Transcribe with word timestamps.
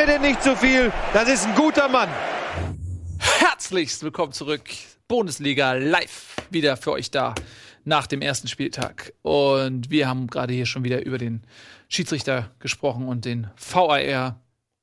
mir 0.00 0.06
denn 0.06 0.22
nicht 0.22 0.42
zu 0.42 0.56
viel. 0.56 0.90
Das 1.12 1.28
ist 1.28 1.46
ein 1.46 1.54
guter 1.54 1.86
Mann. 1.86 2.08
Herzlichst 3.18 4.02
willkommen 4.02 4.32
zurück. 4.32 4.62
Bundesliga 5.08 5.74
live 5.74 6.36
wieder 6.48 6.78
für 6.78 6.92
euch 6.92 7.10
da 7.10 7.34
nach 7.84 8.06
dem 8.06 8.22
ersten 8.22 8.48
Spieltag. 8.48 9.12
Und 9.20 9.90
wir 9.90 10.08
haben 10.08 10.28
gerade 10.28 10.54
hier 10.54 10.64
schon 10.64 10.84
wieder 10.84 11.04
über 11.04 11.18
den 11.18 11.42
Schiedsrichter 11.90 12.50
gesprochen 12.60 13.08
und 13.08 13.26
den 13.26 13.48
VAR. 13.58 14.40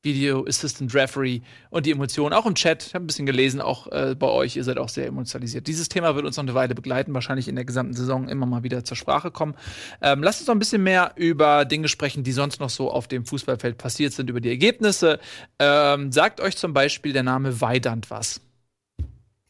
Video 0.07 0.45
Assistant 0.47 0.93
Referee 0.95 1.41
und 1.69 1.85
die 1.85 1.91
Emotionen, 1.91 2.33
auch 2.33 2.45
im 2.45 2.55
Chat. 2.55 2.85
Ich 2.87 2.95
habe 2.95 3.03
ein 3.03 3.07
bisschen 3.07 3.25
gelesen, 3.25 3.59
auch 3.61 3.87
äh, 3.91 4.15
bei 4.17 4.27
euch, 4.27 4.55
ihr 4.55 4.63
seid 4.63 4.77
auch 4.77 4.89
sehr 4.89 5.05
emotionalisiert. 5.07 5.67
Dieses 5.67 5.89
Thema 5.89 6.15
wird 6.15 6.25
uns 6.25 6.37
noch 6.37 6.43
eine 6.43 6.53
Weile 6.53 6.73
begleiten, 6.75 7.13
wahrscheinlich 7.13 7.47
in 7.47 7.55
der 7.55 7.65
gesamten 7.65 7.93
Saison 7.93 8.27
immer 8.29 8.45
mal 8.45 8.63
wieder 8.63 8.83
zur 8.83 8.95
Sprache 8.97 9.29
kommen. 9.31 9.55
Ähm, 10.01 10.23
lasst 10.23 10.39
uns 10.41 10.47
noch 10.47 10.55
ein 10.55 10.59
bisschen 10.59 10.83
mehr 10.83 11.11
über 11.15 11.65
Dinge 11.65 11.87
sprechen, 11.89 12.23
die 12.23 12.31
sonst 12.31 12.59
noch 12.59 12.69
so 12.69 12.89
auf 12.89 13.07
dem 13.07 13.25
Fußballfeld 13.25 13.77
passiert 13.77 14.13
sind, 14.13 14.29
über 14.29 14.39
die 14.41 14.49
Ergebnisse. 14.49 15.19
Ähm, 15.59 16.11
sagt 16.11 16.39
euch 16.41 16.55
zum 16.57 16.73
Beispiel 16.73 17.11
der 17.13 17.23
Name 17.23 17.59
Weidand 17.59 18.09
was? 18.09 18.39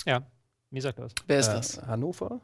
Ja, 0.06 0.24
mir 0.72 0.82
sagt 0.82 1.00
was. 1.00 1.14
Wer 1.28 1.40
ist 1.40 1.48
Äh, 1.50 1.54
das? 1.54 1.82
Hannover? 1.86 2.42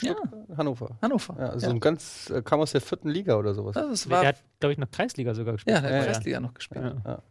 Ja. 0.00 0.14
Hannover. 0.56 0.98
Hannover. 1.00 1.36
Ja, 1.38 1.46
also 1.50 1.66
Ja. 1.66 1.72
ein 1.72 1.78
ganz, 1.80 2.28
äh, 2.30 2.42
kam 2.42 2.60
aus 2.60 2.72
der 2.72 2.80
vierten 2.80 3.08
Liga 3.08 3.36
oder 3.36 3.54
sowas. 3.54 3.74
Das 3.74 4.02
Der 4.02 4.10
war, 4.10 4.26
hat, 4.26 4.36
glaube 4.58 4.72
ich, 4.72 4.78
noch 4.78 4.90
Kreisliga 4.90 5.34
sogar 5.34 5.54
gespielt. 5.54 5.76
ja, 5.76 5.80
der 5.80 5.90
hat 5.90 5.96
Ja, 5.96 6.04
ja. 6.06 6.12
Kreisliga 6.12 6.40
noch 6.40 6.52
gespielt. 6.52 6.84
Ja. 7.04 7.22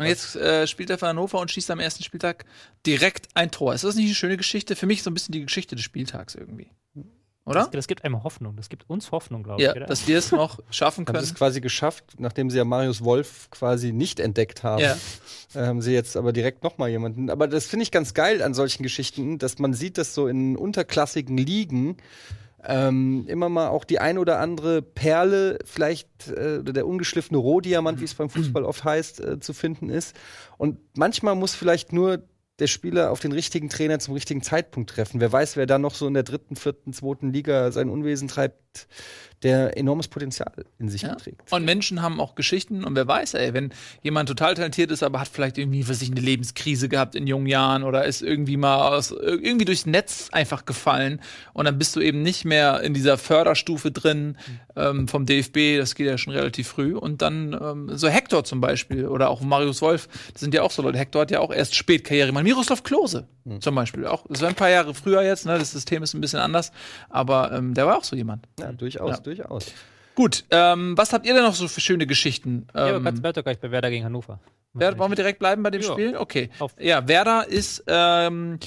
Ja. 0.00 0.04
Und 0.04 0.08
jetzt 0.10 0.36
äh, 0.36 0.66
spielt 0.66 0.90
er 0.90 0.98
für 0.98 1.06
Hannover 1.06 1.38
und 1.40 1.50
schießt 1.50 1.70
am 1.70 1.80
ersten 1.80 2.02
Spieltag 2.02 2.44
direkt 2.86 3.28
ein 3.34 3.50
Tor. 3.50 3.74
Ist 3.74 3.84
das 3.84 3.94
nicht 3.94 4.06
eine 4.06 4.14
schöne 4.14 4.36
Geschichte? 4.36 4.76
Für 4.76 4.86
mich 4.86 5.02
so 5.02 5.10
ein 5.10 5.14
bisschen 5.14 5.32
die 5.32 5.42
Geschichte 5.42 5.76
des 5.76 5.84
Spieltags 5.84 6.34
irgendwie. 6.34 6.68
Oder? 7.46 7.60
Das, 7.62 7.70
das 7.70 7.86
gibt 7.88 8.04
einem 8.04 8.22
Hoffnung. 8.22 8.54
Das 8.56 8.68
gibt 8.68 8.88
uns 8.88 9.10
Hoffnung, 9.12 9.42
glaube 9.42 9.62
Ja, 9.62 9.70
ich. 9.70 9.76
Oder? 9.76 9.86
dass 9.86 10.06
wir 10.06 10.18
es 10.18 10.30
noch 10.30 10.60
schaffen 10.70 11.00
Haben 11.06 11.06
sie 11.06 11.12
können. 11.12 11.24
es 11.24 11.34
quasi 11.34 11.60
geschafft, 11.60 12.04
nachdem 12.18 12.50
sie 12.50 12.58
ja 12.58 12.64
Marius 12.64 13.02
Wolf 13.02 13.48
quasi 13.50 13.92
nicht 13.92 14.20
entdeckt 14.20 14.62
haben. 14.62 14.82
Ja. 14.82 14.96
äh, 15.54 15.66
haben 15.66 15.80
sie 15.82 15.92
jetzt 15.92 16.16
aber 16.16 16.32
direkt 16.32 16.62
noch 16.62 16.78
mal 16.78 16.88
jemanden. 16.88 17.30
Aber 17.30 17.48
das 17.48 17.66
finde 17.66 17.82
ich 17.84 17.90
ganz 17.90 18.14
geil 18.14 18.42
an 18.42 18.54
solchen 18.54 18.82
Geschichten, 18.82 19.38
dass 19.38 19.58
man 19.58 19.72
sieht, 19.74 19.98
dass 19.98 20.14
so 20.14 20.28
in 20.28 20.56
unterklassigen 20.56 21.36
Ligen 21.36 21.96
ähm, 22.64 23.24
immer 23.26 23.48
mal 23.48 23.68
auch 23.68 23.84
die 23.84 24.00
ein 24.00 24.18
oder 24.18 24.38
andere 24.38 24.82
Perle, 24.82 25.58
vielleicht 25.64 26.28
äh, 26.28 26.62
der 26.62 26.86
ungeschliffene 26.86 27.38
Rohdiamant, 27.38 28.00
wie 28.00 28.04
es 28.04 28.14
beim 28.14 28.30
Fußball 28.30 28.64
oft 28.64 28.84
heißt, 28.84 29.20
äh, 29.20 29.40
zu 29.40 29.52
finden 29.52 29.88
ist. 29.88 30.16
Und 30.58 30.78
manchmal 30.96 31.34
muss 31.34 31.54
vielleicht 31.54 31.92
nur 31.92 32.22
der 32.58 32.66
Spieler 32.66 33.10
auf 33.10 33.20
den 33.20 33.32
richtigen 33.32 33.70
Trainer 33.70 33.98
zum 33.98 34.14
richtigen 34.14 34.42
Zeitpunkt 34.42 34.90
treffen. 34.90 35.20
Wer 35.20 35.32
weiß, 35.32 35.56
wer 35.56 35.66
da 35.66 35.78
noch 35.78 35.94
so 35.94 36.06
in 36.06 36.14
der 36.14 36.22
dritten, 36.22 36.56
vierten, 36.56 36.92
zweiten 36.92 37.32
Liga 37.32 37.72
sein 37.72 37.88
Unwesen 37.88 38.28
treibt, 38.28 38.86
der 39.42 39.76
enormes 39.76 40.08
Potenzial 40.08 40.52
in 40.78 40.88
sich 40.90 41.02
Ja. 41.02 41.14
trägt. 41.14 41.50
Und 41.50 41.64
Menschen 41.64 42.02
haben 42.02 42.20
auch 42.20 42.34
Geschichten 42.34 42.84
und 42.84 42.94
wer 42.94 43.06
weiß, 43.08 43.34
ey, 43.34 43.54
wenn 43.54 43.72
jemand 44.02 44.28
total 44.28 44.54
talentiert 44.54 44.90
ist, 44.90 45.02
aber 45.02 45.20
hat 45.20 45.28
vielleicht 45.28 45.56
irgendwie 45.56 45.82
für 45.82 45.94
sich 45.94 46.10
eine 46.10 46.20
Lebenskrise 46.20 46.88
gehabt 46.88 47.14
in 47.14 47.26
jungen 47.26 47.46
Jahren 47.46 47.82
oder 47.82 48.04
ist 48.04 48.20
irgendwie 48.22 48.56
mal 48.58 48.88
aus, 48.96 49.10
irgendwie 49.12 49.64
durchs 49.64 49.86
Netz 49.86 50.28
einfach 50.32 50.66
gefallen 50.66 51.20
und 51.54 51.64
dann 51.64 51.78
bist 51.78 51.96
du 51.96 52.00
eben 52.00 52.22
nicht 52.22 52.44
mehr 52.44 52.80
in 52.82 52.92
dieser 52.92 53.16
Förderstufe 53.16 53.90
drin 53.90 54.36
ähm, 54.76 55.08
vom 55.08 55.24
DFB, 55.26 55.78
das 55.78 55.94
geht 55.94 56.06
ja 56.06 56.18
schon 56.18 56.34
relativ 56.34 56.68
früh 56.68 56.94
und 56.94 57.22
dann 57.22 57.58
ähm, 57.60 57.90
so 57.96 58.08
Hector 58.08 58.44
zum 58.44 58.60
Beispiel 58.60 59.06
oder 59.06 59.30
auch 59.30 59.40
Marius 59.40 59.80
Wolf, 59.82 60.08
das 60.32 60.40
sind 60.40 60.52
ja 60.54 60.62
auch 60.62 60.70
so 60.70 60.82
Leute. 60.82 60.98
Hector 60.98 61.22
hat 61.22 61.30
ja 61.30 61.40
auch 61.40 61.50
erst 61.52 61.74
spät 61.74 62.04
Karriere 62.04 62.28
gemacht. 62.28 62.44
Miroslav 62.44 62.82
Klose 62.82 63.26
zum 63.60 63.74
Beispiel 63.74 64.06
auch. 64.06 64.26
Das 64.28 64.42
war 64.42 64.48
ein 64.50 64.54
paar 64.54 64.68
Jahre 64.68 64.92
früher 64.94 65.22
jetzt, 65.22 65.46
ne? 65.46 65.58
das 65.58 65.72
System 65.72 66.02
ist 66.02 66.14
ein 66.14 66.20
bisschen 66.20 66.38
anders, 66.40 66.72
aber 67.08 67.50
ähm, 67.52 67.74
der 67.74 67.86
war 67.86 67.96
auch 67.96 68.04
so 68.04 68.14
jemand. 68.14 68.46
Ja, 68.60 68.70
durchaus, 68.72 69.10
Ja. 69.16 69.16
Durchaus. 69.36 69.72
Gut, 70.14 70.44
ähm, 70.50 70.96
was 70.98 71.12
habt 71.12 71.24
ihr 71.26 71.34
denn 71.34 71.42
noch 71.44 71.54
so 71.54 71.68
für 71.68 71.80
schöne 71.80 72.06
Geschichten? 72.06 72.66
ja, 72.74 72.80
aber 72.82 72.96
Ähm, 72.96 73.04
ganz 73.04 73.20
bleibt 73.20 73.36
doch 73.36 73.42
gleich 73.44 73.58
bei 73.58 73.70
Werder 73.70 73.90
gegen 73.90 74.04
Hannover. 74.04 74.40
Wer, 74.72 74.96
wollen 74.98 75.10
wir 75.10 75.16
direkt 75.16 75.38
bleiben 75.40 75.62
bei 75.62 75.70
dem 75.70 75.82
Ja. 75.82 75.92
Spiel? 75.92 76.16
Okay. 76.16 76.50
Auf- 76.58 76.74
Ja, 76.78 77.06
Werder 77.08 77.46
ist 77.48 77.82
ähm, 77.86 78.58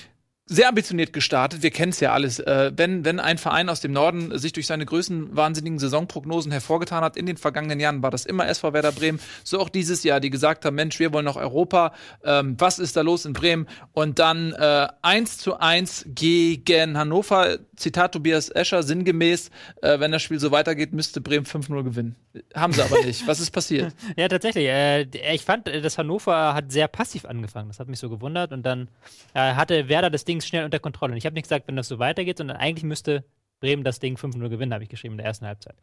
sehr 0.46 0.68
ambitioniert 0.68 1.14
gestartet. 1.14 1.64
Wir 1.64 1.72
kennen 1.72 1.92
es 1.92 2.02
ja 2.02 2.12
alles. 2.12 2.40
Äh, 2.40 2.72
wenn, 2.76 3.06
wenn 3.06 3.20
ein 3.20 3.38
Verein 3.38 3.70
aus 3.70 3.80
dem 3.80 3.94
Norden 3.94 4.38
sich 4.38 4.52
durch 4.52 4.68
seine 4.68 4.86
größenwahnsinnigen 4.86 5.80
Saisonprognosen 5.80 6.52
hervorgetan 6.52 7.04
hat, 7.04 7.16
in 7.16 7.26
den 7.26 7.38
vergangenen 7.38 7.80
Jahren 7.80 8.04
war 8.04 8.12
das 8.12 8.26
immer 8.26 8.48
SV 8.48 8.74
Werder 8.74 8.92
Bremen. 8.92 9.20
So 9.46 9.60
auch 9.60 9.70
dieses 9.70 10.04
Jahr, 10.04 10.20
die 10.20 10.30
gesagt 10.30 10.66
haben, 10.66 10.76
Mensch, 10.76 11.00
wir 11.00 11.14
wollen 11.14 11.24
noch 11.24 11.38
Europa. 11.38 11.94
Ähm, 12.26 12.56
was 12.60 12.78
ist 12.80 12.98
da 12.98 13.02
los 13.02 13.26
in 13.26 13.32
Bremen? 13.32 13.68
Und 13.94 14.20
dann 14.20 14.52
äh, 14.52 14.88
1 15.02 15.38
zu 15.38 15.60
1 15.60 16.08
gegen 16.10 16.98
Hannover. 16.98 17.60
Zitat 17.78 18.12
Tobias 18.12 18.50
Escher, 18.50 18.84
sinngemäß, 18.84 19.50
äh, 19.82 20.00
wenn 20.00 20.12
das 20.12 20.22
Spiel 20.22 20.40
so 20.40 20.52
weitergeht, 20.52 20.92
müsste 20.94 21.22
Bremen 21.22 21.46
5-0 21.46 21.84
gewinnen. 21.84 22.16
Haben 22.54 22.74
sie 22.74 22.82
aber 22.82 23.04
nicht. 23.04 23.26
Was 23.28 23.40
ist 23.40 23.52
passiert? 23.52 23.94
Ja, 24.16 24.28
tatsächlich. 24.28 24.66
Äh, 24.68 25.04
ich 25.34 25.44
fand, 25.44 25.68
äh, 25.68 25.82
das 25.82 25.98
Hannover 25.98 26.54
hat 26.54 26.72
sehr 26.72 26.88
passiv 26.88 27.26
angefangen. 27.26 27.70
Das 27.70 27.80
hat 27.80 27.88
mich 27.88 28.00
so 28.00 28.10
gewundert. 28.10 28.52
Und 28.52 28.64
dann 28.64 28.90
äh, 29.34 29.54
hatte 29.54 29.88
Werder 29.88 30.10
das 30.10 30.26
Ding 30.26 30.33
schnell 30.42 30.66
unter 30.66 30.80
Kontrolle. 30.80 31.14
Und 31.14 31.18
ich 31.18 31.26
habe 31.26 31.34
nicht 31.34 31.44
gesagt, 31.44 31.68
wenn 31.68 31.76
das 31.76 31.88
so 31.88 32.00
weitergeht, 32.00 32.38
sondern 32.38 32.58
eigentlich 32.58 32.84
müsste 32.84 33.24
Bremen 33.60 33.84
das 33.84 34.00
Ding 34.00 34.18
5-0 34.18 34.50
gewinnen, 34.50 34.74
habe 34.74 34.84
ich 34.84 34.90
geschrieben 34.90 35.14
in 35.14 35.20
der 35.20 35.28
ersten 35.28 35.46
Halbzeit. 35.46 35.76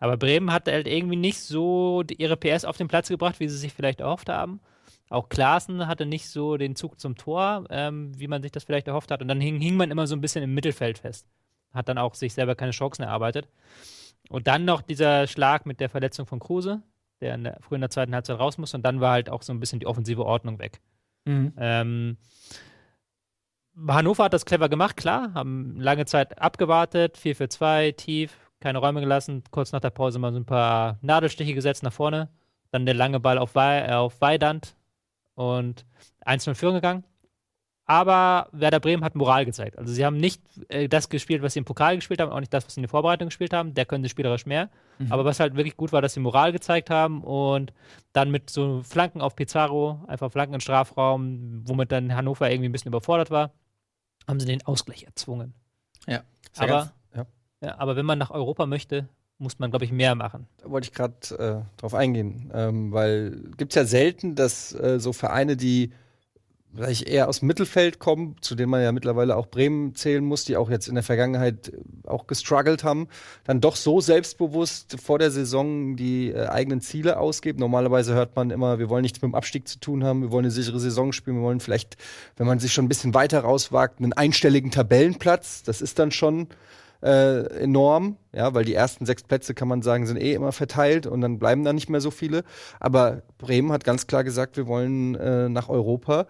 Aber 0.00 0.18
Bremen 0.18 0.52
hat 0.52 0.68
halt 0.68 0.86
irgendwie 0.86 1.16
nicht 1.16 1.40
so 1.40 2.04
ihre 2.18 2.36
PS 2.36 2.64
auf 2.64 2.76
den 2.76 2.88
Platz 2.88 3.08
gebracht, 3.08 3.40
wie 3.40 3.48
sie 3.48 3.56
sich 3.56 3.72
vielleicht 3.72 4.00
erhofft 4.00 4.28
haben. 4.28 4.60
Auch 5.08 5.28
Klaassen 5.28 5.86
hatte 5.86 6.06
nicht 6.06 6.28
so 6.28 6.56
den 6.56 6.76
Zug 6.76 6.98
zum 7.00 7.16
Tor, 7.16 7.64
ähm, 7.70 8.12
wie 8.18 8.28
man 8.28 8.42
sich 8.42 8.52
das 8.52 8.64
vielleicht 8.64 8.86
erhofft 8.86 9.10
hat. 9.10 9.22
Und 9.22 9.28
dann 9.28 9.40
hing, 9.40 9.60
hing 9.60 9.76
man 9.76 9.90
immer 9.90 10.06
so 10.06 10.14
ein 10.14 10.20
bisschen 10.20 10.42
im 10.42 10.54
Mittelfeld 10.54 10.98
fest. 10.98 11.26
Hat 11.72 11.88
dann 11.88 11.98
auch 11.98 12.14
sich 12.14 12.34
selber 12.34 12.54
keine 12.54 12.72
Chancen 12.72 13.02
erarbeitet. 13.02 13.48
Und 14.28 14.46
dann 14.46 14.64
noch 14.64 14.82
dieser 14.82 15.26
Schlag 15.26 15.66
mit 15.66 15.80
der 15.80 15.88
Verletzung 15.88 16.26
von 16.26 16.38
Kruse, 16.38 16.82
der 17.20 17.34
in 17.34 17.44
der, 17.44 17.58
früh 17.60 17.74
in 17.74 17.80
der 17.80 17.90
zweiten 17.90 18.14
Halbzeit 18.14 18.38
raus 18.38 18.58
muss. 18.58 18.74
Und 18.74 18.84
dann 18.84 19.00
war 19.00 19.12
halt 19.12 19.30
auch 19.30 19.42
so 19.42 19.52
ein 19.52 19.60
bisschen 19.60 19.80
die 19.80 19.86
offensive 19.86 20.24
Ordnung 20.24 20.58
weg. 20.58 20.80
Mhm. 21.24 21.52
Ähm, 21.56 22.16
Hannover 23.88 24.24
hat 24.24 24.32
das 24.32 24.44
clever 24.44 24.68
gemacht, 24.68 24.96
klar, 24.96 25.32
haben 25.34 25.80
lange 25.80 26.04
Zeit 26.04 26.40
abgewartet, 26.40 27.16
4 27.16 27.36
für 27.36 27.48
2, 27.48 27.92
tief, 27.92 28.36
keine 28.60 28.78
Räume 28.78 29.00
gelassen, 29.00 29.42
kurz 29.50 29.72
nach 29.72 29.80
der 29.80 29.90
Pause 29.90 30.18
mal 30.18 30.32
so 30.32 30.38
ein 30.38 30.44
paar 30.44 30.98
Nadelstiche 31.00 31.54
gesetzt 31.54 31.82
nach 31.82 31.92
vorne, 31.92 32.28
dann 32.70 32.86
der 32.86 32.94
lange 32.94 33.20
Ball 33.20 33.38
auf, 33.38 33.54
Wei 33.54 33.80
äh, 33.80 33.92
auf 33.92 34.20
Weidand 34.20 34.76
und 35.34 35.86
1-0 36.26 36.54
führen 36.54 36.74
gegangen. 36.74 37.04
Aber 37.84 38.48
Werder 38.52 38.78
Bremen 38.78 39.04
hat 39.04 39.16
Moral 39.16 39.44
gezeigt. 39.44 39.76
Also 39.76 39.92
sie 39.92 40.04
haben 40.04 40.16
nicht 40.16 40.40
äh, 40.68 40.88
das 40.88 41.08
gespielt, 41.08 41.42
was 41.42 41.54
sie 41.54 41.58
im 41.58 41.64
Pokal 41.64 41.96
gespielt 41.96 42.20
haben, 42.20 42.30
auch 42.30 42.38
nicht 42.38 42.54
das, 42.54 42.64
was 42.64 42.74
sie 42.74 42.80
in 42.80 42.84
der 42.84 42.90
Vorbereitung 42.90 43.28
gespielt 43.28 43.52
haben. 43.52 43.74
Der 43.74 43.84
können 43.86 44.04
sie 44.04 44.08
spielerisch 44.08 44.46
mehr. 44.46 44.70
Aber 45.10 45.24
was 45.24 45.40
halt 45.40 45.56
wirklich 45.56 45.76
gut 45.76 45.92
war, 45.92 46.00
dass 46.00 46.14
sie 46.14 46.20
Moral 46.20 46.52
gezeigt 46.52 46.90
haben 46.90 47.22
und 47.24 47.72
dann 48.12 48.30
mit 48.30 48.50
so 48.50 48.82
Flanken 48.84 49.20
auf 49.20 49.34
Pizarro, 49.34 50.04
einfach 50.06 50.30
Flanken 50.30 50.54
in 50.54 50.58
den 50.58 50.62
Strafraum, 50.62 51.62
womit 51.66 51.90
dann 51.90 52.14
Hannover 52.14 52.48
irgendwie 52.50 52.68
ein 52.68 52.72
bisschen 52.72 52.90
überfordert 52.90 53.32
war, 53.32 53.50
haben 54.28 54.40
sie 54.40 54.46
den 54.46 54.64
Ausgleich 54.66 55.04
erzwungen. 55.04 55.54
Ja. 56.06 56.22
Sehr 56.52 56.64
Aber, 56.64 56.72
ganz- 56.72 56.92
ja. 57.14 57.26
ja, 57.68 57.78
aber 57.78 57.96
wenn 57.96 58.06
man 58.06 58.18
nach 58.18 58.30
Europa 58.30 58.66
möchte, 58.66 59.08
muss 59.38 59.58
man, 59.58 59.70
glaube 59.70 59.84
ich, 59.84 59.92
mehr 59.92 60.14
machen. 60.14 60.46
Da 60.58 60.70
wollte 60.70 60.88
ich 60.88 60.94
gerade 60.94 61.64
äh, 61.66 61.80
drauf 61.80 61.94
eingehen, 61.94 62.50
ähm, 62.54 62.92
weil 62.92 63.50
gibt 63.56 63.72
es 63.72 63.76
ja 63.76 63.84
selten, 63.84 64.34
dass 64.36 64.72
äh, 64.74 65.00
so 65.00 65.12
Vereine, 65.12 65.56
die 65.56 65.92
vielleicht 66.74 67.08
eher 67.08 67.28
aus 67.28 67.40
dem 67.40 67.48
Mittelfeld 67.48 67.98
kommen, 67.98 68.36
zu 68.40 68.54
denen 68.54 68.70
man 68.70 68.82
ja 68.82 68.92
mittlerweile 68.92 69.36
auch 69.36 69.46
Bremen 69.46 69.94
zählen 69.94 70.24
muss, 70.24 70.44
die 70.44 70.56
auch 70.56 70.70
jetzt 70.70 70.88
in 70.88 70.94
der 70.94 71.04
Vergangenheit 71.04 71.68
äh, 71.68 72.08
auch 72.08 72.26
gestruggelt 72.26 72.84
haben, 72.84 73.08
dann 73.44 73.60
doch 73.60 73.76
so 73.76 74.00
selbstbewusst 74.00 74.96
vor 75.00 75.18
der 75.18 75.30
Saison 75.30 75.96
die 75.96 76.30
äh, 76.30 76.46
eigenen 76.46 76.80
Ziele 76.80 77.18
ausgeben. 77.18 77.58
Normalerweise 77.58 78.14
hört 78.14 78.36
man 78.36 78.50
immer, 78.50 78.78
wir 78.78 78.88
wollen 78.88 79.02
nichts 79.02 79.20
mit 79.20 79.30
dem 79.30 79.34
Abstieg 79.34 79.68
zu 79.68 79.78
tun 79.78 80.04
haben, 80.04 80.22
wir 80.22 80.30
wollen 80.30 80.44
eine 80.44 80.52
sichere 80.52 80.80
Saison 80.80 81.12
spielen, 81.12 81.36
wir 81.36 81.44
wollen 81.44 81.60
vielleicht, 81.60 81.96
wenn 82.36 82.46
man 82.46 82.58
sich 82.58 82.72
schon 82.72 82.86
ein 82.86 82.88
bisschen 82.88 83.14
weiter 83.14 83.40
rauswagt, 83.40 84.00
einen 84.00 84.12
einstelligen 84.12 84.70
Tabellenplatz. 84.70 85.62
Das 85.62 85.80
ist 85.80 85.98
dann 85.98 86.10
schon 86.10 86.48
äh, 87.02 87.46
enorm, 87.60 88.16
ja, 88.32 88.54
weil 88.54 88.64
die 88.64 88.74
ersten 88.74 89.06
sechs 89.06 89.24
Plätze, 89.24 89.54
kann 89.54 89.68
man 89.68 89.82
sagen, 89.82 90.06
sind 90.06 90.16
eh 90.16 90.34
immer 90.34 90.52
verteilt 90.52 91.06
und 91.06 91.20
dann 91.20 91.38
bleiben 91.38 91.64
da 91.64 91.72
nicht 91.72 91.90
mehr 91.90 92.00
so 92.00 92.10
viele. 92.10 92.44
Aber 92.80 93.22
Bremen 93.38 93.72
hat 93.72 93.84
ganz 93.84 94.06
klar 94.06 94.24
gesagt, 94.24 94.56
wir 94.56 94.66
wollen 94.66 95.16
äh, 95.16 95.48
nach 95.48 95.68
Europa. 95.68 96.26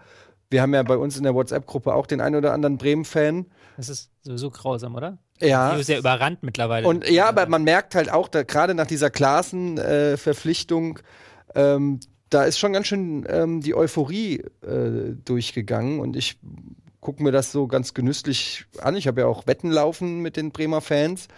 Wir 0.53 0.61
haben 0.61 0.73
ja 0.75 0.83
bei 0.83 0.95
uns 0.95 1.17
in 1.17 1.23
der 1.23 1.33
WhatsApp-Gruppe 1.33 1.93
auch 1.95 2.05
den 2.05 2.21
einen 2.21 2.35
oder 2.35 2.53
anderen 2.53 2.77
Bremen-Fan. 2.77 3.47
Das 3.75 3.89
ist 3.89 4.11
sowieso 4.21 4.51
grausam, 4.51 4.93
oder? 4.93 5.17
Ja. 5.39 5.73
Die 5.73 5.81
ist 5.81 5.89
ja 5.89 5.97
überrannt 5.97 6.43
mittlerweile. 6.43 6.87
Und 6.87 7.09
ja, 7.09 7.27
aber 7.27 7.47
man 7.47 7.63
merkt 7.63 7.95
halt 7.95 8.11
auch, 8.11 8.29
gerade 8.29 8.75
nach 8.75 8.85
dieser 8.85 9.09
Klassen-Verpflichtung, 9.09 10.99
ähm, 11.55 11.99
da 12.29 12.43
ist 12.43 12.59
schon 12.59 12.71
ganz 12.71 12.85
schön 12.85 13.25
ähm, 13.27 13.61
die 13.61 13.73
Euphorie 13.73 14.43
äh, 14.61 15.15
durchgegangen 15.25 15.99
und 15.99 16.15
ich 16.15 16.37
gucke 17.01 17.23
mir 17.23 17.31
das 17.31 17.51
so 17.51 17.65
ganz 17.65 17.95
genüsslich 17.95 18.65
an. 18.79 18.95
Ich 18.95 19.07
habe 19.07 19.21
ja 19.21 19.27
auch 19.27 19.47
Wetten 19.47 19.71
laufen 19.71 20.21
mit 20.21 20.37
den 20.37 20.51
Bremer 20.51 20.81
Fans. 20.81 21.29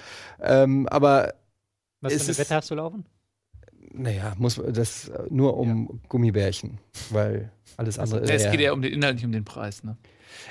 Ähm, 0.42 0.88
aber 0.90 1.34
Was 2.02 2.14
für 2.14 2.22
eine 2.22 2.38
Wette 2.38 2.56
hast 2.56 2.70
du 2.70 2.76
laufen? 2.76 3.06
Naja, 3.94 4.34
muss 4.38 4.62
das 4.68 5.10
äh, 5.10 5.24
nur 5.30 5.58
um 5.58 6.02
Gummibärchen, 6.10 6.80
weil 7.10 7.52
alles 7.78 8.00
andere 8.00 8.22
Es 8.22 8.44
ja. 8.44 8.52
geht 8.52 8.62
ja 8.62 8.74
um 8.74 8.82
den 8.82 8.94
Inhalt, 8.94 9.16
nicht 9.16 9.26
um 9.26 9.32
den 9.32 9.46
Preis. 9.46 9.84
Ne? 9.84 9.98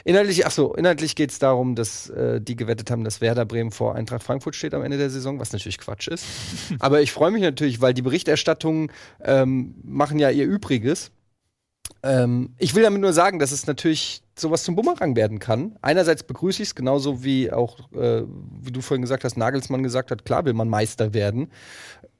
Inhaltlich, 0.04 0.46
ach 0.46 0.50
so, 0.50 0.74
inhaltlich 0.74 1.14
geht 1.14 1.30
es 1.30 1.38
darum, 1.38 1.74
dass 1.74 2.10
äh, 2.10 2.40
die 2.40 2.56
gewettet 2.56 2.90
haben, 2.90 3.04
dass 3.04 3.20
Werder 3.20 3.44
Bremen 3.44 3.70
vor 3.70 3.94
Eintracht 3.94 4.22
Frankfurt 4.22 4.54
steht 4.54 4.74
am 4.74 4.82
Ende 4.82 4.98
der 4.98 5.10
Saison, 5.10 5.38
was 5.38 5.52
natürlich 5.52 5.78
Quatsch 5.78 6.08
ist. 6.08 6.24
Aber 6.78 7.00
ich 7.00 7.12
freue 7.12 7.30
mich 7.30 7.42
natürlich, 7.42 7.80
weil 7.80 7.94
die 7.94 8.02
Berichterstattungen 8.02 8.90
ähm, 9.22 9.74
machen 9.82 10.18
ja 10.18 10.30
ihr 10.30 10.46
Übriges. 10.46 11.10
Ähm, 12.02 12.54
ich 12.58 12.74
will 12.74 12.82
damit 12.82 13.00
nur 13.00 13.12
sagen, 13.12 13.38
dass 13.38 13.52
es 13.52 13.66
natürlich 13.66 14.22
sowas 14.38 14.64
zum 14.64 14.74
Bumerang 14.74 15.16
werden 15.16 15.38
kann. 15.38 15.76
Einerseits 15.80 16.22
begrüße 16.22 16.62
ich 16.62 16.70
es, 16.70 16.74
genauso 16.74 17.24
wie 17.24 17.52
auch, 17.52 17.78
äh, 17.92 18.22
wie 18.60 18.72
du 18.72 18.80
vorhin 18.80 19.02
gesagt 19.02 19.24
hast, 19.24 19.36
Nagelsmann 19.36 19.82
gesagt 19.82 20.10
hat, 20.10 20.24
klar 20.24 20.44
will 20.44 20.54
man 20.54 20.68
Meister 20.68 21.14
werden. 21.14 21.50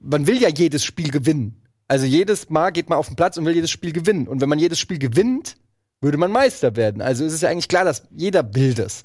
Man 0.05 0.27
will 0.27 0.41
ja 0.41 0.49
jedes 0.49 0.85
Spiel 0.85 1.11
gewinnen. 1.11 1.61
Also 1.89 2.07
jedes 2.07 2.51
Mal 2.51 2.71
geht 2.71 2.89
man 2.89 2.99
auf 2.99 3.07
den 3.09 3.17
Platz 3.17 3.37
und 3.37 3.45
will 3.45 3.55
jedes 3.55 3.71
Spiel 3.71 3.93
gewinnen. 3.93 4.29
Und 4.29 4.41
wenn 4.41 4.49
man 4.49 4.59
jedes 4.59 4.79
Spiel 4.79 4.99
gewinnt, 4.99 5.57
würde 6.01 6.19
man 6.19 6.31
Meister 6.31 6.77
werden. 6.77 7.03
Also 7.03 7.25
ist 7.25 7.33
es 7.33 7.41
ja 7.41 7.49
eigentlich 7.49 7.69
klar, 7.69 7.85
dass 7.85 8.07
jeder 8.11 8.55
will 8.55 8.75
das. 8.75 9.03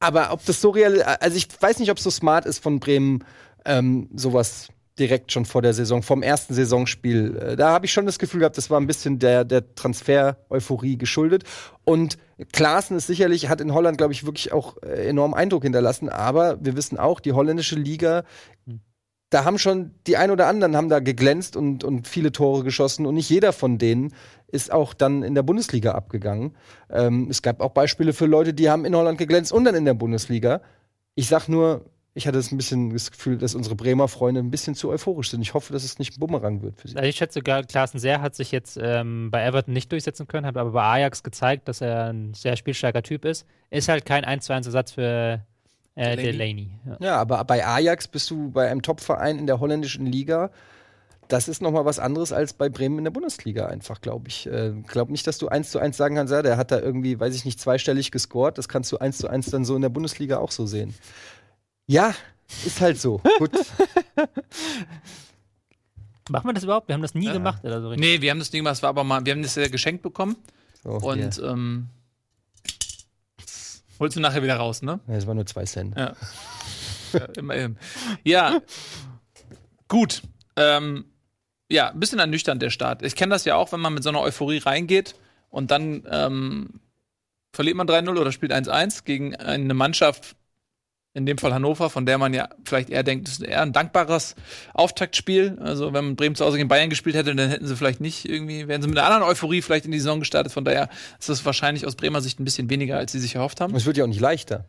Aber 0.00 0.32
ob 0.32 0.44
das 0.44 0.60
so 0.60 0.70
real, 0.70 1.02
also 1.02 1.36
ich 1.36 1.48
weiß 1.60 1.78
nicht, 1.78 1.90
ob 1.90 1.98
es 1.98 2.04
so 2.04 2.10
smart 2.10 2.46
ist 2.46 2.62
von 2.62 2.80
Bremen, 2.80 3.24
ähm, 3.64 4.08
sowas 4.14 4.68
direkt 4.98 5.32
schon 5.32 5.44
vor 5.46 5.62
der 5.62 5.72
Saison, 5.72 6.02
vom 6.02 6.22
ersten 6.22 6.54
Saisonspiel. 6.54 7.36
Äh, 7.36 7.56
Da 7.56 7.70
habe 7.70 7.86
ich 7.86 7.92
schon 7.92 8.06
das 8.06 8.18
Gefühl 8.18 8.40
gehabt, 8.40 8.58
das 8.58 8.70
war 8.70 8.80
ein 8.80 8.86
bisschen 8.86 9.18
der, 9.18 9.44
der 9.44 9.74
Transfer-Euphorie 9.74 10.98
geschuldet. 10.98 11.44
Und 11.84 12.18
Klaassen 12.52 12.96
ist 12.96 13.06
sicherlich, 13.06 13.48
hat 13.48 13.60
in 13.60 13.74
Holland, 13.74 13.98
glaube 13.98 14.12
ich, 14.12 14.24
wirklich 14.26 14.52
auch 14.52 14.76
äh, 14.82 15.08
enorm 15.08 15.34
Eindruck 15.34 15.62
hinterlassen. 15.62 16.08
Aber 16.08 16.58
wir 16.64 16.76
wissen 16.76 16.98
auch, 16.98 17.20
die 17.20 17.32
holländische 17.32 17.76
Liga, 17.76 18.24
da 19.30 19.44
haben 19.44 19.58
schon 19.58 19.92
die 20.06 20.16
ein 20.16 20.30
oder 20.30 20.48
anderen 20.48 20.76
haben 20.76 20.88
da 20.88 20.98
geglänzt 20.98 21.56
und, 21.56 21.84
und 21.84 22.08
viele 22.08 22.32
Tore 22.32 22.64
geschossen. 22.64 23.06
Und 23.06 23.14
nicht 23.14 23.30
jeder 23.30 23.52
von 23.52 23.78
denen 23.78 24.12
ist 24.48 24.72
auch 24.72 24.92
dann 24.92 25.22
in 25.22 25.36
der 25.36 25.44
Bundesliga 25.44 25.92
abgegangen. 25.92 26.56
Ähm, 26.90 27.28
es 27.30 27.40
gab 27.40 27.60
auch 27.60 27.70
Beispiele 27.70 28.12
für 28.12 28.26
Leute, 28.26 28.52
die 28.52 28.68
haben 28.68 28.84
in 28.84 28.94
Holland 28.94 29.18
geglänzt 29.18 29.52
und 29.52 29.64
dann 29.64 29.76
in 29.76 29.84
der 29.84 29.94
Bundesliga. 29.94 30.60
Ich 31.14 31.28
sag 31.28 31.48
nur, 31.48 31.84
ich 32.12 32.26
hatte 32.26 32.38
das 32.38 32.50
ein 32.50 32.56
bisschen 32.56 32.92
das 32.92 33.12
Gefühl, 33.12 33.38
dass 33.38 33.54
unsere 33.54 33.76
Bremer 33.76 34.08
Freunde 34.08 34.40
ein 34.40 34.50
bisschen 34.50 34.74
zu 34.74 34.90
euphorisch 34.90 35.30
sind. 35.30 35.42
Ich 35.42 35.54
hoffe, 35.54 35.72
dass 35.72 35.84
es 35.84 36.00
nicht 36.00 36.16
ein 36.16 36.20
Bumerang 36.20 36.60
wird 36.62 36.80
für 36.80 36.88
sie. 36.88 36.96
Also 36.96 37.08
ich 37.08 37.16
schätze, 37.16 37.40
Klaassen 37.40 38.00
sehr 38.00 38.20
hat 38.20 38.34
sich 38.34 38.50
jetzt 38.50 38.78
ähm, 38.82 39.30
bei 39.30 39.44
Everton 39.44 39.72
nicht 39.72 39.92
durchsetzen 39.92 40.26
können, 40.26 40.44
hat 40.44 40.56
aber 40.56 40.72
bei 40.72 40.82
Ajax 40.82 41.22
gezeigt, 41.22 41.68
dass 41.68 41.80
er 41.80 42.06
ein 42.06 42.34
sehr 42.34 42.56
spielstarker 42.56 43.04
Typ 43.04 43.24
ist. 43.24 43.46
Ist 43.70 43.88
halt 43.88 44.04
kein 44.04 44.24
1 44.24 44.44
zu 44.44 44.52
1 44.52 44.66
Ersatz 44.66 44.90
für 44.90 45.44
äh, 45.94 46.16
Delaney. 46.16 46.32
Delaney. 46.32 46.70
Ja. 46.86 46.96
Ja, 47.00 47.16
aber 47.20 47.44
bei 47.44 47.66
Ajax 47.66 48.08
bist 48.08 48.30
du 48.30 48.50
bei 48.50 48.68
einem 48.70 48.82
Topverein 48.82 49.38
in 49.38 49.46
der 49.46 49.60
holländischen 49.60 50.06
Liga. 50.06 50.50
Das 51.28 51.46
ist 51.46 51.62
noch 51.62 51.70
mal 51.70 51.84
was 51.84 52.00
anderes 52.00 52.32
als 52.32 52.54
bei 52.54 52.68
Bremen 52.68 52.98
in 52.98 53.04
der 53.04 53.12
Bundesliga 53.12 53.66
einfach, 53.66 54.00
glaube 54.00 54.26
ich. 54.28 54.46
Äh, 54.46 54.72
glaube 54.88 55.12
nicht, 55.12 55.26
dass 55.28 55.38
du 55.38 55.46
eins 55.48 55.70
zu 55.70 55.78
eins 55.78 55.96
sagen 55.96 56.16
kannst, 56.16 56.32
ja, 56.32 56.42
der 56.42 56.56
hat 56.56 56.72
da 56.72 56.80
irgendwie, 56.80 57.20
weiß 57.20 57.34
ich 57.36 57.44
nicht, 57.44 57.60
zweistellig 57.60 58.10
gescored. 58.10 58.58
Das 58.58 58.68
kannst 58.68 58.90
du 58.90 58.98
eins 58.98 59.18
zu 59.18 59.28
eins 59.28 59.48
dann 59.50 59.64
so 59.64 59.76
in 59.76 59.82
der 59.82 59.90
Bundesliga 59.90 60.38
auch 60.38 60.50
so 60.50 60.66
sehen. 60.66 60.92
Ja, 61.86 62.14
ist 62.66 62.80
halt 62.80 63.00
so. 63.00 63.20
Gut. 63.38 63.52
Machen 66.30 66.48
wir 66.48 66.52
das 66.52 66.64
überhaupt? 66.64 66.88
Wir 66.88 66.94
haben 66.94 67.02
das 67.02 67.14
nie 67.14 67.30
gemacht 67.32 67.64
oder 67.64 67.80
so 67.80 67.88
richtig. 67.88 68.08
Nee, 68.08 68.20
wir 68.22 68.30
haben 68.30 68.38
das 68.38 68.50
Ding, 68.50 68.64
was 68.64 68.82
war 68.82 68.90
aber 68.90 69.04
mal, 69.04 69.24
wir 69.24 69.32
haben 69.32 69.42
das 69.42 69.54
ja 69.56 69.68
geschenkt 69.68 70.02
bekommen 70.02 70.36
So, 70.82 70.90
und 70.90 71.34
hier. 71.36 71.44
ähm, 71.44 71.88
holst 74.00 74.16
du 74.16 74.20
nachher 74.20 74.42
wieder 74.42 74.56
raus, 74.56 74.82
ne? 74.82 74.98
Ja, 75.06 75.14
es 75.14 75.26
waren 75.26 75.36
nur 75.36 75.46
zwei 75.46 75.64
Cent. 75.64 75.96
Ja. 75.96 76.16
ja, 77.12 77.24
immerhin. 77.36 77.76
Ja, 78.24 78.60
gut. 79.88 80.22
Ähm, 80.56 81.04
ja, 81.70 81.90
ein 81.90 82.00
bisschen 82.00 82.18
ernüchternd 82.18 82.60
der 82.60 82.70
Start. 82.70 83.02
Ich 83.02 83.14
kenne 83.14 83.30
das 83.32 83.44
ja 83.44 83.54
auch, 83.54 83.70
wenn 83.72 83.80
man 83.80 83.94
mit 83.94 84.02
so 84.02 84.08
einer 84.08 84.20
Euphorie 84.20 84.58
reingeht 84.58 85.14
und 85.50 85.70
dann 85.70 86.02
ähm, 86.10 86.80
verliert 87.52 87.76
man 87.76 87.86
3-0 87.86 88.18
oder 88.18 88.32
spielt 88.32 88.52
1-1 88.52 89.04
gegen 89.04 89.36
eine 89.36 89.74
Mannschaft, 89.74 90.36
in 91.12 91.26
dem 91.26 91.38
Fall 91.38 91.52
Hannover, 91.52 91.90
von 91.90 92.06
der 92.06 92.18
man 92.18 92.32
ja 92.34 92.48
vielleicht 92.64 92.88
eher 92.88 93.02
denkt, 93.02 93.26
das 93.26 93.34
ist 93.34 93.42
eher 93.42 93.62
ein 93.62 93.72
dankbares 93.72 94.36
Auftaktspiel. 94.74 95.58
Also 95.60 95.92
wenn 95.92 96.04
man 96.04 96.16
Bremen 96.16 96.36
zu 96.36 96.44
Hause 96.44 96.56
gegen 96.56 96.68
Bayern 96.68 96.88
gespielt 96.88 97.16
hätte, 97.16 97.34
dann 97.34 97.50
hätten 97.50 97.66
sie 97.66 97.76
vielleicht 97.76 98.00
nicht 98.00 98.28
irgendwie, 98.28 98.68
wären 98.68 98.80
sie 98.80 98.88
mit 98.88 98.96
einer 98.96 99.06
anderen 99.06 99.28
Euphorie 99.28 99.60
vielleicht 99.60 99.86
in 99.86 99.90
die 99.90 99.98
Saison 99.98 100.20
gestartet. 100.20 100.52
Von 100.52 100.64
daher 100.64 100.88
ist 101.18 101.28
das 101.28 101.44
wahrscheinlich 101.44 101.86
aus 101.86 101.96
Bremer 101.96 102.20
Sicht 102.20 102.38
ein 102.38 102.44
bisschen 102.44 102.70
weniger, 102.70 102.96
als 102.96 103.10
sie 103.10 103.18
sich 103.18 103.34
erhofft 103.34 103.60
haben. 103.60 103.72
Und 103.72 103.78
es 103.78 103.86
wird 103.86 103.96
ja 103.96 104.04
auch 104.04 104.08
nicht 104.08 104.20
leichter. 104.20 104.68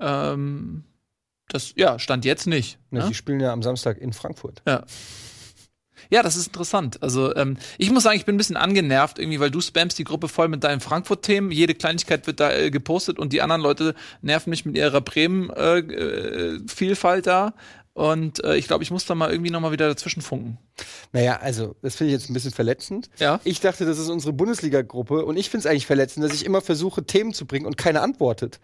Ähm, 0.00 0.84
das, 1.48 1.74
ja, 1.76 1.98
stand 1.98 2.24
jetzt 2.24 2.46
nicht. 2.46 2.78
Ne? 2.90 3.04
Die 3.08 3.14
spielen 3.14 3.40
ja 3.40 3.52
am 3.52 3.62
Samstag 3.62 3.98
in 3.98 4.14
Frankfurt. 4.14 4.62
Ja. 4.66 4.84
Ja, 6.12 6.22
das 6.22 6.36
ist 6.36 6.48
interessant. 6.48 7.02
Also, 7.02 7.34
ähm, 7.36 7.56
ich 7.78 7.90
muss 7.90 8.02
sagen, 8.02 8.18
ich 8.18 8.26
bin 8.26 8.34
ein 8.34 8.38
bisschen 8.38 8.58
angenervt, 8.58 9.18
irgendwie, 9.18 9.40
weil 9.40 9.50
du 9.50 9.62
spammst 9.62 9.98
die 9.98 10.04
Gruppe 10.04 10.28
voll 10.28 10.48
mit 10.48 10.62
deinen 10.62 10.80
Frankfurt-Themen. 10.80 11.50
Jede 11.50 11.74
Kleinigkeit 11.74 12.26
wird 12.26 12.38
da 12.38 12.52
äh, 12.52 12.70
gepostet 12.70 13.18
und 13.18 13.32
die 13.32 13.40
anderen 13.40 13.62
Leute 13.62 13.94
nerven 14.20 14.50
mich 14.50 14.66
mit 14.66 14.76
ihrer 14.76 15.00
Bremen-Vielfalt 15.00 17.26
da. 17.26 17.54
Und 17.94 18.42
äh, 18.44 18.56
ich 18.56 18.66
glaube, 18.66 18.82
ich 18.84 18.90
muss 18.90 19.04
da 19.04 19.14
mal 19.14 19.30
irgendwie 19.30 19.50
noch 19.50 19.60
mal 19.60 19.72
wieder 19.72 19.88
dazwischen 19.88 20.22
funken. 20.22 20.56
Naja, 21.12 21.38
also, 21.40 21.76
das 21.82 21.96
finde 21.96 22.12
ich 22.12 22.20
jetzt 22.20 22.30
ein 22.30 22.34
bisschen 22.34 22.52
verletzend. 22.52 23.08
Ja. 23.18 23.40
Ich 23.44 23.60
dachte, 23.60 23.84
das 23.84 23.98
ist 23.98 24.08
unsere 24.08 24.32
Bundesliga-Gruppe 24.32 25.24
und 25.24 25.38
ich 25.38 25.50
finde 25.50 25.66
es 25.66 25.70
eigentlich 25.70 25.86
verletzend, 25.86 26.24
dass 26.24 26.32
ich 26.34 26.44
immer 26.46 26.60
versuche, 26.62 27.04
Themen 27.04 27.34
zu 27.34 27.44
bringen 27.46 27.66
und 27.66 27.76
keiner 27.76 28.02
antwortet. 28.02 28.60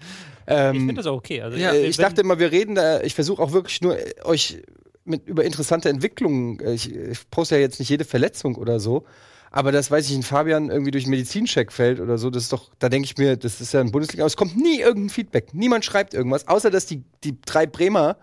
Ähm, 0.46 0.74
Ich 0.74 0.80
finde 0.80 0.94
das 0.94 1.06
auch 1.06 1.16
okay. 1.16 1.42
Also, 1.42 1.58
Ja, 1.58 1.72
äh, 1.72 1.86
ich 1.86 1.98
dachte 1.98 2.22
immer, 2.22 2.38
wir 2.38 2.50
reden 2.52 2.74
da, 2.74 3.02
ich 3.02 3.14
versuche 3.14 3.42
auch 3.42 3.52
wirklich 3.52 3.82
nur 3.82 3.98
äh, 3.98 4.14
euch 4.24 4.62
mit 5.08 5.26
über 5.26 5.44
interessante 5.44 5.88
Entwicklungen, 5.88 6.60
äh, 6.60 6.74
ich, 6.74 6.94
ich 6.94 7.30
poste 7.30 7.56
ja 7.56 7.60
jetzt 7.60 7.78
nicht 7.78 7.88
jede 7.88 8.04
Verletzung 8.04 8.56
oder 8.56 8.80
so, 8.80 9.04
aber 9.50 9.72
das 9.72 9.90
weiß 9.90 10.08
ich 10.08 10.14
in 10.14 10.22
Fabian 10.22 10.70
irgendwie 10.70 10.90
durch 10.90 11.06
Medizincheck 11.06 11.72
fällt 11.72 12.00
oder 12.00 12.18
so, 12.18 12.30
das 12.30 12.44
ist 12.44 12.52
doch, 12.52 12.70
da 12.78 12.88
denke 12.88 13.06
ich 13.06 13.16
mir, 13.16 13.36
das 13.36 13.60
ist 13.60 13.72
ja 13.72 13.80
ein 13.80 13.90
Bundesliga, 13.90 14.22
aber 14.22 14.28
es 14.28 14.36
kommt 14.36 14.56
nie 14.56 14.80
irgendein 14.80 15.10
Feedback. 15.10 15.54
Niemand 15.54 15.84
schreibt 15.84 16.14
irgendwas, 16.14 16.46
außer 16.46 16.70
dass 16.70 16.86
die, 16.86 17.02
die 17.24 17.40
drei 17.40 17.66
Bremer, 17.66 18.18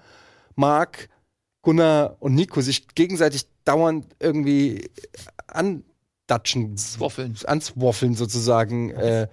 Marc, 0.55 1.09
Gunnar 1.63 2.17
und 2.19 2.35
Nico 2.35 2.61
sich 2.61 2.87
gegenseitig 2.89 3.47
dauernd 3.63 4.05
irgendwie 4.19 4.89
andatschen, 5.47 6.75
Woffeln. 6.99 7.35
answaffeln 7.45 8.13
sozusagen. 8.13 8.91
Äh, 8.91 9.27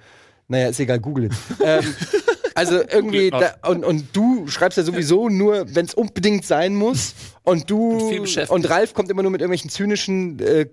naja, 0.48 0.68
ist 0.68 0.80
egal, 0.80 0.98
google 1.00 1.30
ähm, 1.64 1.94
also 2.54 2.76
irgendwie, 2.90 3.30
da, 3.30 3.54
und, 3.68 3.84
und 3.84 4.06
du 4.14 4.46
schreibst 4.48 4.78
ja 4.78 4.84
sowieso 4.84 5.28
nur, 5.28 5.74
wenn 5.74 5.86
es 5.86 5.94
unbedingt 5.94 6.44
sein 6.44 6.74
muss. 6.74 7.14
Und 7.42 7.70
du 7.70 8.10
und 8.48 8.70
Ralf 8.70 8.94
kommt 8.94 9.10
immer 9.10 9.22
nur 9.22 9.30
mit 9.32 9.40
irgendwelchen 9.40 9.70
zynischen 9.70 10.38
äh, 10.38 10.66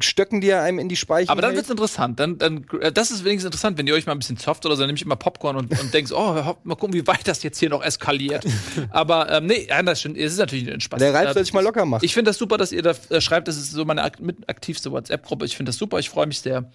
Stöcken, 0.00 0.40
die 0.40 0.48
er 0.48 0.62
einem 0.62 0.80
in 0.80 0.88
die 0.88 0.96
Speichen 0.96 1.30
Aber 1.30 1.40
dann 1.40 1.54
wird's 1.54 1.70
interessant. 1.70 2.18
Dann, 2.18 2.36
dann, 2.36 2.66
äh, 2.80 2.90
das 2.92 3.10
ist 3.12 3.24
wenigstens 3.24 3.46
interessant, 3.46 3.78
wenn 3.78 3.86
ihr 3.86 3.94
euch 3.94 4.06
mal 4.06 4.12
ein 4.12 4.18
bisschen 4.18 4.36
zofft 4.36 4.66
oder 4.66 4.74
so, 4.74 4.80
dann 4.82 4.88
nehme 4.88 4.96
ich 4.96 5.04
immer 5.04 5.14
Popcorn 5.16 5.56
und, 5.56 5.80
und 5.80 5.94
denkst, 5.94 6.10
oh, 6.12 6.56
mal 6.64 6.74
gucken, 6.74 6.92
wie 6.94 7.06
weit 7.06 7.26
das 7.26 7.42
jetzt 7.44 7.58
hier 7.60 7.70
noch 7.70 7.82
eskaliert. 7.82 8.44
Aber 8.90 9.30
ähm, 9.30 9.46
nee, 9.46 9.66
ja, 9.68 9.80
das 9.82 10.00
stimmt. 10.00 10.18
Es 10.18 10.32
ist 10.32 10.38
natürlich 10.38 10.70
ein 10.70 10.80
Spaß. 10.80 10.98
Der 10.98 11.14
Ralf 11.14 11.30
Äh, 11.30 11.34
soll 11.34 11.44
sich 11.44 11.54
mal 11.54 11.62
locker 11.62 11.86
machen. 11.86 12.04
Ich 12.04 12.12
finde 12.12 12.30
das 12.30 12.38
super, 12.38 12.58
dass 12.58 12.72
ihr 12.72 12.82
da 12.82 12.92
äh, 13.08 13.20
schreibt. 13.20 13.46
Das 13.48 13.56
ist 13.56 13.70
so 13.70 13.84
meine 13.84 14.02
ak 14.02 14.20
mit 14.20 14.48
aktivste 14.48 14.90
WhatsApp-Gruppe. 14.90 15.44
Ich 15.46 15.56
finde 15.56 15.70
das 15.70 15.76
super. 15.76 15.98
Ich 16.00 16.10
freue 16.10 16.26
mich 16.26 16.40
sehr, 16.40 16.70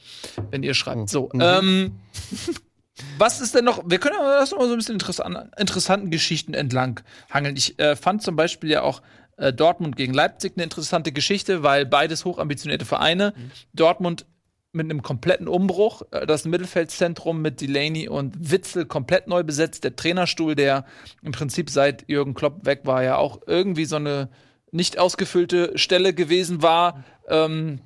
wenn 0.49 0.63
ihr 0.63 0.73
schreibt. 0.73 1.09
So, 1.09 1.29
Mhm. 1.33 1.41
ähm, 1.41 1.91
was 3.17 3.41
ist 3.41 3.55
denn 3.55 3.65
noch? 3.65 3.83
Wir 3.85 3.99
können 3.99 4.15
das 4.19 4.51
noch 4.51 4.59
mal 4.59 4.67
so 4.67 4.73
ein 4.73 4.77
bisschen 4.77 4.95
interessan 4.95 5.51
interessanten 5.57 6.09
Geschichten 6.09 6.53
entlang 6.53 7.01
hangeln. 7.29 7.55
Ich 7.55 7.79
äh, 7.79 7.95
fand 7.95 8.21
zum 8.21 8.35
Beispiel 8.35 8.69
ja 8.69 8.81
auch 8.81 9.01
äh, 9.37 9.53
Dortmund 9.53 9.95
gegen 9.95 10.13
Leipzig 10.13 10.53
eine 10.55 10.63
interessante 10.63 11.11
Geschichte, 11.11 11.63
weil 11.63 11.85
beides 11.85 12.25
hochambitionierte 12.25 12.85
Vereine. 12.85 13.33
Dortmund 13.73 14.25
mit 14.71 14.85
einem 14.85 15.01
kompletten 15.01 15.47
Umbruch. 15.47 16.03
Äh, 16.11 16.25
Das 16.27 16.45
Mittelfeldzentrum 16.45 17.41
mit 17.41 17.61
Delaney 17.61 18.07
und 18.07 18.51
Witzel 18.51 18.85
komplett 18.85 19.27
neu 19.27 19.43
besetzt. 19.43 19.83
Der 19.83 19.95
Trainerstuhl, 19.95 20.55
der 20.55 20.85
im 21.21 21.31
Prinzip 21.31 21.69
seit 21.69 22.07
Jürgen 22.07 22.33
Klopp 22.33 22.65
weg 22.65 22.81
war, 22.83 23.03
ja 23.03 23.17
auch 23.17 23.39
irgendwie 23.47 23.85
so 23.85 23.95
eine 23.95 24.29
nicht 24.71 24.99
ausgefüllte 24.99 25.77
Stelle 25.77 26.13
gewesen 26.13 26.61
war. 26.61 27.03
Ähm, 27.27 27.81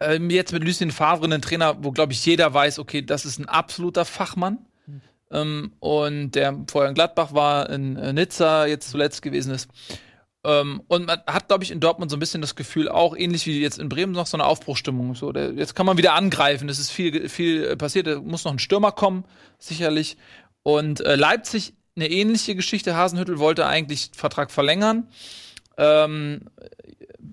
ähm, 0.00 0.30
jetzt 0.30 0.52
mit 0.52 0.64
Lucien 0.64 0.90
Favre 0.90 1.24
einen 1.24 1.42
Trainer, 1.42 1.82
wo, 1.82 1.92
glaube 1.92 2.12
ich, 2.12 2.24
jeder 2.24 2.52
weiß, 2.52 2.78
okay, 2.78 3.02
das 3.02 3.24
ist 3.24 3.38
ein 3.38 3.48
absoluter 3.48 4.04
Fachmann. 4.04 4.58
Ähm, 5.30 5.72
und 5.80 6.32
der 6.32 6.64
vorher 6.68 6.88
in 6.88 6.94
Gladbach 6.94 7.34
war, 7.34 7.68
in 7.70 7.96
äh, 7.96 8.12
Nizza 8.12 8.66
jetzt 8.66 8.90
zuletzt 8.90 9.22
gewesen 9.22 9.52
ist. 9.52 9.68
Ähm, 10.44 10.82
und 10.88 11.06
man 11.06 11.20
hat, 11.26 11.48
glaube 11.48 11.64
ich, 11.64 11.70
in 11.70 11.80
Dortmund 11.80 12.10
so 12.10 12.16
ein 12.16 12.20
bisschen 12.20 12.40
das 12.40 12.56
Gefühl, 12.56 12.88
auch 12.88 13.16
ähnlich 13.16 13.46
wie 13.46 13.60
jetzt 13.60 13.78
in 13.78 13.88
Bremen, 13.88 14.12
noch 14.12 14.26
so 14.26 14.36
eine 14.36 14.46
Aufbruchstimmung. 14.46 15.14
So, 15.14 15.32
der, 15.32 15.52
jetzt 15.52 15.74
kann 15.74 15.86
man 15.86 15.98
wieder 15.98 16.14
angreifen. 16.14 16.68
Es 16.68 16.78
ist 16.78 16.90
viel, 16.90 17.28
viel 17.28 17.64
äh, 17.64 17.76
passiert. 17.76 18.06
Da 18.06 18.20
muss 18.20 18.44
noch 18.44 18.52
ein 18.52 18.58
Stürmer 18.58 18.92
kommen, 18.92 19.24
sicherlich. 19.58 20.16
Und 20.62 21.00
äh, 21.00 21.16
Leipzig 21.16 21.74
eine 21.96 22.08
ähnliche 22.08 22.54
Geschichte. 22.54 22.96
Hasenhüttel 22.96 23.38
wollte 23.38 23.66
eigentlich 23.66 24.10
Vertrag 24.14 24.50
verlängern. 24.50 25.08
Ähm, 25.76 26.42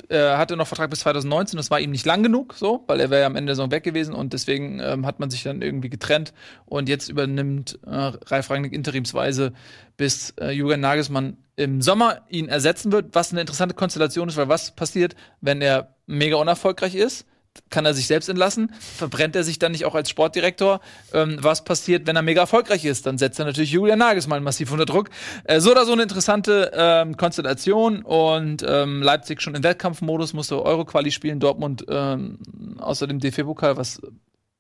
er 0.10 0.38
hatte 0.38 0.56
noch 0.56 0.68
Vertrag 0.68 0.90
bis 0.90 1.00
2019, 1.00 1.58
das 1.58 1.72
war 1.72 1.80
ihm 1.80 1.92
nicht 1.92 2.06
lang 2.06 2.24
genug, 2.24 2.56
so, 2.56 2.84
weil 2.88 3.00
er 3.00 3.10
wäre 3.10 3.22
ja 3.22 3.28
am 3.28 3.36
Ende 3.36 3.48
der 3.48 3.56
Saison 3.56 3.72
weg 3.72 3.84
gewesen 3.84 4.14
und 4.14 4.34
deswegen 4.34 4.80
ähm, 4.80 5.06
hat 5.06 5.20
man 5.20 5.30
sich 5.30 5.44
dann 5.44 5.62
irgendwie 5.62 5.90
getrennt 5.90 6.34
und 6.66 6.90
jetzt 6.90 7.10
übernimmt 7.10 7.80
äh, 7.86 8.12
Ralf 8.26 8.50
Rangnick 8.50 8.74
interimsweise, 8.74 9.54
bis 9.98 10.32
äh, 10.40 10.52
Julian 10.52 10.82
Nagelsmann 10.82 11.38
im 11.56 11.82
Sommer 11.82 12.22
ihn 12.30 12.50
ersetzen 12.50 12.92
wird, 12.92 13.16
was 13.16 13.32
eine 13.32 13.42
interessante 13.42 13.76
Konstellation 13.76 14.28
ist, 14.28 14.38
weil 14.38 14.50
was 14.50 14.76
passiert, 14.76 15.16
wenn 15.42 15.62
er 15.62 15.96
mega 16.06 16.36
unerfolgreich 16.36 16.96
ist? 16.96 17.26
Kann 17.70 17.86
er 17.86 17.94
sich 17.94 18.08
selbst 18.08 18.30
entlassen? 18.30 18.72
Verbrennt 18.80 19.36
er 19.36 19.44
sich 19.44 19.60
dann 19.60 19.72
nicht 19.72 19.86
auch 19.86 19.96
als 19.96 20.10
Sportdirektor? 20.10 20.82
Ähm, 21.14 21.38
was 21.42 21.64
passiert, 21.64 22.08
wenn 22.08 22.16
er 22.16 22.22
mega 22.22 22.42
erfolgreich 22.42 22.86
ist? 22.86 23.06
Dann 23.06 23.18
setzt 23.18 23.40
er 23.40 23.46
natürlich 23.46 23.72
Julian 23.72 24.00
Nagelsmann 24.00 24.44
massiv 24.44 24.72
unter 24.72 24.86
Druck. 24.86 25.10
Äh, 25.44 25.60
so 25.60 25.72
oder 25.72 25.86
so 25.86 25.94
eine 25.94 26.04
interessante 26.04 26.72
ähm, 26.74 27.18
Konstellation 27.18 28.04
und 28.04 28.64
ähm, 28.68 29.02
Leipzig 29.02 29.42
schon 29.42 29.56
im 29.56 29.64
Wettkampfmodus 29.64 30.34
musste 30.34 30.62
Euro-Quali 30.64 31.12
spielen, 31.12 31.40
Dortmund 31.40 31.86
ähm, 31.90 32.40
außer 32.80 33.08
DFB-Pokal, 33.08 33.78
was 33.78 34.02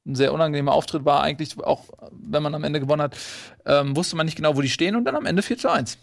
ein 0.06 0.16
sehr 0.16 0.34
unangenehmer 0.34 0.74
Auftritt 0.74 1.04
war, 1.04 1.22
eigentlich 1.22 1.58
auch, 1.64 1.86
wenn 2.12 2.44
man 2.44 2.54
am 2.54 2.64
Ende 2.64 2.80
gewonnen 2.80 3.02
hat, 3.02 3.18
ähm, 3.66 3.96
wusste 3.96 4.16
man 4.16 4.25
nicht 4.25 4.36
genau, 4.36 4.56
wo 4.56 4.62
die 4.62 4.70
stehen 4.70 4.96
und 4.96 5.06
dann 5.06 5.16
am 5.16 5.25
Ende 5.25 5.42
4 5.42 5.58
zu 5.58 5.70
1. 5.70 5.98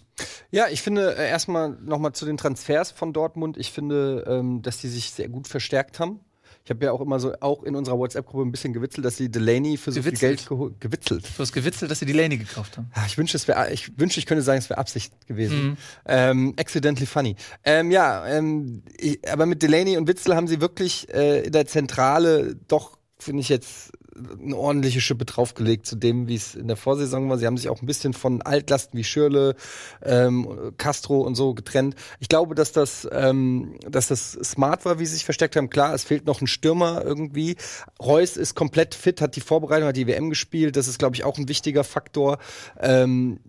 Ja, 0.50 0.66
ich 0.68 0.82
finde 0.82 1.16
äh, 1.16 1.28
erstmal 1.28 1.70
nochmal 1.70 2.12
zu 2.12 2.26
den 2.26 2.36
Transfers 2.36 2.90
von 2.90 3.12
Dortmund. 3.12 3.56
Ich 3.56 3.70
finde, 3.70 4.24
ähm, 4.26 4.62
dass 4.62 4.78
die 4.78 4.88
sich 4.88 5.12
sehr 5.12 5.28
gut 5.28 5.46
verstärkt 5.46 6.00
haben. 6.00 6.20
Ich 6.64 6.70
habe 6.70 6.84
ja 6.84 6.92
auch 6.92 7.00
immer 7.00 7.18
so, 7.18 7.34
auch 7.40 7.64
in 7.64 7.74
unserer 7.74 7.98
WhatsApp-Gruppe 7.98 8.44
ein 8.48 8.52
bisschen 8.52 8.72
gewitzelt, 8.72 9.04
dass 9.04 9.16
sie 9.16 9.28
Delaney 9.28 9.76
für 9.76 9.90
so 9.90 10.00
Gewitzelt? 10.00 10.18
viel 10.20 10.28
Geld 10.28 10.48
geholt. 10.48 10.80
Gewitzelt. 10.80 11.24
Du 11.36 11.42
hast 11.42 11.52
gewitzelt, 11.52 11.90
dass 11.90 11.98
sie 11.98 12.06
die 12.06 12.12
Lane 12.12 12.38
gekauft 12.38 12.78
haben. 12.78 12.88
Ah, 12.94 13.02
Ich 13.06 13.18
wünschte, 13.18 13.36
es 13.36 13.48
wäre, 13.48 13.72
ich 13.72 13.98
wünschte, 13.98 14.20
ich 14.20 14.26
könnte 14.26 14.42
sagen, 14.42 14.58
es 14.58 14.70
wäre 14.70 14.78
Absicht 14.78 15.26
gewesen. 15.26 15.62
Mhm. 15.70 15.76
Ähm, 16.06 16.54
accidentally 16.58 17.06
funny. 17.06 17.34
Ähm, 17.64 17.90
ja, 17.90 18.26
ähm, 18.28 18.82
ich, 18.96 19.18
aber 19.28 19.46
mit 19.46 19.62
Delaney 19.62 19.96
und 19.96 20.06
Witzel 20.06 20.36
haben 20.36 20.46
sie 20.46 20.60
wirklich 20.60 21.12
äh, 21.12 21.40
in 21.46 21.52
der 21.52 21.66
Zentrale 21.66 22.54
doch, 22.68 22.96
finde 23.18 23.40
ich 23.40 23.48
jetzt, 23.48 23.92
eine 24.14 24.56
ordentliche 24.56 25.00
Schippe 25.00 25.24
draufgelegt 25.24 25.86
zu 25.86 25.96
dem, 25.96 26.28
wie 26.28 26.34
es 26.34 26.54
in 26.54 26.68
der 26.68 26.76
Vorsaison 26.76 27.28
war. 27.28 27.38
Sie 27.38 27.46
haben 27.46 27.56
sich 27.56 27.68
auch 27.68 27.80
ein 27.80 27.86
bisschen 27.86 28.12
von 28.12 28.42
Altlasten 28.42 28.98
wie 28.98 29.04
Schürle, 29.04 29.54
ähm, 30.02 30.72
Castro 30.76 31.20
und 31.20 31.34
so 31.34 31.54
getrennt. 31.54 31.94
Ich 32.20 32.28
glaube, 32.28 32.54
dass 32.54 32.72
das, 32.72 33.08
ähm, 33.10 33.74
dass 33.88 34.08
das 34.08 34.32
smart 34.32 34.84
war, 34.84 34.98
wie 34.98 35.06
sie 35.06 35.14
sich 35.14 35.24
versteckt 35.24 35.56
haben. 35.56 35.70
Klar, 35.70 35.94
es 35.94 36.04
fehlt 36.04 36.26
noch 36.26 36.40
ein 36.40 36.46
Stürmer 36.46 37.02
irgendwie. 37.04 37.56
Reus 38.00 38.36
ist 38.36 38.54
komplett 38.54 38.94
fit, 38.94 39.20
hat 39.20 39.36
die 39.36 39.40
Vorbereitung, 39.40 39.88
hat 39.88 39.96
die 39.96 40.06
WM 40.06 40.30
gespielt. 40.30 40.76
Das 40.76 40.88
ist, 40.88 40.98
glaube 40.98 41.16
ich, 41.16 41.24
auch 41.24 41.38
ein 41.38 41.48
wichtiger 41.48 41.84
Faktor. 41.84 42.38
Ähm, 42.80 43.40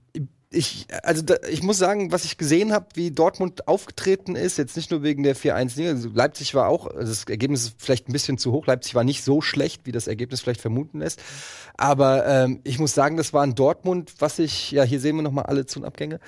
ich, 0.53 0.87
also 1.03 1.21
da, 1.21 1.35
ich 1.49 1.63
muss 1.63 1.77
sagen, 1.77 2.11
was 2.11 2.25
ich 2.25 2.37
gesehen 2.37 2.71
habe, 2.71 2.85
wie 2.93 3.11
Dortmund 3.11 3.67
aufgetreten 3.67 4.35
ist, 4.35 4.57
jetzt 4.57 4.75
nicht 4.75 4.91
nur 4.91 5.03
wegen 5.03 5.23
der 5.23 5.35
4-1, 5.35 5.87
also 5.87 6.09
Leipzig 6.13 6.53
war 6.53 6.67
auch, 6.67 6.87
also 6.87 7.11
das 7.11 7.23
Ergebnis 7.25 7.65
ist 7.65 7.75
vielleicht 7.79 8.07
ein 8.07 8.13
bisschen 8.13 8.37
zu 8.37 8.51
hoch, 8.51 8.67
Leipzig 8.67 8.95
war 8.95 9.03
nicht 9.03 9.23
so 9.23 9.41
schlecht, 9.41 9.81
wie 9.85 9.91
das 9.91 10.07
Ergebnis 10.07 10.41
vielleicht 10.41 10.61
vermuten 10.61 10.99
lässt, 10.99 11.21
aber 11.75 12.25
ähm, 12.27 12.61
ich 12.63 12.79
muss 12.79 12.93
sagen, 12.93 13.17
das 13.17 13.33
war 13.33 13.43
ein 13.43 13.55
Dortmund, 13.55 14.13
was 14.19 14.39
ich, 14.39 14.71
ja, 14.71 14.83
hier 14.83 14.99
sehen 14.99 15.15
wir 15.15 15.23
nochmal 15.23 15.45
alle 15.45 15.65
Zu- 15.65 15.79
und 15.79 15.85
Abgänge, 15.85 16.19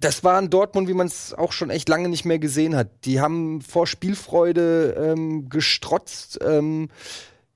das 0.00 0.22
war 0.24 0.38
ein 0.38 0.50
Dortmund, 0.50 0.88
wie 0.88 0.94
man 0.94 1.06
es 1.06 1.32
auch 1.34 1.52
schon 1.52 1.70
echt 1.70 1.88
lange 1.88 2.08
nicht 2.08 2.24
mehr 2.24 2.38
gesehen 2.38 2.76
hat. 2.76 2.88
Die 3.04 3.20
haben 3.20 3.62
vor 3.62 3.86
Spielfreude 3.86 5.14
ähm, 5.16 5.48
gestrotzt, 5.48 6.38
ähm, 6.46 6.88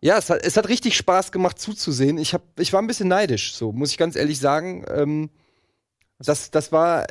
ja, 0.04 0.18
es 0.18 0.30
hat, 0.30 0.44
es 0.44 0.56
hat 0.56 0.68
richtig 0.68 0.96
Spaß 0.96 1.30
gemacht 1.30 1.60
zuzusehen. 1.60 2.18
Ich, 2.18 2.34
hab, 2.34 2.42
ich 2.58 2.72
war 2.72 2.82
ein 2.82 2.88
bisschen 2.88 3.06
neidisch, 3.06 3.54
so 3.54 3.70
muss 3.70 3.92
ich 3.92 3.98
ganz 3.98 4.16
ehrlich 4.16 4.40
sagen. 4.40 4.84
Ähm, 4.92 5.30
das, 6.24 6.50
das 6.50 6.72
war, 6.72 7.06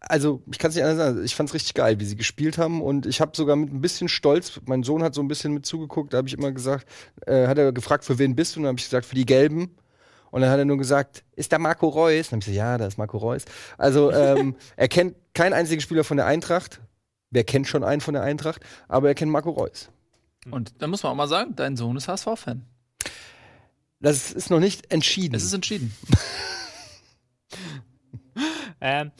also 0.00 0.42
ich 0.50 0.58
kann 0.58 0.70
es 0.70 0.74
nicht 0.74 0.84
anders 0.84 0.98
sagen, 0.98 1.24
ich 1.24 1.34
fand 1.34 1.48
es 1.48 1.54
richtig 1.54 1.74
geil, 1.74 2.00
wie 2.00 2.04
sie 2.04 2.16
gespielt 2.16 2.58
haben 2.58 2.82
und 2.82 3.06
ich 3.06 3.20
habe 3.20 3.32
sogar 3.34 3.56
mit 3.56 3.72
ein 3.72 3.80
bisschen 3.80 4.08
Stolz, 4.08 4.60
mein 4.66 4.82
Sohn 4.82 5.02
hat 5.02 5.14
so 5.14 5.22
ein 5.22 5.28
bisschen 5.28 5.52
mit 5.54 5.66
zugeguckt, 5.66 6.12
da 6.12 6.18
habe 6.18 6.28
ich 6.28 6.34
immer 6.34 6.52
gesagt, 6.52 6.86
äh, 7.26 7.46
hat 7.46 7.58
er 7.58 7.72
gefragt, 7.72 8.04
für 8.04 8.18
wen 8.18 8.34
bist 8.34 8.54
du? 8.54 8.60
Und 8.60 8.64
dann 8.64 8.70
habe 8.70 8.78
ich 8.78 8.86
gesagt, 8.86 9.06
für 9.06 9.14
die 9.14 9.26
Gelben. 9.26 9.76
Und 10.30 10.42
dann 10.42 10.50
hat 10.50 10.58
er 10.58 10.66
nur 10.66 10.76
gesagt, 10.76 11.24
ist 11.36 11.52
da 11.52 11.58
Marco 11.58 11.88
Reus? 11.88 12.26
Und 12.26 12.32
dann 12.32 12.40
habe 12.40 12.40
ich 12.40 12.46
gesagt, 12.46 12.56
ja, 12.56 12.76
da 12.76 12.86
ist 12.86 12.98
Marco 12.98 13.16
Reus. 13.16 13.44
Also 13.78 14.12
ähm, 14.12 14.56
er 14.76 14.88
kennt 14.88 15.16
keinen 15.32 15.54
einzigen 15.54 15.80
Spieler 15.80 16.04
von 16.04 16.18
der 16.18 16.26
Eintracht. 16.26 16.80
Wer 17.30 17.44
kennt 17.44 17.66
schon 17.66 17.82
einen 17.82 18.02
von 18.02 18.12
der 18.12 18.24
Eintracht? 18.24 18.62
Aber 18.88 19.08
er 19.08 19.14
kennt 19.14 19.32
Marco 19.32 19.50
Reus. 19.50 19.88
Und 20.50 20.82
da 20.82 20.86
muss 20.86 21.02
man 21.02 21.12
auch 21.12 21.16
mal 21.16 21.28
sagen, 21.28 21.56
dein 21.56 21.76
Sohn 21.76 21.96
ist 21.96 22.08
HSV-Fan. 22.08 22.62
Das 24.00 24.32
ist 24.32 24.50
noch 24.50 24.60
nicht 24.60 24.92
entschieden. 24.92 25.34
Es 25.34 25.44
ist 25.44 25.54
entschieden. 25.54 25.94
Ähm, 28.80 29.10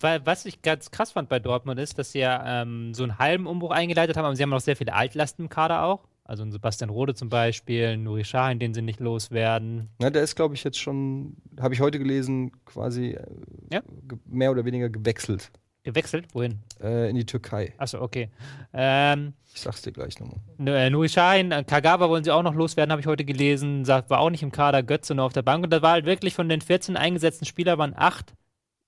was 0.00 0.44
ich 0.44 0.60
ganz 0.62 0.90
krass 0.90 1.12
fand 1.12 1.28
bei 1.28 1.38
Dortmund 1.38 1.78
ist, 1.78 1.98
dass 1.98 2.12
sie 2.12 2.18
ja 2.20 2.62
ähm, 2.62 2.94
so 2.94 3.04
einen 3.04 3.18
halben 3.18 3.46
Umbruch 3.46 3.70
eingeleitet 3.70 4.16
haben, 4.16 4.24
aber 4.24 4.34
sie 4.34 4.42
haben 4.42 4.50
noch 4.50 4.60
sehr 4.60 4.76
viele 4.76 4.92
Altlasten 4.92 5.44
im 5.44 5.48
Kader 5.48 5.84
auch. 5.84 6.08
Also 6.24 6.42
ein 6.44 6.52
Sebastian 6.52 6.90
Rode 6.90 7.14
zum 7.14 7.28
Beispiel, 7.28 7.86
ein 7.88 8.02
Nuri 8.04 8.24
Sahin, 8.24 8.58
den 8.58 8.74
sie 8.74 8.82
nicht 8.82 9.00
loswerden. 9.00 9.88
Ja, 10.00 10.10
der 10.10 10.22
ist, 10.22 10.34
glaube 10.36 10.54
ich, 10.54 10.64
jetzt 10.64 10.78
schon, 10.78 11.36
habe 11.60 11.74
ich 11.74 11.80
heute 11.80 11.98
gelesen, 11.98 12.52
quasi 12.64 13.10
äh, 13.12 13.24
Ja. 13.72 13.82
mehr 14.26 14.50
oder 14.50 14.64
weniger 14.64 14.88
gewechselt 14.88 15.50
Gewechselt? 15.84 16.26
Wohin? 16.32 16.60
äh, 16.80 17.10
in 17.10 17.16
die 17.16 17.26
Türkei. 17.26 17.72
Achso, 17.76 18.00
okay. 18.00 18.30
Ähm, 18.72 19.32
Ich 19.52 19.60
sag's 19.60 19.82
dir 19.82 19.90
gleich 19.90 20.18
nochmal. 20.20 20.38
Äh, 20.64 20.90
Nuri 20.90 21.08
Sahin, 21.08 21.50
äh, 21.50 21.64
Kagawa 21.64 22.08
wollen 22.08 22.22
sie 22.22 22.30
auch 22.30 22.44
noch 22.44 22.54
loswerden, 22.54 22.92
habe 22.92 23.00
ich 23.00 23.06
heute 23.08 23.24
gelesen. 23.24 23.86
War 23.88 24.20
auch 24.20 24.30
nicht 24.30 24.44
im 24.44 24.52
Kader, 24.52 24.84
Götze 24.84 25.14
nur 25.16 25.24
auf 25.24 25.32
der 25.32 25.42
Bank. 25.42 25.64
Und 25.64 25.70
da 25.72 25.82
war 25.82 25.92
halt 25.92 26.06
wirklich 26.06 26.34
von 26.34 26.48
den 26.48 26.60
14 26.60 26.96
eingesetzten 26.96 27.46
Spielern 27.46 27.78
waren 27.78 27.94
acht 27.96 28.32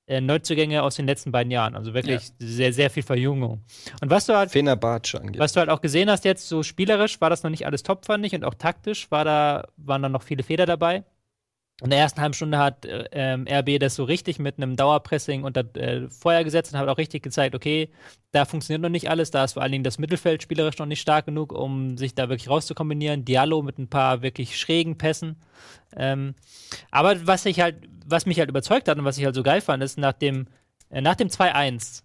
äh, 0.07 0.21
Neuzugänge 0.21 0.83
aus 0.83 0.97
den 0.97 1.07
letzten 1.07 1.33
beiden 1.33 1.51
Jahren. 1.51 1.75
Also 1.75 1.95
wirklich 1.95 2.33
sehr, 2.39 2.73
sehr 2.73 2.91
viel 2.91 3.03
Verjüngung. 3.03 3.65
Und 4.01 4.11
was 4.11 4.27
du 4.27 4.37
halt 4.37 4.51
Fenerbahce 4.51 5.21
angeht. 5.21 5.39
Was 5.39 5.53
du 5.53 5.61
halt 5.61 5.71
auch 5.71 5.81
gesehen 5.81 6.11
hast 6.11 6.25
jetzt, 6.25 6.49
so 6.49 6.63
spielerisch 6.63 7.21
war 7.21 7.31
das 7.31 7.43
noch 7.43 7.51
nicht 7.51 7.67
alles 7.67 7.83
top, 7.83 8.05
fand 8.05 8.25
ich. 8.27 8.35
Und 8.35 8.45
auch 8.45 8.55
taktisch 8.55 9.11
war 9.11 9.25
da, 9.25 9.67
waren 9.77 10.03
da 10.03 10.09
noch 10.09 10.23
viele 10.23 10.43
Fehler 10.43 10.67
dabei. 10.67 11.05
In 11.83 11.91
der 11.91 11.99
ersten 11.99 12.21
halben 12.21 12.35
Stunde 12.35 12.59
hat 12.59 12.85
äh, 12.85 13.09
ähm, 13.11 13.47
RB 13.51 13.81
das 13.81 13.97
so 13.97 14.05
richtig 14.05 14.39
mit 14.39 14.59
einem 14.59 14.77
Dauerpressing 14.77 15.43
unter 15.43 15.65
äh, 15.77 16.09
Feuer 16.09 16.45
gesetzt 16.45 16.73
und 16.73 16.79
hat 16.79 16.89
auch 16.89 16.99
richtig 16.99 17.25
gezeigt, 17.25 17.57
okay, 17.57 17.91
da 18.31 18.45
funktioniert 18.45 18.81
noch 18.81 18.91
nicht 18.91 19.11
alles, 19.11 19.33
da 19.33 19.43
ist 19.43 19.55
vor 19.55 19.63
allen 19.63 19.73
Dingen 19.73 19.83
das 19.83 19.99
Mittelfeld 19.99 20.43
spielerisch 20.43 20.79
noch 20.79 20.87
nicht 20.87 21.01
stark 21.01 21.27
genug, 21.27 21.53
um 21.53 21.99
sich 21.99 22.15
da 22.15 22.29
wirklich 22.29 22.49
rauszukombinieren. 22.49 23.25
Diallo 23.25 23.63
mit 23.63 23.79
ein 23.79 23.89
paar 23.89 24.23
wirklich 24.23 24.57
schrägen 24.57 24.99
Pässen. 24.99 25.37
Ähm, 25.97 26.37
aber 26.93 27.27
was 27.27 27.45
ich 27.45 27.61
halt, 27.61 27.77
was 28.07 28.25
mich 28.25 28.39
halt 28.39 28.51
überzeugt 28.51 28.89
hat 28.89 28.97
und 28.97 29.05
was 29.05 29.19
ich 29.19 29.25
halt 29.25 29.35
so 29.35 29.43
geil 29.43 29.61
fand, 29.61 29.83
ist 29.83 29.99
nach 29.99 30.13
dem, 30.13 30.47
äh, 30.91 31.01
nach 31.01 31.17
dem 31.17 31.29
2-1 31.29 32.05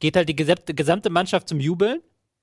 geht 0.00 0.16
halt 0.16 0.28
die 0.28 0.36
gesamte, 0.36 0.74
gesamte 0.74 1.10
Mannschaft 1.10 1.48
zum 1.48 1.60
Jubeln 1.60 2.00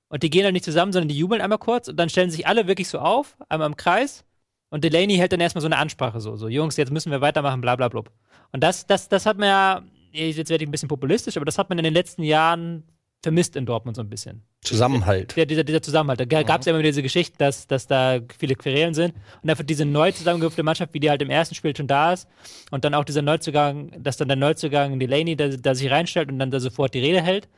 und 0.08 0.22
die 0.22 0.30
gehen 0.30 0.44
halt 0.44 0.54
nicht 0.54 0.64
zusammen, 0.64 0.92
sondern 0.92 1.08
die 1.08 1.18
jubeln 1.18 1.42
einmal 1.42 1.58
kurz 1.58 1.88
und 1.88 1.96
dann 1.96 2.08
stellen 2.08 2.30
sich 2.30 2.46
alle 2.46 2.66
wirklich 2.66 2.88
so 2.88 3.00
auf, 3.00 3.36
einmal 3.50 3.68
im 3.68 3.76
Kreis 3.76 4.24
und 4.70 4.84
Delaney 4.84 5.16
hält 5.16 5.32
dann 5.32 5.40
erstmal 5.40 5.62
so 5.62 5.66
eine 5.68 5.78
Ansprache 5.78 6.20
so, 6.20 6.36
so 6.36 6.48
Jungs, 6.48 6.76
jetzt 6.76 6.90
müssen 6.90 7.10
wir 7.10 7.20
weitermachen, 7.20 7.60
bla 7.60 7.76
bla 7.76 7.88
blub. 7.88 8.10
Und 8.52 8.62
das, 8.62 8.86
das, 8.86 9.08
das 9.08 9.26
hat 9.26 9.38
man 9.38 9.48
ja, 9.48 9.82
jetzt 10.12 10.50
werde 10.50 10.64
ich 10.64 10.68
ein 10.68 10.72
bisschen 10.72 10.88
populistisch, 10.88 11.36
aber 11.36 11.44
das 11.44 11.58
hat 11.58 11.68
man 11.68 11.78
in 11.78 11.84
den 11.84 11.94
letzten 11.94 12.22
Jahren 12.22 12.84
vermisst 13.24 13.56
in 13.56 13.66
Dortmund 13.66 13.96
so 13.96 14.02
ein 14.02 14.08
bisschen. 14.08 14.44
Zusammenhalt. 14.62 15.34
Der, 15.36 15.46
dieser, 15.46 15.64
dieser 15.64 15.82
Zusammenhalt. 15.82 16.20
Da 16.20 16.42
gab 16.42 16.60
es 16.60 16.66
ja 16.66 16.70
immer 16.70 16.78
wieder 16.78 16.90
diese 16.90 17.02
Geschichte, 17.02 17.36
dass, 17.38 17.66
dass 17.66 17.86
da 17.86 18.20
viele 18.38 18.54
Querelen 18.54 18.94
sind. 18.94 19.14
Und 19.42 19.48
dafür 19.48 19.64
diese 19.64 19.84
neu 19.84 20.12
zusammengewürfte 20.12 20.62
Mannschaft, 20.62 20.94
wie 20.94 21.00
die 21.00 21.10
halt 21.10 21.22
im 21.22 21.30
ersten 21.30 21.54
Spiel 21.54 21.74
schon 21.74 21.86
da 21.86 22.12
ist. 22.12 22.28
Und 22.70 22.84
dann 22.84 22.94
auch 22.94 23.04
dieser 23.04 23.22
Neuzugang, 23.22 23.90
dass 24.02 24.18
dann 24.18 24.28
der 24.28 24.36
Neuzugang 24.36 24.98
Delaney, 25.00 25.36
der, 25.36 25.56
der 25.56 25.74
sich 25.74 25.90
reinstellt 25.90 26.30
und 26.30 26.38
dann 26.38 26.50
da 26.50 26.60
sofort 26.60 26.94
die 26.94 27.00
Rede 27.00 27.22
hält. 27.22 27.48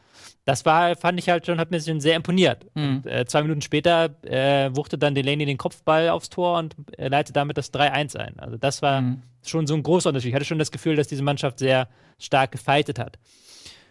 Das 0.47 0.65
war, 0.65 0.97
fand 0.97 1.19
ich 1.19 1.29
halt 1.29 1.45
schon, 1.45 1.59
hat 1.59 1.71
mir 1.73 1.81
schon 1.81 2.01
sehr 2.01 2.17
imponiert. 2.17 2.67
Mhm. 2.75 3.03
Und, 3.05 3.07
äh, 3.07 3.27
zwei 3.27 3.43
Minuten 3.43 3.61
später 3.61 4.15
äh, 4.23 4.71
wuchte 4.75 4.97
dann 4.97 5.15
Delaney 5.15 5.45
den 5.45 5.59
Kopfball 5.59 6.09
aufs 6.09 6.31
Tor 6.31 6.59
und 6.59 6.75
äh, 6.97 7.09
leitet 7.09 7.37
damit 7.37 7.59
das 7.59 7.73
3-1 7.75 8.17
ein. 8.17 8.39
Also 8.39 8.57
das 8.57 8.81
war 8.81 9.01
Mhm. 9.03 9.23
schon 9.45 9.67
so 9.67 9.75
ein 9.75 9.83
großer 9.83 10.09
Unterschied. 10.09 10.29
Ich 10.31 10.35
hatte 10.35 10.45
schon 10.45 10.59
das 10.61 10.71
Gefühl, 10.71 10.97
dass 10.97 11.09
diese 11.09 11.23
Mannschaft 11.25 11.59
sehr 11.59 11.89
stark 12.19 12.53
gefeitet 12.53 12.99
hat. 12.99 13.19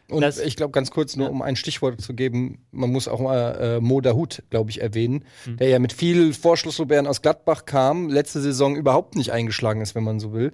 Und 0.10 0.22
Das- 0.22 0.38
ich 0.40 0.56
glaube, 0.56 0.72
ganz 0.72 0.92
kurz, 0.92 1.16
nur 1.18 1.30
um 1.30 1.42
ein 1.42 1.56
Stichwort 1.58 2.00
zu 2.00 2.14
geben, 2.14 2.60
man 2.72 2.90
muss 2.92 3.08
auch 3.10 3.20
mal 3.20 3.56
äh, 3.60 3.80
Mo 3.82 4.00
Dahut, 4.02 4.44
glaube 4.50 4.70
ich, 4.70 4.80
erwähnen, 4.80 5.26
Mhm. 5.46 5.58
der 5.58 5.68
ja 5.68 5.80
mit 5.80 5.92
viel 5.94 6.32
Vorschlusslorbeeren 6.32 7.06
aus 7.08 7.22
Gladbach 7.22 7.66
kam, 7.66 8.08
letzte 8.08 8.40
Saison 8.40 8.76
überhaupt 8.78 9.16
nicht 9.16 9.32
eingeschlagen 9.32 9.82
ist, 9.82 9.94
wenn 9.96 10.04
man 10.06 10.20
so 10.22 10.32
will, 10.32 10.54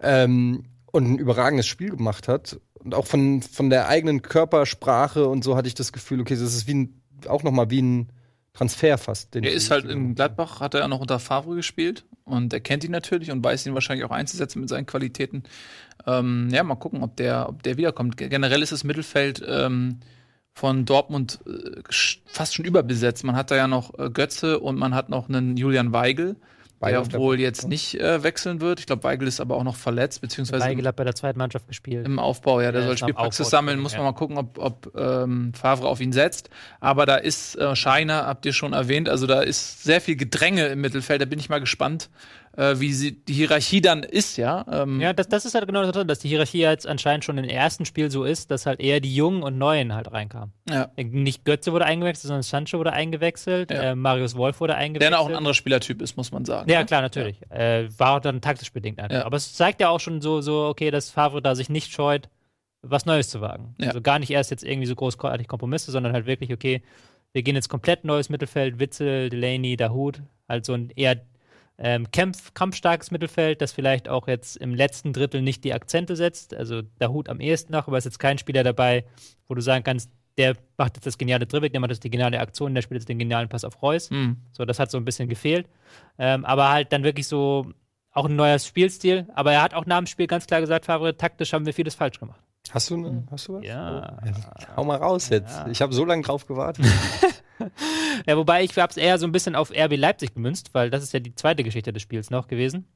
ähm, 0.00 0.64
und 0.92 1.10
ein 1.10 1.18
überragendes 1.18 1.66
Spiel 1.66 1.90
gemacht 1.90 2.28
hat. 2.28 2.60
Und 2.82 2.94
auch 2.94 3.06
von, 3.06 3.42
von 3.42 3.70
der 3.70 3.88
eigenen 3.88 4.22
Körpersprache 4.22 5.26
und 5.26 5.44
so 5.44 5.56
hatte 5.56 5.68
ich 5.68 5.74
das 5.74 5.92
Gefühl, 5.92 6.20
okay, 6.20 6.34
das 6.34 6.54
ist 6.54 6.66
wie 6.66 6.74
ein, 6.74 7.02
auch 7.28 7.42
noch 7.42 7.52
mal 7.52 7.70
wie 7.70 7.82
ein 7.82 8.08
Transfer 8.52 8.98
fast. 8.98 9.34
den 9.34 9.44
Er 9.44 9.52
ist 9.52 9.70
halt 9.70 9.84
in 9.84 10.14
Gladbach, 10.14 10.60
hat 10.60 10.74
er 10.74 10.80
ja 10.80 10.88
noch 10.88 11.00
unter 11.00 11.18
Favre 11.20 11.54
gespielt 11.54 12.04
und 12.24 12.52
er 12.52 12.60
kennt 12.60 12.82
ihn 12.82 12.90
natürlich 12.90 13.30
und 13.30 13.44
weiß 13.44 13.66
ihn 13.66 13.74
wahrscheinlich 13.74 14.04
auch 14.04 14.10
einzusetzen 14.10 14.60
mit 14.60 14.68
seinen 14.68 14.86
Qualitäten. 14.86 15.44
Ähm, 16.06 16.48
ja, 16.50 16.62
mal 16.64 16.74
gucken, 16.74 17.02
ob 17.02 17.16
der, 17.16 17.48
ob 17.48 17.62
der 17.62 17.76
wiederkommt. 17.76 18.16
Ge- 18.16 18.28
Generell 18.28 18.62
ist 18.62 18.72
das 18.72 18.82
Mittelfeld 18.82 19.42
ähm, 19.46 20.00
von 20.52 20.84
Dortmund 20.84 21.38
äh, 21.46 21.80
fast 22.26 22.54
schon 22.54 22.64
überbesetzt. 22.64 23.22
Man 23.22 23.36
hat 23.36 23.50
da 23.50 23.56
ja 23.56 23.68
noch 23.68 23.98
äh, 23.98 24.10
Götze 24.10 24.58
und 24.58 24.78
man 24.78 24.94
hat 24.94 25.10
noch 25.10 25.28
einen 25.28 25.56
Julian 25.56 25.92
Weigel, 25.92 26.36
Auf 26.80 27.08
der 27.08 27.20
wohl 27.20 27.38
jetzt 27.38 27.68
nicht 27.68 28.00
äh, 28.00 28.22
wechseln 28.22 28.62
wird. 28.62 28.80
Ich 28.80 28.86
glaube, 28.86 29.04
Weigel 29.04 29.28
ist 29.28 29.40
aber 29.40 29.56
auch 29.56 29.64
noch 29.64 29.76
verletzt, 29.76 30.22
beziehungsweise 30.22 30.64
im, 30.64 30.70
Weigel 30.70 30.86
hat 30.86 30.96
bei 30.96 31.04
der 31.04 31.14
zweiten 31.14 31.38
Mannschaft 31.38 31.68
gespielt. 31.68 32.06
im 32.06 32.18
Aufbau. 32.18 32.62
Ja, 32.62 32.72
der 32.72 32.80
Ja, 32.80 32.86
soll 32.86 32.96
Spielpraxis 32.96 33.46
Aufbau, 33.46 33.50
sammeln. 33.50 33.80
Muss 33.80 33.92
man 33.92 34.00
ja. 34.00 34.10
mal 34.10 34.16
gucken, 34.16 34.38
ob, 34.38 34.58
ob 34.58 34.92
ähm, 34.96 35.52
Favre 35.52 35.88
auf 35.88 36.00
ihn 36.00 36.12
setzt. 36.12 36.48
Aber 36.80 37.04
da 37.04 37.16
ist 37.16 37.56
äh, 37.56 37.76
Scheiner, 37.76 38.26
habt 38.26 38.46
ihr 38.46 38.54
schon 38.54 38.72
erwähnt. 38.72 39.10
Also 39.10 39.26
da 39.26 39.42
ist 39.42 39.82
sehr 39.82 40.00
viel 40.00 40.16
Gedränge 40.16 40.68
im 40.68 40.80
Mittelfeld. 40.80 41.20
Da 41.20 41.26
bin 41.26 41.38
ich 41.38 41.50
mal 41.50 41.60
gespannt, 41.60 42.08
äh, 42.56 42.78
wie 42.80 42.92
sie, 42.92 43.24
die 43.24 43.32
Hierarchie 43.34 43.80
dann 43.80 44.02
ist, 44.02 44.36
ja. 44.36 44.64
Ähm, 44.70 45.00
Ja, 45.00 45.12
das, 45.12 45.28
das 45.28 45.44
ist 45.44 45.54
halt 45.54 45.66
genau 45.66 45.90
das, 45.90 46.06
dass 46.06 46.18
die 46.18 46.28
Hierarchie 46.28 46.58
jetzt 46.60 46.86
anscheinend 46.86 47.24
schon 47.24 47.38
im 47.38 47.44
ersten 47.44 47.84
Spiel 47.84 48.10
so 48.10 48.24
ist, 48.24 48.50
dass 48.50 48.66
halt 48.66 48.80
eher 48.80 49.00
die 49.00 49.14
Jungen 49.14 49.42
und 49.42 49.56
Neuen 49.58 49.94
halt 49.94 50.10
reinkamen. 50.12 50.52
ja. 50.68 50.90
Nicht 50.96 51.44
Götze 51.44 51.72
wurde 51.72 51.84
eingewechselt, 51.84 52.28
sondern 52.28 52.42
Sancho 52.42 52.78
wurde 52.78 52.92
eingewechselt, 52.92 53.70
Ja. 53.70 53.82
äh, 53.82 53.94
Marius 53.94 54.34
Wolf 54.36 54.60
wurde 54.60 54.72
Der 54.72 54.78
eingewechselt. 54.78 55.14
auch 55.16 55.28
ein 55.28 55.34
anderer 55.36 55.54
Spielertyp 55.54 56.02
ist, 56.02 56.16
muss 56.16 56.32
man 56.32 56.44
sagen. 56.44 56.70
Ja, 56.70 56.80
ne? 56.80 56.86
klar, 56.86 57.02
natürlich. 57.02 57.40
Äh, 57.50 57.88
war 57.98 58.16
auch 58.16 58.20
dann 58.20 58.40
taktisch 58.40 58.72
bedingt 58.72 58.98
einfach. 58.98 59.16
Ja. 59.18 59.24
Aber 59.26 59.36
es 59.36 59.52
zeigt 59.54 59.80
ja 59.80 59.88
auch 59.88 60.00
schon 60.00 60.20
so, 60.20 60.40
so, 60.40 60.66
okay, 60.66 60.90
dass 60.90 61.10
Favre 61.10 61.40
da 61.42 61.54
sich 61.54 61.68
nicht 61.70 61.92
scheut, 61.92 62.28
was 62.82 63.06
Neues 63.06 63.28
zu 63.28 63.40
wagen. 63.40 63.74
Ja. 63.78 63.88
Also 63.88 64.00
gar 64.00 64.18
nicht 64.18 64.30
erst 64.30 64.50
jetzt 64.50 64.64
irgendwie 64.64 64.86
so 64.86 64.94
großartig 64.94 65.46
Kompromisse, 65.48 65.90
sondern 65.92 66.12
halt 66.14 66.26
wirklich, 66.26 66.52
okay, 66.52 66.82
wir 67.32 67.42
gehen 67.42 67.54
jetzt 67.54 67.68
komplett 67.68 68.04
neues 68.04 68.28
Mittelfeld, 68.28 68.80
Witzel, 68.80 69.28
Delaney, 69.28 69.76
Dahut, 69.76 70.22
halt 70.48 70.64
so 70.64 70.72
ein 70.72 70.90
eher 70.96 71.20
ähm, 71.82 72.10
Kampf, 72.12 72.52
kampfstarkes 72.52 73.10
Mittelfeld, 73.10 73.62
das 73.62 73.72
vielleicht 73.72 74.08
auch 74.08 74.28
jetzt 74.28 74.56
im 74.56 74.74
letzten 74.74 75.12
Drittel 75.12 75.40
nicht 75.40 75.64
die 75.64 75.72
Akzente 75.72 76.14
setzt. 76.14 76.54
Also 76.54 76.82
Dahut 76.98 77.28
am 77.28 77.40
ehesten 77.40 77.72
noch, 77.72 77.88
aber 77.88 77.96
es 77.96 78.04
ist 78.04 78.12
jetzt 78.12 78.18
kein 78.18 78.38
Spieler 78.38 78.62
dabei, 78.62 79.04
wo 79.48 79.54
du 79.54 79.62
sagen 79.62 79.82
kannst, 79.82 80.10
der 80.36 80.56
macht 80.76 80.96
jetzt 80.96 81.06
das 81.06 81.18
geniale 81.18 81.46
Dribbling, 81.46 81.72
der 81.72 81.80
macht 81.80 81.90
jetzt 81.90 82.04
die 82.04 82.10
geniale 82.10 82.38
Aktion, 82.38 82.74
der 82.74 82.82
spielt 82.82 83.00
jetzt 83.00 83.08
den 83.08 83.18
genialen 83.18 83.48
Pass 83.48 83.64
auf 83.64 83.82
Reus. 83.82 84.10
Mhm. 84.10 84.36
So, 84.52 84.64
das 84.64 84.78
hat 84.78 84.90
so 84.90 84.98
ein 84.98 85.04
bisschen 85.04 85.28
gefehlt. 85.28 85.68
Ähm, 86.18 86.44
aber 86.44 86.70
halt 86.70 86.92
dann 86.92 87.02
wirklich 87.02 87.26
so 87.26 87.72
auch 88.12 88.26
ein 88.26 88.36
neuer 88.36 88.58
Spielstil. 88.58 89.26
Aber 89.34 89.52
er 89.52 89.62
hat 89.62 89.74
auch 89.74 89.86
nach 89.86 89.98
dem 89.98 90.06
Spiel 90.06 90.26
ganz 90.26 90.46
klar 90.46 90.60
gesagt, 90.60 90.84
Favre, 90.86 91.16
taktisch 91.16 91.52
haben 91.52 91.66
wir 91.66 91.74
vieles 91.74 91.94
falsch 91.94 92.20
gemacht. 92.20 92.40
Hast 92.70 92.90
du, 92.90 92.96
ne, 92.96 93.26
hast 93.30 93.48
du 93.48 93.54
was? 93.54 93.64
Ja. 93.64 94.18
Oh, 94.24 94.76
hau 94.76 94.84
mal 94.84 94.98
raus 94.98 95.28
jetzt. 95.30 95.56
Ja. 95.56 95.66
Ich 95.68 95.82
habe 95.82 95.92
so 95.92 96.04
lange 96.04 96.22
drauf 96.22 96.46
gewartet. 96.46 96.86
Ja, 98.26 98.36
wobei 98.36 98.64
ich 98.64 98.76
habe 98.78 98.90
es 98.90 98.96
eher 98.96 99.18
so 99.18 99.26
ein 99.26 99.32
bisschen 99.32 99.54
auf 99.54 99.70
RB 99.70 99.96
Leipzig 99.96 100.34
gemünzt, 100.34 100.72
weil 100.72 100.90
das 100.90 101.02
ist 101.02 101.12
ja 101.12 101.20
die 101.20 101.34
zweite 101.34 101.62
Geschichte 101.62 101.92
des 101.92 102.02
Spiels 102.02 102.30
noch 102.30 102.48
gewesen. 102.48 102.86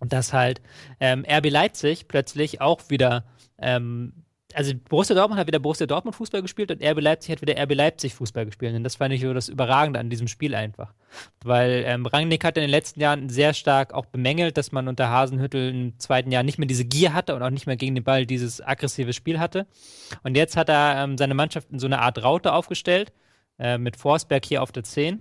Und 0.00 0.12
dass 0.12 0.32
halt 0.32 0.60
ähm, 1.00 1.24
RB 1.28 1.50
Leipzig 1.50 2.06
plötzlich 2.06 2.60
auch 2.60 2.80
wieder, 2.88 3.24
ähm, 3.58 4.24
also 4.54 4.72
Borussia 4.88 5.14
Dortmund 5.14 5.38
hat 5.38 5.46
wieder 5.46 5.58
Borussia 5.58 5.86
Dortmund 5.86 6.16
Fußball 6.16 6.40
gespielt 6.40 6.70
und 6.70 6.82
RB 6.82 7.00
Leipzig 7.00 7.32
hat 7.32 7.42
wieder 7.42 7.60
RB 7.62 7.74
Leipzig 7.74 8.14
Fußball 8.14 8.46
gespielt. 8.46 8.74
Und 8.74 8.82
das 8.82 8.96
fand 8.96 9.12
ich 9.12 9.20
so 9.20 9.34
das 9.34 9.48
Überragende 9.48 10.00
an 10.00 10.08
diesem 10.08 10.26
Spiel 10.26 10.54
einfach. 10.54 10.94
Weil 11.44 11.84
ähm, 11.86 12.06
Rangnick 12.06 12.44
hat 12.44 12.56
in 12.56 12.62
den 12.62 12.70
letzten 12.70 13.00
Jahren 13.00 13.28
sehr 13.28 13.52
stark 13.52 13.92
auch 13.92 14.06
bemängelt, 14.06 14.56
dass 14.56 14.72
man 14.72 14.88
unter 14.88 15.10
Hasenhüttel 15.10 15.70
im 15.70 15.98
zweiten 15.98 16.30
Jahr 16.30 16.42
nicht 16.42 16.58
mehr 16.58 16.66
diese 16.66 16.86
Gier 16.86 17.12
hatte 17.12 17.34
und 17.34 17.42
auch 17.42 17.50
nicht 17.50 17.66
mehr 17.66 17.76
gegen 17.76 17.94
den 17.94 18.04
Ball 18.04 18.24
dieses 18.24 18.60
aggressive 18.60 19.12
Spiel 19.12 19.38
hatte. 19.38 19.66
Und 20.22 20.36
jetzt 20.36 20.56
hat 20.56 20.70
er 20.70 21.04
ähm, 21.04 21.18
seine 21.18 21.34
Mannschaft 21.34 21.70
in 21.70 21.78
so 21.78 21.86
eine 21.86 22.00
Art 22.00 22.22
Raute 22.22 22.52
aufgestellt, 22.52 23.12
äh, 23.58 23.76
mit 23.76 23.96
Forsberg 23.96 24.44
hier 24.46 24.62
auf 24.62 24.72
der 24.72 24.84
10. 24.84 25.20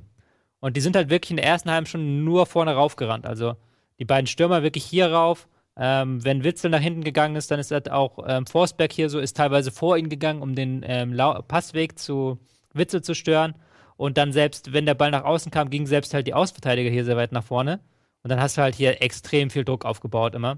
Und 0.60 0.78
die 0.78 0.82
sind 0.82 0.96
halt 0.96 1.10
wirklich 1.10 1.32
in 1.32 1.38
der 1.38 1.46
ersten 1.46 1.70
halben 1.70 1.86
Stunde 1.86 2.08
nur 2.08 2.46
vorne 2.46 2.74
raufgerannt. 2.74 3.26
Also 3.26 3.56
die 4.00 4.06
beiden 4.06 4.28
Stürmer 4.28 4.64
wirklich 4.64 4.86
hier 4.86 5.12
rauf. 5.12 5.48
Ähm, 5.80 6.24
wenn 6.26 6.44
Witzel 6.44 6.72
nach 6.72 6.80
hinten 6.80 7.04
gegangen 7.04 7.36
ist, 7.36 7.52
dann 7.52 7.60
ist 7.60 7.72
halt 7.72 7.92
auch 7.92 8.20
ähm, 8.28 8.48
Forsberg 8.48 8.92
hier 8.92 9.10
so, 9.10 9.20
ist 9.20 9.38
teilweise 9.38 9.72
vor 9.72 9.98
ihn 9.98 10.10
gegangen, 10.10 10.42
um 10.42 10.56
den 10.56 10.84
ähm, 10.86 11.16
Passweg 11.48 12.00
zu 12.00 12.40
Witzel 12.74 13.04
zu 13.04 13.14
stören. 13.14 13.56
Und 13.96 14.18
dann 14.18 14.32
selbst, 14.32 14.74
wenn 14.74 14.86
der 14.86 14.96
Ball 14.96 15.12
nach 15.12 15.24
außen 15.24 15.52
kam, 15.52 15.70
gingen 15.70 15.88
selbst 15.88 16.14
halt 16.14 16.28
die 16.28 16.34
Außenverteidiger 16.34 16.90
hier 16.90 17.06
sehr 17.06 17.18
weit 17.18 17.32
nach 17.32 17.44
vorne. 17.44 17.80
Und 18.24 18.32
dann 18.32 18.42
hast 18.42 18.58
du 18.58 18.62
halt 18.62 18.76
hier 18.76 19.02
extrem 19.02 19.50
viel 19.50 19.66
Druck 19.66 19.86
aufgebaut 19.86 20.36
immer. 20.36 20.58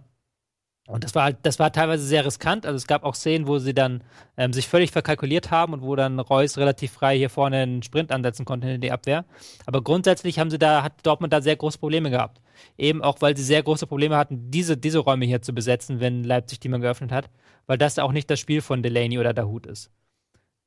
Und 0.90 1.04
das 1.04 1.14
war 1.14 1.24
halt, 1.24 1.38
das 1.44 1.60
war 1.60 1.72
teilweise 1.72 2.04
sehr 2.04 2.26
riskant. 2.26 2.66
Also 2.66 2.76
es 2.76 2.88
gab 2.88 3.04
auch 3.04 3.14
Szenen, 3.14 3.46
wo 3.46 3.60
sie 3.60 3.76
dann 3.76 4.04
ähm, 4.38 4.54
sich 4.54 4.68
völlig 4.68 4.90
verkalkuliert 4.92 5.52
haben 5.52 5.74
und 5.74 5.84
wo 5.84 5.96
dann 5.96 6.20
Reus 6.20 6.58
relativ 6.58 6.92
frei 6.94 7.16
hier 7.16 7.30
vorne 7.30 7.58
einen 7.58 7.84
Sprint 7.84 8.12
ansetzen 8.12 8.44
konnte 8.44 8.70
in 8.72 8.82
die 8.82 8.92
Abwehr. 8.92 9.26
Aber 9.68 9.84
grundsätzlich 9.84 10.40
haben 10.40 10.50
sie 10.50 10.58
da, 10.58 10.82
hat 10.82 10.94
Dortmund 11.04 11.32
da 11.32 11.42
sehr 11.42 11.56
große 11.56 11.78
Probleme 11.78 12.10
gehabt. 12.10 12.42
Eben 12.76 13.04
auch, 13.04 13.22
weil 13.22 13.38
sie 13.38 13.44
sehr 13.44 13.62
große 13.62 13.86
Probleme 13.86 14.18
hatten, 14.18 14.50
diese, 14.50 14.78
diese 14.78 14.98
Räume 14.98 15.26
hier 15.26 15.44
zu 15.44 15.54
besetzen, 15.54 16.00
wenn 16.00 16.24
Leipzig 16.24 16.60
die 16.60 16.70
man 16.70 16.82
geöffnet 16.82 17.12
hat, 17.12 17.30
weil 17.68 17.78
das 17.78 18.00
auch 18.00 18.12
nicht 18.12 18.30
das 18.32 18.40
Spiel 18.40 18.62
von 18.62 18.82
Delaney 18.82 19.20
oder 19.20 19.34
Dahut 19.34 19.68
ist. 19.68 19.92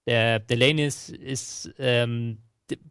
Der 0.07 0.39
Delaney 0.39 0.85
ist, 0.85 1.11
ist 1.11 1.75
ähm, 1.79 2.39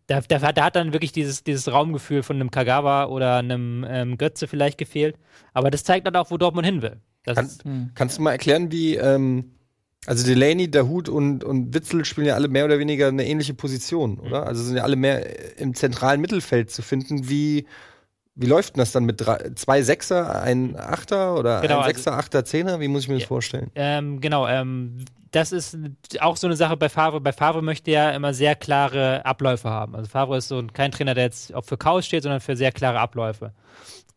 da, 0.08 0.20
da, 0.20 0.52
da 0.52 0.66
hat 0.66 0.76
dann 0.76 0.92
wirklich 0.92 1.14
dieses, 1.14 1.46
dieses 1.46 1.72
Raumgefühl 1.72 2.24
von 2.24 2.36
einem 2.36 2.52
Kagawa 2.52 3.06
oder 3.06 3.38
einem 3.38 3.86
ähm, 3.88 4.18
Götze 4.18 4.50
vielleicht 4.50 4.78
gefehlt. 4.78 5.18
Aber 5.54 5.72
das 5.72 5.86
zeigt 5.86 6.06
dann 6.08 6.18
auch, 6.18 6.30
wo 6.30 6.38
Dortmund 6.38 6.66
hin 6.66 6.82
will. 6.82 7.00
Kann, 7.26 7.46
ist, 7.46 7.64
Kannst 7.96 8.18
du 8.18 8.22
mal 8.22 8.32
erklären, 8.32 8.72
wie, 8.72 8.96
ähm, 8.96 9.52
also 10.06 10.26
Delaney, 10.26 10.70
Dahut 10.72 11.10
und, 11.10 11.44
und 11.44 11.74
Witzel 11.74 12.06
spielen 12.06 12.28
ja 12.28 12.36
alle 12.36 12.48
mehr 12.48 12.66
oder 12.66 12.80
weniger 12.80 13.08
eine 13.08 13.26
ähnliche 13.26 13.54
Position, 13.54 14.20
oder? 14.20 14.48
Also 14.48 14.64
sind 14.64 14.78
ja 14.78 14.84
alle 14.84 14.96
mehr 14.96 15.60
im 15.60 15.76
zentralen 15.76 16.22
Mittelfeld 16.22 16.72
zu 16.72 16.82
finden. 16.82 17.30
Wie, 17.30 17.68
wie 18.36 18.48
läuft 18.48 18.76
denn 18.76 18.80
das 18.80 18.92
dann 18.92 19.04
mit 19.06 19.20
drei, 19.22 19.52
zwei 19.56 19.82
Sechser, 19.82 20.42
ein 20.42 20.76
Achter 20.78 21.36
oder 21.38 21.62
Genau, 21.62 21.76
ein 21.80 21.84
also- 21.84 21.90
Sechser, 21.96 22.14
Achter, 22.18 22.46
Zehner? 22.46 22.80
Wie 22.80 22.88
muss 22.88 23.04
ich 23.04 23.08
mir 23.10 23.16
das 23.16 23.24
Ja. 23.24 23.28
vorstellen? 23.28 23.72
Ähm, 23.76 24.22
genau, 24.22 24.48
ähm, 24.48 24.98
das 25.32 25.52
ist 25.52 25.78
auch 26.20 26.36
so 26.38 26.48
eine 26.48 26.56
Sache 26.56 26.76
bei 26.78 26.90
Favre. 26.90 27.22
Bei 27.22 27.32
Favre 27.34 27.62
möchte 27.62 27.92
er 27.92 28.14
immer 28.14 28.34
sehr 28.34 28.56
klare 28.56 29.26
Abläufe 29.26 29.70
haben. 29.70 29.96
Also 29.96 30.10
Favre 30.10 30.38
ist 30.38 30.48
so 30.50 30.60
ein- 30.60 30.74
kein 30.74 30.92
Trainer, 30.92 31.14
der 31.14 31.26
jetzt 31.26 31.54
auch 31.54 31.64
für 31.66 31.78
Chaos 31.78 32.06
steht, 32.06 32.24
sondern 32.24 32.42
für 32.42 32.56
sehr 32.56 32.72
klare 32.72 33.00
Abläufe. 33.00 33.54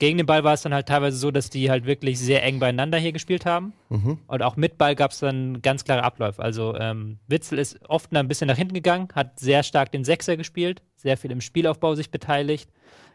Gegen 0.01 0.17
den 0.19 0.27
Ball 0.27 0.43
war 0.43 0.55
es 0.55 0.63
dann 0.63 0.75
halt 0.75 0.89
teilweise 0.89 1.17
so, 1.17 1.31
dass 1.31 1.51
die 1.51 1.71
halt 1.71 1.87
wirklich 1.87 2.19
sehr 2.19 2.43
eng 2.43 2.59
beieinander 2.59 2.99
hier 2.99 3.13
gespielt 3.13 3.47
haben. 3.47 3.73
Mhm. 3.91 4.19
Und 4.27 4.43
auch 4.43 4.57
mit 4.57 4.77
Ball 4.77 4.97
gab 4.97 5.13
es 5.13 5.21
dann 5.21 5.63
ganz 5.63 5.85
klare 5.85 6.03
Abläufe. 6.03 6.43
Also 6.43 6.75
ähm, 6.77 7.19
Witzel 7.29 7.61
ist 7.61 7.79
oft 7.89 8.13
ein 8.15 8.27
bisschen 8.27 8.49
nach 8.49 8.57
hinten 8.57 8.75
gegangen, 8.75 9.07
hat 9.15 9.39
sehr 9.39 9.63
stark 9.63 9.93
den 9.93 10.03
Sechser 10.05 10.37
gespielt, 10.37 10.83
sehr 10.97 11.17
viel 11.17 11.31
im 11.31 11.41
Spielaufbau 11.41 11.95
sich 11.95 12.11
beteiligt. 12.11 12.69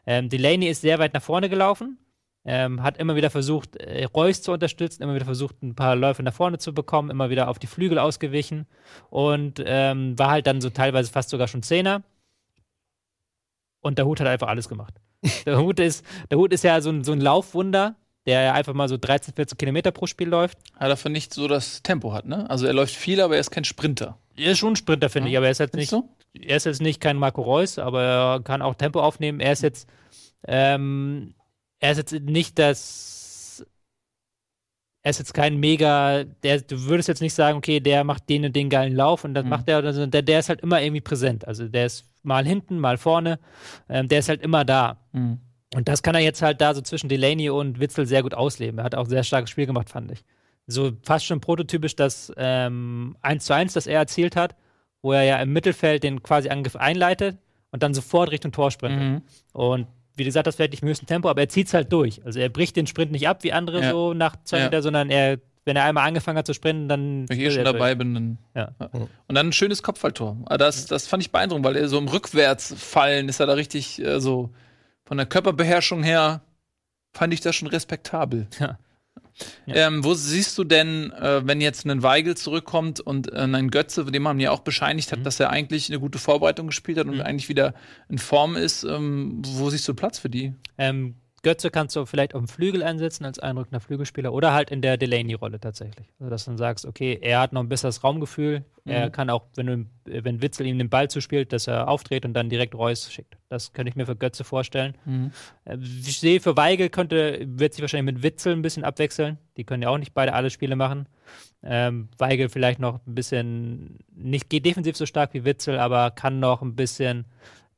Ähm, 0.05 0.29
Delaney 0.29 0.67
ist 0.67 0.81
sehr 0.81 0.99
weit 0.99 1.13
nach 1.13 1.21
vorne 1.21 1.49
gelaufen, 1.49 1.97
ähm, 2.45 2.81
hat 2.83 2.97
immer 2.97 3.15
wieder 3.15 3.29
versucht, 3.29 3.75
äh, 3.75 4.05
Reus 4.05 4.41
zu 4.41 4.51
unterstützen, 4.51 5.03
immer 5.03 5.15
wieder 5.15 5.25
versucht, 5.25 5.61
ein 5.61 5.75
paar 5.75 5.95
Läufe 5.95 6.23
nach 6.23 6.33
vorne 6.33 6.57
zu 6.57 6.73
bekommen, 6.73 7.09
immer 7.09 7.29
wieder 7.29 7.49
auf 7.49 7.59
die 7.59 7.67
Flügel 7.67 7.99
ausgewichen 7.99 8.65
und 9.09 9.61
ähm, 9.65 10.17
war 10.17 10.31
halt 10.31 10.47
dann 10.47 10.61
so 10.61 10.69
teilweise 10.69 11.11
fast 11.11 11.29
sogar 11.29 11.47
schon 11.47 11.63
Zehner. 11.63 12.03
Und 13.81 13.97
der 13.97 14.05
Hut 14.05 14.19
hat 14.19 14.27
einfach 14.27 14.47
alles 14.47 14.67
gemacht. 14.67 14.95
Der 15.45 15.57
Hut 15.59 15.79
ist, 15.79 16.05
der 16.29 16.37
Hut 16.37 16.53
ist 16.53 16.63
ja 16.63 16.79
so 16.79 16.89
ein, 16.89 17.03
so 17.03 17.11
ein 17.11 17.19
Laufwunder, 17.19 17.95
der 18.25 18.41
ja 18.41 18.53
einfach 18.53 18.73
mal 18.73 18.87
so 18.87 18.97
13, 18.97 19.33
14 19.33 19.57
Kilometer 19.57 19.91
pro 19.91 20.05
Spiel 20.05 20.29
läuft. 20.29 20.57
Ja, 20.79 20.87
dafür 20.87 21.11
nicht 21.11 21.33
so 21.33 21.47
das 21.47 21.83
Tempo 21.83 22.13
hat, 22.13 22.25
ne? 22.25 22.49
Also 22.49 22.65
er 22.67 22.73
läuft 22.73 22.95
viel, 22.95 23.19
aber 23.19 23.33
er 23.33 23.39
ist 23.39 23.51
kein 23.51 23.65
Sprinter. 23.65 24.17
Er 24.37 24.51
ist 24.51 24.59
schon 24.59 24.73
ein 24.73 24.75
Sprinter, 24.75 25.09
finde 25.09 25.29
ich, 25.29 25.35
aber 25.37 25.47
er 25.47 25.51
ist 25.51 25.57
jetzt 25.57 25.71
Findest 25.71 25.91
nicht, 25.91 26.03
du? 26.03 26.09
Er 26.33 26.57
ist 26.57 26.65
jetzt 26.65 26.81
nicht 26.81 27.01
kein 27.01 27.17
Marco 27.17 27.41
Reus, 27.41 27.79
aber 27.79 28.03
er 28.03 28.39
kann 28.41 28.61
auch 28.61 28.75
Tempo 28.75 29.01
aufnehmen. 29.01 29.39
Er 29.39 29.51
ist 29.53 29.63
jetzt, 29.63 29.87
ähm, 30.47 31.33
er 31.79 31.91
ist 31.91 31.97
jetzt 31.97 32.13
nicht 32.13 32.59
das, 32.59 33.65
er 35.01 35.11
ist 35.11 35.19
jetzt 35.19 35.33
kein 35.33 35.57
mega, 35.57 36.23
der, 36.43 36.61
du 36.61 36.83
würdest 36.83 37.07
jetzt 37.07 37.21
nicht 37.21 37.33
sagen, 37.33 37.57
okay, 37.57 37.79
der 37.79 38.03
macht 38.03 38.27
den 38.29 38.45
und 38.45 38.55
den 38.55 38.69
geilen 38.69 38.95
Lauf 38.95 39.23
und 39.23 39.33
das 39.33 39.43
Mhm. 39.43 39.49
macht 39.49 39.69
er, 39.69 39.77
also 39.83 40.05
der, 40.05 40.21
der 40.21 40.39
ist 40.39 40.49
halt 40.49 40.61
immer 40.61 40.81
irgendwie 40.81 41.01
präsent. 41.01 41.47
Also 41.47 41.67
der 41.67 41.85
ist 41.85 42.05
mal 42.21 42.45
hinten, 42.45 42.79
mal 42.79 42.97
vorne, 42.97 43.39
ähm, 43.87 44.07
der 44.07 44.19
ist 44.19 44.29
halt 44.29 44.41
immer 44.41 44.65
da. 44.65 44.97
Mhm. 45.13 45.39
Und 45.73 45.87
das 45.87 46.01
kann 46.03 46.15
er 46.15 46.21
jetzt 46.21 46.41
halt 46.41 46.61
da 46.61 46.73
so 46.73 46.81
zwischen 46.81 47.09
Delaney 47.09 47.49
und 47.49 47.79
Witzel 47.79 48.05
sehr 48.07 48.23
gut 48.23 48.33
ausleben. 48.33 48.79
Er 48.79 48.83
hat 48.85 48.95
auch 48.95 49.03
ein 49.05 49.09
sehr 49.09 49.23
starkes 49.23 49.51
Spiel 49.51 49.67
gemacht, 49.67 49.89
fand 49.89 50.11
ich. 50.11 50.25
So 50.67 50.91
fast 51.03 51.25
schon 51.25 51.39
prototypisch 51.41 51.95
das 51.95 52.31
ähm, 52.37 53.15
1 53.21 53.45
zu 53.45 53.53
1, 53.53 53.73
das 53.73 53.87
er 53.87 53.99
erzielt 53.99 54.35
hat, 54.35 54.55
wo 55.01 55.13
er 55.13 55.23
ja 55.23 55.37
im 55.41 55.51
Mittelfeld 55.53 56.03
den 56.03 56.21
quasi 56.23 56.49
Angriff 56.49 56.75
einleitet 56.75 57.37
und 57.71 57.83
dann 57.83 57.93
sofort 57.93 58.31
Richtung 58.31 58.51
Tor 58.51 58.71
sprintet. 58.71 58.99
Mhm. 59.01 59.21
Und 59.53 59.87
wie 60.15 60.23
gesagt, 60.25 60.47
das 60.47 60.55
vielleicht 60.57 60.71
nicht 60.73 60.83
im 60.83 60.89
höchsten 60.89 61.05
Tempo, 61.05 61.29
aber 61.29 61.41
er 61.41 61.49
zieht 61.49 61.67
es 61.67 61.73
halt 61.73 61.91
durch. 61.93 62.23
Also 62.25 62.39
er 62.39 62.49
bricht 62.49 62.75
den 62.75 62.87
Sprint 62.87 63.11
nicht 63.11 63.27
ab 63.27 63.43
wie 63.43 63.53
andere 63.53 63.81
Ja. 63.81 63.91
so 63.91 64.13
nach 64.13 64.35
zwei 64.43 64.57
Ja. 64.59 64.63
Meter, 64.65 64.81
sondern 64.81 65.09
er, 65.09 65.39
wenn 65.65 65.77
er 65.77 65.85
einmal 65.85 66.05
angefangen 66.07 66.37
hat 66.37 66.45
zu 66.47 66.53
sprinten, 66.53 66.89
dann. 66.89 67.29
Wenn 67.29 67.39
ich 67.39 67.45
eh 67.45 67.51
schon 67.51 67.63
dabei 67.63 67.95
durch. 67.95 67.99
bin, 67.99 68.13
dann. 68.13 68.37
Ja. 68.55 68.71
Und 69.27 69.35
dann 69.35 69.47
ein 69.47 69.53
schönes 69.53 69.81
Kopfballtor. 69.83 70.35
Ah, 70.47 70.57
Das, 70.57 70.87
das 70.87 71.07
fand 71.07 71.23
ich 71.23 71.31
beeindruckend, 71.31 71.65
weil 71.65 71.75
er 71.77 71.87
so 71.87 71.97
im 71.97 72.07
Rückwärtsfallen 72.09 73.29
ist 73.29 73.39
er 73.39 73.45
da 73.47 73.53
richtig 73.53 74.03
äh, 74.03 74.19
so 74.19 74.49
von 75.05 75.17
der 75.17 75.25
Körperbeherrschung 75.25 76.03
her 76.03 76.41
fand 77.13 77.33
ich 77.33 77.41
das 77.41 77.55
schon 77.55 77.67
respektabel. 77.69 78.47
Ja. 78.59 78.77
Ja. 79.65 79.87
Ähm, 79.87 80.03
wo 80.03 80.13
siehst 80.13 80.57
du 80.57 80.63
denn, 80.63 81.11
äh, 81.11 81.41
wenn 81.45 81.61
jetzt 81.61 81.85
ein 81.85 82.03
Weigel 82.03 82.35
zurückkommt 82.35 82.99
und 82.99 83.31
äh, 83.31 83.37
ein 83.37 83.69
Götze, 83.71 84.05
dem 84.05 84.23
man 84.23 84.39
ja 84.39 84.51
auch 84.51 84.59
bescheinigt 84.61 85.11
hat, 85.11 85.19
Mhm. 85.19 85.23
dass 85.23 85.39
er 85.39 85.49
eigentlich 85.49 85.89
eine 85.89 85.99
gute 85.99 86.19
Vorbereitung 86.19 86.67
gespielt 86.67 86.97
hat 86.97 87.07
und 87.07 87.15
Mhm. 87.15 87.21
eigentlich 87.21 87.49
wieder 87.49 87.73
in 88.09 88.17
Form 88.17 88.55
ist, 88.55 88.83
ähm, 88.83 89.41
wo 89.45 89.69
siehst 89.69 89.87
du 89.87 89.93
Platz 89.93 90.19
für 90.19 90.29
die? 90.29 90.53
Ähm, 90.77 91.15
Götze 91.41 91.71
kannst 91.71 91.95
du 91.95 92.05
vielleicht 92.05 92.35
auf 92.35 92.41
dem 92.41 92.47
Flügel 92.47 92.83
einsetzen 92.83 93.25
als 93.25 93.39
einrückender 93.39 93.79
Flügelspieler 93.79 94.33
oder 94.33 94.53
halt 94.53 94.69
in 94.71 94.81
der 94.81 94.97
Delaney-Rolle 94.97 95.59
tatsächlich. 95.59 96.07
Also 96.19 96.29
dass 96.29 96.45
du 96.45 96.51
dann 96.51 96.57
sagst, 96.57 96.85
okay, 96.85 97.17
er 97.21 97.39
hat 97.41 97.53
noch 97.53 97.61
ein 97.61 97.69
besseres 97.69 98.03
Raumgefühl. 98.03 98.63
Er 98.85 99.07
Mhm. 99.07 99.11
kann 99.11 99.29
auch, 99.29 99.43
wenn, 99.55 99.65
du, 99.67 99.85
wenn 100.23 100.41
Witzel 100.41 100.65
ihm 100.65 100.77
den 100.77 100.89
Ball 100.89 101.09
zuspielt, 101.09 101.53
dass 101.53 101.67
er 101.67 101.87
aufdreht 101.87 102.25
und 102.25 102.33
dann 102.33 102.49
direkt 102.49 102.73
Reus 102.75 103.11
schickt. 103.11 103.37
Das 103.49 103.73
könnte 103.73 103.89
ich 103.89 103.95
mir 103.95 104.05
für 104.05 104.15
Götze 104.15 104.43
vorstellen. 104.43 104.95
Äh, 105.65 105.77
Ich 105.81 106.19
sehe, 106.19 106.39
für 106.39 106.57
Weigel 106.57 106.89
könnte, 106.89 107.39
wird 107.45 107.73
sich 107.73 107.81
wahrscheinlich 107.81 108.13
mit 108.15 108.23
Witzel 108.23 108.53
ein 108.53 108.61
bisschen 108.61 108.83
abwechseln. 108.83 109.37
Die 109.57 109.63
können 109.63 109.83
ja 109.83 109.89
auch 109.89 109.97
nicht 109.97 110.13
beide 110.13 110.33
alle 110.33 110.49
Spiele 110.49 110.75
machen. 110.75 111.07
Ähm, 111.61 112.09
Weigel 112.17 112.49
vielleicht 112.49 112.79
noch 112.79 113.05
ein 113.05 113.15
bisschen, 113.15 113.99
nicht 114.15 114.49
geht 114.49 114.65
defensiv 114.65 114.95
so 114.95 115.05
stark 115.05 115.33
wie 115.33 115.45
Witzel, 115.45 115.77
aber 115.77 116.09
kann 116.11 116.39
noch 116.39 116.61
ein 116.61 116.75
bisschen 116.75 117.25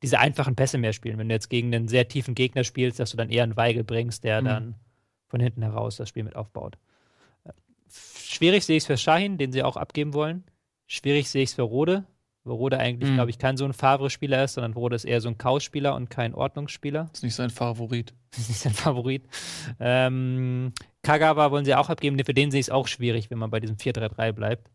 diese 0.02 0.20
einfachen 0.20 0.56
Pässe 0.56 0.78
mehr 0.78 0.94
spielen. 0.94 1.18
Wenn 1.18 1.30
du 1.30 1.36
jetzt 1.36 1.50
gegen 1.50 1.74
einen 1.74 1.88
sehr 1.88 2.08
tiefen 2.08 2.34
Gegner 2.36 2.64
spielst, 2.64 3.00
dass 3.00 3.12
du 3.12 3.18
dann 3.18 3.30
eher 3.30 3.44
einen 3.44 3.56
Weigel 3.58 3.84
bringst, 3.84 4.24
der 4.24 4.42
Mhm. 4.42 4.46
dann 4.46 4.76
von 5.28 5.40
hinten 5.40 5.62
heraus 5.62 5.98
das 5.98 6.10
Spiel 6.10 6.24
mit 6.24 6.36
aufbaut. 6.36 6.78
Schwierig 7.94 8.66
sehe 8.66 8.78
ich 8.78 8.84
es 8.84 8.88
für 8.88 8.98
Shahin, 8.98 9.38
den 9.38 9.52
sie 9.52 9.64
auch 9.64 9.76
abgeben 9.78 10.14
wollen. 10.14 10.44
Schwierig 10.88 11.30
sehe 11.30 11.44
ich 11.44 11.50
es 11.50 11.56
für 11.56 11.62
Rode, 11.64 12.06
wo 12.44 12.54
Rode 12.56 12.80
eigentlich, 12.80 13.10
Mhm. 13.10 13.16
glaube 13.16 13.30
ich, 13.30 13.38
kein 13.38 13.58
so 13.58 13.66
ein 13.66 13.74
Favre-Spieler 13.74 14.44
ist, 14.46 14.54
sondern 14.54 14.74
Rode 14.74 14.96
ist 14.96 15.06
eher 15.06 15.22
so 15.22 15.30
ein 15.30 15.38
Chaos-Spieler 15.38 15.96
und 15.96 16.10
kein 16.10 16.34
Ordnungsspieler. 16.34 17.10
ist 17.14 17.24
nicht 17.24 17.36
sein 17.36 17.50
Favorit. 17.50 18.14
Das 18.32 18.40
ist 18.40 18.50
nicht 18.50 18.60
sein 18.60 18.74
Favorit. 18.74 19.24
Ähm, 19.80 20.74
Kagawa 21.04 21.52
wollen 21.52 21.66
sie 21.66 21.76
auch 21.76 21.90
abgeben. 21.90 22.18
Für 22.24 22.34
den 22.34 22.52
sehe 22.52 22.60
ich 22.62 22.68
es 22.68 22.70
auch 22.72 22.88
schwierig, 22.88 23.30
wenn 23.30 23.38
man 23.38 23.52
bei 23.52 23.60
diesem 23.60 23.76
4-3-3 23.78 24.32
bleibt. 24.32 24.70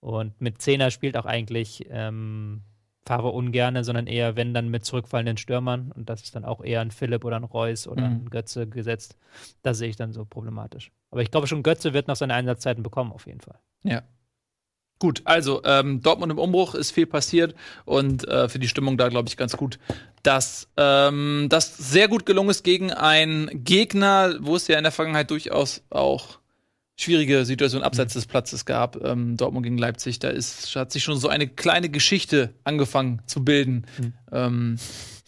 Und 0.00 0.40
mit 0.40 0.60
Zehner 0.62 0.90
spielt 0.90 1.16
auch 1.16 1.26
eigentlich 1.26 1.86
ähm, 1.90 2.62
Favre 3.08 3.30
ungerne, 3.30 3.84
sondern 3.84 4.06
eher, 4.06 4.36
wenn 4.36 4.52
dann 4.52 4.68
mit 4.68 4.84
zurückfallenden 4.84 5.38
Stürmern. 5.38 5.92
Und 5.96 6.10
das 6.10 6.22
ist 6.22 6.36
dann 6.36 6.44
auch 6.44 6.62
eher 6.62 6.82
ein 6.82 6.90
Philipp 6.90 7.24
oder 7.24 7.36
ein 7.36 7.44
Reus 7.44 7.88
oder 7.88 8.02
Mhm. 8.02 8.26
ein 8.26 8.30
Götze 8.30 8.66
gesetzt. 8.66 9.16
Das 9.62 9.78
sehe 9.78 9.88
ich 9.88 9.96
dann 9.96 10.12
so 10.12 10.24
problematisch. 10.26 10.92
Aber 11.10 11.22
ich 11.22 11.30
glaube 11.30 11.46
schon, 11.46 11.62
Götze 11.62 11.94
wird 11.94 12.06
noch 12.06 12.16
seine 12.16 12.34
Einsatzzeiten 12.34 12.82
bekommen, 12.82 13.12
auf 13.12 13.26
jeden 13.26 13.40
Fall. 13.40 13.58
Ja. 13.82 14.02
Gut, 15.00 15.22
also 15.24 15.62
ähm, 15.64 16.02
Dortmund 16.02 16.32
im 16.32 16.38
Umbruch 16.38 16.74
ist 16.74 16.90
viel 16.90 17.06
passiert 17.06 17.54
und 17.84 18.26
äh, 18.26 18.48
für 18.48 18.58
die 18.58 18.66
Stimmung 18.66 18.98
da 18.98 19.08
glaube 19.08 19.28
ich 19.28 19.36
ganz 19.36 19.56
gut, 19.56 19.78
dass 20.24 20.68
ähm, 20.76 21.46
das 21.48 21.76
sehr 21.76 22.08
gut 22.08 22.26
gelungen 22.26 22.50
ist 22.50 22.64
gegen 22.64 22.92
einen 22.92 23.64
Gegner, 23.64 24.34
wo 24.40 24.56
es 24.56 24.66
ja 24.66 24.76
in 24.76 24.82
der 24.82 24.90
Vergangenheit 24.92 25.30
durchaus 25.30 25.82
auch 25.90 26.40
schwierige 26.98 27.44
Situationen 27.44 27.84
abseits 27.84 28.14
des 28.14 28.26
Platzes 28.26 28.64
gab. 28.64 29.02
Ähm, 29.02 29.36
Dortmund 29.36 29.64
gegen 29.64 29.78
Leipzig, 29.78 30.18
da 30.18 30.28
ist 30.28 30.74
hat 30.74 30.92
sich 30.92 31.04
schon 31.04 31.16
so 31.16 31.28
eine 31.28 31.46
kleine 31.48 31.88
Geschichte 31.88 32.52
angefangen 32.64 33.22
zu 33.26 33.44
bilden. 33.44 33.86
Ähm, 34.32 34.76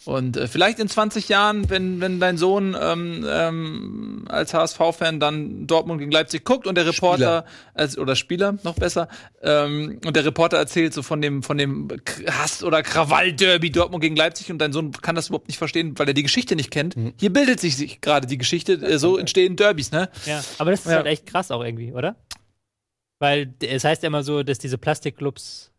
und 0.05 0.35
äh, 0.37 0.47
vielleicht 0.47 0.79
in 0.79 0.87
20 0.87 1.29
Jahren, 1.29 1.69
wenn, 1.69 2.01
wenn 2.01 2.19
dein 2.19 2.37
Sohn 2.37 2.75
ähm, 2.79 3.25
ähm, 3.29 4.25
als 4.29 4.53
HSV-Fan 4.53 5.19
dann 5.19 5.67
Dortmund 5.67 5.99
gegen 5.99 6.11
Leipzig 6.11 6.43
guckt 6.43 6.65
und 6.67 6.75
der 6.75 6.85
Reporter, 6.87 7.45
als, 7.73 7.97
oder 7.97 8.15
Spieler, 8.15 8.57
noch 8.63 8.75
besser, 8.75 9.07
ähm, 9.41 9.99
und 10.05 10.15
der 10.15 10.25
Reporter 10.25 10.57
erzählt 10.57 10.93
so 10.93 11.03
von 11.03 11.21
dem, 11.21 11.43
von 11.43 11.57
dem 11.57 11.87
Hass- 12.27 12.63
oder 12.63 12.81
Krawall-Derby 12.83 13.71
Dortmund 13.71 14.01
gegen 14.01 14.15
Leipzig 14.15 14.51
und 14.51 14.57
dein 14.59 14.73
Sohn 14.73 14.91
kann 14.91 15.15
das 15.15 15.27
überhaupt 15.27 15.47
nicht 15.47 15.57
verstehen, 15.57 15.97
weil 15.99 16.07
er 16.07 16.13
die 16.13 16.23
Geschichte 16.23 16.55
nicht 16.55 16.71
kennt. 16.71 16.95
Hier 17.19 17.31
bildet 17.31 17.59
sich, 17.59 17.77
sich 17.77 18.01
gerade 18.01 18.25
die 18.27 18.37
Geschichte, 18.37 18.73
äh, 18.73 18.97
so 18.97 19.17
entstehen 19.17 19.55
Derbys, 19.55 19.91
ne? 19.91 20.09
Ja, 20.25 20.43
aber 20.57 20.71
das 20.71 20.81
ist 20.81 20.87
Ja. 20.87 20.97
halt 20.97 21.05
echt 21.07 21.25
krass 21.27 21.51
auch 21.51 21.63
irgendwie, 21.63 21.93
oder? 21.93 22.15
Weil 23.19 23.53
es 23.61 23.83
heißt 23.83 24.01
ja 24.01 24.07
immer 24.07 24.23
so, 24.23 24.41
dass 24.41 24.57
diese 24.57 24.77
Plastikclubs 24.79 25.70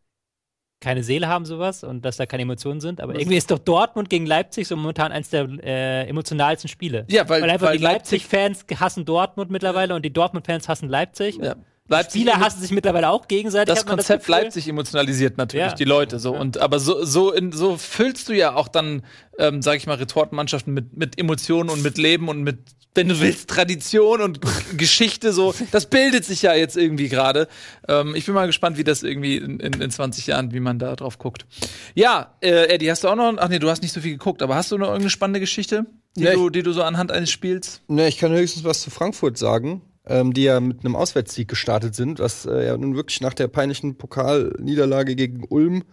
keine 0.82 1.02
Seele 1.02 1.28
haben, 1.28 1.46
sowas, 1.46 1.84
und 1.84 2.04
dass 2.04 2.18
da 2.18 2.26
keine 2.26 2.42
Emotionen 2.42 2.80
sind. 2.80 3.00
Aber 3.00 3.14
irgendwie 3.14 3.36
ist 3.36 3.50
doch 3.50 3.58
Dortmund 3.58 4.10
gegen 4.10 4.26
Leipzig 4.26 4.68
so 4.68 4.76
momentan 4.76 5.12
eins 5.12 5.30
der 5.30 5.48
äh, 5.62 6.08
emotionalsten 6.08 6.68
Spiele. 6.68 7.06
Ja, 7.08 7.26
weil, 7.28 7.40
Weil 7.40 7.50
einfach 7.50 7.68
weil 7.68 7.78
die 7.78 7.84
Leipzig-Fans 7.84 8.66
hassen 8.78 9.04
Dortmund 9.04 9.50
mittlerweile 9.50 9.94
und 9.94 10.04
die 10.04 10.12
Dortmund-Fans 10.12 10.68
hassen 10.68 10.88
Leipzig. 10.88 11.36
ja, 11.36 11.52
Und 11.52 11.58
Leipzig 11.88 12.22
Spieler 12.22 12.38
hassen 12.40 12.60
sich 12.60 12.70
mittlerweile 12.70 13.10
auch 13.10 13.26
gegenseitig. 13.28 13.74
das 13.74 13.84
Konzept 13.86 14.26
Gefühl. 14.26 14.42
Leipzig 14.44 14.68
emotionalisiert 14.68 15.36
natürlich 15.36 15.66
Ja. 15.66 15.74
die 15.74 15.84
Leute 15.84 16.18
so 16.18 16.34
und 16.36 16.58
aber 16.58 16.78
so 16.78 17.04
so 17.04 17.32
in 17.32 17.52
so 17.52 17.76
füllst 17.76 18.28
du 18.28 18.32
ja 18.34 18.54
auch 18.54 18.68
dann 18.68 19.02
ähm, 19.38 19.62
sag 19.62 19.76
ich 19.76 19.86
mal 19.86 19.96
Retortenmannschaften 19.96 20.72
mit 20.72 20.96
mit 20.96 21.18
Emotionen 21.18 21.70
und 21.70 21.82
mit 21.82 21.98
Leben 21.98 22.28
und 22.28 22.42
mit 22.42 22.58
wenn 22.94 23.08
du 23.08 23.18
willst 23.20 23.48
Tradition 23.50 24.20
und 24.20 24.40
Geschichte 24.76 25.32
so 25.32 25.54
das 25.72 25.86
bildet 25.86 26.24
sich 26.24 26.42
ja 26.42 26.54
jetzt 26.54 26.76
irgendwie 26.76 27.08
gerade 27.08 27.48
ähm, 27.88 28.14
ich 28.14 28.26
bin 28.26 28.34
mal 28.34 28.46
gespannt 28.46 28.76
wie 28.78 28.84
das 28.84 29.02
irgendwie 29.02 29.36
in, 29.38 29.58
in, 29.60 29.72
in 29.80 29.90
20 29.90 30.26
Jahren 30.28 30.52
wie 30.52 30.60
man 30.60 30.78
da 30.78 30.94
drauf 30.94 31.18
guckt 31.18 31.46
ja 31.94 32.34
äh, 32.42 32.66
Eddie 32.74 32.90
hast 32.90 33.02
du 33.02 33.08
auch 33.08 33.16
noch 33.16 33.34
ach 33.38 33.48
nee 33.48 33.58
du 33.58 33.68
hast 33.68 33.82
nicht 33.82 33.92
so 33.92 34.00
viel 34.00 34.12
geguckt 34.12 34.40
aber 34.42 34.54
hast 34.54 34.70
du 34.70 34.78
noch 34.78 34.86
irgendeine 34.86 35.10
spannende 35.10 35.40
Geschichte 35.40 35.84
die 36.16 36.24
Nee, 36.24 36.34
du 36.34 36.48
die 36.50 36.62
du 36.62 36.72
so 36.72 36.82
anhand 36.82 37.10
eines 37.10 37.30
Spiels 37.30 37.80
Ne, 37.88 38.06
ich 38.08 38.18
kann 38.18 38.30
höchstens 38.32 38.62
was 38.64 38.82
zu 38.82 38.90
Frankfurt 38.90 39.36
sagen, 39.38 39.82
ähm, 40.06 40.32
die 40.32 40.44
ja 40.44 40.60
mit 40.60 40.84
einem 40.84 40.96
Auswärtssieg 40.96 41.48
gestartet 41.48 41.94
sind, 41.94 42.18
was 42.18 42.46
äh, 42.46 42.66
ja 42.66 42.76
nun 42.76 42.96
wirklich 42.96 43.20
nach 43.20 43.34
der 43.34 43.48
peinlichen 43.48 43.96
Pokalniederlage 43.96 45.14
gegen 45.16 45.44
Ulm 45.48 45.84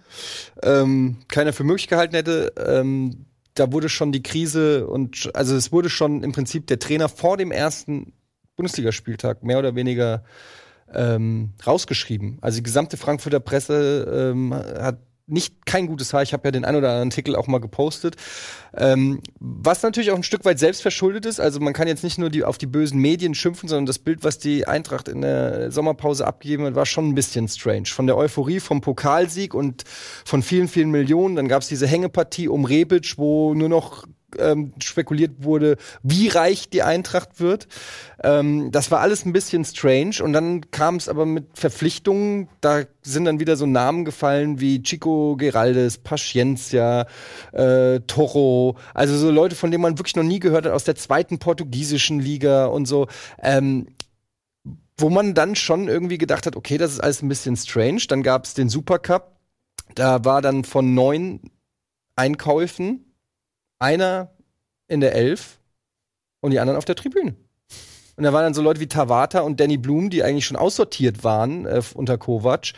ähm, 0.63 1.17
keiner 1.27 1.53
für 1.53 1.63
möglich 1.63 1.87
gehalten 1.87 2.15
hätte. 2.15 2.53
Ähm, 2.57 3.25
da 3.53 3.71
wurde 3.71 3.89
schon 3.89 4.11
die 4.11 4.23
Krise 4.23 4.87
und 4.87 5.29
also 5.33 5.55
es 5.55 5.71
wurde 5.71 5.89
schon 5.89 6.23
im 6.23 6.31
Prinzip 6.31 6.67
der 6.67 6.79
Trainer 6.79 7.09
vor 7.09 7.37
dem 7.37 7.51
ersten 7.51 8.13
Bundesligaspieltag 8.55 9.43
mehr 9.43 9.59
oder 9.59 9.75
weniger 9.75 10.23
ähm, 10.93 11.53
rausgeschrieben. 11.65 12.39
Also 12.41 12.57
die 12.57 12.63
gesamte 12.63 12.97
Frankfurter 12.97 13.39
Presse 13.39 14.31
ähm, 14.31 14.53
hat 14.53 14.99
nicht 15.29 15.65
kein 15.65 15.87
gutes 15.87 16.13
Haar. 16.13 16.23
Ich 16.23 16.33
habe 16.33 16.47
ja 16.47 16.51
den 16.51 16.65
ein 16.65 16.75
oder 16.75 16.89
anderen 16.89 17.09
Artikel 17.09 17.35
auch 17.35 17.47
mal 17.47 17.59
gepostet. 17.59 18.15
Ähm, 18.75 19.21
was 19.39 19.81
natürlich 19.81 20.11
auch 20.11 20.15
ein 20.15 20.23
Stück 20.23 20.45
weit 20.45 20.59
selbstverschuldet 20.59 21.25
ist. 21.25 21.39
Also 21.39 21.59
man 21.59 21.73
kann 21.73 21.87
jetzt 21.87 22.03
nicht 22.03 22.17
nur 22.17 22.29
die, 22.29 22.43
auf 22.43 22.57
die 22.57 22.67
bösen 22.67 22.99
Medien 22.99 23.33
schimpfen, 23.35 23.67
sondern 23.69 23.85
das 23.85 23.99
Bild, 23.99 24.23
was 24.23 24.37
die 24.37 24.67
Eintracht 24.67 25.07
in 25.07 25.21
der 25.21 25.71
Sommerpause 25.71 26.27
abgegeben 26.27 26.65
hat, 26.65 26.75
war 26.75 26.85
schon 26.85 27.09
ein 27.09 27.15
bisschen 27.15 27.47
strange. 27.47 27.87
Von 27.87 28.07
der 28.07 28.17
Euphorie 28.17 28.59
vom 28.59 28.81
Pokalsieg 28.81 29.53
und 29.53 29.83
von 30.25 30.43
vielen, 30.43 30.67
vielen 30.67 30.91
Millionen. 30.91 31.35
Dann 31.35 31.47
gab 31.47 31.61
es 31.61 31.67
diese 31.67 31.87
Hängepartie 31.87 32.47
um 32.47 32.65
Rebic, 32.65 33.17
wo 33.17 33.53
nur 33.53 33.69
noch 33.69 34.05
ähm, 34.37 34.73
spekuliert 34.79 35.43
wurde, 35.43 35.77
wie 36.03 36.27
reich 36.27 36.69
die 36.69 36.83
Eintracht 36.83 37.39
wird. 37.39 37.67
Ähm, 38.23 38.71
das 38.71 38.91
war 38.91 38.99
alles 38.99 39.25
ein 39.25 39.33
bisschen 39.33 39.65
strange 39.65 40.23
und 40.23 40.33
dann 40.33 40.69
kam 40.71 40.95
es 40.95 41.09
aber 41.09 41.25
mit 41.25 41.57
Verpflichtungen. 41.57 42.49
Da 42.61 42.83
sind 43.01 43.25
dann 43.25 43.39
wieder 43.39 43.55
so 43.55 43.65
Namen 43.65 44.05
gefallen 44.05 44.59
wie 44.59 44.83
Chico 44.83 45.35
Geraldes, 45.37 45.97
Paciencia, 45.97 47.07
äh, 47.51 47.99
Toro. 48.01 48.77
Also 48.93 49.17
so 49.17 49.31
Leute, 49.31 49.55
von 49.55 49.71
denen 49.71 49.81
man 49.81 49.97
wirklich 49.97 50.15
noch 50.15 50.23
nie 50.23 50.39
gehört 50.39 50.65
hat 50.65 50.73
aus 50.73 50.83
der 50.83 50.95
zweiten 50.95 51.39
portugiesischen 51.39 52.19
Liga 52.19 52.65
und 52.65 52.85
so. 52.85 53.07
Ähm, 53.41 53.87
wo 54.97 55.09
man 55.09 55.33
dann 55.33 55.55
schon 55.55 55.87
irgendwie 55.87 56.17
gedacht 56.17 56.45
hat, 56.45 56.55
okay, 56.55 56.77
das 56.77 56.91
ist 56.91 56.99
alles 56.99 57.21
ein 57.21 57.29
bisschen 57.29 57.55
strange. 57.55 58.01
Dann 58.07 58.21
gab 58.21 58.45
es 58.45 58.53
den 58.53 58.69
Supercup. 58.69 59.37
Da 59.95 60.23
war 60.25 60.41
dann 60.41 60.63
von 60.65 60.93
neun 60.93 61.51
Einkäufen 62.15 63.08
einer 63.79 64.35
in 64.87 64.99
der 64.99 65.15
Elf 65.15 65.59
und 66.41 66.51
die 66.51 66.59
anderen 66.59 66.77
auf 66.77 66.85
der 66.85 66.95
Tribüne. 66.95 67.35
Und 68.19 68.25
da 68.25 68.33
waren 68.33 68.43
dann 68.43 68.53
so 68.53 68.61
Leute 68.61 68.81
wie 68.81 68.87
Tawata 68.87 69.39
und 69.39 69.61
Danny 69.61 69.77
Blum, 69.77 70.09
die 70.09 70.23
eigentlich 70.23 70.45
schon 70.45 70.57
aussortiert 70.57 71.23
waren 71.23 71.65
äh, 71.65 71.81
unter 71.93 72.17
Kovac, 72.17 72.73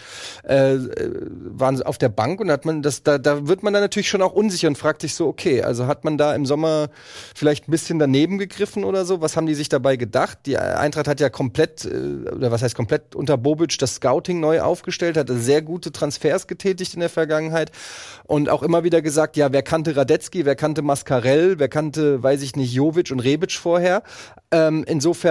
äh, 0.48 0.76
äh, 0.76 1.12
waren 1.46 1.82
auf 1.82 1.98
der 1.98 2.10
Bank 2.10 2.40
und 2.40 2.52
hat 2.52 2.64
man 2.64 2.84
das, 2.84 3.02
da, 3.02 3.18
da 3.18 3.48
wird 3.48 3.64
man 3.64 3.74
dann 3.74 3.82
natürlich 3.82 4.08
schon 4.08 4.22
auch 4.22 4.34
unsicher 4.34 4.68
und 4.68 4.78
fragt 4.78 5.02
sich 5.02 5.16
so, 5.16 5.26
okay, 5.26 5.64
also 5.64 5.88
hat 5.88 6.04
man 6.04 6.20
da 6.20 6.36
im 6.36 6.46
Sommer 6.46 6.90
vielleicht 7.34 7.68
ein 7.68 7.72
bisschen 7.72 7.98
daneben 7.98 8.38
gegriffen 8.38 8.84
oder 8.84 9.04
so? 9.04 9.22
Was 9.22 9.36
haben 9.36 9.48
die 9.48 9.56
sich 9.56 9.68
dabei 9.68 9.96
gedacht? 9.96 10.38
Die 10.46 10.60
Eintracht 10.60 11.08
hat 11.08 11.20
ja 11.20 11.32
komplett, 11.32 11.86
äh, 11.86 12.30
oder 12.30 12.52
was 12.52 12.62
heißt 12.62 12.76
komplett 12.76 13.16
unter 13.16 13.36
Bobic 13.36 13.80
das 13.80 13.96
Scouting 13.96 14.40
neu 14.40 14.62
aufgestellt, 14.62 15.18
hatte 15.18 15.40
sehr 15.40 15.64
gute 15.64 15.92
Transfers 15.92 16.46
getätigt 16.46 16.94
in 16.94 17.00
der 17.00 17.10
Vergangenheit 17.10 17.72
und 18.26 18.48
auch 18.48 18.62
immer 18.62 18.84
wieder 18.84 19.02
gesagt, 19.02 19.38
ja, 19.38 19.52
wer 19.52 19.64
kannte 19.64 19.96
Radetzky, 19.96 20.46
wer 20.46 20.56
kannte 20.56 20.84
Mascarell, 20.84 21.58
wer 21.58 21.68
kannte, 21.68 22.22
weiß 22.22 22.44
ich 22.44 22.56
nicht, 22.56 22.72
Jovic 22.74 23.10
und 23.10 23.22
Rebic 23.22 23.54
vorher. 23.54 24.04
Ähm, 24.52 24.84
insofern 24.86 25.31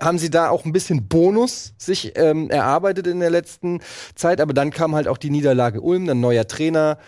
haben 0.00 0.18
sie 0.18 0.30
da 0.30 0.50
auch 0.50 0.64
ein 0.64 0.72
bisschen 0.72 1.08
Bonus 1.08 1.74
sich 1.78 2.12
ähm, 2.16 2.50
erarbeitet 2.50 3.06
in 3.06 3.20
der 3.20 3.30
letzten 3.30 3.80
Zeit, 4.14 4.40
aber 4.40 4.52
dann 4.52 4.70
kam 4.70 4.94
halt 4.94 5.08
auch 5.08 5.18
die 5.18 5.30
Niederlage 5.30 5.80
Ulm, 5.80 6.06
dann 6.06 6.20
neuer 6.20 6.46
Trainer, 6.46 6.98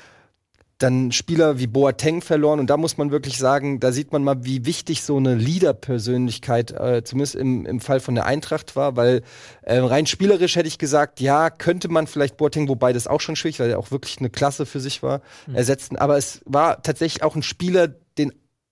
dann 0.79 1.11
Spieler 1.11 1.59
wie 1.59 1.67
Boateng 1.67 2.23
verloren. 2.23 2.61
Und 2.61 2.71
da 2.71 2.77
muss 2.77 2.97
man 2.97 3.11
wirklich 3.11 3.37
sagen, 3.37 3.81
da 3.81 3.91
sieht 3.91 4.13
man 4.13 4.23
mal, 4.23 4.45
wie 4.45 4.65
wichtig 4.65 5.03
so 5.03 5.17
eine 5.17 5.35
Leader-Persönlichkeit 5.35 6.71
äh, 6.71 7.03
zumindest 7.03 7.35
im, 7.35 7.67
im 7.67 7.81
Fall 7.81 7.99
von 7.99 8.15
der 8.15 8.27
Eintracht 8.27 8.77
war, 8.77 8.97
weil 8.97 9.23
äh, 9.63 9.79
rein 9.79 10.07
spielerisch 10.07 10.55
hätte 10.55 10.69
ich 10.69 10.79
gesagt, 10.79 11.21
ja, 11.21 11.51
könnte 11.51 11.89
man 11.89 12.07
vielleicht 12.07 12.37
Boateng, 12.37 12.69
wobei 12.69 12.93
das 12.93 13.09
auch 13.09 13.21
schon 13.21 13.35
schwierig, 13.35 13.59
weil 13.59 13.71
er 13.71 13.79
auch 13.79 13.91
wirklich 13.91 14.19
eine 14.19 14.31
Klasse 14.31 14.67
für 14.67 14.81
sich 14.81 15.03
war, 15.03 15.21
ersetzen, 15.53 15.97
aber 15.97 16.17
es 16.17 16.41
war 16.45 16.81
tatsächlich 16.83 17.25
auch 17.25 17.35
ein 17.35 17.43
Spieler, 17.43 17.89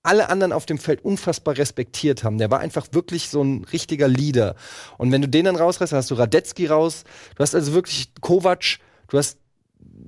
alle 0.06 0.28
anderen 0.28 0.52
auf 0.52 0.66
dem 0.66 0.78
Feld 0.78 1.04
unfassbar 1.04 1.56
respektiert 1.56 2.24
haben. 2.24 2.38
Der 2.38 2.50
war 2.50 2.60
einfach 2.60 2.86
wirklich 2.92 3.28
so 3.28 3.42
ein 3.42 3.64
richtiger 3.72 4.08
Leader. 4.08 4.54
Und 4.98 5.12
wenn 5.12 5.22
du 5.22 5.28
den 5.28 5.44
dann 5.44 5.56
rausreißt, 5.56 5.92
dann 5.92 5.98
hast 5.98 6.10
du 6.10 6.14
Radetzky 6.14 6.66
raus. 6.66 7.04
Du 7.34 7.42
hast 7.42 7.54
also 7.54 7.74
wirklich 7.74 8.12
Kovac. 8.20 8.78
Du 9.08 9.18
hast 9.18 9.38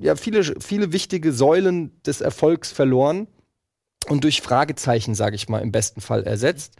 ja 0.01 0.17
viele, 0.17 0.43
viele 0.61 0.93
wichtige 0.93 1.33
Säulen 1.33 1.93
des 2.05 2.21
Erfolgs 2.21 2.73
verloren 2.73 3.27
und 4.09 4.25
durch 4.25 4.41
Fragezeichen, 4.41 5.15
sage 5.15 5.37
ich 5.37 5.49
mal, 5.49 5.61
im 5.61 5.73
besten 5.73 6.01
Fall 6.01 6.25
ersetzt. 6.25 6.75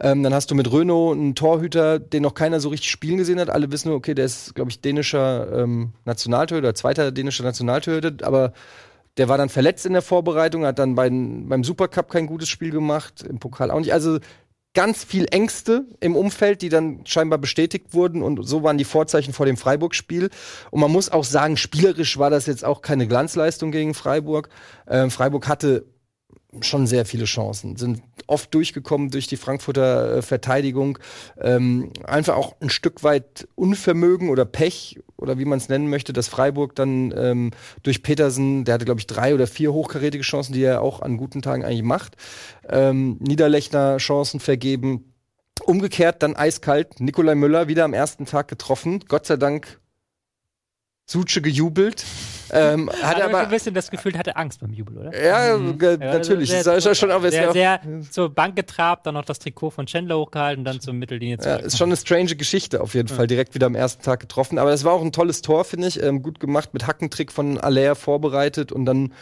Ähm, 0.00 0.22
dann 0.22 0.34
hast 0.34 0.50
du 0.50 0.54
mit 0.54 0.72
Renault 0.72 1.16
einen 1.16 1.34
Torhüter, 1.34 1.98
den 1.98 2.22
noch 2.22 2.34
keiner 2.34 2.60
so 2.60 2.68
richtig 2.68 2.90
spielen 2.90 3.16
gesehen 3.16 3.40
hat. 3.40 3.50
Alle 3.50 3.72
wissen 3.72 3.88
nur, 3.88 3.96
okay, 3.96 4.14
der 4.14 4.26
ist, 4.26 4.54
glaube 4.54 4.70
ich, 4.70 4.80
dänischer 4.80 5.62
ähm, 5.62 5.92
Nationaltorhüter, 6.04 6.74
zweiter 6.74 7.10
dänischer 7.10 7.44
Nationaltorhüter, 7.44 8.26
aber 8.26 8.52
der 9.20 9.28
war 9.28 9.36
dann 9.36 9.50
verletzt 9.50 9.84
in 9.84 9.92
der 9.92 10.00
Vorbereitung, 10.00 10.64
hat 10.64 10.78
dann 10.78 10.94
beim, 10.94 11.46
beim 11.46 11.62
Supercup 11.62 12.08
kein 12.08 12.26
gutes 12.26 12.48
Spiel 12.48 12.70
gemacht, 12.70 13.22
im 13.22 13.38
Pokal 13.38 13.70
auch 13.70 13.78
nicht. 13.78 13.92
Also 13.92 14.18
ganz 14.72 15.04
viel 15.04 15.26
Ängste 15.30 15.84
im 16.00 16.16
Umfeld, 16.16 16.62
die 16.62 16.70
dann 16.70 17.04
scheinbar 17.04 17.38
bestätigt 17.38 17.92
wurden 17.92 18.22
und 18.22 18.42
so 18.48 18.62
waren 18.62 18.78
die 18.78 18.84
Vorzeichen 18.84 19.34
vor 19.34 19.44
dem 19.44 19.58
Freiburg-Spiel. 19.58 20.30
Und 20.70 20.80
man 20.80 20.90
muss 20.90 21.12
auch 21.12 21.24
sagen, 21.24 21.58
spielerisch 21.58 22.16
war 22.16 22.30
das 22.30 22.46
jetzt 22.46 22.64
auch 22.64 22.80
keine 22.80 23.06
Glanzleistung 23.06 23.72
gegen 23.72 23.92
Freiburg. 23.92 24.48
Ähm, 24.88 25.10
Freiburg 25.10 25.48
hatte 25.48 25.84
schon 26.60 26.86
sehr 26.86 27.04
viele 27.04 27.24
Chancen, 27.24 27.76
sind 27.76 28.02
oft 28.26 28.52
durchgekommen 28.54 29.10
durch 29.10 29.26
die 29.26 29.36
Frankfurter 29.36 30.16
äh, 30.16 30.22
Verteidigung. 30.22 30.98
Ähm, 31.40 31.92
einfach 32.04 32.36
auch 32.36 32.56
ein 32.60 32.70
Stück 32.70 33.04
weit 33.04 33.46
Unvermögen 33.54 34.28
oder 34.28 34.44
Pech 34.44 34.98
oder 35.16 35.38
wie 35.38 35.44
man 35.44 35.58
es 35.58 35.68
nennen 35.68 35.88
möchte, 35.88 36.12
dass 36.12 36.28
Freiburg 36.28 36.74
dann 36.74 37.14
ähm, 37.16 37.50
durch 37.82 38.02
Petersen, 38.02 38.64
der 38.64 38.74
hatte 38.74 38.84
glaube 38.84 39.00
ich 39.00 39.06
drei 39.06 39.34
oder 39.34 39.46
vier 39.46 39.72
hochkarätige 39.72 40.24
Chancen, 40.24 40.52
die 40.52 40.62
er 40.62 40.82
auch 40.82 41.00
an 41.00 41.16
guten 41.16 41.42
Tagen 41.42 41.64
eigentlich 41.64 41.82
macht, 41.82 42.16
ähm, 42.68 43.18
Niederlechner 43.20 43.98
Chancen 43.98 44.40
vergeben. 44.40 45.12
Umgekehrt 45.64 46.22
dann 46.22 46.36
eiskalt, 46.36 47.00
Nikolai 47.00 47.34
Müller 47.34 47.68
wieder 47.68 47.84
am 47.84 47.92
ersten 47.92 48.26
Tag 48.26 48.48
getroffen. 48.48 49.04
Gott 49.08 49.26
sei 49.26 49.36
Dank 49.36 49.78
Suche 51.06 51.42
gejubelt. 51.42 52.04
Ähm, 52.52 52.90
hat 52.90 53.16
Hat 53.16 53.22
aber 53.22 53.38
ein 53.40 53.48
bisschen 53.50 53.74
das 53.74 53.90
Gefühl, 53.90 54.16
hatte 54.18 54.36
Angst 54.36 54.60
beim 54.60 54.72
Jubel, 54.72 54.98
oder? 54.98 55.24
ja, 55.24 55.56
ge- 55.56 55.98
Ja, 56.00 56.12
natürlich. 56.14 56.50
Sehr, 56.50 56.64
Das 56.64 56.78
ist 56.78 56.84
ja 56.86 56.94
schon 56.94 57.10
auch, 57.10 57.22
ist 57.22 57.34
ja 57.34 57.52
sehr, 57.52 57.76
auch 57.78 57.82
sehr 57.84 58.00
zur 58.10 58.28
Bank 58.34 58.56
getrabt, 58.56 59.06
dann 59.06 59.14
noch 59.14 59.24
das 59.24 59.38
Trikot 59.38 59.70
von 59.70 59.86
Chandler 59.86 60.18
hochgehalten, 60.18 60.64
dann 60.64 60.80
zur 60.80 60.94
Mittellinie 60.94 61.36
Ja, 61.36 61.42
zurück. 61.42 61.60
ist 61.66 61.78
schon 61.78 61.88
eine 61.88 61.96
strange 61.96 62.36
Geschichte 62.36 62.80
auf 62.80 62.94
jeden 62.94 63.08
Fall, 63.08 63.26
direkt 63.26 63.54
wieder 63.54 63.66
am 63.66 63.74
ersten 63.74 64.02
Tag 64.02 64.20
getroffen. 64.20 64.58
Aber 64.58 64.72
es 64.72 64.84
war 64.84 64.92
auch 64.92 65.02
ein 65.02 65.12
tolles 65.12 65.42
Tor, 65.42 65.64
finde 65.64 65.88
ich. 65.88 66.02
Ähm, 66.02 66.22
gut 66.22 66.40
gemacht, 66.40 66.70
mit 66.72 66.86
Hackentrick 66.86 67.30
von 67.32 67.58
Allaire 67.58 67.94
vorbereitet 67.94 68.72
und 68.72 68.84
dann 68.86 69.12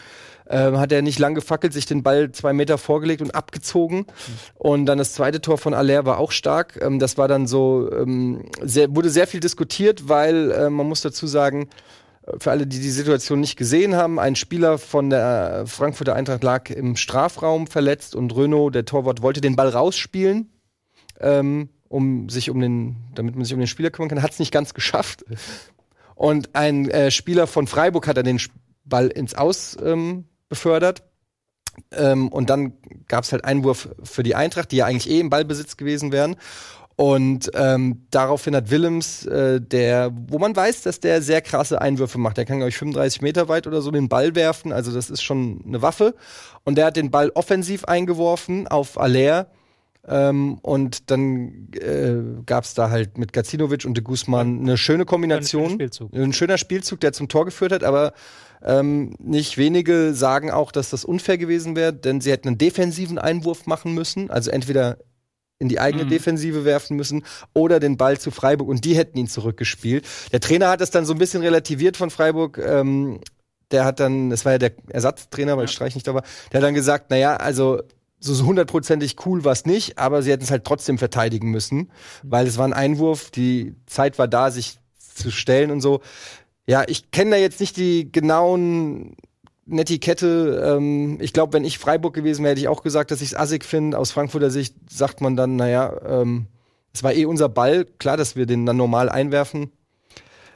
ähm, 0.51 0.79
hat 0.79 0.93
er 0.93 1.03
nicht 1.03 1.19
lang 1.19 1.35
gefackelt, 1.35 1.75
sich 1.75 1.85
den 1.85 2.03
Ball 2.03 2.33
zwei 2.33 2.55
Meter 2.55 2.79
vorgelegt 2.79 3.21
und 3.21 3.35
abgezogen. 3.35 4.07
Und 4.55 4.87
dann 4.87 4.97
das 4.97 5.13
zweite 5.13 5.43
Tor 5.43 5.59
von 5.59 5.75
Allaire 5.75 6.07
war 6.07 6.19
auch 6.19 6.33
stark. 6.33 6.79
Ähm, 6.81 6.99
das 6.99 7.19
war 7.19 7.29
dann 7.29 7.47
so, 7.47 7.91
ähm, 7.93 8.47
sehr, 8.63 8.95
wurde 8.97 9.11
sehr 9.11 9.27
viel 9.27 9.41
diskutiert, 9.41 10.09
weil 10.09 10.51
äh, 10.53 10.71
man 10.71 10.87
muss 10.89 11.03
dazu 11.03 11.27
sagen, 11.27 11.69
für 12.39 12.51
alle, 12.51 12.67
die 12.67 12.81
die 12.81 12.91
Situation 12.91 13.41
nicht 13.41 13.57
gesehen 13.57 13.95
haben, 13.95 14.19
ein 14.19 14.37
Spieler 14.37 14.79
von 14.79 15.11
der 15.11 15.65
Frankfurter 15.67 16.15
Eintracht 16.15 16.43
lag 16.43 16.71
im 16.71 16.97
Strafraum 16.97 17.67
verletzt 17.67 18.15
und 18.15 18.37
Renault, 18.37 18.75
der 18.75 18.85
Torwart, 18.85 19.23
wollte 19.23 19.41
den 19.41 19.57
Ball 19.57 19.69
rausspielen, 19.69 20.51
ähm, 21.21 21.71
um 21.89 22.29
sich 22.29 22.51
um 22.51 22.61
den, 22.61 22.97
damit 23.15 23.35
man 23.35 23.45
sich 23.45 23.55
um 23.55 23.61
den 23.61 23.67
Spieler 23.67 23.91
kümmern 23.91 24.11
kann, 24.11 24.23
hat 24.23 24.33
es 24.33 24.39
nicht 24.39 24.53
ganz 24.53 24.75
geschafft. 24.75 25.25
Und 26.15 26.55
ein 26.55 26.91
äh, 26.91 27.11
Spieler 27.11 27.47
von 27.47 27.67
Freiburg 27.67 28.07
hat 28.07 28.17
dann 28.17 28.25
den 28.25 28.41
Ball 28.85 29.09
ins 29.09 29.35
Aus 29.35 29.77
ähm, 29.83 30.25
befördert. 30.49 31.05
Ähm, 31.93 32.29
und 32.29 32.51
dann 32.51 32.73
gab 33.07 33.25
es 33.25 33.33
halt 33.33 33.45
Einwurf 33.45 33.89
für 34.03 34.23
die 34.23 34.35
Eintracht, 34.35 34.73
die 34.73 34.77
ja 34.77 34.87
eigentlich 34.87 35.09
eh 35.09 35.21
im 35.21 35.31
Ballbesitz 35.31 35.77
gewesen 35.77 36.11
wären. 36.11 36.37
Und 37.01 37.53
ähm, 37.55 38.03
daraufhin 38.11 38.57
hat 38.57 38.73
Willems, 38.73 39.25
äh, 39.25 39.61
der, 39.61 40.11
wo 40.27 40.41
man 40.41 40.57
weiß, 40.57 40.83
dass 40.83 40.99
der 40.99 41.23
sehr 41.23 41.41
krasse 41.43 41.81
Einwürfe 41.81 42.19
macht. 42.19 42.39
Der 42.39 42.45
kann, 42.45 42.57
glaube 42.57 42.71
ich, 42.71 42.77
35 42.77 43.23
Meter 43.23 43.49
weit 43.49 43.69
oder 43.69 43.83
so 43.83 43.93
den 43.93 44.09
Ball 44.09 44.35
werfen. 44.35 44.73
Also 44.73 44.91
das 44.91 45.09
ist 45.09 45.23
schon 45.23 45.63
eine 45.65 45.81
Waffe. 45.81 46.17
Und 46.65 46.77
der 46.77 46.87
hat 46.87 46.97
den 46.97 47.13
Ball 47.13 47.31
offensiv 47.37 47.85
eingeworfen 47.85 48.67
auf 48.67 48.99
Aller. 48.99 49.47
Ähm, 50.09 50.59
und 50.63 51.09
dann 51.13 51.69
äh, 51.75 52.43
gab 52.45 52.65
es 52.65 52.75
da 52.75 52.91
halt 52.91 53.17
mit 53.17 53.33
Gacinovic 53.33 53.85
und 53.85 53.97
de 53.97 54.03
Guzman 54.03 54.59
eine 54.59 54.77
schöne 54.77 55.05
Kombination. 55.05 55.63
Ein 55.63 55.69
schöner 55.69 55.75
Spielzug. 55.77 56.15
Ein 56.15 56.33
schöner 56.33 56.59
Spielzug, 56.59 56.99
der 56.99 57.13
zum 57.13 57.29
Tor 57.29 57.45
geführt 57.45 57.71
hat, 57.71 57.85
aber 57.85 58.13
ähm, 58.61 59.15
nicht 59.21 59.57
wenige 59.57 60.15
sagen 60.15 60.51
auch, 60.51 60.73
dass 60.73 60.91
das 60.91 61.05
unfair 61.05 61.39
gewesen 61.39 61.77
wäre, 61.77 61.93
denn 61.93 62.21
sie 62.21 62.33
hätten 62.33 62.49
einen 62.49 62.59
defensiven 62.59 63.19
Einwurf 63.19 63.67
machen 63.67 63.95
müssen, 63.95 64.33
also 64.33 64.51
entweder 64.51 64.99
in 65.59 65.69
die 65.69 65.81
eigene 65.81 66.05
Mhm. 66.05 66.11
Defensive 66.11 66.65
werfen 66.65 66.97
müssen 66.97 67.25
oder 67.55 67.81
den 67.81 67.97
Ball 67.97 68.19
zu 68.19 68.31
Freiburg 68.31 68.69
und 68.69 68.85
die 68.85 68.97
hätten 68.97 69.19
ihn 69.19 69.29
zurückgespielt. 69.29 70.07
Der 70.33 70.41
Trainer 70.41 70.69
hat 70.69 70.81
es 70.81 70.91
dann 70.91 71.05
so 71.05 71.13
ein 71.13 71.19
bisschen 71.19 71.43
relativiert 71.43 71.97
von 71.97 72.11
Freiburg. 72.11 72.59
Ähm, 72.59 73.21
der 73.71 73.85
hat 73.85 74.01
dann, 74.01 74.31
das 74.31 74.45
war 74.45 74.53
ja 74.53 74.59
der 74.59 74.73
Ersatztrainer, 74.89 75.57
weil 75.57 75.69
Streich 75.69 75.95
nicht 75.95 76.07
da 76.07 76.15
war, 76.15 76.23
der 76.53 76.61
hat 76.61 76.67
dann 76.67 76.75
gesagt, 76.75 77.11
naja, 77.11 77.37
also 77.37 77.83
so 78.21 78.35
so 78.35 78.47
hundertprozentig 78.47 79.17
cool 79.27 79.45
war 79.45 79.53
es 79.53 79.65
nicht, 79.67 79.99
aber 79.99 80.23
sie 80.23 80.33
hätten 80.33 80.43
es 80.43 80.51
halt 80.51 80.65
trotzdem 80.65 80.99
verteidigen 80.99 81.51
müssen, 81.51 81.91
weil 82.23 82.47
es 82.47 82.57
war 82.59 82.67
ein 82.67 82.73
Einwurf, 82.73 83.31
die 83.31 83.75
Zeit 83.87 84.19
war 84.19 84.27
da, 84.27 84.51
sich 84.51 84.79
zu 84.99 85.31
stellen 85.31 85.71
und 85.71 85.81
so. 85.81 86.01
Ja, 86.67 86.85
ich 86.87 87.11
kenne 87.11 87.33
da 87.33 87.37
jetzt 87.37 87.61
nicht 87.61 87.77
die 87.77 88.11
genauen 88.11 89.17
Netiquette. 89.69 90.63
Ähm, 90.77 91.19
ich 91.21 91.33
glaube, 91.33 91.53
wenn 91.53 91.65
ich 91.65 91.79
Freiburg 91.79 92.15
gewesen 92.15 92.43
wäre, 92.43 92.53
hätte 92.53 92.61
ich 92.61 92.69
auch 92.69 92.83
gesagt, 92.83 93.11
dass 93.11 93.21
ich 93.21 93.29
es 93.29 93.35
assig 93.37 93.65
finde. 93.65 93.99
Aus 93.99 94.11
Frankfurter 94.11 94.51
Sicht 94.51 94.75
sagt 94.91 95.21
man 95.21 95.37
dann, 95.37 95.57
naja, 95.57 95.95
ähm, 96.07 96.47
es 96.93 97.03
war 97.03 97.13
eh 97.13 97.27
unser 97.27 97.49
Ball. 97.49 97.85
Klar, 97.99 98.17
dass 98.17 98.35
wir 98.35 98.47
den 98.47 98.67
dann 98.67 98.77
normal 98.77 99.09
einwerfen. 99.09 99.71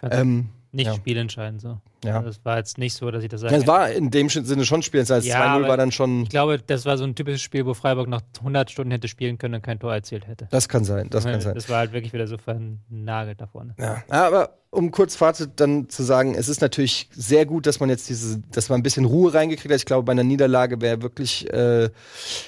Ähm, 0.03 0.49
Nicht 0.73 0.87
Ja. 0.87 0.95
spielentscheidend 0.95 1.61
so. 1.61 1.79
Ja. 2.05 2.17
Also 2.19 2.31
Es 2.31 2.45
war 2.45 2.57
jetzt 2.59 2.79
nicht 2.79 2.95
so, 2.95 3.11
dass 3.11 3.23
ich 3.23 3.29
das 3.29 3.41
sage. 3.43 3.55
es 3.55 3.67
war 3.67 3.91
in 3.91 4.11
dem 4.11 4.29
Sinne 4.29 4.65
schon 4.65 4.83
Spiel. 4.83 5.05
Das 5.05 5.25
Ja, 5.25 5.37
2-0 5.41 5.47
aber- 5.61 5.69
war 5.69 5.77
dann 5.77 5.93
schon. 5.93 6.23
ich 6.25 6.29
glaube, 6.31 6.59
das 6.59 6.85
war 6.85 6.99
so 6.99 7.05
ein 7.05 7.15
typisches 7.15 7.43
Spiel, 7.43 7.67
wo 7.67 7.75
Freiburg 7.75 8.09
noch 8.09 8.23
100 8.41 8.71
Stunden 8.71 8.91
hätte 8.91 9.09
spielen 9.09 9.39
können 9.39 9.55
und 9.55 9.63
kein 9.63 9.79
Tor 9.79 9.93
erzielt 9.95 10.27
hätte. 10.27 10.49
Das 10.51 10.69
kann 10.69 10.85
sein, 10.85 11.09
das 11.11 11.25
kann 11.25 11.41
sein. 11.41 11.55
Das 11.55 11.69
war 11.69 11.79
halt 11.79 11.93
wirklich 11.93 12.13
wieder 12.13 12.27
so 12.27 12.37
vernagelt 12.39 13.41
da 13.41 13.47
vorne. 13.47 13.75
Ja. 13.79 14.03
Aber 14.09 14.59
um 14.75 14.91
kurz 14.91 15.17
Fazit 15.17 15.51
dann 15.57 15.91
zu 15.91 16.03
sagen, 16.03 16.35
es 16.35 16.49
ist 16.49 16.63
natürlich 16.63 17.11
sehr 17.15 17.45
gut, 17.45 17.67
dass 17.67 17.79
man 17.79 17.91
jetzt 17.91 18.09
diese, 18.09 18.41
dass 18.53 18.71
man 18.71 18.81
ein 18.81 18.83
bisschen 18.83 19.05
Ruhe 19.05 19.35
reingekriegt 19.35 19.71
hat. 19.71 19.79
Ich 19.79 19.85
glaube, 19.85 20.05
bei 20.05 20.13
einer 20.13 20.25
Niederlage 20.25 20.81
wäre 20.81 21.03
wirklich 21.03 21.53
äh, 21.53 21.91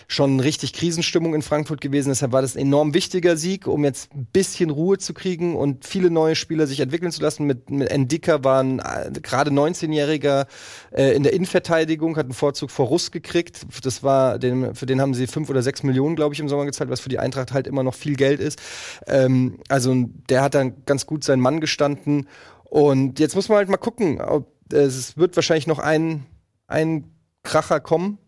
schon 0.09 0.41
richtig 0.41 0.73
Krisenstimmung 0.73 1.35
in 1.35 1.43
Frankfurt 1.43 1.83
gewesen. 1.83 2.09
Deshalb 2.09 2.33
war 2.33 2.41
das 2.41 2.57
ein 2.57 2.61
enorm 2.61 2.95
wichtiger 2.95 3.37
Sieg, 3.37 3.67
um 3.67 3.85
jetzt 3.85 4.11
ein 4.15 4.27
bisschen 4.33 4.71
Ruhe 4.71 4.97
zu 4.97 5.13
kriegen 5.13 5.55
und 5.55 5.85
viele 5.85 6.11
neue 6.11 6.35
Spieler 6.35 6.67
sich 6.67 6.81
entwickeln 6.81 7.13
zu 7.13 7.21
lassen. 7.21 7.45
Mit, 7.45 7.69
mit 7.69 7.91
Endika 7.91 8.43
waren 8.43 8.79
äh, 8.79 9.11
gerade 9.21 9.44
19-Jähriger 9.51 10.47
äh, 10.93 11.15
in 11.15 11.23
der 11.23 11.33
Innenverteidigung, 11.33 12.17
hat 12.17 12.27
einen 12.27 12.35
Vorzug 12.35 12.71
vor 12.71 12.87
Russ 12.87 13.11
gekriegt. 13.11 13.67
Das 13.83 14.03
war, 14.03 14.39
den, 14.39 14.75
für 14.75 14.87
den 14.87 15.01
haben 15.01 15.15
sie 15.15 15.27
fünf 15.27 15.51
oder 15.51 15.63
sechs 15.63 15.83
Millionen, 15.83 16.17
glaube 16.17 16.35
ich, 16.35 16.41
im 16.41 16.49
Sommer 16.49 16.65
gezahlt, 16.65 16.91
was 16.91 17.01
für 17.01 17.09
die 17.09 17.19
Eintracht 17.19 17.53
halt 17.53 17.67
immer 17.67 17.83
noch 17.83 17.95
viel 17.95 18.17
Geld 18.17 18.41
ist. 18.41 18.61
Ähm, 19.07 19.59
also 19.69 19.95
der 20.29 20.43
hat 20.43 20.55
dann 20.55 20.85
ganz 20.87 21.07
gut 21.07 21.25
seinen 21.25 21.41
Mann 21.41 21.61
gestanden. 21.61 22.29
Und 22.65 23.21
jetzt 23.21 23.35
muss 23.35 23.49
man 23.49 23.59
halt 23.59 23.69
mal 23.69 23.77
gucken, 23.77 24.21
ob 24.21 24.53
es 24.73 25.17
wird 25.17 25.37
wahrscheinlich 25.37 25.67
noch 25.67 25.79
ein, 25.79 26.27
ein 26.67 27.13
Kracher 27.43 27.81
kommen. 27.81 28.19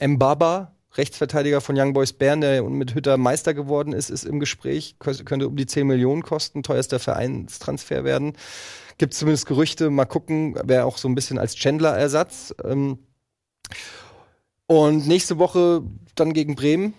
Mbaba, 0.00 0.76
Rechtsverteidiger 0.96 1.60
von 1.60 1.78
Young 1.78 1.92
Boys 1.92 2.12
Bern, 2.12 2.40
der 2.40 2.62
mit 2.62 2.94
Hütter 2.94 3.16
Meister 3.18 3.54
geworden 3.54 3.92
ist, 3.92 4.10
ist 4.10 4.24
im 4.24 4.40
Gespräch. 4.40 4.96
Kö- 5.00 5.22
Könnte 5.24 5.46
um 5.46 5.56
die 5.56 5.66
10 5.66 5.86
Millionen 5.86 6.22
kosten, 6.22 6.62
teuerster 6.62 6.98
Vereinstransfer 6.98 8.04
werden. 8.04 8.32
Gibt 8.96 9.14
zumindest 9.14 9.46
Gerüchte. 9.46 9.90
Mal 9.90 10.06
gucken, 10.06 10.58
wäre 10.64 10.84
auch 10.84 10.98
so 10.98 11.08
ein 11.08 11.14
bisschen 11.14 11.38
als 11.38 11.54
Chandler-Ersatz. 11.54 12.54
Ähm, 12.64 12.98
und 14.66 15.06
nächste 15.06 15.38
Woche 15.38 15.82
dann 16.14 16.32
gegen 16.32 16.54
Bremen. 16.54 16.94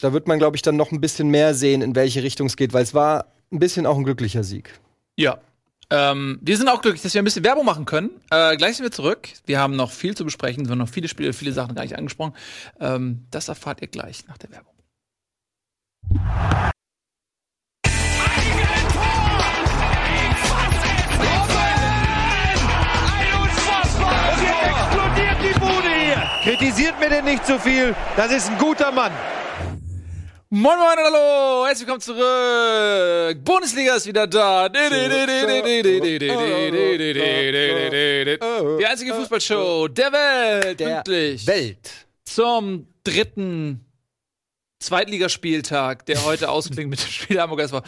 Da 0.00 0.12
wird 0.12 0.26
man, 0.26 0.38
glaube 0.38 0.56
ich, 0.56 0.62
dann 0.62 0.76
noch 0.76 0.90
ein 0.92 1.00
bisschen 1.00 1.28
mehr 1.28 1.54
sehen, 1.54 1.80
in 1.80 1.94
welche 1.94 2.22
Richtung 2.22 2.46
es 2.48 2.56
geht, 2.56 2.72
weil 2.72 2.82
es 2.82 2.92
war 2.94 3.32
ein 3.52 3.58
bisschen 3.58 3.86
auch 3.86 3.96
ein 3.96 4.04
glücklicher 4.04 4.44
Sieg. 4.44 4.78
Ja. 5.16 5.38
Ähm, 5.90 6.38
wir 6.40 6.56
sind 6.56 6.68
auch 6.68 6.80
glücklich, 6.82 7.02
dass 7.02 7.14
wir 7.14 7.22
ein 7.22 7.24
bisschen 7.24 7.44
Werbung 7.44 7.64
machen 7.64 7.84
können. 7.84 8.10
Äh, 8.30 8.56
gleich 8.56 8.76
sind 8.76 8.84
wir 8.84 8.92
zurück. 8.92 9.28
Wir 9.46 9.58
haben 9.58 9.76
noch 9.76 9.90
viel 9.90 10.16
zu 10.16 10.24
besprechen. 10.24 10.64
Es 10.64 10.68
werden 10.68 10.78
noch 10.78 10.88
viele 10.88 11.08
Spiele, 11.08 11.32
viele 11.32 11.52
Sachen 11.52 11.74
gar 11.74 11.82
nicht 11.82 11.96
angesprochen. 11.96 12.34
Ähm, 12.80 13.26
das 13.30 13.48
erfahrt 13.48 13.82
ihr 13.82 13.88
gleich 13.88 14.26
nach 14.26 14.38
der 14.38 14.50
Werbung. 14.50 14.74
Kritisiert 26.44 27.00
mir 27.00 27.08
denn 27.08 27.24
nicht 27.24 27.46
zu 27.46 27.58
viel. 27.58 27.94
Das 28.16 28.30
ist 28.30 28.50
ein 28.50 28.58
guter 28.58 28.92
Mann. 28.92 29.12
Moin 30.56 30.78
Moin 30.78 30.98
und 30.98 31.04
Hallo, 31.12 31.66
herzlich 31.66 31.88
willkommen 31.88 32.00
zurück. 32.00 33.44
Bundesliga 33.44 33.96
ist 33.96 34.06
wieder 34.06 34.24
da. 34.28 34.68
Die 34.68 34.78
einzige 38.86 39.14
Fußballshow 39.14 39.88
der 39.88 40.12
Welt. 40.12 40.78
Der 40.78 41.02
Pünktlich 41.02 41.44
Welt. 41.48 41.90
zum 42.24 42.86
dritten 43.02 43.84
Zweitligaspieltag, 44.78 46.06
der 46.06 46.24
heute 46.24 46.48
ausklingt 46.48 46.88
mit 46.88 47.02
dem 47.02 47.10
Spiel 47.10 47.40
Hamburger 47.40 47.64
SV. 47.64 47.82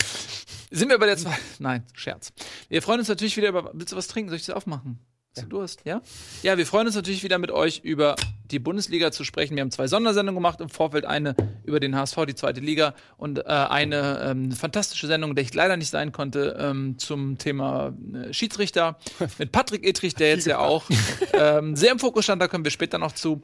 Sind 0.73 0.89
wir 0.89 0.99
bei 0.99 1.07
der 1.07 1.19
zwei? 1.19 1.39
Nein, 1.61 1.85
Scherz. 1.93 2.33
Wir 2.69 2.83
freuen 2.83 2.99
uns 2.99 3.07
natürlich 3.07 3.37
wieder 3.37 3.51
über. 3.51 3.71
Willst 3.75 3.93
du 3.93 3.97
was 3.97 4.09
trinken? 4.09 4.31
Soll 4.31 4.39
ich 4.39 4.47
das 4.47 4.57
aufmachen? 4.57 4.99
Hast 5.37 5.45
du 5.45 5.49
Durst? 5.51 5.83
Ja? 5.85 6.03
Ja, 6.43 6.59
wir 6.59 6.67
freuen 6.67 6.89
uns 6.89 6.97
natürlich 6.97 7.23
wieder 7.23 7.39
mit 7.39 7.53
euch 7.53 7.79
über 7.85 8.17
die 8.51 8.59
Bundesliga 8.59 9.13
zu 9.13 9.25
sprechen. 9.25 9.57
Wir 9.57 9.63
haben 9.63 9.71
zwei 9.71 9.87
Sondersendungen 9.87 10.37
gemacht 10.37 10.61
im 10.61 10.69
Vorfeld, 10.69 11.05
eine 11.05 11.35
über 11.65 11.81
den 11.81 11.97
HSV, 11.97 12.27
die 12.27 12.35
zweite 12.35 12.61
Liga 12.61 12.95
und 13.17 13.39
äh, 13.39 13.43
eine 13.45 14.21
ähm, 14.31 14.53
fantastische 14.53 15.07
Sendung, 15.07 15.35
der 15.35 15.45
ich 15.45 15.55
leider 15.55 15.77
nicht 15.77 15.91
sein 15.91 16.13
konnte, 16.13 16.57
ähm, 16.59 16.99
zum 16.99 17.39
Thema 17.39 17.93
äh, 18.15 18.33
Schiedsrichter 18.33 18.99
mit 19.39 19.53
Patrick 19.53 19.85
Etrich, 19.85 20.15
der 20.15 20.29
jetzt 20.29 20.47
ja 20.47 20.59
auch 20.59 20.85
ähm, 21.33 21.77
sehr 21.77 21.93
im 21.93 21.99
Fokus 21.99 22.25
stand, 22.25 22.41
da 22.41 22.49
kommen 22.49 22.65
wir 22.65 22.71
später 22.71 22.99
noch 22.99 23.13
zu. 23.13 23.43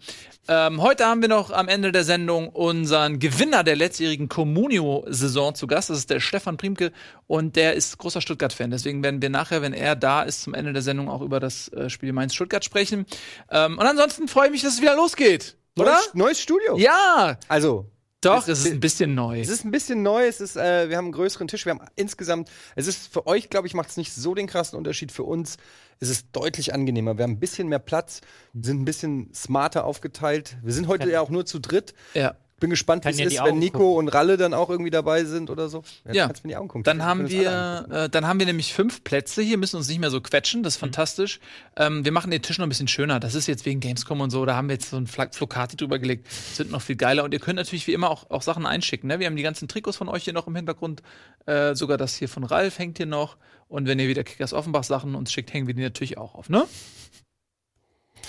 Ähm, 0.48 0.82
heute 0.82 1.06
haben 1.06 1.22
wir 1.22 1.28
noch 1.28 1.50
am 1.50 1.68
Ende 1.68 1.92
der 1.92 2.04
Sendung 2.04 2.48
unseren 2.48 3.18
Gewinner 3.18 3.62
der 3.62 3.76
letztjährigen 3.76 4.28
Comunio-Saison 4.28 5.54
zu 5.54 5.66
Gast. 5.66 5.90
Das 5.90 5.98
ist 5.98 6.10
der 6.10 6.20
Stefan 6.20 6.56
Priemke 6.56 6.92
und 7.26 7.56
der 7.56 7.74
ist 7.74 7.96
großer 7.98 8.20
Stuttgart-Fan. 8.20 8.70
Deswegen 8.70 9.02
werden 9.02 9.22
wir 9.22 9.30
nachher, 9.30 9.62
wenn 9.62 9.72
er 9.72 9.94
da 9.94 10.22
ist, 10.22 10.42
zum 10.42 10.54
Ende 10.54 10.72
der 10.72 10.82
Sendung 10.82 11.08
auch 11.08 11.22
über 11.22 11.38
das 11.38 11.68
äh, 11.68 11.88
Spiel 11.88 12.12
Mainz-Stuttgart 12.12 12.64
sprechen. 12.64 13.06
Ähm, 13.50 13.78
und 13.78 13.86
ansonsten 13.86 14.28
freue 14.28 14.46
ich 14.46 14.52
mich, 14.52 14.62
dass 14.62 14.74
es 14.74 14.82
wieder 14.92 15.02
losgeht. 15.02 15.56
Oder? 15.78 15.92
Neues, 15.92 16.14
neues 16.14 16.40
Studio. 16.40 16.76
Ja, 16.76 17.38
Also, 17.48 17.86
doch, 18.20 18.42
Es- 18.46 18.48
es 18.60 18.66
ist 18.66 18.72
ein 18.72 18.80
bisschen 18.80 19.14
neu. 19.14 19.40
es 19.40 19.48
ist 19.48 19.64
ein 19.64 19.70
bisschen 19.70 20.02
neu. 20.02 20.26
Es 20.26 20.40
ist, 20.40 20.56
äh, 20.56 20.88
wir 20.88 20.96
haben 20.96 21.06
einen 21.06 21.12
größeren 21.12 21.48
Tisch. 21.48 21.64
Wir 21.66 21.70
haben 21.70 21.80
insgesamt, 21.96 22.50
es 22.76 22.86
ist 22.86 23.12
für 23.12 23.26
euch, 23.26 23.50
glaube 23.50 23.66
ich, 23.66 23.74
macht 23.74 23.88
es 23.90 23.96
nicht 23.96 24.12
so 24.14 24.34
den 24.34 24.46
krassen 24.46 24.76
Unterschied. 24.78 25.10
Für 25.10 25.24
uns 25.24 25.56
ist 25.98 26.08
es 26.10 26.30
deutlich 26.30 26.72
angenehmer. 26.74 27.16
Wir 27.16 27.24
haben 27.24 27.32
ein 27.32 27.40
bisschen 27.40 27.68
mehr 27.68 27.78
Platz, 27.78 28.20
wir 28.52 28.64
sind 28.64 28.82
ein 28.82 28.84
bisschen 28.84 29.32
smarter 29.34 29.84
aufgeteilt. 29.84 30.56
Wir 30.62 30.72
sind 30.72 30.86
heute 30.88 31.04
Kann- 31.04 31.10
ja 31.12 31.20
auch 31.20 31.30
nur 31.30 31.46
zu 31.46 31.58
dritt. 31.58 31.94
Ja. 32.14 32.36
Bin 32.62 32.70
gespannt, 32.70 33.04
wie 33.04 33.08
es 33.08 33.18
ja 33.18 33.26
ist, 33.26 33.44
wenn 33.44 33.58
Nico 33.58 33.78
gucken. 33.78 33.96
und 33.96 34.08
Ralle 34.08 34.36
dann 34.36 34.54
auch 34.54 34.70
irgendwie 34.70 34.92
dabei 34.92 35.24
sind 35.24 35.50
oder 35.50 35.68
so. 35.68 35.82
Ja. 36.12 36.28
Augen 36.28 36.68
gucken. 36.68 36.84
Dann 36.84 37.02
haben 37.02 37.28
wir, 37.28 37.86
äh, 37.90 38.08
dann 38.08 38.24
haben 38.24 38.38
wir 38.38 38.46
nämlich 38.46 38.72
fünf 38.72 39.02
Plätze 39.02 39.42
hier, 39.42 39.58
müssen 39.58 39.74
uns 39.78 39.88
nicht 39.88 39.98
mehr 39.98 40.10
so 40.10 40.20
quetschen, 40.20 40.62
das 40.62 40.74
ist 40.74 40.78
fantastisch. 40.78 41.40
Ähm, 41.74 42.04
wir 42.04 42.12
machen 42.12 42.30
den 42.30 42.40
Tisch 42.40 42.58
noch 42.58 42.66
ein 42.66 42.68
bisschen 42.68 42.86
schöner. 42.86 43.18
Das 43.18 43.34
ist 43.34 43.48
jetzt 43.48 43.66
wegen 43.66 43.80
Gamescom 43.80 44.20
und 44.20 44.30
so, 44.30 44.46
da 44.46 44.54
haben 44.54 44.68
wir 44.68 44.74
jetzt 44.74 44.90
so 44.90 44.96
ein 44.96 45.08
Flocati 45.08 45.76
drüber 45.76 45.98
gelegt. 45.98 46.28
Das 46.28 46.60
wird 46.60 46.70
noch 46.70 46.82
viel 46.82 46.94
geiler. 46.94 47.24
Und 47.24 47.34
ihr 47.34 47.40
könnt 47.40 47.56
natürlich 47.56 47.88
wie 47.88 47.94
immer 47.94 48.10
auch, 48.10 48.30
auch 48.30 48.42
Sachen 48.42 48.64
einschicken. 48.64 49.08
Ne? 49.08 49.18
Wir 49.18 49.26
haben 49.26 49.34
die 49.34 49.42
ganzen 49.42 49.66
Trikots 49.66 49.96
von 49.96 50.08
euch 50.08 50.22
hier 50.22 50.32
noch 50.32 50.46
im 50.46 50.54
Hintergrund. 50.54 51.02
Äh, 51.46 51.74
sogar 51.74 51.98
das 51.98 52.14
hier 52.14 52.28
von 52.28 52.44
Ralf 52.44 52.78
hängt 52.78 52.98
hier 52.98 53.06
noch. 53.06 53.38
Und 53.66 53.88
wenn 53.88 53.98
ihr 53.98 54.06
wieder 54.06 54.22
Kickers 54.22 54.52
Offenbach 54.52 54.84
Sachen 54.84 55.16
uns 55.16 55.32
schickt, 55.32 55.52
hängen 55.52 55.66
wir 55.66 55.74
die 55.74 55.82
natürlich 55.82 56.16
auch 56.16 56.36
auf, 56.36 56.48
ne? 56.48 56.64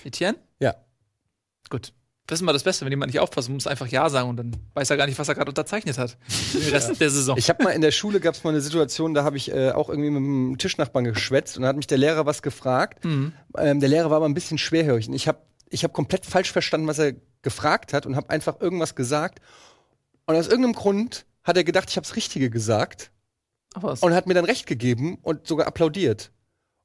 Etienne? 0.03 0.39
Ja. 0.59 0.73
Gut. 1.69 1.93
Das 2.25 2.38
ist 2.38 2.41
immer 2.41 2.53
das 2.53 2.63
Beste, 2.63 2.86
wenn 2.86 2.91
jemand 2.91 3.12
nicht 3.12 3.19
aufpasst, 3.19 3.49
muss 3.49 3.67
einfach 3.67 3.88
Ja 3.88 4.09
sagen 4.09 4.29
und 4.29 4.38
dann 4.38 4.55
weiß 4.75 4.89
er 4.89 4.95
gar 4.97 5.07
nicht, 5.07 5.19
was 5.19 5.27
er 5.27 5.36
gerade 5.36 5.51
unterzeichnet 5.51 5.97
hat. 5.97 6.17
Den 6.53 6.69
Rest 6.69 6.99
der 6.99 7.09
Saison. 7.09 7.38
Ich 7.38 7.49
habe 7.49 7.63
mal 7.63 7.71
in 7.71 7.81
der 7.81 7.91
Schule 7.91 8.21
gab 8.21 8.33
es 8.33 8.43
mal 8.45 8.51
eine 8.51 8.62
Situation, 8.62 9.13
da 9.13 9.25
habe 9.25 9.36
ich 9.36 9.51
äh, 9.51 9.71
auch 9.71 9.89
irgendwie 9.89 10.09
mit 10.09 10.19
einem 10.19 10.57
Tischnachbarn 10.57 11.03
geschwätzt 11.03 11.57
und 11.57 11.63
da 11.63 11.69
hat 11.69 11.75
mich 11.75 11.88
der 11.88 11.97
Lehrer 11.97 12.25
was 12.25 12.41
gefragt. 12.41 13.03
Mhm. 13.03 13.33
Ähm, 13.57 13.81
der 13.81 13.89
Lehrer 13.89 14.09
war 14.09 14.17
aber 14.17 14.25
ein 14.27 14.33
bisschen 14.33 14.57
schwerhörig 14.57 15.09
und 15.09 15.15
ich 15.15 15.27
habe 15.27 15.39
ich 15.69 15.83
hab 15.83 15.91
komplett 15.91 16.25
falsch 16.25 16.51
verstanden, 16.51 16.88
was 16.88 16.99
er 16.99 17.13
gefragt 17.41 17.91
hat 17.91 18.05
und 18.05 18.15
habe 18.15 18.29
einfach 18.29 18.62
irgendwas 18.62 18.95
gesagt. 18.95 19.39
Und 20.25 20.36
aus 20.36 20.47
irgendeinem 20.47 20.75
Grund 20.75 21.25
hat 21.43 21.57
er 21.57 21.65
gedacht, 21.65 21.89
ich 21.89 21.97
habe 21.97 22.07
das 22.07 22.15
Richtige 22.15 22.49
gesagt 22.49 23.12
Ach 23.73 23.83
was. 23.83 24.01
und 24.01 24.13
hat 24.13 24.27
mir 24.27 24.33
dann 24.33 24.45
recht 24.45 24.65
gegeben 24.65 25.17
und 25.21 25.45
sogar 25.45 25.67
applaudiert. 25.67 26.31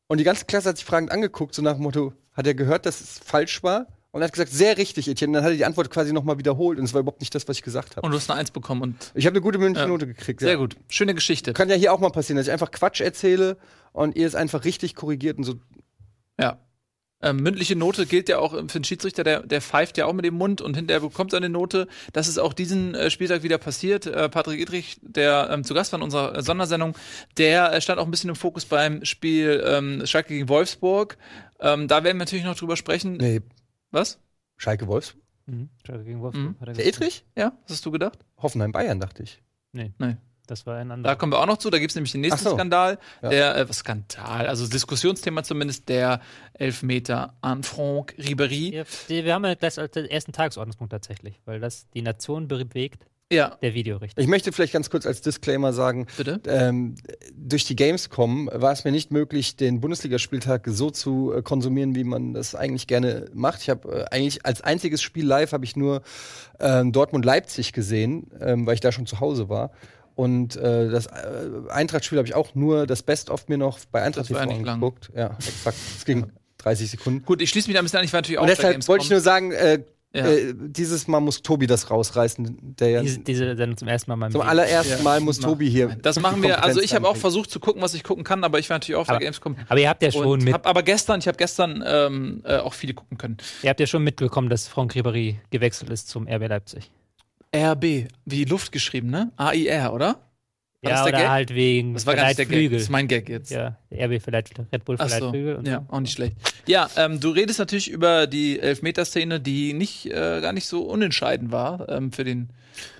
Und 0.08 0.18
die 0.18 0.24
ganze 0.24 0.46
Klasse 0.46 0.70
hat 0.70 0.78
sich 0.78 0.86
fragend 0.86 1.12
angeguckt, 1.12 1.54
so 1.54 1.62
nach 1.62 1.74
dem 1.74 1.82
Motto, 1.82 2.12
hat 2.32 2.46
er 2.46 2.54
gehört, 2.54 2.86
dass 2.86 3.00
es 3.00 3.18
falsch 3.18 3.62
war? 3.62 3.86
Und 4.18 4.24
hat 4.24 4.32
gesagt, 4.32 4.52
sehr 4.52 4.76
richtig, 4.76 5.08
Etienne. 5.08 5.34
Dann 5.38 5.44
hat 5.44 5.52
er 5.52 5.56
die 5.56 5.64
Antwort 5.64 5.90
quasi 5.90 6.12
nochmal 6.12 6.38
wiederholt 6.38 6.78
und 6.78 6.84
es 6.84 6.92
war 6.94 7.00
überhaupt 7.00 7.20
nicht 7.20 7.34
das, 7.34 7.46
was 7.48 7.56
ich 7.56 7.62
gesagt 7.62 7.96
habe. 7.96 8.04
Und 8.04 8.12
du 8.12 8.18
hast 8.18 8.30
eine 8.30 8.40
Eins 8.40 8.50
bekommen 8.50 8.82
und 8.82 9.12
Ich 9.14 9.26
habe 9.26 9.34
eine 9.34 9.40
gute 9.40 9.58
mündliche 9.58 9.86
Ja. 9.86 9.90
Note 9.92 10.06
gekriegt. 10.06 10.40
sehr 10.40 10.50
ja. 10.50 10.56
gut. 10.56 10.76
Schöne 10.88 11.14
Geschichte. 11.14 11.52
Kann 11.52 11.68
ja 11.68 11.76
hier 11.76 11.92
auch 11.92 12.00
mal 12.00 12.10
passieren, 12.10 12.36
dass 12.36 12.46
ich 12.46 12.52
einfach 12.52 12.70
Quatsch 12.70 13.00
erzähle 13.00 13.56
und 13.92 14.16
ihr 14.16 14.26
es 14.26 14.34
einfach 14.34 14.64
richtig 14.64 14.94
korrigiert 14.94 15.38
und 15.38 15.44
so. 15.44 15.54
Ja. 16.40 16.58
Ähm, 17.20 17.38
mündliche 17.38 17.74
Note 17.74 18.06
gilt 18.06 18.28
ja 18.28 18.38
auch 18.38 18.52
für 18.52 18.66
den 18.66 18.84
Schiedsrichter, 18.84 19.24
der, 19.24 19.42
der 19.42 19.60
pfeift 19.60 19.98
ja 19.98 20.06
auch 20.06 20.12
mit 20.12 20.24
dem 20.24 20.34
Mund 20.34 20.60
und 20.60 20.76
hinterher 20.76 21.00
bekommt 21.00 21.32
er 21.32 21.38
eine 21.38 21.48
Note. 21.48 21.88
Das 22.12 22.28
ist 22.28 22.38
auch 22.38 22.52
diesen 22.52 22.94
äh, 22.94 23.10
Spieltag 23.10 23.42
wieder 23.42 23.58
passiert. 23.58 24.06
Äh, 24.06 24.28
Patrick 24.28 24.60
Idrich, 24.60 24.98
der 25.02 25.48
ähm, 25.50 25.64
zu 25.64 25.74
Gast 25.74 25.90
war 25.92 25.98
in 25.98 26.04
unserer 26.04 26.36
äh, 26.36 26.42
Sondersendung, 26.42 26.94
der 27.36 27.72
äh, 27.72 27.80
stand 27.80 27.98
auch 27.98 28.04
ein 28.04 28.12
bisschen 28.12 28.30
im 28.30 28.36
Fokus 28.36 28.66
beim 28.66 29.04
Spiel 29.04 29.64
ähm, 29.66 30.06
Schalke 30.06 30.28
gegen 30.28 30.48
Wolfsburg. 30.48 31.18
Ähm, 31.58 31.88
da 31.88 32.04
werden 32.04 32.18
wir 32.18 32.24
natürlich 32.24 32.44
noch 32.44 32.56
drüber 32.56 32.76
sprechen. 32.76 33.16
Nee, 33.16 33.40
Was? 33.90 34.18
Schalke 34.56 34.86
Wolfsburg. 34.86 35.22
Mhm. 35.46 35.68
Schalke 35.86 36.04
gegen 36.04 36.20
Wolfsburg. 36.20 36.50
Mhm. 36.56 36.60
hat 36.60 36.68
er 36.68 36.74
Der. 36.74 36.86
Edrich? 36.86 37.24
Ja, 37.36 37.52
was 37.62 37.72
hast 37.72 37.86
du 37.86 37.90
gedacht? 37.90 38.18
Hoffenheim 38.38 38.72
Bayern, 38.72 39.00
dachte 39.00 39.22
ich. 39.22 39.42
Nee, 39.72 39.92
Nee. 39.98 40.16
das 40.46 40.66
war 40.66 40.76
ein 40.76 40.88
Da 40.88 40.94
anderer. 40.94 41.16
kommen 41.16 41.32
wir 41.32 41.38
auch 41.38 41.46
noch 41.46 41.58
zu. 41.58 41.70
Da 41.70 41.78
gibt 41.78 41.90
es 41.90 41.94
nämlich 41.94 42.12
den 42.12 42.20
nächsten 42.22 42.40
Ach 42.46 42.50
so. 42.50 42.54
Skandal. 42.56 42.98
Ja. 43.22 43.28
Der, 43.30 43.56
äh, 43.56 43.72
Skandal, 43.72 44.46
also 44.46 44.66
Diskussionsthema 44.66 45.42
zumindest, 45.42 45.88
der 45.88 46.20
Elfmeter 46.54 47.34
an 47.40 47.62
Franck 47.62 48.14
Ribéry. 48.18 48.72
Ja, 48.74 48.84
wir 49.24 49.34
haben 49.34 49.44
ja 49.44 49.54
das 49.54 49.78
als 49.78 49.92
den 49.92 50.06
ersten 50.06 50.32
Tagesordnungspunkt 50.32 50.90
tatsächlich, 50.90 51.40
weil 51.44 51.60
das 51.60 51.88
die 51.90 52.02
Nation 52.02 52.48
bewegt, 52.48 53.06
Ja, 53.30 53.58
der 53.60 53.74
Videorichter. 53.74 54.20
Ich 54.20 54.26
möchte 54.26 54.52
vielleicht 54.52 54.72
ganz 54.72 54.88
kurz 54.88 55.04
als 55.04 55.20
Disclaimer 55.20 55.74
sagen, 55.74 56.06
bitte. 56.16 56.40
ähm, 56.46 56.94
durch 57.34 57.66
die 57.66 57.76
Gamescom 57.76 58.48
war 58.52 58.72
es 58.72 58.84
mir 58.84 58.90
nicht 58.90 59.10
möglich, 59.12 59.56
den 59.56 59.80
Bundesligaspieltag 59.80 60.66
so 60.66 60.90
zu 60.90 61.34
äh, 61.34 61.42
konsumieren, 61.42 61.94
wie 61.94 62.04
man 62.04 62.32
das 62.32 62.54
eigentlich 62.54 62.86
gerne 62.86 63.26
macht. 63.34 63.60
Ich 63.60 63.68
habe 63.68 64.06
äh, 64.10 64.14
eigentlich 64.14 64.46
als 64.46 64.62
einziges 64.62 65.02
Spiel 65.02 65.26
live 65.26 65.52
habe 65.52 65.66
ich 65.66 65.76
nur 65.76 66.00
ähm, 66.58 66.92
Dortmund-Leipzig 66.92 67.74
gesehen, 67.74 68.30
ähm, 68.40 68.66
weil 68.66 68.74
ich 68.74 68.80
da 68.80 68.92
schon 68.92 69.04
zu 69.04 69.20
Hause 69.20 69.50
war. 69.50 69.72
Und 70.14 70.56
äh, 70.56 70.88
das 70.88 71.06
äh, 71.06 71.10
Eintracht-Spiel 71.68 72.16
habe 72.18 72.26
ich 72.26 72.34
auch 72.34 72.54
nur 72.54 72.86
das 72.86 73.02
Best-of 73.02 73.48
mir 73.48 73.58
noch 73.58 73.78
bei 73.92 74.02
Eintracht 74.02 74.30
Das 74.30 74.36
war 74.36 74.46
TV 74.48 74.56
angeguckt. 74.56 75.10
Ja, 75.14 75.36
exakt. 75.38 75.76
Es 75.96 76.04
ging 76.06 76.32
30 76.58 76.90
Sekunden. 76.90 77.24
Gut, 77.26 77.42
ich 77.42 77.50
schließe 77.50 77.68
mich 77.68 77.74
da 77.74 77.80
ein 77.80 77.84
bisschen 77.84 77.98
an. 77.98 78.04
Ich 78.06 78.12
war 78.14 78.18
natürlich 78.20 78.38
auch 78.38 78.42
Und 78.42 78.48
deshalb 78.48 78.88
wollte 78.88 79.04
ich 79.04 79.10
nur 79.10 79.20
sagen, 79.20 79.52
äh, 79.52 79.82
Ja. 80.18 80.26
äh, 80.26 80.54
dieses 80.56 81.08
Mal 81.08 81.20
muss 81.20 81.42
Tobi 81.42 81.66
das 81.66 81.90
rausreißen. 81.90 82.76
Der 82.78 82.88
ja 82.90 83.02
Diese, 83.02 83.20
diese 83.20 83.56
Sendung 83.56 83.76
zum 83.76 83.88
ersten 83.88 84.10
Mal 84.10 84.16
mal 84.16 84.30
zum 84.30 84.40
allerersten 84.40 85.02
Mal 85.02 85.20
muss 85.20 85.38
Tobi 85.40 85.68
hier. 85.70 85.96
Das 86.02 86.20
machen 86.20 86.42
wir. 86.42 86.62
Also 86.62 86.80
ich 86.80 86.94
habe 86.94 87.08
auch 87.08 87.16
versucht 87.16 87.50
zu 87.50 87.60
gucken, 87.60 87.82
was 87.82 87.94
ich 87.94 88.04
gucken 88.04 88.24
kann, 88.24 88.44
aber 88.44 88.58
ich 88.58 88.68
war 88.70 88.76
natürlich 88.76 88.96
auch 88.96 89.00
auf 89.02 89.06
der 89.06 89.16
Aber- 89.16 89.24
Gamescom. 89.24 89.56
Aber 89.68 89.80
ihr 89.80 89.88
habt 89.88 90.02
ja 90.02 90.10
schon 90.12 90.40
mit, 90.44 90.52
hab 90.54 90.66
aber 90.66 90.82
gestern, 90.82 91.20
ich 91.20 91.28
habe 91.28 91.36
gestern 91.38 91.82
ähm, 91.86 92.42
äh, 92.44 92.58
auch 92.58 92.74
viele 92.74 92.94
gucken 92.94 93.18
können. 93.18 93.36
ihr 93.62 93.70
habt 93.70 93.80
ja 93.80 93.86
schon 93.86 94.04
mitbekommen, 94.04 94.48
dass 94.48 94.68
Franck 94.68 94.94
Ribéry 94.94 95.36
gewechselt 95.50 95.90
ist 95.90 96.08
zum 96.08 96.26
RB 96.28 96.48
Leipzig. 96.48 96.90
RB, 97.56 98.08
wie 98.26 98.44
Luft 98.44 98.72
geschrieben, 98.72 99.08
ne? 99.10 99.32
AIR, 99.36 99.92
oder? 99.94 100.20
War 100.82 100.92
das 100.92 101.00
ja, 101.00 101.04
der 101.06 101.12
oder 101.14 101.22
Gag? 101.22 101.30
halt 101.30 101.54
wegen 101.54 101.94
Das 101.94 102.06
war 102.06 102.14
gar 102.14 102.26
nicht 102.26 102.38
der 102.38 102.46
Gag. 102.46 102.70
Das 102.70 102.82
ist 102.82 102.90
mein 102.90 103.08
Gag 103.08 103.28
jetzt. 103.28 103.50
Ja, 103.50 103.78
RB 103.92 104.22
vielleicht 104.22 104.56
Red 104.72 104.84
Bull 104.84 104.96
vielleicht 104.96 105.18
so. 105.18 105.30
Flügel 105.30 105.60
Ja, 105.66 105.84
so. 105.88 105.94
auch 105.94 106.00
nicht 106.00 106.12
schlecht. 106.12 106.36
Ja, 106.66 106.88
ähm, 106.96 107.18
du 107.18 107.30
redest 107.30 107.58
natürlich 107.58 107.90
über 107.90 108.28
die 108.28 108.60
Elfmeterszene, 108.60 109.40
die 109.40 109.72
nicht 109.72 110.06
äh, 110.06 110.40
gar 110.40 110.52
nicht 110.52 110.66
so 110.66 110.82
unentscheidend 110.82 111.50
war 111.50 111.88
ähm, 111.88 112.12
für, 112.12 112.22
den, 112.22 112.50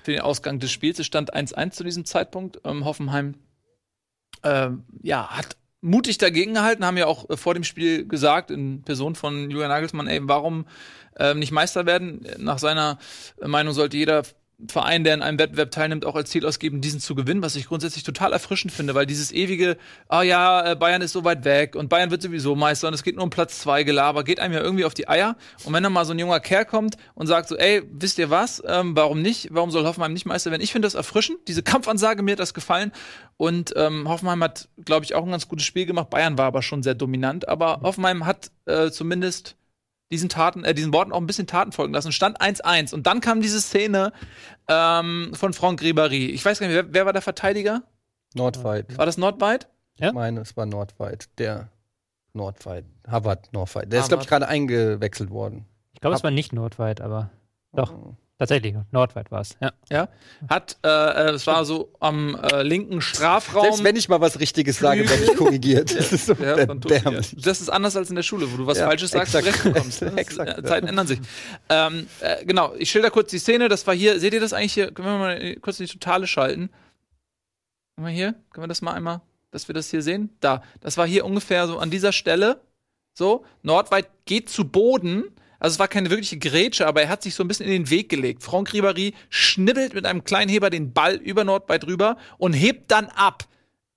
für 0.03 0.11
den 0.11 0.21
Ausgang 0.23 0.59
des 0.59 0.73
Spiels. 0.73 0.99
Es 0.99 1.07
stand 1.07 1.35
1-1 1.35 1.71
zu 1.71 1.85
diesem 1.85 2.05
Zeitpunkt. 2.05 2.61
Ähm, 2.65 2.85
Hoffenheim 2.85 3.35
ähm, 4.43 4.85
ja, 5.03 5.29
hat 5.29 5.57
mutig 5.81 6.19
dagegen 6.19 6.55
gehalten, 6.55 6.85
haben 6.85 6.97
ja 6.97 7.07
auch 7.07 7.31
äh, 7.31 7.37
vor 7.37 7.55
dem 7.55 7.65
Spiel 7.65 8.07
gesagt, 8.07 8.51
in 8.51 8.83
Person 8.83 9.15
von 9.15 9.51
Julian 9.51 9.71
Nagelsmann, 9.71 10.09
ey, 10.09 10.21
warum 10.23 10.67
ähm, 11.19 11.39
nicht 11.39 11.53
Meister 11.53 11.87
werden? 11.87 12.27
Nach 12.39 12.59
seiner 12.59 12.99
Meinung 13.41 13.73
sollte 13.75 13.97
jeder 13.97 14.23
Verein, 14.67 15.05
der 15.05 15.15
in 15.15 15.23
einem 15.23 15.39
Wettbewerb 15.39 15.71
teilnimmt, 15.71 16.05
auch 16.05 16.17
als 16.17 16.31
Ziel 16.31 16.45
ausgeben, 16.45 16.81
diesen 16.81 16.99
zu 16.99 17.15
gewinnen, 17.15 17.43
was 17.43 17.55
ich 17.55 17.69
grundsätzlich 17.69 18.03
total 18.03 18.33
erfrischend 18.33 18.73
finde, 18.73 18.97
weil 18.97 19.07
dieses 19.07 19.31
ewige, 19.31 19.77
ah 20.09 20.23
ja, 20.23 20.73
äh, 20.73 20.75
Bayern 20.75 21.01
ist 21.01 21.13
so 21.13 21.23
weit 21.23 21.45
weg 21.45 21.77
und 21.77 21.89
Bayern 21.89 22.11
wird 22.11 22.23
sowieso 22.23 22.57
Meister 22.57 22.89
und 22.89 22.95
es 22.95 23.05
geht 23.05 23.15
nur 23.15 23.23
um 23.23 23.31
Platz 23.31 23.61
zwei 23.61 23.85
Gelaber, 23.85 24.25
geht 24.25 24.41
einem 24.41 24.55
ja 24.55 24.61
irgendwie 24.61 24.85
auf 24.85 24.95
die 24.95 25.09
Eier. 25.09 25.37
Und 25.63 25.75
wenn 25.75 25.85
dann 25.85 25.93
mal 25.93 26.05
so 26.05 26.13
ein 26.13 26.19
junger 26.19 26.41
Kerl 26.41 26.65
kommt 26.65 26.97
und 27.15 27.29
sagt 27.29 27.49
so, 27.49 27.57
ey, 27.57 27.83
wisst 27.93 28.19
ihr 28.19 28.31
was, 28.31 28.61
ähm, 28.67 28.97
warum 28.97 29.23
nicht, 29.23 29.49
warum 29.53 29.71
soll 29.71 29.87
Hoffenheim 29.87 30.13
nicht 30.13 30.27
Meister 30.27 30.51
werden? 30.51 30.63
Ich 30.63 30.73
finde 30.73 30.87
das 30.87 30.97
erfrischend, 30.97 31.39
diese 31.47 31.63
Kampfansage, 31.63 32.25
mir 32.25 32.33
hat 32.33 32.41
das 32.41 32.53
gefallen 32.53 32.91
und 33.37 33.75
ähm, 33.77 34.09
Hoffenheim 34.09 34.43
hat, 34.43 34.69
glaube 34.85 35.05
ich, 35.05 35.15
auch 35.15 35.25
ein 35.25 35.31
ganz 35.31 35.47
gutes 35.47 35.67
Spiel 35.67 35.87
gemacht. 35.87 36.11
Bayern 36.11 36.37
war 36.37 36.47
aber 36.47 36.63
schon 36.63 36.83
sehr 36.83 36.97
dominant, 36.97 37.49
aber 37.49 37.81
Hoffenheim 37.83 38.27
hat 38.27 38.51
äh, 38.67 38.91
zumindest 38.91 39.58
diesen 40.11 40.29
Taten, 40.29 40.65
äh, 40.65 40.75
diesen 40.75 40.93
Worten 40.93 41.13
auch 41.13 41.21
ein 41.21 41.27
bisschen 41.27 41.47
Taten 41.47 41.73
folgen 41.73 41.93
lassen. 41.93 42.13
Stand 42.13 42.41
1-1 42.41 42.95
und 42.95 43.07
dann 43.07 43.21
kam 43.21 43.41
diese 43.41 43.61
Szene 43.61 44.13
ähm, 44.69 45.33
von 45.35 45.53
Franck 45.53 45.83
Ribéry. 45.83 46.31
Ich 46.31 46.45
weiß 46.45 46.59
gar 46.59 46.67
nicht, 46.67 46.77
wer, 46.77 46.93
wer 46.93 47.07
war 47.07 47.13
der 47.13 47.23
Verteidiger? 47.23 47.83
Nordweit. 48.35 48.97
War 48.97 49.07
das 49.07 49.19
Nordweit? 49.19 49.69
Ja? 49.99 50.09
Ich 50.09 50.15
meine, 50.15 50.41
es 50.41 50.57
war 50.57 50.67
Nordweit. 50.67 51.29
Der 51.39 51.69
Nordweit. 52.33 52.85
Harvard 53.07 53.53
Nordweit. 53.53 53.93
Der 53.93 54.01
ist, 54.01 54.05
Harvard. 54.05 54.09
glaube 54.09 54.23
ich, 54.23 54.29
gerade 54.29 54.49
eingewechselt 54.49 55.31
worden. 55.31 55.67
Ich 55.93 56.01
glaube, 56.01 56.17
es 56.17 56.23
war 56.23 56.31
nicht 56.31 56.53
Nordweit, 56.53 57.01
aber 57.01 57.31
doch, 57.73 57.93
tatsächlich, 58.39 58.75
Nordweit 58.93 59.31
war 59.31 59.41
es. 59.41 59.57
Ja. 59.61 59.73
Ja. 59.91 60.09
Hat, 60.49 60.77
äh, 60.85 60.89
äh, 60.89 61.31
es 61.33 61.47
war 61.47 61.65
so 61.65 61.93
am 62.01 62.35
äh, 62.37 62.63
linken 62.63 63.01
Strafraum. 63.01 63.63
Selbst 63.65 63.85
wenn 63.85 63.97
ich 63.97 64.09
mal 64.09 64.21
was 64.21 64.39
Richtiges 64.41 64.79
sage, 64.79 65.09
werde 65.09 65.25
ich 65.25 65.37
korrigiert. 65.37 65.95
Das 65.99 66.13
ist 66.13 66.27
so 66.27 66.35
Ja, 66.35 66.57
erbärmlich. 66.57 67.35
Das 67.37 67.61
ist 67.61 67.69
anders 67.69 67.97
als 67.97 68.11
in 68.11 68.17
der 68.17 68.23
Schule, 68.23 68.51
wo 68.53 68.57
du 68.57 68.67
was 68.67 68.79
Ja, 68.79 68.87
Falsches 68.87 69.11
sagst 69.11 69.35
exakt. 69.35 69.65
und 69.67 69.75
recht 69.75 69.75
bekommst. 69.75 70.03
Exakt, 70.17 70.51
äh, 70.59 70.63
ja. 70.63 70.65
Zeiten 70.65 70.87
ändern 70.87 71.07
sich. 71.07 71.21
Ähm, 71.69 72.07
äh, 72.21 72.45
genau, 72.45 72.75
ich 72.77 72.91
schilder 72.91 73.11
kurz 73.11 73.31
die 73.31 73.39
Szene. 73.39 73.69
Das 73.69 73.87
war 73.87 73.95
hier, 73.95 74.21
seht 74.21 74.33
ihr 74.33 74.41
das 74.41 74.53
eigentlich 74.53 74.75
hier? 74.75 74.93
Können 74.93 75.09
wir 75.09 75.19
mal 75.19 75.57
kurz 75.57 75.81
in 75.81 75.87
die 75.87 75.93
Totale 75.93 76.27
schalten? 76.27 76.71
Können 77.97 78.07
wir 78.07 78.15
hier? 78.15 78.35
Können 78.51 78.65
wir 78.65 78.69
das 78.69 78.83
mal 78.83 78.93
einmal, 78.95 79.21
dass 79.51 79.69
wir 79.69 79.75
das 79.75 79.91
hier 79.91 80.03
sehen? 80.03 80.31
Da. 80.41 80.63
Das 80.81 80.97
war 80.97 81.07
hier 81.07 81.25
ungefähr 81.25 81.67
so 81.67 81.79
an 81.79 81.91
dieser 81.91 82.13
Stelle. 82.13 82.61
So, 83.15 83.45
Nordweit 83.63 84.09
geht 84.27 84.49
zu 84.49 84.65
Boden, 84.69 85.25
Also 85.59 85.75
es 85.75 85.79
war 85.79 85.89
keine 85.89 86.11
wirkliche 86.11 86.39
Grätsche, 86.39 86.87
aber 86.87 87.03
er 87.03 87.09
hat 87.09 87.23
sich 87.23 87.35
so 87.35 87.43
ein 87.43 87.49
bisschen 87.49 87.67
in 87.67 87.73
den 87.73 87.91
Weg 87.91 88.09
gelegt. 88.09 88.43
Franck 88.43 88.71
Ribéry 88.71 89.15
schnibbelt 89.29 89.95
mit 89.95 90.07
einem 90.07 90.25
kleinen 90.25 90.49
Heber 90.49 90.71
den 90.71 90.93
Ball 90.93 91.17
über 91.17 91.45
Nordbeit 91.45 91.85
drüber 91.85 92.17
und 92.39 92.53
hebt 92.53 92.91
dann 92.91 93.07
ab. 93.07 93.49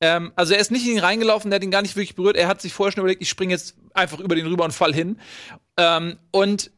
Ähm, 0.02 0.32
also 0.36 0.54
er 0.54 0.60
ist 0.60 0.72
nicht 0.72 0.86
in 0.86 0.94
ihn 0.94 1.00
reingelaufen, 1.00 1.52
der 1.52 1.58
hat 1.58 1.64
ihn 1.64 1.72
gar 1.72 1.84
nicht 1.84 1.96
wirklich 1.96 2.16
berührt. 2.16 2.36
Er 2.36 2.48
hat 2.48 2.62
sich 2.62 2.74
vorher 2.74 2.92
schon 2.92 3.02
überlegt, 3.02 3.22
ich 3.22 3.30
springe 3.30 3.54
jetzt 3.54 3.76
einfach 3.94 4.20
über 4.20 4.36
den 4.36 4.48
rüber 4.48 4.66
und 4.66 4.74
fall 4.74 4.94
hin. 4.94 5.20
Ähm, 5.78 6.18
und 6.32 6.72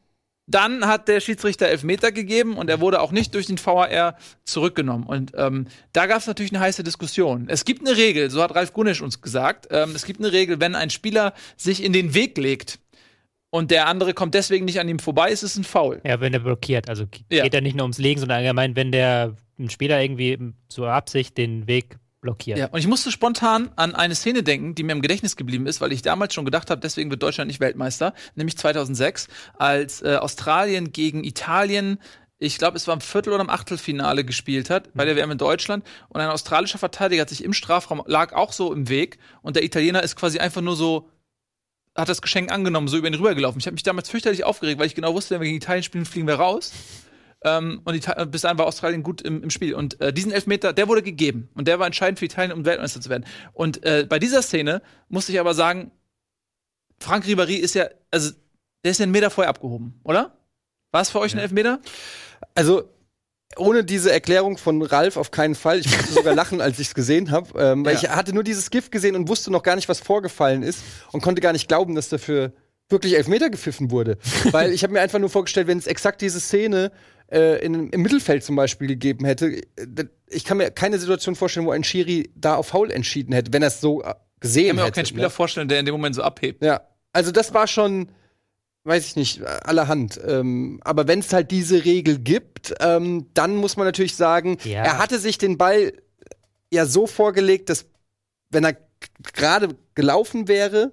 dann 0.46 0.86
hat 0.86 1.08
der 1.08 1.20
Schiedsrichter 1.20 1.68
Elfmeter 1.68 2.12
gegeben 2.12 2.58
und 2.58 2.68
er 2.68 2.80
wurde 2.80 3.00
auch 3.00 3.12
nicht 3.12 3.34
durch 3.34 3.46
den 3.46 3.58
VAR 3.58 4.18
zurückgenommen. 4.44 5.06
Und 5.06 5.32
ähm, 5.36 5.68
da 5.94 6.06
gab 6.06 6.18
es 6.18 6.26
natürlich 6.26 6.52
eine 6.52 6.60
heiße 6.60 6.84
Diskussion. 6.84 7.46
Es 7.48 7.64
gibt 7.64 7.86
eine 7.86 7.96
Regel, 7.96 8.30
so 8.30 8.42
hat 8.42 8.54
Ralf 8.54 8.74
Gunisch 8.74 9.00
uns 9.00 9.22
gesagt, 9.22 9.68
ähm, 9.70 9.92
es 9.94 10.04
gibt 10.04 10.20
eine 10.20 10.32
Regel, 10.32 10.60
wenn 10.60 10.74
ein 10.74 10.90
Spieler 10.90 11.32
sich 11.56 11.82
in 11.82 11.94
den 11.94 12.12
Weg 12.12 12.36
legt 12.36 12.78
und 13.54 13.70
der 13.70 13.86
andere 13.86 14.14
kommt 14.14 14.34
deswegen 14.34 14.64
nicht 14.64 14.80
an 14.80 14.88
ihm 14.88 14.98
vorbei, 14.98 15.30
ist 15.30 15.44
es 15.44 15.56
ein 15.56 15.62
Foul. 15.62 16.00
Ja, 16.04 16.18
wenn 16.18 16.32
er 16.34 16.40
blockiert. 16.40 16.88
Also 16.88 17.06
geht 17.06 17.24
Ja. 17.30 17.44
ja 17.46 17.60
nicht 17.60 17.76
nur 17.76 17.84
ums 17.84 17.98
Legen, 17.98 18.18
sondern 18.18 18.38
allgemein, 18.38 18.74
wenn 18.74 18.90
der 18.90 19.36
ein 19.60 19.70
Spieler 19.70 20.02
irgendwie 20.02 20.36
zur 20.68 20.90
Absicht 20.90 21.38
den 21.38 21.68
Weg 21.68 21.98
blockiert. 22.20 22.58
Ja, 22.58 22.66
und 22.66 22.80
ich 22.80 22.88
musste 22.88 23.12
spontan 23.12 23.70
an 23.76 23.94
eine 23.94 24.16
Szene 24.16 24.42
denken, 24.42 24.74
die 24.74 24.82
mir 24.82 24.90
im 24.90 25.02
Gedächtnis 25.02 25.36
geblieben 25.36 25.66
ist, 25.68 25.80
weil 25.80 25.92
ich 25.92 26.02
damals 26.02 26.34
schon 26.34 26.44
gedacht 26.44 26.68
habe, 26.68 26.80
deswegen 26.80 27.12
wird 27.12 27.22
Deutschland 27.22 27.46
nicht 27.46 27.60
Weltmeister, 27.60 28.12
nämlich 28.34 28.58
2006, 28.58 29.28
als 29.56 30.02
äh, 30.02 30.16
Australien 30.16 30.90
gegen 30.90 31.22
Italien 31.22 31.98
ich 32.38 32.58
glaube, 32.58 32.76
es 32.76 32.86
war 32.88 32.94
im 32.94 33.00
Viertel- 33.00 33.32
oder 33.32 33.42
im 33.44 33.48
Achtelfinale 33.48 34.24
gespielt 34.24 34.68
hat, 34.68 34.92
bei 34.94 35.04
der 35.04 35.14
WM 35.16 35.30
in 35.30 35.38
Deutschland. 35.38 35.84
Und 36.08 36.20
ein 36.20 36.28
australischer 36.28 36.78
Verteidiger 36.78 37.22
hat 37.22 37.28
sich 37.30 37.44
im 37.44 37.52
Strafraum, 37.52 38.02
lag 38.06 38.32
auch 38.34 38.52
so 38.52 38.72
im 38.72 38.88
Weg. 38.88 39.18
Und 39.40 39.54
der 39.56 39.62
Italiener 39.64 40.02
ist 40.02 40.16
quasi 40.16 40.40
einfach 40.40 40.60
nur 40.60 40.74
so, 40.74 41.08
hat 41.94 42.08
das 42.08 42.22
Geschenk 42.22 42.50
angenommen, 42.50 42.88
so 42.88 42.96
über 42.96 43.06
ihn 43.06 43.14
rübergelaufen. 43.14 43.58
Ich 43.60 43.66
habe 43.66 43.74
mich 43.74 43.82
damals 43.82 44.08
fürchterlich 44.08 44.44
aufgeregt, 44.44 44.78
weil 44.78 44.86
ich 44.86 44.94
genau 44.94 45.14
wusste, 45.14 45.34
wenn 45.34 45.40
wir 45.42 45.46
gegen 45.46 45.58
Italien 45.58 45.82
spielen, 45.82 46.04
fliegen 46.04 46.26
wir 46.26 46.34
raus. 46.34 46.72
Ähm, 47.44 47.82
und 47.84 47.94
Ita 47.94 48.24
bis 48.24 48.42
dahin 48.42 48.58
war 48.58 48.66
Australien 48.66 49.02
gut 49.02 49.20
im, 49.22 49.42
im 49.42 49.50
Spiel. 49.50 49.74
Und 49.74 50.00
äh, 50.00 50.12
diesen 50.12 50.32
Elfmeter, 50.32 50.72
der 50.72 50.88
wurde 50.88 51.02
gegeben. 51.02 51.48
Und 51.54 51.68
der 51.68 51.78
war 51.78 51.86
entscheidend 51.86 52.18
für 52.18 52.24
Italien, 52.24 52.52
um 52.52 52.64
Weltmeister 52.64 53.00
zu 53.00 53.10
werden. 53.10 53.26
Und 53.52 53.84
äh, 53.84 54.06
bei 54.08 54.18
dieser 54.18 54.42
Szene 54.42 54.82
musste 55.08 55.32
ich 55.32 55.38
aber 55.38 55.54
sagen, 55.54 55.92
Frank 56.98 57.26
Ribéry 57.26 57.56
ist 57.56 57.74
ja, 57.74 57.88
also, 58.10 58.32
der 58.82 58.92
ist 58.92 58.98
ja 58.98 59.04
einen 59.04 59.12
Meter 59.12 59.30
vorher 59.30 59.50
abgehoben, 59.50 60.00
oder? 60.04 60.36
War 60.90 61.02
es 61.02 61.10
für 61.10 61.20
euch 61.20 61.34
ein 61.34 61.38
Elfmeter? 61.38 61.80
Also 62.54 62.88
ohne 63.56 63.84
diese 63.84 64.10
Erklärung 64.10 64.58
von 64.58 64.82
Ralf 64.82 65.16
auf 65.16 65.30
keinen 65.30 65.54
Fall. 65.54 65.78
Ich 65.78 65.86
musste 65.86 66.12
sogar 66.12 66.34
lachen, 66.34 66.60
als 66.60 66.78
ich 66.78 66.88
es 66.88 66.94
gesehen 66.94 67.30
habe, 67.30 67.48
ähm, 67.60 67.84
weil 67.84 67.94
Ja. 67.94 68.00
ich 68.02 68.08
hatte 68.10 68.32
nur 68.34 68.42
dieses 68.44 68.70
Gift 68.70 68.90
gesehen 68.90 69.14
und 69.14 69.28
wusste 69.28 69.50
noch 69.52 69.62
gar 69.62 69.76
nicht, 69.76 69.88
was 69.88 70.00
vorgefallen 70.00 70.62
ist 70.62 70.80
und 71.12 71.20
konnte 71.22 71.40
gar 71.40 71.52
nicht 71.52 71.68
glauben, 71.68 71.94
dass 71.94 72.08
dafür 72.08 72.52
wirklich 72.88 73.16
Elfmeter 73.16 73.50
gepfiffen 73.50 73.90
wurde. 73.90 74.18
weil 74.50 74.72
ich 74.72 74.82
habe 74.82 74.92
mir 74.92 75.00
einfach 75.00 75.18
nur 75.20 75.30
vorgestellt, 75.30 75.66
wenn 75.68 75.78
es 75.78 75.86
exakt 75.86 76.20
diese 76.20 76.40
Szene 76.40 76.90
äh, 77.30 77.64
in, 77.64 77.90
im 77.90 78.02
Mittelfeld 78.02 78.42
zum 78.44 78.56
Beispiel 78.56 78.88
gegeben 78.88 79.24
hätte, 79.24 79.46
äh, 79.76 80.04
ich 80.28 80.44
kann 80.44 80.56
mir 80.58 80.70
keine 80.72 80.98
Situation 80.98 81.36
vorstellen, 81.36 81.66
wo 81.66 81.70
ein 81.70 81.84
Schiri 81.84 82.30
da 82.34 82.56
auf 82.56 82.68
Foul 82.68 82.90
entschieden 82.90 83.32
hätte, 83.34 83.52
wenn 83.52 83.62
er 83.62 83.68
es 83.68 83.80
so 83.80 84.02
äh, 84.02 84.10
Ich 84.34 84.40
gesehen 84.40 84.66
kann 84.68 84.76
mir 84.76 84.82
auch 84.82 84.86
hätte. 84.86 84.94
keinen 84.96 85.06
Spieler 85.06 85.22
ne? 85.24 85.30
vorstellen, 85.30 85.68
der 85.68 85.78
in 85.80 85.86
dem 85.86 85.92
Moment 85.94 86.14
so 86.16 86.22
abhebt. 86.22 86.62
Ja, 86.62 86.80
also 87.12 87.30
das 87.30 87.54
war 87.54 87.66
schon, 87.68 88.08
weiß 88.84 89.06
ich 89.06 89.16
nicht, 89.16 89.42
allerhand. 89.42 90.20
Ähm, 90.26 90.80
aber 90.84 91.08
wenn 91.08 91.20
es 91.20 91.32
halt 91.32 91.50
diese 91.50 91.84
Regel 91.84 92.18
gibt, 92.18 92.74
ähm, 92.80 93.28
dann 93.34 93.56
muss 93.56 93.76
man 93.76 93.86
natürlich 93.86 94.14
sagen, 94.14 94.58
Ja. 94.64 94.82
er 94.82 94.98
hatte 94.98 95.18
sich 95.18 95.38
den 95.38 95.58
Ball 95.58 95.94
ja 96.70 96.86
so 96.86 97.06
vorgelegt, 97.06 97.70
dass 97.70 97.86
wenn 98.50 98.64
er 98.64 98.76
gerade 99.32 99.68
gelaufen 99.94 100.48
wäre, 100.48 100.92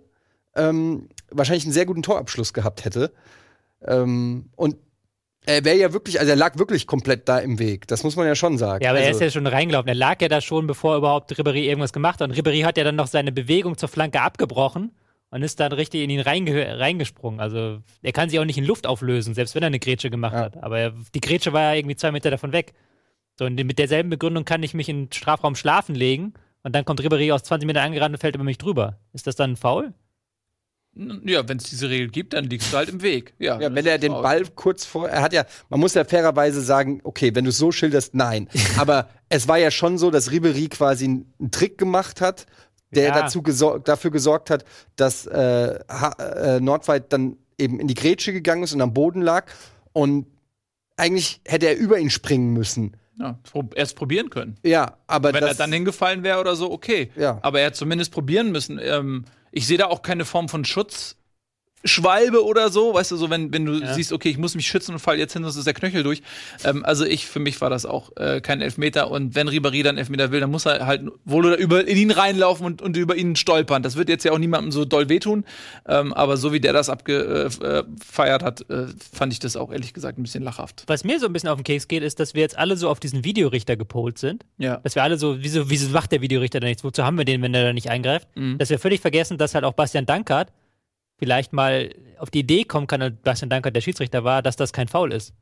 ähm, 0.55 1.09
wahrscheinlich 1.29 1.65
einen 1.65 1.73
sehr 1.73 1.85
guten 1.85 2.01
Torabschluss 2.01 2.53
gehabt 2.53 2.85
hätte. 2.85 3.11
Ähm, 3.85 4.49
und 4.55 4.77
er 5.45 5.65
wäre 5.65 5.77
ja 5.77 5.91
wirklich, 5.91 6.19
also 6.19 6.29
er 6.29 6.35
lag 6.35 6.57
wirklich 6.59 6.87
komplett 6.87 7.27
da 7.27 7.39
im 7.39 7.57
Weg. 7.59 7.87
Das 7.87 8.03
muss 8.03 8.15
man 8.15 8.27
ja 8.27 8.35
schon 8.35 8.57
sagen. 8.57 8.83
Ja, 8.83 8.91
aber 8.91 8.99
er 8.99 9.07
also, 9.07 9.19
ist 9.19 9.23
ja 9.23 9.31
schon 9.31 9.47
reingelaufen. 9.47 9.87
Er 9.87 9.95
lag 9.95 10.21
ja 10.21 10.27
da 10.27 10.39
schon, 10.39 10.67
bevor 10.67 10.97
überhaupt 10.97 11.31
Ribéry 11.31 11.63
irgendwas 11.63 11.93
gemacht 11.93 12.21
hat. 12.21 12.29
Und 12.29 12.35
Ribéry 12.35 12.63
hat 12.63 12.77
ja 12.77 12.83
dann 12.83 12.95
noch 12.95 13.07
seine 13.07 13.31
Bewegung 13.31 13.77
zur 13.77 13.89
Flanke 13.89 14.21
abgebrochen 14.21 14.91
und 15.31 15.41
ist 15.43 15.59
dann 15.59 15.71
richtig 15.71 16.01
in 16.03 16.09
ihn 16.11 16.19
reinge 16.19 16.77
reingesprungen. 16.79 17.39
Also 17.39 17.79
er 18.03 18.11
kann 18.11 18.29
sich 18.29 18.39
auch 18.39 18.45
nicht 18.45 18.57
in 18.57 18.65
Luft 18.65 18.85
auflösen, 18.85 19.33
selbst 19.33 19.55
wenn 19.55 19.63
er 19.63 19.67
eine 19.67 19.79
Grätsche 19.79 20.09
gemacht 20.09 20.33
Ja. 20.33 20.41
hat. 20.41 20.57
Aber 20.63 20.77
er, 20.79 20.93
die 21.15 21.21
Grätsche 21.21 21.51
war 21.53 21.61
ja 21.61 21.73
irgendwie 21.73 21.95
zwei 21.95 22.11
Meter 22.11 22.29
davon 22.29 22.51
weg. 22.53 22.73
So, 23.39 23.45
und 23.45 23.55
mit 23.55 23.79
derselben 23.79 24.09
Begründung 24.09 24.45
kann 24.45 24.61
ich 24.61 24.73
mich 24.73 24.87
in 24.89 25.05
den 25.05 25.11
Strafraum 25.11 25.55
schlafen 25.55 25.95
legen 25.95 26.33
und 26.63 26.75
dann 26.75 26.85
kommt 26.85 27.01
Ribéry 27.01 27.33
aus 27.33 27.43
20 27.43 27.65
Metern 27.65 27.85
angerannt 27.85 28.13
und 28.13 28.19
fällt 28.19 28.35
über 28.35 28.43
mich 28.43 28.57
drüber. 28.59 28.99
Ist 29.13 29.25
das 29.25 29.35
dann 29.35 29.51
ein 29.51 29.55
Foul? 29.55 29.93
Ja, 31.25 31.47
wenn 31.47 31.55
es 31.57 31.63
diese 31.69 31.89
Regel 31.89 32.09
gibt, 32.09 32.33
dann 32.33 32.43
liegst 32.49 32.73
du 32.73 32.77
halt 32.77 32.89
im 32.89 33.01
Weg. 33.01 33.33
Ja, 33.39 33.57
Ja, 33.61 33.73
wenn 33.73 33.85
er 33.85 33.97
den. 33.97 34.11
Ball 34.11 34.43
kurz 34.55 34.83
vor, 34.83 35.07
er 35.07 35.21
hat 35.21 35.31
ja, 35.31 35.45
man 35.69 35.79
muss 35.79 35.93
ja 35.93 36.03
fairerweise 36.03 36.59
sagen, 36.61 36.99
okay, 37.05 37.33
wenn 37.33 37.45
du 37.45 37.51
es 37.51 37.57
so 37.57 37.71
schilderst, 37.71 38.13
nein. 38.13 38.49
Aber 38.77 39.07
es 39.29 39.47
war 39.47 39.57
ja 39.57 39.71
schon 39.71 39.97
so, 39.97 40.11
dass 40.11 40.31
Ribery 40.31 40.67
quasi 40.67 41.05
einen 41.05 41.51
Trick 41.51 41.77
gemacht 41.77 42.19
hat, 42.19 42.45
der 42.93 43.05
Ja. 43.09 43.21
dazu 43.21 43.41
gesor 43.41 43.79
dafür 43.79 44.11
gesorgt 44.11 44.49
hat, 44.49 44.65
dass 44.95 45.25
äh, 45.25 45.79
äh, 45.79 46.59
Nordweit 46.59 47.11
dann 47.13 47.37
eben 47.57 47.79
in 47.79 47.87
die 47.87 47.93
Grätsche 47.93 48.33
gegangen 48.33 48.63
ist 48.63 48.73
und 48.73 48.81
am 48.81 48.93
Boden 48.93 49.21
lag. 49.21 49.45
Und 49.93 50.25
eigentlich 50.97 51.41
hätte 51.45 51.67
er 51.67 51.77
über 51.77 51.97
ihn 51.99 52.09
springen 52.09 52.53
müssen. 52.53 52.97
Ja, 53.19 53.37
erst 53.75 53.95
probieren 53.95 54.29
können. 54.29 54.57
Ja, 54.63 54.97
aber 55.05 55.33
Wenn 55.33 55.43
er 55.43 55.53
dann 55.53 55.71
hingefallen 55.71 56.23
wäre 56.23 56.39
oder 56.39 56.55
so, 56.55 56.71
okay. 56.71 57.11
Ja. 57.15 57.37
Aber 57.43 57.59
er 57.59 57.67
hat 57.67 57.75
zumindest 57.75 58.11
probieren 58.11 58.51
müssen. 58.51 58.79
Ähm, 58.81 59.25
ich 59.51 59.67
sehe 59.67 59.77
da 59.77 59.87
auch 59.87 60.01
keine 60.01 60.25
Form 60.25 60.49
von 60.49 60.65
Schutzschwalbe 61.83 62.43
oder 62.45 62.69
so, 62.69 62.93
weißt 62.93 63.11
du, 63.11 63.17
so 63.17 63.29
wenn, 63.29 63.51
wenn 63.53 63.65
du 63.65 63.73
Ja. 63.79 63.93
siehst, 63.93 64.11
okay, 64.13 64.29
ich 64.29 64.37
muss 64.37 64.55
mich 64.55 64.67
schützen 64.67 64.93
und 64.93 64.99
fall 64.99 65.17
jetzt 65.17 65.33
hin, 65.33 65.43
sonst 65.43 65.55
ist 65.57 65.65
der 65.67 65.73
Knöchel 65.73 66.03
durch. 66.03 66.21
Ähm, 66.63 66.85
also 66.85 67.05
ich, 67.05 67.25
für 67.27 67.39
mich 67.39 67.59
war 67.61 67.69
das 67.69 67.85
auch 67.85 68.11
äh, 68.17 68.41
kein 68.41 68.61
Elfmeter 68.61 69.09
und 69.11 69.35
wenn 69.35 69.47
Ribéry 69.49 69.83
dann 69.83 69.97
Elfmeter 69.97 70.31
will, 70.31 70.39
dann 70.39 70.51
muss 70.51 70.65
er 70.65 70.85
halt 70.85 71.03
wohl 71.25 71.45
oder 71.45 71.57
über 71.57 71.87
in 71.87 71.97
ihn 71.97 72.11
reinlaufen 72.11 72.65
und, 72.65 72.81
und 72.81 72.97
über 72.97 73.15
ihn 73.15 73.35
stolpern. 73.35 73.83
Das 73.83 73.95
wird 73.95 74.09
jetzt 74.09 74.23
ja 74.23 74.31
auch 74.31 74.37
niemandem 74.37 74.71
so 74.71 74.85
doll 74.85 75.09
wehtun, 75.09 75.45
ähm, 75.87 76.13
aber 76.13 76.37
so 76.37 76.53
wie 76.53 76.59
der 76.59 76.73
das 76.73 76.89
abgefeiert 76.89 78.43
hat, 78.43 78.69
äh, 78.69 78.87
fand 79.11 79.33
ich 79.33 79.39
das 79.39 79.55
auch 79.55 79.71
ehrlich 79.71 79.93
gesagt 79.93 80.17
ein 80.17 80.23
bisschen 80.23 80.43
lachhaft. 80.43 80.83
Was 80.87 81.03
mir 81.03 81.19
so 81.19 81.25
ein 81.25 81.33
bisschen 81.33 81.49
auf 81.49 81.57
den 81.57 81.63
Keks 81.63 81.87
geht, 81.87 82.03
ist, 82.03 82.19
dass 82.19 82.33
wir 82.33 82.41
jetzt 82.41 82.57
alle 82.57 82.77
so 82.77 82.89
auf 82.89 82.99
diesen 82.99 83.23
Videorichter 83.23 83.75
gepolt 83.77 84.17
sind. 84.17 84.45
Ja. 84.57 84.77
Dass 84.77 84.95
wir 84.95 85.03
alle 85.03 85.17
so, 85.17 85.37
wieso, 85.41 85.69
wieso 85.69 85.89
macht 85.89 86.11
der 86.11 86.21
Videorichter 86.21 86.59
da 86.59 86.67
nichts? 86.67 86.83
Wozu 86.83 87.03
haben 87.03 87.17
wir 87.17 87.25
den, 87.25 87.41
wenn 87.41 87.53
der 87.53 87.63
da 87.65 87.73
nicht 87.73 87.89
eingreift? 87.89 88.27
Mhm. 88.35 88.57
Dass 88.57 88.69
wir 88.69 88.79
völlig 88.79 89.01
vergessen, 89.01 89.37
dass 89.37 89.55
halt 89.55 89.63
auch 89.65 89.73
Bastian 89.73 90.05
Dankert 90.05 90.49
vielleicht 91.21 91.53
mal 91.53 91.93
auf 92.17 92.31
die 92.31 92.39
Idee 92.39 92.63
kommen 92.63 92.87
kann, 92.87 93.01
als 93.03 93.15
Bastian 93.21 93.51
Dankert 93.51 93.75
der 93.75 93.81
Schiedsrichter 93.81 94.23
war, 94.23 94.41
dass 94.41 94.55
das 94.55 94.73
kein 94.73 94.87
Foul 94.87 95.13
ist. 95.13 95.35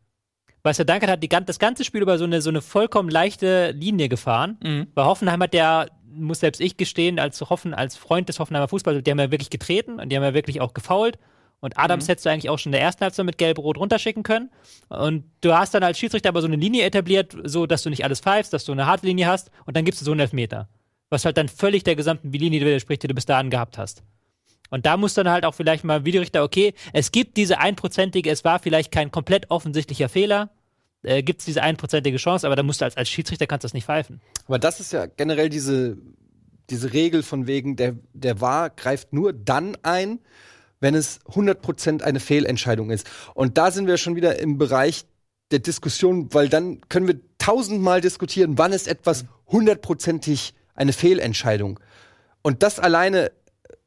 Bastian 0.62 0.88
Dankert 0.88 1.10
hat 1.10 1.24
die, 1.24 1.30
das 1.30 1.58
ganze 1.58 1.86
Spiel 1.86 2.02
über 2.02 2.18
so 2.18 2.26
eine, 2.26 2.42
so 2.42 2.50
eine 2.50 2.62
vollkommen 2.62 3.10
leichte 3.10 3.72
Linie 3.72 4.10
gefahren. 4.10 4.58
Mhm. 4.62 4.88
Bei 4.94 5.06
Hoffenheim 5.06 5.42
hat 5.42 5.54
der, 5.54 5.88
muss 6.12 6.42
selbst 6.42 6.60
ich 6.60 6.76
gestehen, 6.76 7.18
als, 7.18 7.40
Hoffen, 7.42 7.74
als 7.74 7.96
Freund 7.96 8.28
des 8.28 8.40
Hoffenheimer 8.40 8.68
Fußballs, 8.68 9.04
die 9.04 9.12
haben 9.12 9.20
ja 9.20 9.32
wirklich 9.32 9.50
getreten 9.50 10.02
und 10.02 10.10
die 10.10 10.18
haben 10.18 10.24
ja 10.24 10.34
wirklich 10.34 10.60
auch 10.60 10.74
gefoult. 10.74 11.18
Und 11.62 11.78
Adams 11.78 12.10
hättest 12.10 12.26
du 12.26 12.30
eigentlich 12.30 12.50
auch 12.50 12.60
schon 12.60 12.72
in 12.72 12.74
der 12.74 12.82
ersten 12.82 13.02
Halbzeit 13.02 13.26
mit 13.26 13.38
Gelb-Rot 13.38 13.78
runterschicken 13.78 14.24
können. 14.24 14.50
Und 14.90 15.24
du 15.40 15.54
hast 15.54 15.74
dann 15.74 15.84
als 15.84 15.98
Schiedsrichter 15.98 16.30
aber 16.30 16.42
so 16.42 16.48
eine 16.48 16.58
Linie 16.58 16.84
etabliert, 16.84 17.38
so 17.46 17.66
dass 17.66 17.84
du 17.84 17.90
nicht 17.90 18.04
alles 18.04 18.20
pfeifst, 18.20 18.52
dass 18.52 18.66
du 18.66 18.74
eine 18.74 18.86
harte 18.86 19.06
Linie 19.06 19.28
hast 19.28 19.50
und 19.66 19.78
dann 19.78 19.86
gibst 19.86 20.02
du 20.02 20.06
so 20.06 20.12
einen 20.12 20.22
Elfmeter. 20.22 20.68
Was 21.10 21.24
halt 21.24 21.38
dann 21.38 21.48
völlig 21.48 21.84
der 21.84 21.96
gesamten 21.96 22.32
Linie 22.32 22.62
widerspricht, 22.62 23.04
die 23.04 23.08
du 23.08 23.14
bis 23.14 23.26
dahin 23.26 23.50
gehabt 23.50 23.78
hast. 23.78 24.04
Und 24.70 24.86
da 24.86 24.98
muss 24.98 25.14
dann 25.14 25.30
halt 25.30 25.46
auch 25.46 25.56
vielleicht 25.56 25.84
mal 25.84 26.06
Videorichter, 26.06 26.44
okay, 26.44 26.74
es 26.94 27.12
gibt 27.12 27.38
diese 27.38 27.60
einprozentige, 27.60 28.30
es 28.30 28.44
war 28.44 28.60
vielleicht 28.60 28.92
kein 28.92 29.12
komplett 29.12 29.50
offensichtlicher 29.50 30.10
Fehler, 30.10 30.50
äh, 31.04 31.24
gibt 31.24 31.40
es 31.40 31.46
diese 31.46 31.64
einprozentige 31.64 32.18
Chance, 32.18 32.46
aber 32.46 32.56
da 32.56 32.64
musst 32.64 32.82
du 32.82 32.86
als, 32.86 32.98
als 32.98 33.10
Schiedsrichter 33.10 33.48
kannst 33.48 33.64
du 33.64 33.68
das 33.68 33.74
nicht 33.74 33.86
pfeifen. 33.86 34.22
Aber 34.48 34.60
das 34.60 34.80
ist 34.80 34.94
ja 34.94 35.06
generell 35.06 35.50
diese, 35.50 35.98
diese 36.70 36.94
Regel 36.94 37.24
von 37.24 37.48
wegen, 37.48 37.76
der, 37.76 37.96
der 38.14 38.42
VAR 38.42 38.70
greift 38.70 39.14
nur 39.14 39.34
dann 39.34 39.78
ein, 39.84 40.20
wenn 40.80 40.96
es 40.96 41.20
100% 41.26 42.02
eine 42.02 42.20
Fehlentscheidung 42.20 42.90
ist. 42.90 43.10
Und 43.34 43.58
da 43.58 43.72
sind 43.72 43.88
wir 43.88 43.98
schon 43.98 44.16
wieder 44.16 44.40
im 44.40 44.58
Bereich 44.58 45.06
der 45.52 45.60
Diskussion, 45.60 46.34
weil 46.34 46.48
dann 46.48 46.82
können 46.90 47.08
wir 47.08 47.20
tausendmal 47.38 48.02
diskutieren, 48.02 48.58
wann 48.58 48.72
ist 48.72 48.88
etwas 48.88 49.26
hundertprozentig 49.48 50.54
eine 50.76 50.94
Fehlentscheidung. 50.94 51.80
Und 52.42 52.64
das 52.64 52.80
alleine 52.80 53.32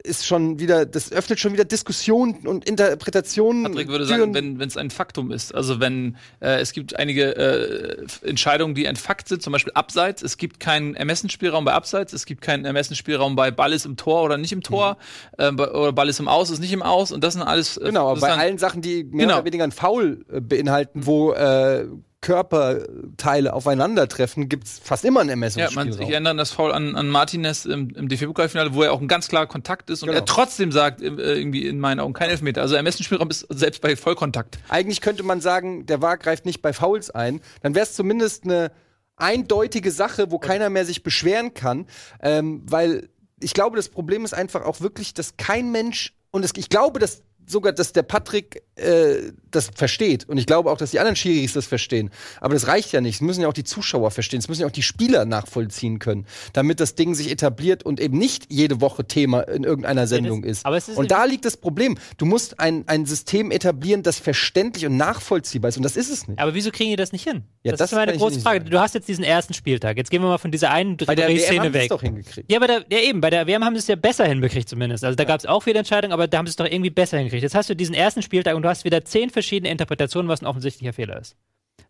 ist 0.04 0.26
schon 0.26 0.58
wieder, 0.58 0.84
das 0.86 1.12
öffnet 1.12 1.38
schon 1.40 1.52
wieder 1.52 1.64
Diskussionen 1.64 2.46
und 2.46 2.68
Interpretationen. 2.68 3.64
Patrick 3.64 3.88
würde 3.88 4.06
sagen, 4.06 4.34
wenn 4.34 4.60
es 4.60 4.76
ein 4.76 4.90
Faktum 4.90 5.30
ist. 5.30 5.54
Also 5.54 5.80
wenn 5.80 6.16
äh, 6.40 6.60
es 6.60 6.72
gibt 6.72 6.96
einige 6.98 7.36
äh, 7.36 8.06
Entscheidungen, 8.28 8.74
die 8.74 8.88
ein 8.88 8.96
Fakt 8.96 9.28
sind, 9.28 9.42
zum 9.42 9.52
Beispiel 9.52 9.72
Abseits. 9.74 10.22
Es 10.22 10.36
gibt 10.36 10.60
keinen 10.60 10.94
Ermessensspielraum 10.94 11.64
bei 11.64 11.72
Abseits. 11.72 12.12
Es 12.12 12.26
gibt 12.26 12.42
keinen 12.42 12.64
Ermessensspielraum 12.64 13.36
bei 13.36 13.50
Ball 13.50 13.72
ist 13.72 13.86
im 13.86 13.96
Tor 13.96 14.22
oder 14.22 14.36
nicht 14.38 14.52
im 14.52 14.62
Tor. 14.62 14.96
Äh, 15.38 15.52
bei- 15.52 15.70
oder 15.70 15.92
Ball 15.92 16.08
ist 16.08 16.20
im 16.20 16.28
Aus, 16.28 16.50
ist 16.50 16.60
nicht 16.60 16.72
im 16.72 16.82
Aus. 16.82 17.12
Und 17.12 17.22
das 17.24 17.34
sind 17.34 17.42
alles. 17.42 17.76
Äh, 17.76 17.86
Genau, 17.86 18.10
aber 18.10 18.20
bei 18.20 18.32
allen 18.32 18.58
Sachen, 18.58 18.82
die 18.82 19.04
mehr 19.04 19.26
Genau. 19.26 19.36
oder 19.38 19.44
weniger 19.44 19.64
ein 19.64 19.72
Foul 19.72 20.24
äh, 20.32 20.40
beinhalten, 20.40 21.06
wo 21.06 21.32
äh, 21.32 21.86
Körperteile 22.22 23.52
aufeinandertreffen, 23.52 24.48
gibt 24.48 24.64
es 24.66 24.78
fast 24.82 25.04
immer 25.04 25.20
einen 25.20 25.28
Ja, 25.30 25.36
man, 25.36 25.42
Ermessungsspielraum. 25.52 26.00
ich 26.02 26.10
erinnere 26.10 26.30
an 26.30 26.36
das 26.38 26.50
Foul 26.52 26.72
an, 26.72 26.96
an 26.96 27.08
Martinez 27.08 27.64
im, 27.66 27.90
im 27.90 28.08
DFB-Pokalfinale, 28.08 28.72
wo 28.74 28.82
er 28.82 28.92
auch 28.92 29.00
ein 29.00 29.08
ganz 29.08 29.28
klarer 29.28 29.46
Kontakt 29.46 29.90
ist 29.90 30.02
und 30.02 30.08
Genau. 30.08 30.20
er 30.20 30.24
trotzdem 30.24 30.72
sagt, 30.72 31.02
äh, 31.02 31.06
irgendwie 31.08 31.66
in 31.66 31.78
meinen 31.78 32.00
Augen 32.00 32.12
kein 32.14 32.30
Elfmeter. 32.30 32.62
Also 32.62 32.74
Ermessensspielraum 32.76 33.28
ist 33.28 33.46
selbst 33.50 33.82
bei 33.82 33.94
Vollkontakt. 33.96 34.58
Eigentlich 34.68 35.00
könnte 35.00 35.22
man 35.24 35.40
sagen, 35.40 35.84
der 35.86 36.00
VAR 36.00 36.16
greift 36.16 36.46
nicht 36.46 36.62
bei 36.62 36.72
Fouls 36.72 37.10
ein. 37.10 37.40
Dann 37.62 37.74
wäre 37.74 37.84
es 37.84 37.94
zumindest 37.94 38.44
eine 38.44 38.70
eindeutige 39.16 39.90
Sache, 39.90 40.30
wo 40.30 40.38
keiner 40.38 40.70
mehr 40.70 40.84
sich 40.84 41.02
beschweren 41.02 41.54
kann. 41.54 41.86
Ähm, 42.22 42.62
weil 42.66 43.08
ich 43.40 43.52
glaube, 43.54 43.76
das 43.76 43.88
Problem 43.88 44.24
ist 44.24 44.32
einfach 44.34 44.64
auch 44.64 44.80
wirklich, 44.80 45.14
dass 45.14 45.36
kein 45.36 45.70
Mensch, 45.72 46.14
und 46.30 46.44
es, 46.44 46.52
ich 46.56 46.68
glaube, 46.68 46.98
dass 47.00 47.22
sogar, 47.46 47.72
dass 47.72 47.92
der 47.92 48.04
Patrick 48.04 48.62
äh, 48.76 49.32
das 49.50 49.70
versteht. 49.74 50.28
Und 50.28 50.38
ich 50.38 50.46
glaube 50.46 50.70
auch, 50.70 50.78
dass 50.78 50.92
die 50.92 50.98
anderen 50.98 51.16
Schiris 51.16 51.52
das 51.52 51.66
verstehen. 51.66 52.10
Aber 52.40 52.54
das 52.54 52.66
reicht 52.66 52.92
ja 52.92 53.00
nicht. 53.00 53.16
Es 53.16 53.20
müssen 53.20 53.42
ja 53.42 53.48
auch 53.48 53.52
die 53.52 53.64
Zuschauer 53.64 54.10
verstehen. 54.10 54.38
Es 54.38 54.48
müssen 54.48 54.62
ja 54.62 54.66
auch 54.66 54.72
die 54.72 54.82
Spieler 54.82 55.24
nachvollziehen 55.26 55.98
können, 55.98 56.26
damit 56.54 56.80
das 56.80 56.94
Ding 56.94 57.14
sich 57.14 57.30
etabliert 57.30 57.82
und 57.82 58.00
eben 58.00 58.16
nicht 58.16 58.46
jede 58.48 58.80
Woche 58.80 59.04
Thema 59.04 59.40
in 59.42 59.64
irgendeiner 59.64 60.06
Sendung 60.06 60.42
ist. 60.44 60.64
aber 60.64 60.76
es 60.78 60.88
ist 60.88 60.96
und 60.96 61.10
da 61.10 61.24
liegt 61.24 61.44
das 61.44 61.56
Problem. 61.56 61.98
Du 62.16 62.24
musst 62.24 62.60
ein, 62.60 62.84
ein 62.86 63.04
System 63.04 63.50
etablieren, 63.50 64.02
das 64.02 64.18
verständlich 64.18 64.86
und 64.86 64.96
nachvollziehbar 64.96 65.68
ist. 65.68 65.76
Und 65.76 65.82
das 65.82 65.96
ist 65.96 66.10
es 66.10 66.26
nicht. 66.26 66.38
Aber 66.38 66.54
wieso 66.54 66.70
kriegen 66.70 66.90
die 66.90 66.96
das 66.96 67.12
nicht 67.12 67.28
hin? 67.28 67.42
Ja, 67.62 67.72
das, 67.72 67.78
das 67.78 67.92
ist 67.92 67.96
meine 67.96 68.16
große 68.16 68.40
Frage. 68.40 68.60
sagen. 68.60 68.70
Du 68.70 68.80
hast 68.80 68.94
jetzt 68.94 69.08
diesen 69.08 69.24
ersten 69.24 69.54
Spieltag. 69.54 69.96
Jetzt 69.96 70.10
gehen 70.10 70.22
wir 70.22 70.28
mal 70.28 70.38
von 70.38 70.50
dieser 70.50 70.70
einen 70.70 70.96
Bei 70.96 71.14
der 71.14 71.28
WM 71.28 71.38
Szene 71.38 71.60
haben 71.60 71.74
weg. 71.74 71.88
doch 71.90 72.02
hingekriegt. 72.02 72.50
Ja, 72.50 72.58
bei 72.58 72.66
der, 72.66 72.84
ja, 72.90 72.98
eben, 72.98 73.20
bei 73.20 73.30
der 73.30 73.46
WM 73.46 73.64
haben 73.64 73.74
sie 73.74 73.80
es 73.80 73.86
ja 73.86 73.96
besser 73.96 74.24
hinbekriegt 74.24 74.68
zumindest. 74.68 75.04
Also 75.04 75.16
da 75.16 75.24
gab 75.24 75.40
es 75.40 75.46
auch 75.46 75.62
viele 75.62 75.78
Entscheidungen, 75.78 76.12
aber 76.12 76.26
da 76.26 76.38
haben 76.38 76.46
sie 76.46 76.50
es 76.50 76.56
doch 76.56 76.66
irgendwie 76.66 76.90
besser 76.90 77.18
hingekriegt. 77.18 77.42
Jetzt 77.42 77.54
hast 77.54 77.68
du 77.70 77.76
diesen 77.76 77.94
ersten 77.94 78.22
Spieltag 78.22 78.54
und 78.62 78.66
du 78.66 78.68
hast 78.68 78.84
wieder 78.84 79.04
zehn 79.04 79.28
verschiedene 79.28 79.70
Interpretationen, 79.72 80.28
was 80.28 80.40
ein 80.40 80.46
offensichtlicher 80.46 80.92
Fehler 80.92 81.20
ist. 81.20 81.36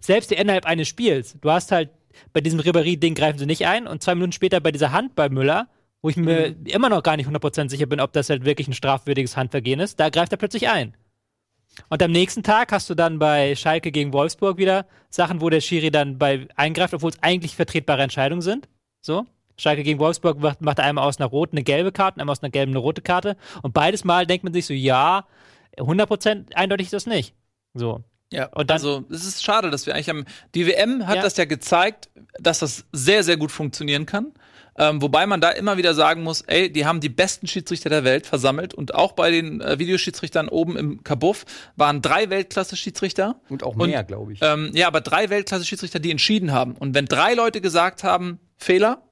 Selbst 0.00 0.32
innerhalb 0.32 0.64
eines 0.64 0.88
Spiels. 0.88 1.36
Du 1.42 1.50
hast 1.50 1.70
halt 1.70 1.90
bei 2.32 2.40
diesem 2.40 2.60
Ribéry-Ding 2.60 3.14
greifen 3.14 3.38
sie 3.38 3.44
nicht 3.44 3.66
ein 3.66 3.86
und 3.86 4.02
zwei 4.02 4.14
Minuten 4.14 4.32
später 4.32 4.60
bei 4.60 4.72
dieser 4.72 4.90
Hand 4.90 5.14
bei 5.14 5.28
Müller, 5.28 5.68
wo 6.00 6.08
ich 6.08 6.16
mir 6.16 6.56
immer 6.64 6.88
noch 6.88 7.02
gar 7.02 7.18
nicht 7.18 7.28
100% 7.28 7.68
sicher 7.68 7.84
bin, 7.84 8.00
ob 8.00 8.14
das 8.14 8.30
halt 8.30 8.46
wirklich 8.46 8.68
ein 8.68 8.72
strafwürdiges 8.72 9.36
Handvergehen 9.36 9.80
ist, 9.80 10.00
da 10.00 10.08
greift 10.08 10.32
er 10.32 10.38
plötzlich 10.38 10.70
ein. 10.70 10.94
Und 11.90 12.02
am 12.02 12.10
nächsten 12.10 12.42
Tag 12.42 12.72
hast 12.72 12.88
du 12.88 12.94
dann 12.94 13.18
bei 13.18 13.54
Schalke 13.54 13.92
gegen 13.92 14.14
Wolfsburg 14.14 14.56
wieder 14.56 14.86
Sachen, 15.10 15.42
wo 15.42 15.50
der 15.50 15.60
Schiri 15.60 15.90
dann 15.90 16.16
bei 16.16 16.48
eingreift, 16.56 16.94
obwohl 16.94 17.10
es 17.10 17.22
eigentlich 17.22 17.54
vertretbare 17.54 18.02
Entscheidungen 18.02 18.42
sind. 18.42 18.68
So. 19.02 19.26
Schalke 19.56 19.82
gegen 19.82 19.98
Wolfsburg 20.00 20.40
macht, 20.40 20.60
macht 20.60 20.80
einmal 20.80 21.06
aus 21.06 21.18
einer 21.18 21.28
roten 21.28 21.56
eine 21.56 21.64
gelbe 21.64 21.92
Karte, 21.92 22.20
einmal 22.20 22.32
aus 22.32 22.42
einer 22.42 22.50
gelben 22.50 22.72
eine 22.72 22.78
rote 22.78 23.02
Karte. 23.02 23.36
Und 23.62 23.74
beides 23.74 24.04
Mal 24.04 24.26
denkt 24.26 24.44
man 24.44 24.52
sich 24.52 24.66
so, 24.66 24.74
ja, 24.74 25.26
100% 25.78 26.54
eindeutig 26.54 26.86
ist 26.86 26.92
das 26.92 27.06
nicht. 27.06 27.34
So. 27.74 28.02
Ja, 28.32 28.46
Und 28.46 28.70
dann- 28.70 28.76
also 28.76 29.04
es 29.10 29.26
ist 29.26 29.44
schade, 29.44 29.70
dass 29.70 29.86
wir 29.86 29.94
eigentlich 29.94 30.08
haben. 30.08 30.24
Die 30.54 30.66
WM 30.66 31.06
hat 31.06 31.16
Ja. 31.16 31.22
das 31.22 31.36
ja 31.36 31.44
gezeigt, 31.44 32.08
dass 32.38 32.60
das 32.60 32.86
sehr, 32.92 33.24
sehr 33.24 33.36
gut 33.36 33.52
funktionieren 33.52 34.06
kann. 34.06 34.32
Ähm, 34.78 35.02
wobei 35.02 35.26
man 35.26 35.42
da 35.42 35.50
immer 35.50 35.76
wieder 35.76 35.92
sagen 35.92 36.22
muss, 36.22 36.40
ey, 36.42 36.72
die 36.72 36.86
haben 36.86 37.00
die 37.00 37.10
besten 37.10 37.46
Schiedsrichter 37.46 37.90
der 37.90 38.04
Welt 38.04 38.26
versammelt 38.26 38.72
und 38.72 38.94
auch 38.94 39.12
bei 39.12 39.30
den 39.30 39.60
äh, 39.60 39.78
Videoschiedsrichtern 39.78 40.48
oben 40.48 40.78
im 40.78 41.04
Kabuff 41.04 41.44
waren 41.76 42.00
drei 42.00 42.30
Weltklasse-Schiedsrichter. 42.30 43.38
Und 43.50 43.64
auch 43.64 43.74
mehr, 43.74 44.02
glaube 44.02 44.32
ich. 44.32 44.38
Ähm, 44.40 44.70
ja, 44.72 44.86
aber 44.86 45.02
drei 45.02 45.28
Weltklasse-Schiedsrichter, 45.28 45.98
die 46.00 46.10
entschieden 46.10 46.52
haben. 46.52 46.72
Und 46.74 46.94
wenn 46.94 47.04
drei 47.04 47.34
Leute 47.34 47.60
gesagt 47.60 48.02
haben, 48.02 48.40
Fehler, 48.56 49.02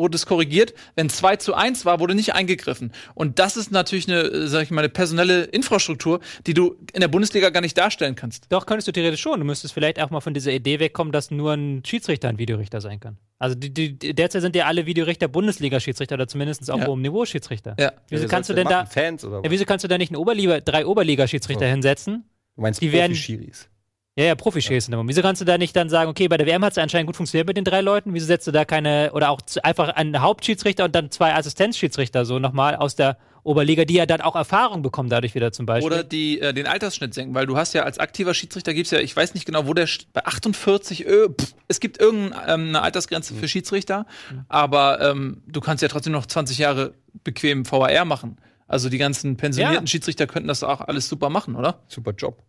wurde 0.00 0.16
es 0.16 0.26
korrigiert. 0.26 0.74
Wenn 0.96 1.08
2 1.08 1.36
zu 1.36 1.54
1 1.54 1.84
war, 1.84 2.00
wurde 2.00 2.16
nicht 2.16 2.34
eingegriffen. 2.34 2.92
Und 3.14 3.38
das 3.38 3.56
ist 3.56 3.70
natürlich 3.70 4.08
eine, 4.08 4.22
äh, 4.22 4.48
sag 4.48 4.64
ich 4.64 4.70
mal, 4.72 4.80
eine 4.80 4.88
personelle 4.88 5.44
Infrastruktur, 5.44 6.18
die 6.48 6.54
du 6.54 6.76
in 6.92 7.00
der 7.00 7.06
Bundesliga 7.08 7.50
gar 7.50 7.60
nicht 7.60 7.78
darstellen 7.78 8.16
kannst. 8.16 8.46
Doch, 8.48 8.66
könntest 8.66 8.88
du 8.88 8.92
theoretisch 8.92 9.20
schon. 9.20 9.38
Du 9.38 9.46
müsstest 9.46 9.72
vielleicht 9.74 10.00
auch 10.02 10.10
mal 10.10 10.20
von 10.20 10.34
dieser 10.34 10.50
Idee 10.52 10.80
wegkommen, 10.80 11.12
dass 11.12 11.30
nur 11.30 11.52
ein 11.52 11.82
Schiedsrichter 11.86 12.28
ein 12.28 12.38
Videorichter 12.38 12.80
sein 12.80 12.98
kann. 12.98 13.18
Also 13.38 13.54
die, 13.54 13.72
die, 13.72 14.14
derzeit 14.14 14.42
sind 14.42 14.56
ja 14.56 14.66
alle 14.66 14.86
Videorichter 14.86 15.28
Bundesliga-Schiedsrichter 15.28 16.14
oder 16.16 16.26
zumindest 16.28 16.70
auf 16.70 16.80
Ja. 16.80 16.86
hohem 16.88 17.00
Niveau 17.02 17.24
Schiedsrichter. 17.24 17.76
Ja. 17.78 17.92
Wieso 18.08 18.22
Wer 18.24 18.28
kannst 18.28 18.50
du 18.50 18.54
denn 18.54 18.66
da? 18.66 18.84
Fans 18.86 19.24
oder 19.24 19.36
ja, 19.38 19.44
was? 19.44 19.50
wieso 19.50 19.64
kannst 19.64 19.84
du 19.84 19.88
da 19.88 19.96
nicht 19.98 20.10
einen 20.10 20.16
Oberliga, 20.16 20.60
drei 20.60 20.84
Oberliga-Schiedsrichter 20.86 21.66
Oh. 21.66 21.70
hinsetzen? 21.70 22.24
Du 22.56 22.62
meinst 22.62 22.80
die 22.82 22.92
werden- 22.92 23.12
Profi-Schiris. 23.12 23.68
Ja, 24.16 24.24
ja, 24.24 24.34
Profi-Schiedsrichter. 24.34 24.86
sind 24.86 24.94
immer. 24.94 25.08
Wieso 25.08 25.22
kannst 25.22 25.40
du 25.40 25.44
da 25.44 25.56
nicht 25.56 25.74
dann 25.76 25.88
sagen, 25.88 26.10
okay, 26.10 26.26
bei 26.26 26.36
der 26.36 26.46
WM 26.46 26.64
hat 26.64 26.72
es 26.72 26.78
anscheinend 26.78 27.06
gut 27.06 27.16
funktioniert 27.16 27.46
mit 27.46 27.56
den 27.56 27.64
drei 27.64 27.80
Leuten, 27.80 28.12
wieso 28.12 28.26
setzt 28.26 28.46
du 28.46 28.50
da 28.50 28.64
keine, 28.64 29.12
oder 29.12 29.30
auch 29.30 29.40
einfach 29.62 29.90
einen 29.90 30.20
Hauptschiedsrichter 30.20 30.84
und 30.84 30.94
dann 30.94 31.10
zwei 31.10 31.34
Assistenzschiedsrichter 31.34 32.24
so 32.24 32.38
nochmal 32.40 32.74
aus 32.76 32.96
der 32.96 33.18
Oberliga, 33.44 33.84
die 33.84 33.94
ja 33.94 34.06
dann 34.06 34.20
auch 34.20 34.34
Erfahrung 34.36 34.82
bekommen 34.82 35.08
dadurch 35.08 35.34
wieder 35.34 35.52
zum 35.52 35.64
Beispiel. 35.64 35.86
Oder 35.86 36.04
die, 36.04 36.40
äh, 36.40 36.52
den 36.52 36.66
Altersschnitt 36.66 37.14
senken, 37.14 37.34
weil 37.34 37.46
du 37.46 37.56
hast 37.56 37.72
ja 37.72 37.84
als 37.84 37.98
aktiver 37.98 38.34
Schiedsrichter 38.34 38.74
gibt's 38.74 38.90
ja, 38.90 38.98
ich 38.98 39.14
weiß 39.14 39.32
nicht 39.34 39.46
genau, 39.46 39.66
wo 39.66 39.74
der 39.74 39.88
bei 40.12 40.26
48, 40.26 41.06
ö, 41.06 41.28
pff, 41.30 41.54
es 41.68 41.80
gibt 41.80 41.98
irgendeine 42.00 42.52
ähm, 42.52 42.68
eine 42.70 42.82
Altersgrenze 42.82 43.34
für 43.34 43.48
Schiedsrichter, 43.48 44.06
aber 44.48 45.00
ähm, 45.00 45.42
du 45.46 45.60
kannst 45.60 45.82
ja 45.82 45.88
trotzdem 45.88 46.12
noch 46.12 46.26
20 46.26 46.58
Jahre 46.58 46.94
bequem 47.24 47.64
VAR 47.70 48.04
machen. 48.04 48.38
Also 48.66 48.88
die 48.88 48.98
ganzen 48.98 49.36
pensionierten 49.36 49.86
Ja. 49.86 49.90
Schiedsrichter 49.90 50.26
könnten 50.26 50.48
das 50.48 50.62
auch 50.62 50.80
alles 50.82 51.08
super 51.08 51.30
machen, 51.30 51.56
oder? 51.56 51.80
Super 51.88 52.12
Job. 52.12 52.42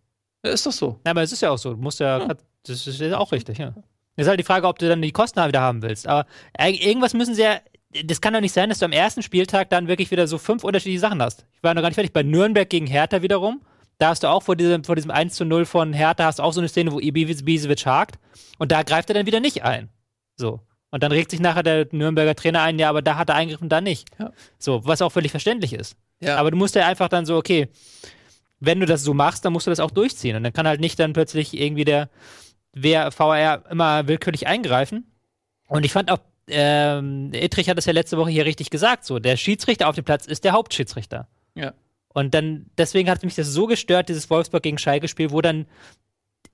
Ja, 0.44 0.50
ist 0.50 0.66
doch 0.66 0.72
so. 0.72 1.00
Ja, 1.04 1.10
aber 1.12 1.22
es 1.22 1.32
ist 1.32 1.42
ja 1.42 1.50
auch 1.50 1.58
so. 1.58 1.74
Du 1.74 1.80
musst 1.80 2.00
ja, 2.00 2.26
das 2.64 2.86
ist 2.86 3.00
ja 3.00 3.18
auch 3.18 3.32
richtig, 3.32 3.58
ja. 3.58 3.74
Ist 4.16 4.28
halt 4.28 4.38
die 4.38 4.44
Frage, 4.44 4.66
ob 4.66 4.78
du 4.78 4.88
dann 4.88 5.00
die 5.00 5.12
Kosten 5.12 5.46
wieder 5.46 5.60
haben 5.60 5.82
willst. 5.82 6.06
Aber 6.06 6.26
irgendwas 6.58 7.14
müssen 7.14 7.34
sie 7.34 7.42
ja. 7.42 7.58
Das 8.04 8.22
kann 8.22 8.32
doch 8.32 8.40
nicht 8.40 8.54
sein, 8.54 8.70
dass 8.70 8.78
du 8.78 8.86
am 8.86 8.92
ersten 8.92 9.22
Spieltag 9.22 9.68
dann 9.68 9.86
wirklich 9.86 10.10
wieder 10.10 10.26
so 10.26 10.38
fünf 10.38 10.64
unterschiedliche 10.64 11.00
Sachen 11.00 11.20
hast. 11.20 11.44
Ich 11.54 11.62
war 11.62 11.74
noch 11.74 11.82
gar 11.82 11.88
nicht 11.88 11.96
fertig. 11.96 12.14
Bei 12.14 12.22
Nürnberg 12.22 12.68
gegen 12.68 12.86
Hertha 12.86 13.20
wiederum. 13.20 13.60
Da 13.98 14.08
hast 14.08 14.22
du 14.22 14.28
auch 14.28 14.42
vor 14.42 14.56
diesem, 14.56 14.82
vor 14.82 14.96
diesem 14.96 15.10
1 15.10 15.34
zu 15.34 15.44
0 15.44 15.66
von 15.66 15.92
Hertha 15.92 16.24
hast 16.24 16.38
du 16.38 16.42
auch 16.42 16.54
so 16.54 16.60
eine 16.60 16.68
Szene, 16.68 16.90
wo 16.90 17.00
Ibisevic 17.00 17.84
hakt. 17.84 18.18
Und 18.58 18.72
da 18.72 18.82
greift 18.82 19.10
er 19.10 19.14
dann 19.14 19.26
wieder 19.26 19.40
nicht 19.40 19.62
ein. 19.62 19.90
So. 20.36 20.60
Und 20.90 21.02
dann 21.02 21.12
regt 21.12 21.30
sich 21.30 21.40
nachher 21.40 21.62
der 21.62 21.86
Nürnberger 21.90 22.34
Trainer 22.34 22.62
ein, 22.62 22.78
ja, 22.78 22.88
aber 22.88 23.00
da 23.00 23.16
hat 23.16 23.28
er 23.28 23.34
eingegriffen, 23.34 23.68
da 23.68 23.80
nicht. 23.80 24.08
Ja. 24.18 24.32
So, 24.58 24.84
was 24.84 25.02
auch 25.02 25.10
völlig 25.10 25.30
verständlich 25.30 25.72
ist. 25.72 25.96
Ja. 26.20 26.36
Aber 26.36 26.50
du 26.50 26.56
musst 26.56 26.74
ja 26.74 26.86
einfach 26.86 27.08
dann 27.08 27.26
so, 27.26 27.36
okay, 27.36 27.68
wenn 28.64 28.78
du 28.78 28.86
das 28.86 29.02
so 29.02 29.12
machst, 29.12 29.44
dann 29.44 29.52
musst 29.52 29.66
du 29.66 29.70
das 29.70 29.80
auch 29.80 29.90
durchziehen. 29.90 30.36
Und 30.36 30.44
dann 30.44 30.52
kann 30.52 30.68
halt 30.68 30.80
nicht 30.80 30.98
dann 30.98 31.12
plötzlich 31.12 31.58
irgendwie 31.58 31.84
der 31.84 32.08
wer 32.72 33.10
VR 33.10 33.64
immer 33.70 34.06
willkürlich 34.06 34.46
eingreifen. 34.46 35.04
Und 35.68 35.84
ich 35.84 35.92
fand 35.92 36.10
auch, 36.10 36.20
ähm, 36.48 37.30
Ittrich 37.32 37.68
hat 37.68 37.78
es 37.78 37.86
ja 37.86 37.92
letzte 37.92 38.16
Woche 38.16 38.30
hier 38.30 38.44
richtig 38.44 38.70
gesagt, 38.70 39.04
so, 39.04 39.18
der 39.18 39.36
Schiedsrichter 39.36 39.88
auf 39.88 39.96
dem 39.96 40.04
Platz 40.04 40.26
ist 40.26 40.44
der 40.44 40.52
Hauptschiedsrichter. 40.52 41.28
Ja. 41.54 41.74
Und 42.08 42.34
dann, 42.34 42.66
deswegen 42.78 43.10
hat 43.10 43.22
mich 43.24 43.34
das 43.34 43.48
so 43.48 43.66
gestört, 43.66 44.08
dieses 44.08 44.30
Wolfsburg 44.30 44.62
gegen 44.62 44.78
Schalke-Spiel, 44.78 45.30
wo 45.30 45.40
dann, 45.40 45.66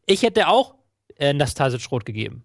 ich 0.06 0.22
hätte 0.22 0.48
auch 0.48 0.76
äh, 1.16 1.32
Nastasic 1.32 1.90
rot 1.90 2.06
gegeben. 2.06 2.44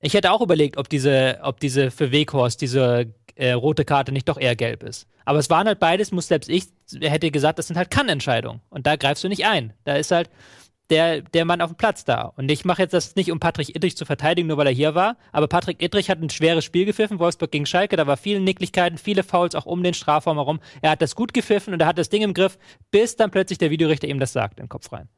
Ich 0.00 0.14
hätte 0.14 0.32
auch 0.32 0.40
überlegt, 0.40 0.76
ob 0.76 0.88
diese, 0.88 1.38
ob 1.42 1.60
diese 1.60 1.90
für 1.90 2.12
Weghorst, 2.12 2.60
diese 2.60 3.12
äh, 3.34 3.52
rote 3.52 3.84
Karte 3.84 4.12
nicht 4.12 4.28
doch 4.28 4.38
eher 4.38 4.56
gelb 4.56 4.82
ist. 4.82 5.06
Aber 5.24 5.38
es 5.38 5.50
waren 5.50 5.66
halt 5.66 5.78
beides, 5.78 6.12
muss 6.12 6.28
selbst 6.28 6.48
ich, 6.48 6.64
hätte 7.00 7.30
gesagt, 7.30 7.58
das 7.58 7.66
sind 7.68 7.76
halt 7.76 7.90
Kann-Entscheidungen. 7.90 8.60
Und 8.70 8.86
da 8.86 8.96
greifst 8.96 9.24
du 9.24 9.28
nicht 9.28 9.46
ein. 9.46 9.72
Da 9.84 9.96
ist 9.96 10.10
halt 10.10 10.30
der, 10.90 11.22
der 11.22 11.44
Mann 11.44 11.60
auf 11.60 11.70
dem 11.70 11.76
Platz 11.76 12.04
da. 12.04 12.32
Und 12.36 12.50
ich 12.50 12.64
mache 12.64 12.82
jetzt 12.82 12.92
das 12.92 13.16
nicht, 13.16 13.30
um 13.32 13.40
Patrick 13.40 13.74
Ittrich 13.74 13.96
zu 13.96 14.04
verteidigen, 14.04 14.48
nur 14.48 14.58
weil 14.58 14.66
er 14.66 14.72
hier 14.72 14.94
war. 14.94 15.16
Aber 15.32 15.48
Patrick 15.48 15.82
Ittrich 15.82 16.10
hat 16.10 16.20
ein 16.20 16.28
schweres 16.28 16.64
Spiel 16.64 16.84
gepfiffen, 16.84 17.18
Wolfsburg 17.18 17.50
gegen 17.50 17.66
Schalke. 17.66 17.96
Da 17.96 18.06
war 18.06 18.16
viele 18.16 18.40
Nicklichkeiten, 18.40 18.98
viele 18.98 19.22
Fouls 19.22 19.54
auch 19.54 19.66
um 19.66 19.82
den 19.82 19.94
Strafraum 19.94 20.36
herum. 20.36 20.60
Er 20.82 20.90
hat 20.90 21.02
das 21.02 21.14
gut 21.14 21.32
gepfiffen 21.32 21.72
und 21.72 21.80
er 21.80 21.86
hat 21.86 21.98
das 21.98 22.10
Ding 22.10 22.22
im 22.22 22.34
Griff, 22.34 22.58
bis 22.90 23.16
dann 23.16 23.30
plötzlich 23.30 23.58
der 23.58 23.70
Videorichter 23.70 24.08
ihm 24.08 24.18
das 24.18 24.32
sagt, 24.32 24.58
den 24.58 24.68
Kopf 24.68 24.92
rein. 24.92 25.08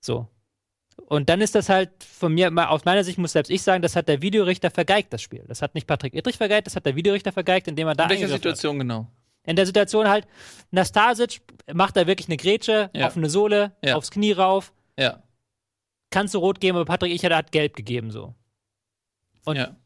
So. 0.00 0.28
Und 0.96 1.28
dann 1.28 1.40
ist 1.40 1.54
das 1.54 1.68
halt 1.68 1.90
von 2.02 2.32
mir, 2.32 2.50
aus 2.70 2.84
meiner 2.84 3.04
Sicht 3.04 3.18
muss 3.18 3.32
selbst 3.32 3.50
ich 3.50 3.62
sagen, 3.62 3.82
das 3.82 3.94
hat 3.96 4.08
der 4.08 4.22
Videorichter 4.22 4.70
vergeigt, 4.70 5.12
das 5.12 5.20
Spiel. 5.22 5.44
Das 5.48 5.60
hat 5.62 5.74
nicht 5.74 5.86
Patrick 5.86 6.14
Ittrich 6.14 6.36
vergeigt, 6.36 6.66
das 6.66 6.76
hat 6.76 6.86
der 6.86 6.96
Videorichter 6.96 7.32
vergeigt, 7.32 7.68
indem 7.68 7.88
er 7.88 7.94
da 7.94 8.04
In 8.04 8.10
welcher 8.10 8.24
eingegriffen 8.24 8.50
hat. 8.50 8.56
Situation 8.56 8.78
genau? 8.78 9.06
In 9.46 9.56
der 9.56 9.66
Situation 9.66 10.08
halt, 10.08 10.26
Nastasic 10.70 11.42
macht 11.72 11.96
da 11.96 12.06
wirklich 12.06 12.28
eine 12.28 12.36
Grätsche 12.38 12.90
Ja. 12.94 13.06
auf 13.08 13.16
eine 13.16 13.28
Sohle, 13.28 13.72
Ja. 13.84 13.96
aufs 13.96 14.10
Knie 14.10 14.32
rauf. 14.32 14.72
Ja. 14.98 15.22
Kannst 16.10 16.32
du 16.34 16.38
rot 16.38 16.60
geben, 16.60 16.76
aber 16.78 16.86
Patrick 16.86 17.12
Icher 17.12 17.36
hat 17.36 17.52
gelb 17.52 17.76
gegeben, 17.76 18.10
so. 18.10 18.34
Und 19.44 19.56
ja. 19.56 19.76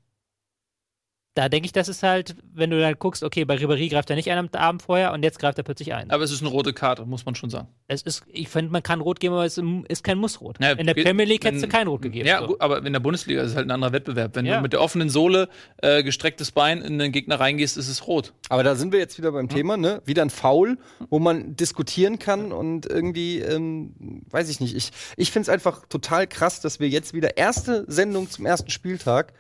Da 1.39 1.49
denke 1.49 1.66
ich, 1.66 1.72
das 1.72 1.89
ist 1.89 2.03
halt, 2.03 2.34
wenn 2.53 2.70
du 2.70 2.80
dann 2.80 2.95
guckst, 2.99 3.22
okay, 3.22 3.45
bei 3.45 3.55
Ribéry 3.55 3.89
greift 3.89 4.11
er 4.11 4.16
nicht 4.16 4.28
ein 4.28 4.39
am 4.39 4.49
Abend 4.53 4.82
vorher 4.82 5.12
und 5.12 5.22
jetzt 5.22 5.39
greift 5.39 5.57
er 5.57 5.62
plötzlich 5.62 5.95
ein. 5.95 6.11
Aber 6.11 6.24
es 6.24 6.32
ist 6.32 6.41
eine 6.41 6.51
rote 6.51 6.72
Karte, 6.72 7.07
muss 7.07 7.24
man 7.24 7.36
schon 7.36 7.49
sagen. 7.49 7.68
es 7.86 8.03
ist, 8.03 8.24
ich 8.32 8.49
finde, 8.49 8.72
man 8.72 8.82
kann 8.82 9.01
rot 9.01 9.20
geben, 9.20 9.34
aber 9.34 9.45
es 9.45 9.57
ist 9.89 10.03
kein 10.03 10.18
Mussrot. 10.18 10.57
Ja, 10.61 10.72
in 10.72 10.84
der 10.86 10.95
Premier 10.95 11.24
League 11.26 11.45
hättest 11.45 11.62
du 11.64 11.68
kein 11.68 11.86
Rot 11.86 12.03
gegeben. 12.03 12.26
Ja, 12.26 12.41
so. 12.41 12.49
gut, 12.49 12.61
aber 12.61 12.84
in 12.84 12.93
der 12.93 12.99
Bundesliga 12.99 13.41
ist 13.43 13.53
es 13.53 13.57
halt 13.57 13.68
ein 13.68 13.70
anderer 13.70 13.93
Wettbewerb. 13.93 14.34
Wenn 14.34 14.47
Ja. 14.47 14.57
du 14.57 14.62
mit 14.62 14.72
der 14.72 14.80
offenen 14.80 15.11
Sohle 15.11 15.49
äh, 15.80 16.03
gestrecktes 16.03 16.51
Bein 16.51 16.82
in 16.82 16.99
den 16.99 17.12
Gegner 17.12 17.39
reingehst, 17.39 17.76
ist 17.76 17.89
es 17.89 18.09
rot. 18.09 18.32
Aber 18.49 18.64
da 18.64 18.74
sind 18.74 18.93
wir 18.93 18.99
jetzt 18.99 19.16
wieder 19.16 19.30
beim 19.30 19.49
Thema, 19.49 19.76
ne? 19.76 20.03
Wieder 20.07 20.22
ein 20.22 20.30
Foul, 20.30 20.76
wo 21.09 21.20
man 21.20 21.55
diskutieren 21.55 22.18
kann 22.18 22.51
und 22.51 22.86
irgendwie, 22.86 23.39
ähm, 23.39 24.24
weiß 24.30 24.49
ich 24.49 24.59
nicht. 24.59 24.74
Ich, 24.74 24.91
ich 25.16 25.30
finde 25.30 25.43
es 25.45 25.49
einfach 25.49 25.86
total 25.89 26.26
krass, 26.26 26.61
dass 26.61 26.80
wir 26.80 26.89
jetzt 26.89 27.14
wieder 27.14 27.36
erste 27.36 27.84
Sendung 27.86 28.28
zum 28.28 28.45
ersten 28.45 28.70
Spieltag 28.70 29.32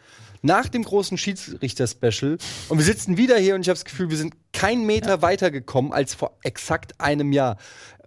nach 0.42 0.68
dem 0.68 0.82
großen 0.82 1.18
Schiedsrichter-Special 1.18 2.38
und 2.68 2.78
wir 2.78 2.84
sitzen 2.84 3.16
wieder 3.16 3.38
hier 3.38 3.54
und 3.54 3.62
ich 3.62 3.68
habe 3.68 3.76
das 3.76 3.84
Gefühl, 3.84 4.10
wir 4.10 4.16
sind 4.16 4.34
keinen 4.52 4.86
Meter 4.86 5.22
weitergekommen 5.22 5.92
als 5.92 6.14
vor 6.14 6.38
exakt 6.42 7.00
einem 7.00 7.32
Jahr. 7.32 7.58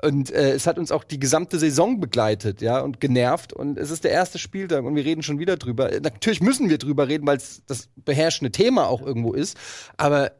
Und 0.02 0.32
äh, 0.32 0.52
es 0.54 0.68
hat 0.68 0.80
uns 0.80 0.92
auch 0.92 1.04
die 1.04 1.20
gesamte 1.20 1.60
Saison 1.60 2.00
begleitet, 2.00 2.62
ja, 2.62 2.80
und 2.80 3.00
genervt. 3.00 3.54
Und 3.54 3.78
es 3.78 3.92
ist 3.92 4.04
der 4.04 4.12
erste 4.12 4.40
Spieltag 4.40 4.84
und 4.84 4.96
wir 4.96 5.06
reden 5.06 5.24
schon 5.24 5.40
wieder 5.40 5.58
drüber. 5.58 5.92
Natürlich 6.02 6.42
müssen 6.42 6.70
wir 6.70 6.78
drüber 6.78 7.08
reden, 7.08 7.28
weil 7.28 7.38
es 7.38 7.62
das 7.68 7.90
beherrschende 7.96 8.52
Thema 8.52 8.88
auch 8.88 9.02
irgendwo 9.02 9.34
ist. 9.34 9.58
Aber 9.98 10.32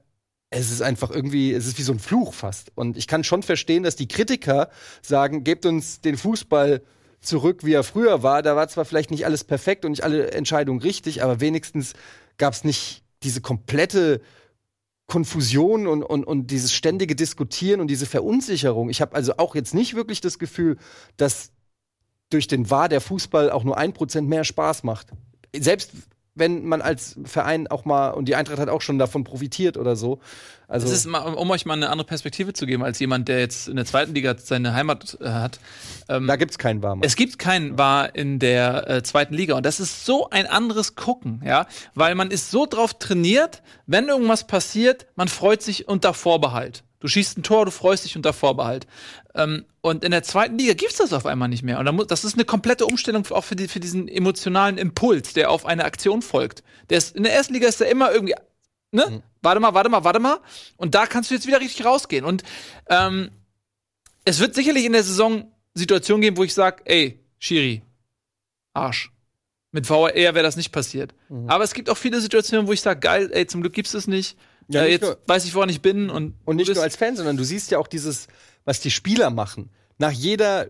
es 0.50 0.70
ist 0.70 0.82
einfach 0.82 1.12
irgendwie, 1.12 1.54
es 1.54 1.66
ist 1.66 1.78
wie 1.78 1.84
so 1.84 1.94
ein 1.94 2.00
Fluch 2.00 2.34
fast. 2.34 2.72
Und 2.76 2.98
ich 2.98 3.08
kann 3.08 3.24
schon 3.24 3.42
verstehen, 3.42 3.84
dass 3.84 3.96
die 3.96 4.08
Kritiker 4.08 4.70
sagen, 5.02 5.44
gebt 5.44 5.66
uns 5.66 6.02
den 6.02 6.18
Fußball 6.18 6.82
zurück, 7.22 7.64
wie 7.64 7.74
er 7.74 7.84
früher 7.84 8.24
war. 8.24 8.42
Da 8.42 8.56
war 8.56 8.68
zwar 8.68 8.86
vielleicht 8.86 9.12
nicht 9.12 9.26
alles 9.26 9.44
perfekt 9.44 9.86
und 9.86 9.92
nicht 9.92 10.04
alle 10.04 10.32
Entscheidungen 10.32 10.82
richtig, 10.82 11.24
aber 11.24 11.40
wenigstens 11.40 11.94
gab 12.38 12.54
es 12.54 12.64
nicht 12.64 13.04
diese 13.24 13.42
komplette 13.42 14.22
Konfusion 15.08 15.88
und, 15.88 16.04
und, 16.04 16.24
und 16.24 16.48
dieses 16.48 16.74
ständige 16.74 17.16
Diskutieren 17.16 17.82
und 17.82 17.88
diese 17.88 18.06
Verunsicherung. 18.06 18.90
Ich 18.90 19.02
habe 19.02 19.16
also 19.16 19.34
auch 19.38 19.56
jetzt 19.56 19.74
nicht 19.74 19.94
wirklich 19.96 20.22
das 20.22 20.40
Gefühl, 20.40 20.78
dass 21.18 21.52
durch 22.30 22.48
den 22.48 22.70
War 22.70 22.90
der 22.90 23.02
Fußball 23.02 23.52
auch 23.52 23.64
nur 23.64 23.78
ein 23.78 23.94
Prozent 23.94 24.30
mehr 24.30 24.44
Spaß 24.44 24.84
macht. 24.84 25.08
Selbst 25.54 25.92
wenn 26.36 26.66
man 26.66 26.82
als 26.82 27.18
Verein 27.26 27.68
auch 27.68 27.86
mal, 27.86 28.12
und 28.12 28.26
die 28.26 28.36
Eintracht 28.36 28.60
hat 28.60 28.70
auch 28.70 28.82
schon 28.82 28.98
davon 28.98 29.24
profitiert 29.24 29.78
oder 29.78 29.96
so. 29.96 30.20
Also 30.68 30.88
Das 30.88 30.96
ist 30.96 31.06
mal, 31.06 31.20
um 31.20 31.50
euch 31.52 31.66
mal 31.66 31.74
eine 31.74 31.90
andere 31.90 32.08
Perspektive 32.08 32.54
zu 32.54 32.66
geben, 32.66 32.84
als 32.84 33.00
jemand, 33.00 33.28
der 33.28 33.40
jetzt 33.40 33.68
in 33.68 33.76
der 33.76 33.86
zweiten 33.86 34.14
Liga 34.14 34.36
seine 34.38 34.74
Heimat 34.74 35.18
äh, 35.20 35.30
hat. 35.30 35.60
Ähm, 36.08 36.28
da 36.28 36.38
gibt's 36.38 36.58
keinen 36.58 36.82
Warm. 36.82 37.02
es 37.04 37.18
gibt 37.18 37.38
keinen 37.38 37.78
War 37.78 38.16
in 38.16 38.40
der 38.40 38.90
äh, 38.90 39.04
zweiten 39.04 39.34
Liga 39.34 39.56
und 39.56 39.66
das 39.66 39.82
ist 39.82 40.06
so 40.06 40.30
ein 40.30 40.48
anderes 40.48 40.96
Gucken, 40.96 41.42
ja, 41.46 41.68
weil 41.94 42.16
man 42.16 42.32
ist 42.32 42.52
so 42.52 42.66
drauf 42.66 42.98
trainiert, 42.98 43.62
wenn 43.86 44.08
irgendwas 44.08 44.48
passiert, 44.48 45.08
man 45.16 45.28
freut 45.28 45.62
sich 45.62 45.90
unter 45.90 46.14
Vorbehalt. 46.14 46.84
Du 47.02 47.08
schießt 47.08 47.38
ein 47.38 47.44
Tor, 47.44 47.66
du 47.66 47.72
freust 47.72 48.06
dich 48.06 48.16
unter 48.16 48.32
Vorbehalt. 48.32 48.88
Ähm, 49.36 49.66
und 49.82 50.04
in 50.04 50.12
der 50.12 50.24
zweiten 50.24 50.58
Liga 50.58 50.74
gibt's 50.74 50.98
das 50.98 51.12
auf 51.12 51.26
einmal 51.26 51.50
nicht 51.50 51.64
mehr. 51.64 51.80
Und 51.80 52.12
das 52.12 52.24
ist 52.24 52.36
eine 52.36 52.46
komplette 52.46 52.86
Umstellung 52.86 53.26
auch 53.32 53.44
für, 53.44 53.56
die, 53.56 53.68
für 53.68 53.80
diesen 53.80 54.08
emotionalen 54.08 54.78
Impuls, 54.78 55.34
der 55.34 55.50
auf 55.50 55.66
eine 55.66 55.84
Aktion 55.84 56.22
folgt. 56.22 56.64
Der 56.90 57.00
ist, 57.00 57.16
in 57.16 57.24
der 57.24 57.34
ersten 57.34 57.54
Liga 57.54 57.68
ist 57.68 57.82
der 57.82 57.90
immer 57.90 58.12
irgendwie, 58.12 58.36
ne? 58.92 59.24
Warte 59.42 59.60
mal, 59.60 59.74
warte 59.74 59.90
mal, 59.90 60.04
warte 60.04 60.20
mal. 60.20 60.40
Und 60.78 60.94
da 60.94 61.08
kannst 61.08 61.32
du 61.32 61.34
jetzt 61.34 61.48
wieder 61.48 61.60
richtig 61.60 61.86
rausgehen. 61.86 62.24
Und 62.24 62.44
ähm, 62.88 63.32
es 64.24 64.40
wird 64.40 64.54
sicherlich 64.54 64.86
in 64.86 64.94
der 64.94 65.04
Saison 65.04 65.52
Situationen 65.74 66.22
geben, 66.22 66.38
wo 66.38 66.44
ich 66.44 66.54
sage, 66.54 66.84
ey, 66.86 67.20
Schiri, 67.40 67.82
Arsch. 68.74 69.12
Mit 69.72 69.88
VR 69.88 70.14
wäre 70.14 70.44
das 70.44 70.58
nicht 70.58 70.72
passiert. 70.72 71.16
Aber 71.48 71.64
es 71.64 71.74
gibt 71.74 71.90
auch 71.90 71.98
viele 71.98 72.20
Situationen, 72.20 72.68
wo 72.68 72.74
ich 72.74 72.82
sage, 72.82 73.00
geil, 73.00 73.30
ey, 73.34 73.48
zum 73.48 73.62
Glück 73.62 73.74
gibt's 73.74 73.94
es 73.94 74.06
nicht. 74.06 74.38
Ja, 74.68 74.84
äh, 74.84 74.92
jetzt 74.92 75.02
nur- 75.02 75.18
weiß 75.28 75.46
ich, 75.46 75.54
woran 75.54 75.70
ich 75.70 75.82
bin. 75.82 76.10
Und, 76.10 76.36
Und 76.46 76.56
nicht 76.56 76.74
nur 76.74 76.84
als 76.84 76.96
Fan, 76.96 77.16
sondern 77.16 77.38
du 77.38 77.44
siehst 77.44 77.72
ja 77.72 77.78
auch 77.80 77.88
dieses, 77.88 78.28
was 78.66 78.80
die 78.80 78.92
Spieler 78.92 79.30
machen. 79.30 79.70
Nach 79.98 80.12
jeder, 80.12 80.68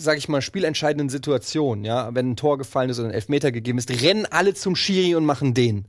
sag 0.00 0.18
ich 0.18 0.28
mal, 0.28 0.42
spielentscheidenden 0.42 1.08
Situation, 1.08 1.84
ja, 1.84 2.12
wenn 2.14 2.30
ein 2.30 2.36
Tor 2.36 2.58
gefallen 2.58 2.90
ist 2.90 2.98
oder 2.98 3.08
ein 3.08 3.14
Elfmeter 3.14 3.52
gegeben 3.52 3.78
ist, 3.78 3.90
rennen 4.02 4.26
alle 4.26 4.54
zum 4.54 4.74
Schiri 4.74 5.14
und 5.14 5.24
machen 5.24 5.54
den. 5.54 5.84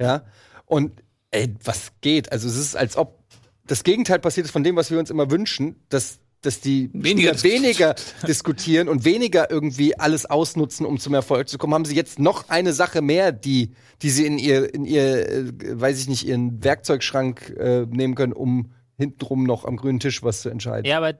Ja. 0.00 0.24
Und 0.66 1.02
ey, 1.32 1.54
was 1.64 1.92
geht? 2.00 2.30
Also 2.30 2.48
es 2.48 2.56
ist, 2.56 2.76
als 2.76 2.96
ob 2.96 3.18
das 3.66 3.82
Gegenteil 3.84 4.18
passiert 4.20 4.46
ist 4.46 4.52
von 4.52 4.62
dem, 4.64 4.76
was 4.76 4.90
wir 4.90 4.98
uns 4.98 5.10
immer 5.10 5.30
wünschen, 5.30 5.76
dass, 5.88 6.18
dass 6.42 6.60
die 6.60 6.90
Weniger 6.92 7.36
Spieler 7.36 7.54
weniger 7.54 7.94
diskutieren 8.26 8.88
und 8.88 9.04
weniger 9.04 9.50
irgendwie 9.50 9.98
alles 9.98 10.26
ausnutzen, 10.26 10.86
um 10.86 10.98
zum 10.98 11.14
Erfolg 11.14 11.48
zu 11.48 11.58
kommen, 11.58 11.74
haben 11.74 11.84
sie 11.84 11.94
jetzt 11.94 12.18
noch 12.18 12.48
eine 12.48 12.72
Sache 12.72 13.02
mehr, 13.02 13.32
die, 13.32 13.74
die 14.02 14.10
sie 14.10 14.26
in 14.26 14.38
ihr, 14.38 14.72
in 14.74 14.84
ihr, 14.84 15.28
äh, 15.28 15.80
weiß 15.80 16.00
ich 16.00 16.08
nicht, 16.08 16.26
ihren 16.26 16.62
Werkzeugschrank 16.64 17.50
äh, 17.58 17.86
nehmen 17.86 18.14
können, 18.14 18.32
um 18.32 18.72
hintenrum 18.96 19.44
noch 19.44 19.64
am 19.64 19.76
grünen 19.76 20.00
Tisch 20.00 20.22
was 20.22 20.42
zu 20.42 20.48
entscheiden. 20.48 20.86
Ja, 20.86 20.98
aber 20.98 21.14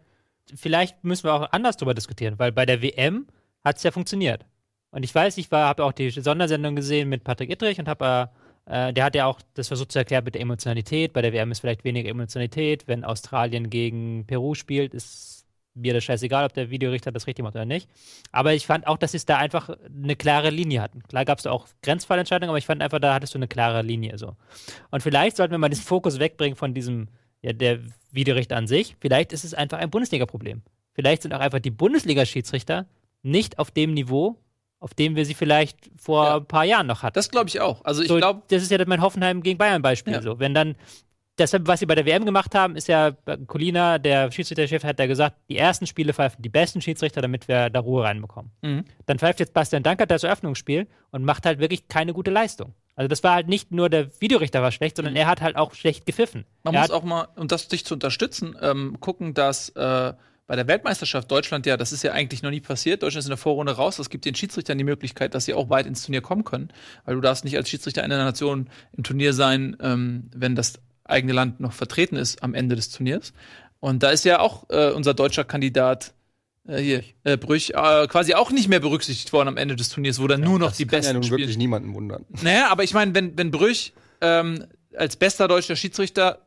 vielleicht 0.55 1.05
müssen 1.05 1.25
wir 1.25 1.35
auch 1.35 1.53
anders 1.53 1.77
drüber 1.77 1.95
diskutieren, 1.95 2.39
weil 2.39 2.53
bei 2.53 2.67
der 2.67 2.83
WM 2.83 3.27
hat 3.65 3.77
es 3.77 3.83
ja 3.83 3.91
funktioniert. 3.91 4.47
Und 4.91 5.05
ich 5.05 5.15
weiß, 5.15 5.39
ich 5.39 5.51
habe 5.51 5.85
auch 5.85 5.93
die 5.93 6.11
Sondersendung 6.11 6.75
gesehen 6.75 7.09
mit 7.09 7.25
Patrick 7.25 7.51
Ittrich 7.51 7.79
und 7.79 7.89
habe, 7.89 8.31
äh, 8.33 8.40
der 8.71 9.05
hat 9.05 9.17
ja 9.17 9.27
auch 9.27 9.41
das 9.55 9.69
versucht 9.69 9.91
zu 9.91 9.99
erklären 9.99 10.25
mit 10.25 10.35
der 10.35 10.43
Emotionalität. 10.43 11.13
Bei 11.13 11.23
der 11.23 11.33
WM 11.33 11.51
ist 11.51 11.59
vielleicht 11.59 11.83
weniger 11.83 12.09
Emotionalität. 12.09 12.87
Wenn 12.87 13.05
Australien 13.05 13.69
gegen 13.69 14.25
Peru 14.27 14.55
spielt, 14.55 14.95
ist 14.95 15.45
mir 15.75 15.93
das 15.93 16.05
scheißegal, 16.05 16.45
ob 16.45 16.53
der 16.53 16.71
Videorichter 16.71 17.11
das 17.11 17.27
richtig 17.27 17.43
macht 17.43 17.55
oder 17.55 17.65
nicht. 17.65 17.89
Aber 18.33 18.55
ich 18.55 18.67
fand 18.67 18.87
auch, 18.87 18.97
dass 18.97 19.13
sie 19.13 19.17
es 19.17 19.27
da 19.27 19.39
einfach 19.39 19.71
eine 19.87 20.15
klare 20.15 20.51
Linie 20.51 20.83
hatten. 20.83 21.03
Klar 21.03 21.25
gab 21.25 21.39
es 21.39 21.45
da 21.45 21.51
auch 21.51 21.67
Grenzfallentscheidungen, 21.83 22.51
aber 22.51 22.59
ich 22.59 22.67
fand 22.67 22.83
einfach, 22.83 23.01
da 23.01 23.15
hattest 23.15 23.35
du 23.35 23.39
eine 23.39 23.49
klare 23.49 23.83
Linie 23.83 24.19
so. 24.19 24.37
Und 24.91 25.03
vielleicht 25.03 25.37
sollten 25.37 25.53
wir 25.53 25.59
mal 25.59 25.69
diesen 25.69 25.85
Fokus 25.85 26.19
wegbringen 26.19 26.57
von 26.57 26.75
diesem, 26.75 27.09
ja, 27.43 27.53
der 27.53 27.81
Videorichter 28.13 28.57
an 28.57 28.67
sich. 28.67 28.97
Vielleicht 29.01 29.33
ist 29.33 29.45
es 29.45 29.55
einfach 29.55 29.79
ein 29.79 29.91
Bundesliga-Problem. 29.91 30.63
Vielleicht 30.93 31.23
sind 31.23 31.33
auch 31.35 31.41
einfach 31.41 31.61
die 31.61 31.71
Bundesliga-Schiedsrichter 31.71 32.87
nicht 33.23 33.59
auf 33.59 33.71
dem 33.71 33.95
Niveau, 33.95 34.37
auf 34.81 34.95
dem 34.95 35.15
wir 35.15 35.25
sie 35.27 35.35
vielleicht 35.35 35.91
vor 35.99 36.25
Ja. 36.25 36.37
ein 36.39 36.47
paar 36.47 36.65
Jahren 36.65 36.87
noch 36.87 37.03
hatten. 37.03 37.15
Das 37.15 37.31
glaube 37.31 37.49
ich 37.49 37.61
auch. 37.61 37.85
Also 37.85 38.03
ich 38.03 38.09
so, 38.09 38.17
glaube, 38.17 38.43
das 38.49 38.63
ist 38.63 38.71
ja 38.71 38.79
mein 38.87 39.03
Hoffenheim 39.03 39.43
gegen 39.43 39.59
Bayern-Beispiel. 39.59 40.15
Ja. 40.15 40.23
So. 40.23 40.39
Wenn 40.41 40.55
dann, 40.55 40.75
deshalb, 41.39 41.67
was 41.69 41.81
sie 41.81 41.87
bei 41.87 41.95
der 41.95 42.07
WM 42.07 42.25
gemacht 42.25 42.55
haben, 42.55 42.77
ist 42.77 42.89
ja, 42.89 43.13
Colina, 43.47 43.99
der 43.99 44.33
Schiedsrichterchef, 44.33 44.83
hat 44.83 44.99
ja 44.99 45.07
gesagt, 45.07 45.37
die 45.51 45.59
ersten 45.59 45.87
Spiele 45.87 46.15
pfeifen 46.15 46.43
die 46.43 46.49
besten 46.49 46.81
Schiedsrichter, 46.81 47.21
damit 47.21 47.47
wir 47.47 47.69
da 47.69 47.81
Ruhe 47.81 48.05
reinbekommen. 48.05 48.51
Mhm. 48.63 48.85
Dann 49.05 49.19
pfeift 49.19 49.39
jetzt 49.41 49.53
Bastian 49.53 49.83
Dankert 49.83 50.11
das 50.11 50.25
Eröffnungsspiel 50.25 50.87
und 51.11 51.25
macht 51.25 51.45
halt 51.45 51.59
wirklich 51.61 51.87
keine 51.89 52.15
gute 52.15 52.31
Leistung. 52.31 52.75
Also 52.97 53.09
das 53.09 53.23
war 53.23 53.35
halt 53.35 53.49
nicht 53.49 53.73
nur 53.73 53.89
der 53.89 54.09
Videorichter 54.21 54.63
war 54.63 54.73
schlecht, 54.73 54.97
sondern 54.97 55.17
er 55.17 55.27
hat 55.27 55.41
halt 55.41 55.57
auch 55.57 55.75
schlecht 55.75 56.05
gepfiffen. 56.07 56.45
man 56.65 56.75
er 56.75 56.81
muss 56.83 56.91
auch 56.91 57.03
mal, 57.05 57.29
um 57.37 57.49
das 57.49 57.69
dich 57.69 57.85
zu 57.85 57.95
unterstützen, 57.95 58.57
ähm, 58.61 58.99
gucken, 59.01 59.33
dass 59.35 59.71
äh, 59.71 60.13
bei 60.51 60.57
der 60.57 60.67
Weltmeisterschaft 60.67 61.31
Deutschland 61.31 61.65
ja, 61.65 61.77
das 61.77 61.93
ist 61.93 62.03
ja 62.03 62.11
eigentlich 62.11 62.43
noch 62.43 62.51
nie 62.51 62.59
passiert. 62.59 63.05
Deutschland 63.05 63.21
ist 63.21 63.27
in 63.27 63.31
der 63.31 63.37
Vorrunde 63.37 63.71
raus. 63.71 63.99
Das 63.99 64.11
gibt 64.11 64.25
den 64.25 64.35
Schiedsrichtern 64.35 64.79
die 64.79 64.83
Möglichkeit, 64.83 65.37
dass 65.37 65.45
sie 65.45 65.55
auch 65.55 65.71
weit 65.71 65.87
ins 65.87 66.03
Turnier 66.03 66.23
kommen 66.23 66.43
können. 66.43 66.71
Weil 67.05 67.15
du 67.15 67.21
darfst 67.21 67.45
nicht 67.45 67.57
als 67.57 67.69
Schiedsrichter 67.69 68.03
einer 68.03 68.19
Nation 68.19 68.69
im 68.97 69.05
Turnier 69.05 69.33
sein, 69.33 69.77
ähm, 69.81 70.29
wenn 70.35 70.57
das 70.57 70.81
eigene 71.05 71.35
Land 71.35 71.61
noch 71.61 71.73
vertreten 71.73 72.17
ist 72.17 72.43
am 72.43 72.55
Ende 72.55 72.75
des 72.75 72.91
Turniers. 72.91 73.33
Und 73.79 74.03
da 74.03 74.11
ist 74.11 74.25
ja 74.25 74.41
auch 74.41 74.69
äh, 74.71 74.91
unser 74.91 75.15
deutscher 75.15 75.45
Kandidat 75.45 76.15
äh, 76.67 76.79
hier, 76.79 77.05
äh, 77.23 77.37
Brüch, 77.37 77.71
äh, 77.71 78.09
quasi 78.09 78.35
auch 78.35 78.51
nicht 78.51 78.67
mehr 78.67 78.81
berücksichtigt 78.81 79.33
worden 79.33 79.47
am 79.47 79.57
Ende 79.57 79.77
des 79.77 79.91
Turniers, 79.91 80.21
wo 80.21 80.27
dann 80.27 80.41
nur 80.41 80.59
noch 80.59 80.73
die 80.73 80.85
Kann 80.85 80.95
ja 80.95 80.99
Besten 80.99 81.15
nun 81.15 81.23
spielen. 81.23 81.39
wirklich 81.39 81.59
niemanden 81.59 81.95
wundern. 81.95 82.27
Naja, 82.43 82.71
aber 82.71 82.83
ich 82.83 82.93
meine, 82.93 83.15
wenn, 83.15 83.39
wenn 83.39 83.53
Brüch 83.53 83.93
ähm, 84.21 84.65
als 84.97 85.15
bester 85.15 85.47
deutscher 85.47 85.77
Schiedsrichter 85.77 86.41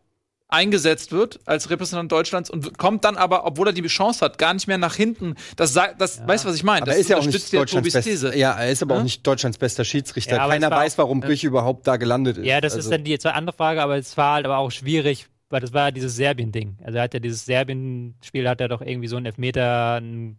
eingesetzt 0.54 1.12
wird 1.12 1.40
als 1.46 1.70
Repräsentant 1.70 2.12
Deutschlands 2.12 2.50
und 2.50 2.78
kommt 2.78 3.04
dann 3.04 3.18
aber, 3.18 3.46
obwohl 3.46 3.68
er 3.68 3.74
die 3.74 3.82
Chance 3.88 4.24
hat, 4.24 4.38
gar 4.38 4.54
nicht 4.54 4.68
mehr 4.68 4.78
nach 4.78 4.96
hinten. 4.96 5.36
Das, 5.56 5.74
das 5.74 6.26
weißt 6.26 6.46
du, 6.46 6.50
was 6.50 6.56
ich 6.56 6.64
meine? 6.64 6.84
Aber 6.84 6.86
Das 6.88 6.96
er 6.96 7.02
ist 7.02 7.10
ja 7.10 7.18
auch 7.18 7.22
unterstützt 7.22 7.46
nicht 7.52 7.54
ja 7.54 7.60
Deutschlands. 7.82 8.06
These. 8.06 8.38
Ja, 8.38 8.54
er 8.54 8.72
ist 8.72 8.82
aber 8.82 8.96
Ja? 8.96 9.00
auch 9.02 9.04
nicht 9.04 9.26
Deutschlands 9.28 9.58
bester 9.58 9.84
Schiedsrichter. 9.84 10.36
Ja, 10.38 10.44
aber 10.44 10.54
Keiner 10.54 10.72
weiß, 10.72 10.98
warum 10.98 11.20
Brüch 11.20 11.44
überhaupt 11.44 11.88
da 11.88 11.98
gelandet 11.98 12.38
ist. 12.38 12.46
ja, 12.46 12.62
das 12.62 12.74
Also- 12.76 12.86
ist 12.88 12.92
dann 12.94 13.04
die 13.04 13.18
zweite 13.20 13.36
andere 13.36 13.56
Frage, 13.56 13.82
aber 13.82 13.98
es 13.98 14.16
war 14.16 14.36
halt 14.36 14.46
aber 14.46 14.58
auch 14.60 14.72
schwierig, 14.72 15.28
weil 15.50 15.60
das 15.60 15.74
war 15.74 15.86
ja 15.88 15.92
dieses 15.92 16.16
Serbien-Ding. 16.16 16.78
Also 16.84 16.98
er 16.98 17.04
hat 17.04 17.14
ja 17.14 17.20
dieses 17.20 17.46
Serbien-Spiel, 17.46 18.48
hat 18.48 18.62
er 18.62 18.68
doch 18.70 18.82
irgendwie 18.82 19.08
so 19.08 19.18
einen 19.18 19.26
Elfmeter, 19.26 19.96
ein, 20.00 20.38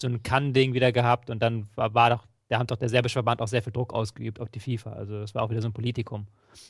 so 0.00 0.08
ein 0.08 0.22
Kann-Ding 0.22 0.72
wieder 0.74 0.92
gehabt 0.92 1.30
und 1.30 1.40
dann 1.42 1.66
war, 1.76 1.94
war 1.94 2.10
doch, 2.10 2.24
da 2.50 2.58
haben 2.58 2.66
doch 2.66 2.76
der 2.76 2.88
serbische 2.88 3.14
Verband 3.14 3.40
auch 3.40 3.46
sehr 3.46 3.62
viel 3.62 3.72
Druck 3.72 3.94
ausgeübt 3.94 4.40
auf 4.40 4.48
die 4.48 4.58
FIFA. 4.58 4.92
Also 4.94 5.20
das 5.20 5.36
war 5.36 5.42
auch 5.44 5.50
wieder 5.50 5.62
so 5.62 5.68
ein 5.68 5.72
Politikum. 5.72 6.26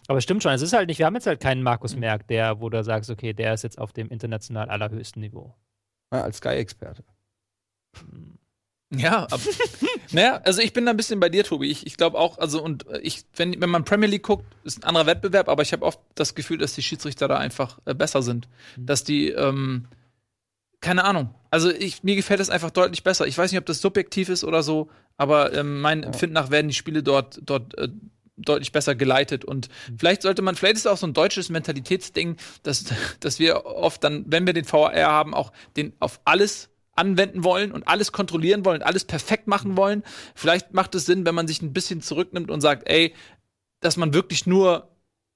Aber 0.09 0.19
es 0.19 0.25
stimmt 0.25 0.43
schon, 0.43 0.53
es 0.53 0.61
ist 0.61 0.75
halt 0.75 0.89
nicht, 0.89 0.99
wir 0.99 1.07
haben 1.07 1.15
jetzt 1.15 1.27
halt 1.27 1.41
keinen 1.41 1.63
Markus 1.63 1.97
Merck, 1.97 2.29
der, 2.29 2.61
wo 2.61 2.69
du 2.69 2.85
sagst, 2.85 3.09
okay, 3.09 3.33
der 3.33 3.55
ist 3.55 3.65
jetzt 3.65 3.79
auf 3.79 3.95
dem 3.95 4.11
international 4.11 4.69
allerhöchsten 4.69 5.23
Niveau. 5.23 5.55
Ja, 6.13 6.21
als 6.23 6.37
Sky-Experte. 6.37 7.03
Ja, 8.95 9.27
aber, 9.31 9.41
naja, 10.13 10.43
also 10.45 10.61
ich 10.61 10.75
bin 10.75 10.85
da 10.85 10.91
ein 10.91 10.99
bisschen 10.99 11.19
bei 11.19 11.31
dir, 11.31 11.45
Tobi. 11.45 11.71
Ich, 11.71 11.87
ich 11.87 11.97
glaube 11.97 12.19
auch, 12.19 12.37
also 12.37 12.63
und 12.63 12.85
ich, 13.01 13.25
wenn, 13.37 13.59
wenn 13.59 13.71
man 13.71 13.85
Premier 13.85 14.09
League 14.09 14.25
guckt, 14.25 14.45
ist 14.65 14.83
ein 14.83 14.85
anderer 14.85 15.07
Wettbewerb, 15.07 15.49
aber 15.49 15.63
ich 15.63 15.73
habe 15.73 15.87
oft 15.87 15.99
das 16.15 16.35
Gefühl, 16.35 16.59
dass 16.59 16.75
die 16.75 16.83
Schiedsrichter 16.83 17.27
da 17.27 17.39
einfach 17.39 17.79
äh, 17.87 17.95
besser 17.95 18.21
sind. 18.21 18.49
Dass 18.77 19.03
die, 19.03 19.31
ähm, 19.31 19.87
keine 20.81 21.05
Ahnung. 21.05 21.35
Also 21.51 21.71
ich, 21.71 22.03
mir 22.03 22.17
gefällt 22.17 22.41
das 22.41 22.51
einfach 22.51 22.71
deutlich 22.71 23.03
besser. 23.03 23.27
Ich 23.27 23.37
weiß 23.37 23.51
nicht, 23.51 23.59
ob 23.59 23.67
das 23.67 23.81
subjektiv 23.81 24.29
ist 24.29 24.45
oder 24.45 24.63
so, 24.63 24.89
aber 25.17 25.53
ähm, 25.53 25.81
mein 25.81 26.03
Empfinden 26.03 26.35
nach 26.35 26.51
werden 26.51 26.69
die 26.69 26.75
Spiele 26.75 27.03
dort, 27.03 27.41
dort 27.45 27.77
äh, 27.77 27.89
deutlich 28.37 28.73
besser 28.73 28.95
geleitet. 28.95 29.45
Und 29.45 29.69
vielleicht 29.99 30.23
sollte 30.23 30.43
man, 30.43 30.55
vielleicht 30.55 30.77
ist 30.77 30.83
es 30.83 30.87
auch 30.87 30.97
so 30.97 31.07
ein 31.07 31.13
deutsches 31.13 31.51
Mentalitätsding, 31.51 32.37
dass, 32.63 32.87
dass 33.21 33.39
wir 33.39 33.67
oft 33.67 34.03
dann, 34.03 34.25
wenn 34.29 34.47
wir 34.47 34.55
den 34.55 34.65
VR 34.65 35.11
haben, 35.11 35.35
auch 35.35 35.53
den 35.77 35.93
auf 36.01 36.21
alles 36.25 36.71
anwenden 36.93 37.45
wollen 37.45 37.73
und 37.73 37.87
alles 37.89 38.13
kontrollieren 38.13 38.65
wollen, 38.65 38.83
alles 38.83 39.05
perfekt 39.05 39.47
machen 39.47 39.77
wollen. 39.77 40.03
Vielleicht 40.35 40.75
macht 40.75 40.95
es 40.95 41.07
Sinn, 41.07 41.25
wenn 41.25 41.35
man 41.35 41.49
sich 41.49 41.63
ein 41.63 41.73
bisschen 41.73 42.01
zurücknimmt 42.01 42.51
und 42.51 42.61
sagt, 42.61 42.89
ey, 42.89 43.15
dass 43.81 43.97
man 43.97 44.13
wirklich 44.13 44.47
nur 44.47 44.89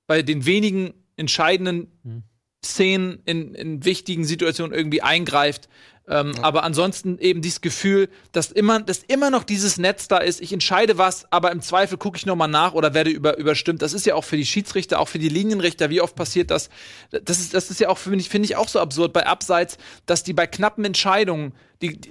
bei 0.06 0.22
den 0.22 0.46
wenigen 0.46 0.94
entscheidenden 1.16 2.24
Szenen, 2.64 3.20
in, 3.24 3.54
in 3.54 3.84
wichtigen 3.84 4.24
Situationen 4.24 4.76
irgendwie 4.76 5.02
eingreift. 5.02 5.68
Ähm, 6.06 6.34
Aber 6.42 6.64
ansonsten 6.64 7.18
eben 7.18 7.40
dieses 7.40 7.62
Gefühl, 7.62 8.10
dass 8.32 8.52
immer, 8.52 8.80
dass 8.80 8.98
immer 8.98 9.30
noch 9.30 9.42
dieses 9.42 9.78
Netz 9.78 10.06
da 10.06 10.18
ist. 10.18 10.42
Ich 10.42 10.52
entscheide 10.52 10.98
was, 10.98 11.30
aber 11.32 11.50
im 11.50 11.62
Zweifel 11.62 11.96
gucke 11.96 12.18
ich 12.18 12.26
noch 12.26 12.36
mal 12.36 12.46
nach 12.46 12.74
oder 12.74 12.92
werde 12.92 13.08
über, 13.10 13.38
überstimmt. 13.38 13.80
Das 13.80 13.94
ist 13.94 14.04
ja 14.04 14.14
auch 14.14 14.24
für 14.24 14.36
die 14.36 14.44
Schiedsrichter, 14.44 15.00
auch 15.00 15.08
für 15.08 15.18
die 15.18 15.30
Linienrichter. 15.30 15.88
Wie 15.88 16.02
oft 16.02 16.14
passiert 16.14 16.50
das? 16.50 16.68
Das 17.10 17.38
ist, 17.40 17.54
das 17.54 17.70
ist 17.70 17.80
ja 17.80 17.88
auch 17.88 17.96
für 17.96 18.10
mich, 18.10 18.28
finde 18.28 18.46
ich, 18.46 18.56
auch 18.56 18.68
so 18.68 18.80
absurd 18.80 19.14
bei 19.14 19.26
Abseits, 19.26 19.78
dass 20.04 20.22
die 20.22 20.34
bei 20.34 20.46
knappen 20.46 20.84
Entscheidungen, 20.84 21.54
die, 21.80 21.98
die, 21.98 22.10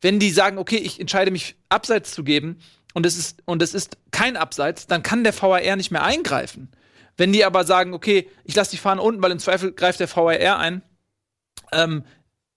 wenn 0.00 0.18
die 0.18 0.30
sagen, 0.30 0.58
okay, 0.58 0.78
ich 0.78 0.98
entscheide 0.98 1.30
mich 1.30 1.54
Abseits 1.68 2.10
zu 2.10 2.24
geben 2.24 2.58
und 2.94 3.06
es 3.06 3.16
ist, 3.16 3.42
und 3.44 3.62
es 3.62 3.72
ist 3.72 3.98
kein 4.10 4.36
Abseits, 4.36 4.88
dann 4.88 5.04
kann 5.04 5.22
der 5.22 5.40
VAR 5.40 5.76
nicht 5.76 5.92
mehr 5.92 6.02
eingreifen. 6.02 6.70
Wenn 7.18 7.32
die 7.32 7.44
aber 7.44 7.64
sagen, 7.64 7.92
okay, 7.92 8.30
ich 8.44 8.54
lasse 8.54 8.70
die 8.70 8.78
Fahne 8.78 9.02
unten, 9.02 9.20
weil 9.22 9.32
im 9.32 9.38
Zweifel 9.38 9.72
greift 9.72 10.00
der 10.00 10.08
VAR 10.08 10.58
ein, 10.58 10.82
ähm, 11.72 12.04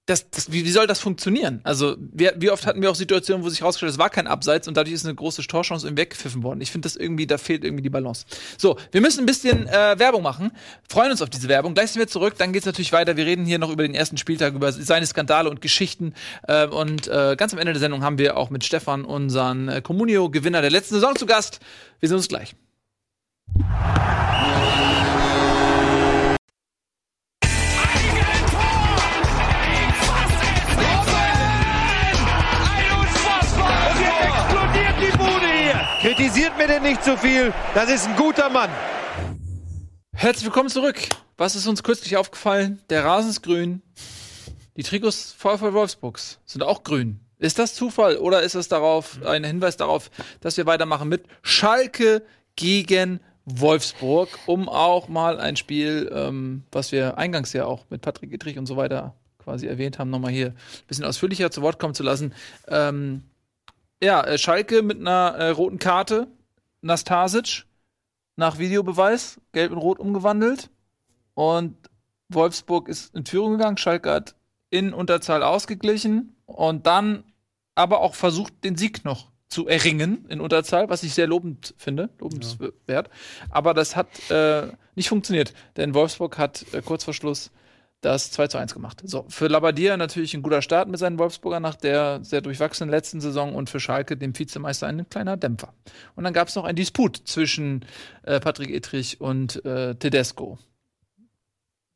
das, 0.07 0.29
das, 0.29 0.51
wie, 0.51 0.65
wie 0.65 0.71
soll 0.71 0.87
das 0.87 0.99
funktionieren? 0.99 1.61
Also, 1.63 1.95
wie, 1.99 2.29
wie 2.35 2.49
oft 2.49 2.65
hatten 2.65 2.81
wir 2.81 2.89
auch 2.89 2.95
Situationen, 2.95 3.45
wo 3.45 3.49
sich 3.49 3.61
herausgestellt 3.61 3.91
hat, 3.91 3.95
es 3.95 3.99
war 3.99 4.09
kein 4.09 4.27
Abseits 4.27 4.67
und 4.67 4.75
dadurch 4.75 4.93
ist 4.93 5.05
eine 5.05 5.15
große 5.15 5.43
Torchance 5.43 5.85
irgendwie 5.85 6.01
weggepfiffen 6.01 6.43
worden. 6.43 6.59
Ich 6.59 6.71
finde 6.71 6.87
das 6.87 6.95
irgendwie, 6.95 7.27
da 7.27 7.37
fehlt 7.37 7.63
irgendwie 7.63 7.83
die 7.83 7.89
Balance. 7.89 8.25
So, 8.57 8.77
wir 8.91 8.99
müssen 8.99 9.21
ein 9.21 9.25
bisschen 9.25 9.67
äh, 9.67 9.97
Werbung 9.99 10.23
machen. 10.23 10.51
Freuen 10.89 11.11
uns 11.11 11.21
auf 11.21 11.29
diese 11.29 11.47
Werbung. 11.47 11.75
Gleich 11.75 11.91
sind 11.91 11.99
wir 11.99 12.07
zurück, 12.07 12.33
dann 12.37 12.51
geht's 12.51 12.65
natürlich 12.65 12.93
weiter. 12.93 13.15
Wir 13.15 13.25
reden 13.25 13.45
hier 13.45 13.59
noch 13.59 13.71
über 13.71 13.83
den 13.83 13.93
ersten 13.93 14.17
Spieltag, 14.17 14.53
über 14.53 14.71
seine 14.71 15.05
Skandale 15.05 15.49
und 15.49 15.61
Geschichten. 15.61 16.13
Äh, 16.47 16.67
und 16.67 17.07
äh, 17.07 17.35
ganz 17.37 17.53
am 17.53 17.59
Ende 17.59 17.73
der 17.73 17.79
Sendung 17.79 18.03
haben 18.03 18.17
wir 18.17 18.37
auch 18.37 18.49
mit 18.49 18.63
Stefan 18.63 19.05
unseren 19.05 19.69
äh, 19.69 19.81
Communio-Gewinner 19.81 20.61
der 20.61 20.71
letzten 20.71 20.95
Saison 20.95 21.15
zu 21.15 21.25
Gast. 21.25 21.59
Wir 21.99 22.09
sehen 22.09 22.17
uns 22.17 22.27
gleich. 22.27 22.55
Kritisiert 36.01 36.57
mir 36.57 36.67
denn 36.67 36.81
nicht 36.81 37.03
zu 37.03 37.15
viel. 37.15 37.53
Das 37.75 37.89
ist 37.89 38.07
ein 38.07 38.15
guter 38.15 38.49
Mann. 38.49 38.69
Herzlich 40.13 40.45
willkommen 40.45 40.69
zurück. 40.69 40.97
Was 41.37 41.55
ist 41.55 41.67
uns 41.67 41.83
kürzlich 41.83 42.17
aufgefallen? 42.17 42.81
Der 42.89 43.05
Rasen 43.05 43.29
ist 43.29 43.43
grün. 43.43 43.81
Die 44.77 44.83
Trikots 44.83 45.35
VfL 45.37 45.73
Wolfsburgs 45.73 46.39
sind 46.45 46.63
auch 46.63 46.83
grün. 46.83 47.19
Ist 47.37 47.59
das 47.59 47.75
Zufall 47.75 48.17
oder 48.17 48.41
ist 48.41 48.55
es 48.55 48.67
darauf 48.67 49.23
ein 49.25 49.43
Hinweis 49.43 49.77
darauf, 49.77 50.09
dass 50.39 50.57
wir 50.57 50.65
weitermachen 50.65 51.07
mit 51.07 51.25
Schalke 51.43 52.23
gegen 52.55 53.19
Wolfsburg, 53.45 54.29
um 54.45 54.69
auch 54.69 55.07
mal 55.07 55.39
ein 55.39 55.55
Spiel, 55.55 56.11
ähm, 56.13 56.63
was 56.71 56.91
wir 56.91 57.17
eingangs 57.17 57.53
ja 57.53 57.65
auch 57.65 57.85
mit 57.89 58.01
Patrick 58.01 58.31
Ittrich 58.31 58.57
und 58.57 58.65
so 58.65 58.77
weiter 58.77 59.15
quasi 59.39 59.67
erwähnt 59.67 59.97
haben, 59.97 60.11
nochmal 60.11 60.31
hier 60.31 60.47
ein 60.47 60.87
bisschen 60.87 61.05
ausführlicher 61.05 61.49
zu 61.49 61.61
Wort 61.61 61.79
kommen 61.79 61.95
zu 61.95 62.03
lassen. 62.03 62.33
Ähm, 62.67 63.23
ja, 64.01 64.21
äh, 64.23 64.37
Schalke 64.37 64.83
mit 64.83 64.99
einer 64.99 65.35
äh, 65.37 65.49
roten 65.49 65.79
Karte, 65.79 66.27
Nastasic 66.81 67.65
nach 68.35 68.59
Videobeweis, 68.59 69.39
gelb 69.51 69.71
in 69.71 69.77
rot 69.77 69.99
umgewandelt. 69.99 70.69
Und 71.33 71.75
Wolfsburg 72.29 72.87
ist 72.87 73.15
in 73.15 73.25
Führung 73.25 73.53
gegangen. 73.53 73.77
Schalke 73.77 74.11
hat 74.11 74.35
in 74.69 74.93
Unterzahl 74.93 75.43
ausgeglichen 75.43 76.35
und 76.45 76.85
dann 76.85 77.23
aber 77.75 78.01
auch 78.01 78.15
versucht, 78.15 78.63
den 78.63 78.77
Sieg 78.77 79.03
noch 79.05 79.30
zu 79.51 79.67
erringen 79.67 80.25
in 80.29 80.39
Unterzahl, 80.41 80.89
was 80.89 81.03
ich 81.03 81.13
sehr 81.13 81.27
lobend 81.27 81.75
finde, 81.77 82.09
lobenswert. 82.19 83.09
Aber 83.49 83.73
das 83.73 83.95
hat 83.95 84.07
äh, 84.31 84.67
nicht 84.95 85.09
funktioniert, 85.09 85.53
denn 85.75 85.93
Wolfsburg 85.93 86.37
hat 86.37 86.65
äh, 86.73 86.81
kurz 86.81 87.03
vor 87.03 87.13
Schluss 87.13 87.51
das 87.99 88.31
2 88.31 88.47
zu 88.47 88.57
1 88.57 88.73
gemacht. 88.73 89.01
So, 89.03 89.25
für 89.27 89.47
Labadia 89.47 89.95
natürlich 89.97 90.33
ein 90.33 90.41
guter 90.41 90.61
Start 90.61 90.87
mit 90.87 90.99
seinen 90.99 91.19
Wolfsburger 91.19 91.59
nach 91.59 91.75
der 91.75 92.23
sehr 92.23 92.41
durchwachsenen 92.41 92.89
letzten 92.89 93.21
Saison 93.21 93.53
und 93.53 93.69
für 93.69 93.79
Schalke, 93.79 94.17
dem 94.17 94.37
Vizemeister, 94.37 94.87
ein 94.87 95.07
kleiner 95.09 95.37
Dämpfer. 95.37 95.73
Und 96.15 96.23
dann 96.23 96.33
gab 96.33 96.47
es 96.47 96.55
noch 96.55 96.63
einen 96.63 96.77
Disput 96.77 97.17
zwischen 97.25 97.85
äh, 98.23 98.39
Patrick 98.39 98.71
Ittrich 98.71 99.21
und 99.21 99.63
äh, 99.65 99.95
Tedesco. 99.95 100.57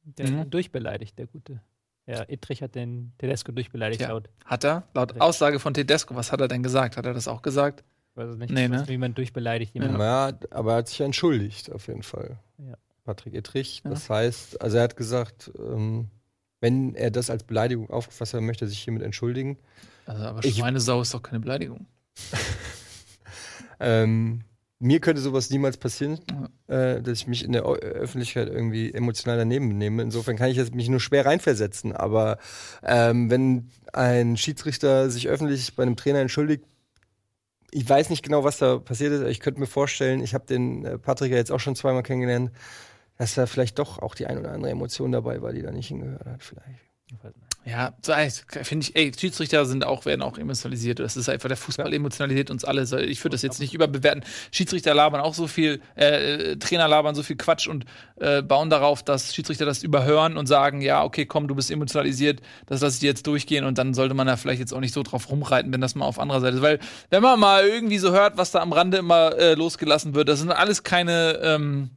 Der 0.03 0.29
Mhm. 0.29 0.49
durchbeleidigt, 0.51 1.17
der 1.17 1.25
Gute. 1.25 1.61
Ja, 2.07 2.23
Ittrich 2.27 2.61
hat 2.61 2.75
den 2.75 3.13
Tedesco 3.17 3.51
durchbeleidigt 3.51 4.01
Ja. 4.01 4.09
laut. 4.09 4.29
Hat 4.45 4.63
er? 4.63 4.83
Laut 4.93 5.09
Richtig. 5.11 5.21
Aussage 5.21 5.59
von 5.59 5.73
Tedesco, 5.73 6.15
was 6.15 6.31
hat 6.31 6.39
er 6.41 6.47
denn 6.47 6.61
gesagt? 6.63 6.97
Hat 6.97 7.05
er 7.05 7.13
das 7.13 7.27
auch 7.27 7.41
gesagt? 7.41 7.83
Weiß 8.13 8.29
es 8.29 8.37
nicht, 8.37 8.51
Nee, 8.51 8.67
ne? 8.67 8.83
wie 8.87 8.97
man 8.97 9.13
durchbeleidigt 9.15 9.73
jemanden. 9.73 9.99
Ja, 9.99 10.31
aber 10.51 10.73
er 10.73 10.77
hat 10.77 10.87
sich 10.87 11.01
entschuldigt, 11.01 11.71
auf 11.71 11.87
jeden 11.87 12.03
Fall. 12.03 12.37
Ja. 12.59 12.75
Patrick 13.03 13.33
Ittrich. 13.33 13.81
Ja. 13.83 13.89
Das 13.89 14.09
heißt, 14.09 14.61
also 14.61 14.77
er 14.77 14.83
hat 14.83 14.95
gesagt, 14.97 15.51
ähm, 15.59 16.09
wenn 16.61 16.95
er 16.95 17.11
das 17.11 17.29
als 17.29 17.43
Beleidigung 17.43 17.89
aufgefasst 17.89 18.33
hat, 18.33 18.41
möchte 18.41 18.65
er 18.65 18.67
sich 18.69 18.79
hiermit 18.79 19.03
entschuldigen. 19.03 19.57
Also, 20.05 20.23
aber 20.23 20.45
Ich- 20.45 20.55
Schweinesau 20.57 21.01
ist 21.01 21.13
doch 21.13 21.21
keine 21.23 21.39
Beleidigung. 21.39 21.87
Ähm, 23.79 24.43
mir 24.79 24.99
könnte 24.99 25.21
sowas 25.21 25.49
niemals 25.49 25.77
passieren, 25.77 26.19
äh, 26.67 27.01
dass 27.01 27.19
ich 27.19 27.27
mich 27.27 27.43
in 27.43 27.53
der 27.53 27.65
Ö 27.65 27.75
Öffentlichkeit 27.75 28.49
irgendwie 28.49 28.93
emotional 28.93 29.37
daneben 29.37 29.69
benehme. 29.69 30.01
Insofern 30.01 30.35
kann 30.35 30.49
ich 30.49 30.57
jetzt 30.57 30.75
mich 30.75 30.89
nur 30.89 30.99
schwer 30.99 31.25
reinversetzen. 31.25 31.93
Aber 31.93 32.37
ähm, 32.83 33.29
wenn 33.29 33.69
ein 33.93 34.37
Schiedsrichter 34.37 35.09
sich 35.09 35.29
öffentlich 35.29 35.75
bei 35.75 35.83
einem 35.83 35.95
Trainer 35.95 36.19
entschuldigt, 36.19 36.65
ich 37.71 37.87
weiß 37.87 38.09
nicht 38.09 38.23
genau, 38.23 38.43
was 38.43 38.57
da 38.57 38.77
passiert 38.77 39.11
ist, 39.13 39.21
aber 39.21 39.29
ich 39.29 39.39
könnte 39.39 39.59
mir 39.59 39.67
vorstellen, 39.67 40.21
ich 40.21 40.33
habe 40.33 40.45
den 40.45 40.85
äh, 40.85 40.97
Patrick 40.97 41.31
ja 41.31 41.37
jetzt 41.37 41.51
auch 41.51 41.59
schon 41.59 41.75
zweimal 41.75 42.03
kennengelernt, 42.03 42.51
dass 43.17 43.35
da 43.35 43.45
vielleicht 43.45 43.79
doch 43.79 43.99
auch 43.99 44.15
die 44.15 44.27
ein 44.27 44.37
oder 44.37 44.51
andere 44.51 44.71
Emotion 44.71 45.11
dabei 45.11 45.41
war, 45.41 45.53
die 45.53 45.61
da 45.61 45.71
nicht 45.71 45.87
hingehört 45.87 46.25
hat, 46.25 46.43
vielleicht. 46.43 47.44
Ja, 47.67 47.95
so, 47.99 48.13
finde 48.61 48.85
ich, 48.85 48.95
ey, 48.95 49.11
Schiedsrichter 49.17 49.65
sind 49.65 49.83
auch, 49.83 50.05
werden 50.05 50.21
auch 50.21 50.37
emotionalisiert. 50.37 50.99
Das 50.99 51.17
ist 51.17 51.27
einfach, 51.29 51.47
der 51.47 51.57
Fußball 51.57 51.91
emotionalisiert 51.91 52.51
uns 52.51 52.63
alle. 52.63 52.83
Ich 53.05 53.23
würde 53.23 53.33
das 53.33 53.41
jetzt 53.41 53.59
nicht 53.59 53.73
überbewerten. 53.73 54.23
Schiedsrichter 54.51 54.93
labern 54.93 55.19
auch 55.19 55.33
so 55.33 55.47
viel, 55.47 55.81
äh, 55.97 56.51
äh, 56.51 56.57
Trainer 56.57 56.87
labern 56.87 57.15
so 57.15 57.23
viel 57.23 57.37
Quatsch 57.37 57.67
und 57.67 57.85
äh, 58.17 58.43
bauen 58.43 58.69
darauf, 58.69 59.01
dass 59.01 59.33
Schiedsrichter 59.33 59.65
das 59.65 59.81
überhören 59.81 60.37
und 60.37 60.45
sagen, 60.45 60.79
ja, 60.81 61.03
okay, 61.03 61.25
komm, 61.25 61.47
du 61.47 61.55
bist 61.55 61.71
emotionalisiert, 61.71 62.39
das 62.67 62.81
lasse 62.81 62.97
ich 62.97 62.99
dir 62.99 63.07
jetzt 63.07 63.25
durchgehen 63.25 63.65
und 63.65 63.79
dann 63.79 63.95
sollte 63.95 64.13
man 64.13 64.27
da 64.27 64.37
vielleicht 64.37 64.59
jetzt 64.59 64.71
auch 64.71 64.79
nicht 64.79 64.93
so 64.93 65.01
drauf 65.01 65.31
rumreiten, 65.31 65.73
wenn 65.73 65.81
das 65.81 65.95
mal 65.95 66.05
auf 66.05 66.19
anderer 66.19 66.41
Seite 66.41 66.57
ist. 66.57 66.61
Weil, 66.61 66.77
wenn 67.09 67.23
man 67.23 67.39
mal 67.39 67.65
irgendwie 67.65 67.97
so 67.97 68.11
hört, 68.11 68.37
was 68.37 68.51
da 68.51 68.59
am 68.59 68.73
Rande 68.73 68.97
immer 68.97 69.35
äh, 69.39 69.55
losgelassen 69.55 70.13
wird, 70.13 70.29
das 70.29 70.37
sind 70.37 70.51
alles 70.51 70.83
keine, 70.83 71.39
ähm, 71.41 71.89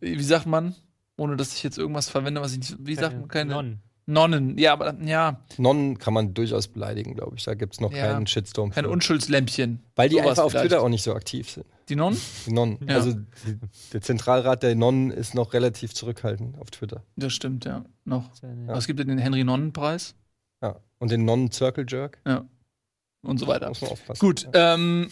wie 0.00 0.22
sagt 0.22 0.46
man, 0.46 0.74
ohne 1.18 1.36
dass 1.36 1.54
ich 1.54 1.62
jetzt 1.62 1.76
irgendwas 1.76 2.08
verwende, 2.08 2.40
was 2.40 2.52
ich 2.52 2.58
nicht, 2.60 2.76
wie 2.78 2.94
sagt 2.94 3.18
man, 3.18 3.28
keine 3.28 3.52
Nonnen. 3.52 3.82
Nonnen, 4.10 4.56
ja, 4.56 4.72
aber 4.72 4.94
ja, 5.04 5.38
Nonnen 5.58 5.98
kann 5.98 6.14
man 6.14 6.32
durchaus 6.32 6.66
beleidigen, 6.68 7.14
glaube 7.14 7.36
ich. 7.36 7.44
Da 7.44 7.52
gibt 7.54 7.74
es 7.74 7.80
noch 7.80 7.92
Ja. 7.92 8.06
keinen 8.12 8.26
Shitstorm. 8.26 8.70
keine 8.70 8.88
für. 8.88 8.92
Unschuldslämpchen. 8.92 9.80
Weil 9.96 10.08
die 10.08 10.16
Sowas 10.16 10.30
einfach 10.30 10.44
auf 10.44 10.50
vielleicht. 10.52 10.70
Twitter 10.70 10.82
auch 10.82 10.88
nicht 10.88 11.02
so 11.02 11.12
aktiv 11.14 11.50
sind. 11.50 11.66
Die 11.90 11.96
Nonnen? 11.96 12.18
Die 12.46 12.52
Nonnen. 12.52 12.78
Ja. 12.88 12.94
Also 12.96 13.12
die, 13.12 13.58
der 13.92 14.00
Zentralrat 14.00 14.62
der 14.62 14.74
Nonnen 14.74 15.10
ist 15.10 15.34
noch 15.34 15.52
relativ 15.52 15.92
zurückhaltend 15.92 16.58
auf 16.58 16.70
Twitter. 16.70 17.02
Das 17.16 17.32
stimmt, 17.34 17.66
ja. 17.66 17.84
Noch. 18.06 18.30
Ja. 18.42 18.48
Aber 18.68 18.78
es 18.78 18.86
gibt 18.86 18.98
ja 18.98 19.04
den 19.04 19.18
Henry-Nonnen-Preis 19.18 20.14
Ja. 20.62 20.76
Und 20.98 21.10
den 21.12 21.24
Nonnen 21.26 21.52
Circle 21.52 21.84
Jerk. 21.86 22.20
und 23.22 23.38
so 23.38 23.46
weiter. 23.46 23.68
Muss 23.68 23.82
man 23.82 23.90
aufpassen. 23.90 24.20
Gut, 24.20 24.48
ähm, 24.54 25.10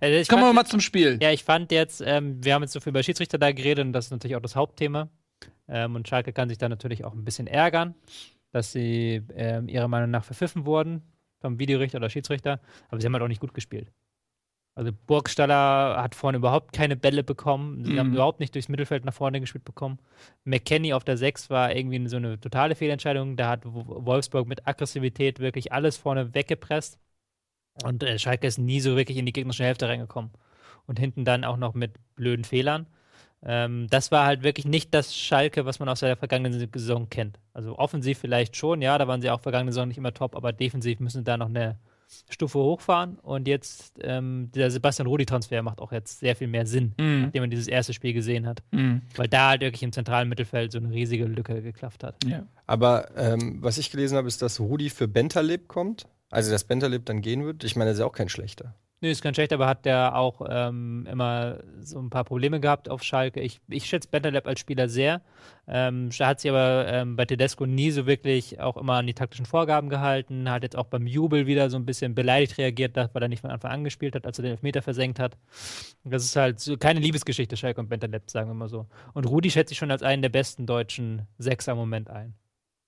Also 0.00 0.16
ich 0.16 0.28
kommen 0.28 0.42
wir 0.42 0.52
mal 0.52 0.64
zum 0.66 0.80
Spiel. 0.80 1.18
Ja, 1.22 1.30
ich 1.30 1.44
fand 1.44 1.70
jetzt, 1.70 2.02
ähm, 2.04 2.44
wir 2.44 2.54
haben 2.54 2.62
jetzt 2.62 2.72
so 2.72 2.80
viel 2.80 2.90
über 2.90 3.02
Schiedsrichter 3.04 3.38
da 3.38 3.52
geredet 3.52 3.84
und 3.86 3.92
das 3.92 4.06
ist 4.06 4.10
natürlich 4.10 4.36
auch 4.36 4.40
das 4.42 4.56
Hauptthema. 4.56 5.08
Ähm, 5.68 5.94
und 5.96 6.08
Schalke 6.08 6.32
kann 6.32 6.48
sich 6.48 6.58
da 6.58 6.68
natürlich 6.68 7.04
auch 7.04 7.12
ein 7.14 7.24
bisschen 7.24 7.46
ärgern, 7.46 7.94
dass 8.52 8.72
sie 8.72 9.22
ähm, 9.34 9.68
ihrer 9.68 9.88
Meinung 9.88 10.10
nach 10.10 10.24
verpfiffen 10.24 10.66
wurden 10.66 11.02
vom 11.40 11.58
Videorichter 11.58 11.98
oder 11.98 12.10
Schiedsrichter, 12.10 12.60
aber 12.88 13.00
sie 13.00 13.06
haben 13.06 13.12
halt 13.14 13.22
auch 13.22 13.28
nicht 13.28 13.40
gut 13.40 13.54
gespielt. 13.54 13.90
Also 14.76 14.90
Burgstaller 15.06 16.02
hat 16.02 16.16
vorne 16.16 16.38
überhaupt 16.38 16.72
keine 16.72 16.96
Bälle 16.96 17.22
bekommen. 17.22 17.84
Sie 17.84 17.92
Mhm. 17.92 17.98
haben 17.98 18.12
überhaupt 18.14 18.40
nicht 18.40 18.54
durchs 18.54 18.68
Mittelfeld 18.68 19.04
nach 19.04 19.14
vorne 19.14 19.40
gespielt 19.40 19.64
bekommen. 19.64 19.98
McKenny 20.44 20.92
auf 20.94 21.04
der 21.04 21.16
6 21.16 21.48
war 21.48 21.72
irgendwie 21.74 22.08
so 22.08 22.16
eine 22.16 22.40
totale 22.40 22.74
Fehlentscheidung. 22.74 23.36
Da 23.36 23.50
hat 23.50 23.60
Wolfsburg 23.64 24.48
mit 24.48 24.66
Aggressivität 24.66 25.38
wirklich 25.38 25.72
alles 25.72 25.96
vorne 25.96 26.34
weggepresst. 26.34 26.98
Und 27.84 28.02
äh, 28.02 28.18
Schalke 28.18 28.48
ist 28.48 28.58
nie 28.58 28.80
so 28.80 28.96
wirklich 28.96 29.16
in 29.16 29.26
die 29.26 29.32
gegnerische 29.32 29.64
Hälfte 29.64 29.86
reingekommen. 29.88 30.32
Und 30.86 30.98
hinten 30.98 31.24
dann 31.24 31.44
auch 31.44 31.56
noch 31.56 31.74
mit 31.74 31.92
blöden 32.16 32.44
Fehlern. 32.44 32.86
Ähm, 33.46 33.86
das 33.90 34.10
war 34.10 34.24
halt 34.26 34.42
wirklich 34.42 34.66
nicht 34.66 34.94
das 34.94 35.14
Schalke, 35.14 35.66
was 35.66 35.78
man 35.78 35.88
aus 35.88 36.00
der 36.00 36.16
vergangenen 36.16 36.68
Saison 36.74 37.08
kennt. 37.10 37.38
Also 37.52 37.78
offensiv 37.78 38.18
vielleicht 38.18 38.56
schon, 38.56 38.80
ja, 38.82 38.96
da 38.98 39.06
waren 39.06 39.20
sie 39.20 39.30
auch 39.30 39.40
vergangene 39.40 39.72
Saison 39.72 39.88
nicht 39.88 39.98
immer 39.98 40.14
top, 40.14 40.34
aber 40.34 40.52
defensiv 40.52 40.98
müssen 41.00 41.18
sie 41.18 41.24
da 41.24 41.36
noch 41.36 41.48
eine 41.48 41.76
Stufe 42.28 42.58
hochfahren. 42.58 43.18
Und 43.20 43.48
jetzt, 43.48 43.94
ähm, 44.02 44.50
der 44.54 44.70
Sebastian 44.70 45.06
Rudi-Transfer 45.08 45.62
macht 45.62 45.80
auch 45.80 45.92
jetzt 45.92 46.20
sehr 46.20 46.36
viel 46.36 46.48
mehr 46.48 46.66
Sinn, 46.66 46.94
Mhm. 46.98 47.22
nachdem 47.22 47.42
man 47.42 47.50
dieses 47.50 47.66
erste 47.68 47.92
Spiel 47.92 48.12
gesehen 48.12 48.46
hat. 48.46 48.62
Mhm. 48.70 49.02
Weil 49.16 49.28
da 49.28 49.50
halt 49.50 49.62
wirklich 49.62 49.82
im 49.82 49.92
zentralen 49.92 50.28
Mittelfeld 50.28 50.72
so 50.72 50.78
eine 50.78 50.90
riesige 50.90 51.24
Lücke 51.24 51.60
geklafft 51.62 52.04
hat. 52.04 52.16
Ja. 52.24 52.46
Aber 52.66 53.08
ähm, 53.16 53.58
was 53.62 53.78
ich 53.78 53.90
gelesen 53.90 54.16
habe, 54.16 54.28
ist, 54.28 54.42
dass 54.42 54.60
Rudi 54.60 54.90
für 54.90 55.08
Bentaleb 55.08 55.68
kommt. 55.68 56.06
Also, 56.30 56.50
dass 56.50 56.64
Bentaleb 56.64 57.04
dann 57.06 57.20
gehen 57.20 57.44
wird. 57.44 57.62
Ich 57.64 57.76
meine, 57.76 57.90
das 57.90 57.98
ist 57.98 58.00
ja 58.00 58.06
auch 58.06 58.12
kein 58.12 58.28
schlechter. 58.28 58.74
Nee, 59.04 59.10
ist 59.10 59.20
kein 59.20 59.34
schlechter, 59.34 59.56
aber 59.56 59.66
hat 59.66 59.84
der 59.84 60.16
auch 60.16 60.40
ähm, 60.48 61.06
immer 61.12 61.58
so 61.82 61.98
ein 61.98 62.08
paar 62.08 62.24
Probleme 62.24 62.58
gehabt 62.58 62.88
auf 62.88 63.02
Schalke. 63.02 63.38
Ich, 63.40 63.60
ich 63.68 63.84
schätze 63.84 64.08
Bentaleb 64.08 64.46
als 64.46 64.60
Spieler 64.60 64.88
sehr. 64.88 65.20
Ähm, 65.68 66.08
hat 66.18 66.40
sich 66.40 66.50
aber 66.50 66.86
ähm, 66.88 67.14
bei 67.14 67.26
Tedesco 67.26 67.66
nie 67.66 67.90
so 67.90 68.06
wirklich 68.06 68.62
auch 68.62 68.78
immer 68.78 68.94
an 68.94 69.06
die 69.06 69.12
taktischen 69.12 69.44
Vorgaben 69.44 69.90
gehalten. 69.90 70.48
Hat 70.48 70.62
jetzt 70.62 70.74
auch 70.74 70.86
beim 70.86 71.06
Jubel 71.06 71.46
wieder 71.46 71.68
so 71.68 71.76
ein 71.76 71.84
bisschen 71.84 72.14
beleidigt 72.14 72.56
reagiert, 72.56 72.96
weil 72.96 73.22
er 73.22 73.28
nicht 73.28 73.42
von 73.42 73.50
Anfang 73.50 73.72
an 73.72 73.84
gespielt 73.84 74.14
hat, 74.14 74.24
als 74.24 74.38
er 74.38 74.44
den 74.44 74.52
Elfmeter 74.52 74.80
versenkt 74.80 75.18
hat. 75.18 75.36
Das 76.04 76.24
ist 76.24 76.36
halt 76.36 76.58
so 76.60 76.78
keine 76.78 77.00
Liebesgeschichte, 77.00 77.58
Schalke 77.58 77.82
und 77.82 77.90
Bentaleb, 77.90 78.30
sagen 78.30 78.48
wir 78.48 78.54
mal 78.54 78.70
so. 78.70 78.86
Und 79.12 79.26
Rudi 79.26 79.50
schätze 79.50 79.72
ich 79.72 79.78
schon 79.78 79.90
als 79.90 80.02
einen 80.02 80.22
der 80.22 80.30
besten 80.30 80.64
deutschen 80.64 81.28
Sechser 81.36 81.72
im 81.72 81.78
Moment 81.78 82.08
ein 82.08 82.32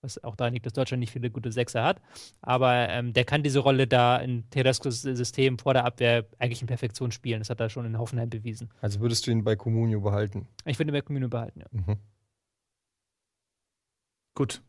was 0.07 0.24
auch 0.24 0.36
da 0.36 0.46
liegt, 0.46 0.64
dass 0.64 0.72
Deutschland 0.72 1.00
nicht 1.00 1.12
viele 1.12 1.30
gute 1.30 1.52
Sechser 1.52 1.84
hat. 1.84 2.00
Aber 2.40 2.88
ähm, 2.88 3.12
der 3.12 3.24
kann 3.24 3.42
diese 3.42 3.59
Rolle 3.59 3.86
da 3.86 4.16
in 4.16 4.48
Tedescos 4.50 5.02
System 5.02 5.59
vor 5.59 5.74
der 5.74 5.84
Abwehr 5.84 6.24
eigentlich 6.38 6.62
in 6.62 6.66
Perfektion 6.66 7.12
spielen. 7.12 7.40
Das 7.40 7.50
hat 7.50 7.61
er 7.61 7.68
schon 7.68 7.84
in 7.84 7.98
Hoffenheim 7.98 8.30
bewiesen. 8.30 8.70
Also 8.80 9.00
würdest 9.00 9.26
du 9.26 9.30
ihn 9.30 9.44
bei 9.44 9.57
Comunio 9.57 10.00
behalten? 10.00 10.48
Ich 10.64 10.78
würde 10.78 10.90
ihn 10.90 10.94
bei 10.94 11.02
Comunio 11.02 11.28
behalten, 11.28 11.61
ja. 11.61 11.66
Mhm. 11.70 11.96
Gut. 14.34 14.62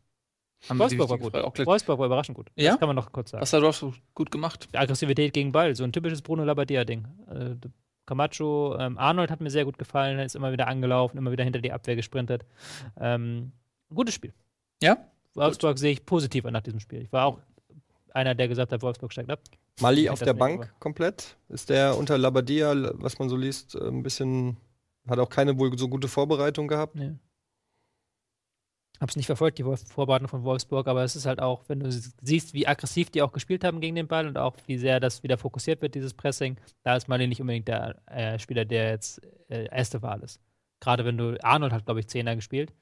Haben 0.68 0.78
Wolfsburg 0.80 1.10
war 1.10 1.18
gut. 1.18 1.66
Wolfsburg 1.66 1.98
war 1.98 2.06
überraschend 2.06 2.36
gut. 2.36 2.50
Ja? 2.56 2.72
Das 2.72 2.80
kann 2.80 2.88
man 2.88 2.96
noch 2.96 3.12
kurz 3.12 3.30
sagen. 3.30 3.42
Was 3.42 3.52
hat 3.52 3.62
Wolfsburg 3.62 3.94
gut 4.14 4.30
gemacht? 4.30 4.68
Die 4.72 4.78
Aggressivität 4.78 5.32
gegen 5.32 5.52
Ball, 5.52 5.74
so 5.76 5.84
ein 5.84 5.92
typisches 5.92 6.22
Bruno 6.22 6.44
Labbadia-Ding. 6.44 7.06
Äh, 7.28 7.68
Camacho, 8.06 8.76
ähm, 8.78 8.96
Arnold 8.96 9.30
hat 9.30 9.40
mir 9.40 9.50
sehr 9.50 9.66
gut 9.66 9.76
gefallen, 9.78 10.18
er 10.18 10.24
ist 10.24 10.34
immer 10.34 10.50
wieder 10.50 10.66
angelaufen, 10.66 11.18
immer 11.18 11.30
wieder 11.30 11.44
hinter 11.44 11.60
die 11.60 11.72
Abwehr 11.72 11.94
gesprintet. 11.94 12.46
Ähm, 12.98 13.52
gutes 13.94 14.14
Spiel. 14.14 14.32
Ja? 14.82 14.96
Wolfsburg 15.38 15.72
Gut. 15.72 15.78
sehe 15.78 15.92
ich 15.92 16.04
positiv 16.04 16.44
an 16.44 16.52
nach 16.52 16.62
diesem 16.62 16.80
Spiel. 16.80 17.02
Ich 17.02 17.12
war 17.12 17.26
auch 17.26 17.38
einer, 18.12 18.34
der 18.34 18.48
gesagt 18.48 18.72
hat, 18.72 18.82
Wolfsburg 18.82 19.12
steigt 19.12 19.30
ab. 19.30 19.40
Mali 19.80 20.08
auf 20.08 20.20
der 20.20 20.34
Bank 20.34 20.64
aber. 20.64 20.72
komplett? 20.80 21.36
Ist 21.48 21.70
der 21.70 21.96
unter 21.96 22.18
Labadia, 22.18 22.74
was 22.94 23.18
man 23.18 23.28
so 23.28 23.36
liest, 23.36 23.74
äh, 23.74 23.88
ein 23.88 24.02
bisschen, 24.02 24.56
hat 25.08 25.18
auch 25.18 25.28
keine 25.28 25.58
wohl 25.58 25.76
so 25.78 25.88
gute 25.88 26.08
Vorbereitung 26.08 26.68
gehabt? 26.68 26.96
Nee. 26.96 27.14
Hab's 29.00 29.14
nicht 29.14 29.26
verfolgt, 29.26 29.58
die 29.58 29.62
Vorbereitung 29.62 30.26
von 30.26 30.42
Wolfsburg, 30.42 30.88
aber 30.88 31.04
es 31.04 31.14
ist 31.14 31.24
halt 31.24 31.40
auch, 31.40 31.62
wenn 31.68 31.78
du 31.78 31.92
siehst, 31.92 32.52
wie 32.52 32.66
aggressiv 32.66 33.10
die 33.10 33.22
auch 33.22 33.30
gespielt 33.30 33.62
haben 33.62 33.80
gegen 33.80 33.94
den 33.94 34.08
Ball 34.08 34.26
und 34.26 34.36
auch 34.36 34.56
wie 34.66 34.76
sehr 34.76 34.98
das 34.98 35.22
wieder 35.22 35.38
fokussiert 35.38 35.82
wird, 35.82 35.94
dieses 35.94 36.14
Pressing, 36.14 36.56
da 36.82 36.96
ist 36.96 37.06
Mali 37.06 37.28
nicht 37.28 37.40
unbedingt 37.40 37.68
der 37.68 37.94
äh, 38.06 38.40
Spieler, 38.40 38.64
der 38.64 38.90
jetzt 38.90 39.22
äh, 39.48 39.68
erste 39.70 40.02
Wahl 40.02 40.20
ist. 40.22 40.40
Gerade 40.80 41.04
wenn 41.04 41.16
du, 41.16 41.36
Arnold 41.44 41.72
hat, 41.72 41.84
glaube 41.84 42.00
ich, 42.00 42.08
Zehner 42.08 42.34
gespielt. 42.34 42.72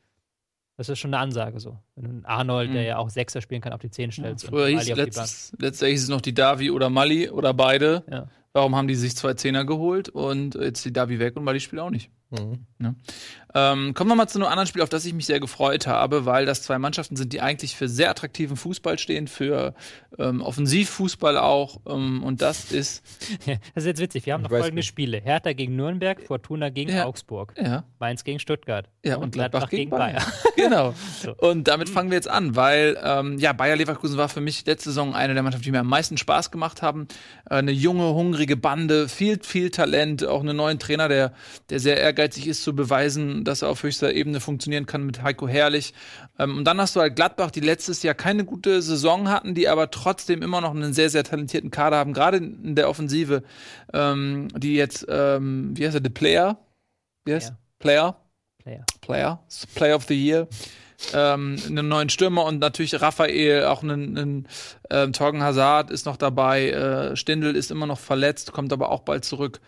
Das 0.76 0.90
ist 0.90 0.98
schon 0.98 1.14
eine 1.14 1.22
Ansage 1.22 1.58
so. 1.58 1.78
Wenn 1.94 2.04
du 2.04 2.10
einen 2.10 2.24
Arnold, 2.26 2.70
mhm. 2.70 2.74
der 2.74 2.82
ja 2.82 2.98
auch 2.98 3.08
Sechser 3.08 3.40
spielen 3.40 3.62
kann, 3.62 3.72
auf 3.72 3.80
die 3.80 3.90
Zehn 3.90 4.12
stellst. 4.12 4.44
Ja, 4.44 4.50
früher 4.50 4.68
hieß 4.68 4.88
letzt, 4.94 5.54
letztendlich 5.58 5.96
ist 5.96 6.02
es 6.04 6.08
noch 6.08 6.20
die 6.20 6.34
Davi 6.34 6.70
oder 6.70 6.90
Mali 6.90 7.30
oder 7.30 7.54
beide. 7.54 8.04
Ja. 8.10 8.28
Warum 8.56 8.74
haben 8.74 8.88
die 8.88 8.94
sich 8.94 9.14
zwei 9.14 9.34
Zehner 9.34 9.66
geholt 9.66 10.08
und 10.08 10.54
jetzt 10.54 10.82
die 10.86 10.90
Davi 10.90 11.18
weg 11.18 11.36
und 11.36 11.44
Mali 11.44 11.60
spielt 11.60 11.82
auch 11.82 11.90
nicht? 11.90 12.10
Mhm. 12.30 12.66
Ja. 12.80 12.94
Ähm, 13.54 13.94
kommen 13.94 14.10
wir 14.10 14.16
mal 14.16 14.26
zu 14.26 14.38
einem 14.38 14.48
anderen 14.48 14.66
Spiel, 14.66 14.82
auf 14.82 14.88
das 14.88 15.04
ich 15.06 15.14
mich 15.14 15.26
sehr 15.26 15.40
gefreut 15.40 15.86
habe, 15.86 16.26
weil 16.26 16.44
das 16.44 16.62
zwei 16.62 16.78
Mannschaften 16.78 17.16
sind, 17.16 17.32
die 17.32 17.40
eigentlich 17.40 17.74
für 17.76 17.88
sehr 17.88 18.10
attraktiven 18.10 18.56
Fußball 18.56 18.98
stehen, 18.98 19.28
für 19.28 19.74
ähm, 20.18 20.42
Offensivfußball 20.42 21.38
auch. 21.38 21.80
Ähm, 21.88 22.22
und 22.22 22.42
das 22.42 22.72
ist. 22.72 23.02
das 23.46 23.84
ist 23.84 23.86
jetzt 23.86 24.00
witzig. 24.00 24.26
Wir 24.26 24.34
haben 24.34 24.42
noch 24.42 24.50
folgende 24.50 24.74
nicht. 24.74 24.86
Spiele: 24.86 25.18
Hertha 25.18 25.52
gegen 25.52 25.76
Nürnberg, 25.76 26.20
Fortuna 26.22 26.68
gegen 26.68 26.90
ja. 26.92 27.06
Augsburg, 27.06 27.54
ja. 27.56 27.84
Mainz 27.98 28.24
gegen 28.24 28.40
Stuttgart. 28.40 28.90
Ja, 29.02 29.16
und, 29.16 29.24
und 29.24 29.30
Gladbach, 29.32 29.68
Gladbach, 29.68 29.70
gegen, 29.70 29.90
gegen 29.90 29.98
Bayern. 29.98 30.22
genau. 30.56 30.94
so. 31.22 31.34
Und 31.36 31.68
damit 31.68 31.88
fangen 31.88 32.10
wir 32.10 32.16
jetzt 32.16 32.28
an, 32.28 32.56
weil 32.56 32.98
ähm, 33.02 33.38
ja, 33.38 33.54
Bayer 33.54 33.76
Leverkusen 33.76 34.18
war 34.18 34.28
für 34.28 34.42
mich 34.42 34.66
letzte 34.66 34.90
Saison 34.90 35.14
eine 35.14 35.32
der 35.32 35.42
Mannschaften, 35.42 35.64
die 35.64 35.70
mir 35.70 35.80
am 35.80 35.88
meisten 35.88 36.18
Spaß 36.18 36.50
gemacht 36.50 36.82
haben. 36.82 37.08
Äh, 37.48 37.54
eine 37.54 37.72
junge, 37.72 38.12
hungrige 38.12 38.45
Bande, 38.54 39.08
viel, 39.08 39.40
viel 39.42 39.70
Talent, 39.70 40.24
auch 40.24 40.40
einen 40.40 40.56
neuen 40.56 40.78
Trainer, 40.78 41.08
der, 41.08 41.32
der 41.70 41.80
sehr 41.80 41.98
ehrgeizig 41.98 42.46
ist, 42.46 42.62
zu 42.62 42.76
beweisen, 42.76 43.42
dass 43.42 43.62
er 43.62 43.70
auf 43.70 43.82
höchster 43.82 44.12
Ebene 44.12 44.38
funktionieren 44.38 44.86
kann 44.86 45.04
mit 45.04 45.24
Heiko 45.24 45.48
Herrlich. 45.48 45.94
Ähm, 46.38 46.58
und 46.58 46.64
dann 46.64 46.80
hast 46.80 46.94
du 46.94 47.00
halt 47.00 47.16
Gladbach, 47.16 47.50
die 47.50 47.60
letztes 47.60 48.04
Jahr 48.04 48.14
keine 48.14 48.44
gute 48.44 48.80
Saison 48.82 49.28
hatten, 49.28 49.54
die 49.54 49.68
aber 49.68 49.90
trotzdem 49.90 50.42
immer 50.42 50.60
noch 50.60 50.74
einen 50.74 50.92
sehr, 50.92 51.10
sehr 51.10 51.24
talentierten 51.24 51.72
Kader 51.72 51.96
haben, 51.96 52.12
gerade 52.12 52.36
in 52.36 52.76
der 52.76 52.88
Offensive, 52.88 53.42
ähm, 53.92 54.48
die 54.56 54.76
jetzt, 54.76 55.06
ähm, 55.08 55.72
wie 55.74 55.84
heißt 55.84 55.96
er, 55.96 56.02
The 56.04 56.10
Player? 56.10 56.58
Ja. 57.26 57.38
Player? 57.80 58.16
Player. 58.62 58.84
Player. 59.00 59.40
Player 59.74 59.96
of 59.96 60.04
the 60.04 60.14
Year. 60.14 60.46
Ähm, 61.12 61.56
einen 61.66 61.88
neuen 61.88 62.08
Stürmer 62.08 62.44
und 62.44 62.58
natürlich 62.58 63.00
Raphael, 63.00 63.64
auch 63.64 63.82
einen, 63.82 64.18
einen 64.18 64.48
äh, 64.90 65.08
Torgen 65.10 65.42
Hazard 65.42 65.90
ist 65.90 66.06
noch 66.06 66.16
dabei. 66.16 66.70
Äh, 66.70 67.16
Stindl 67.16 67.54
ist 67.54 67.70
immer 67.70 67.86
noch 67.86 67.98
verletzt, 67.98 68.52
kommt 68.52 68.72
aber 68.72 68.90
auch 68.90 69.00
bald 69.00 69.24
zurück. 69.24 69.60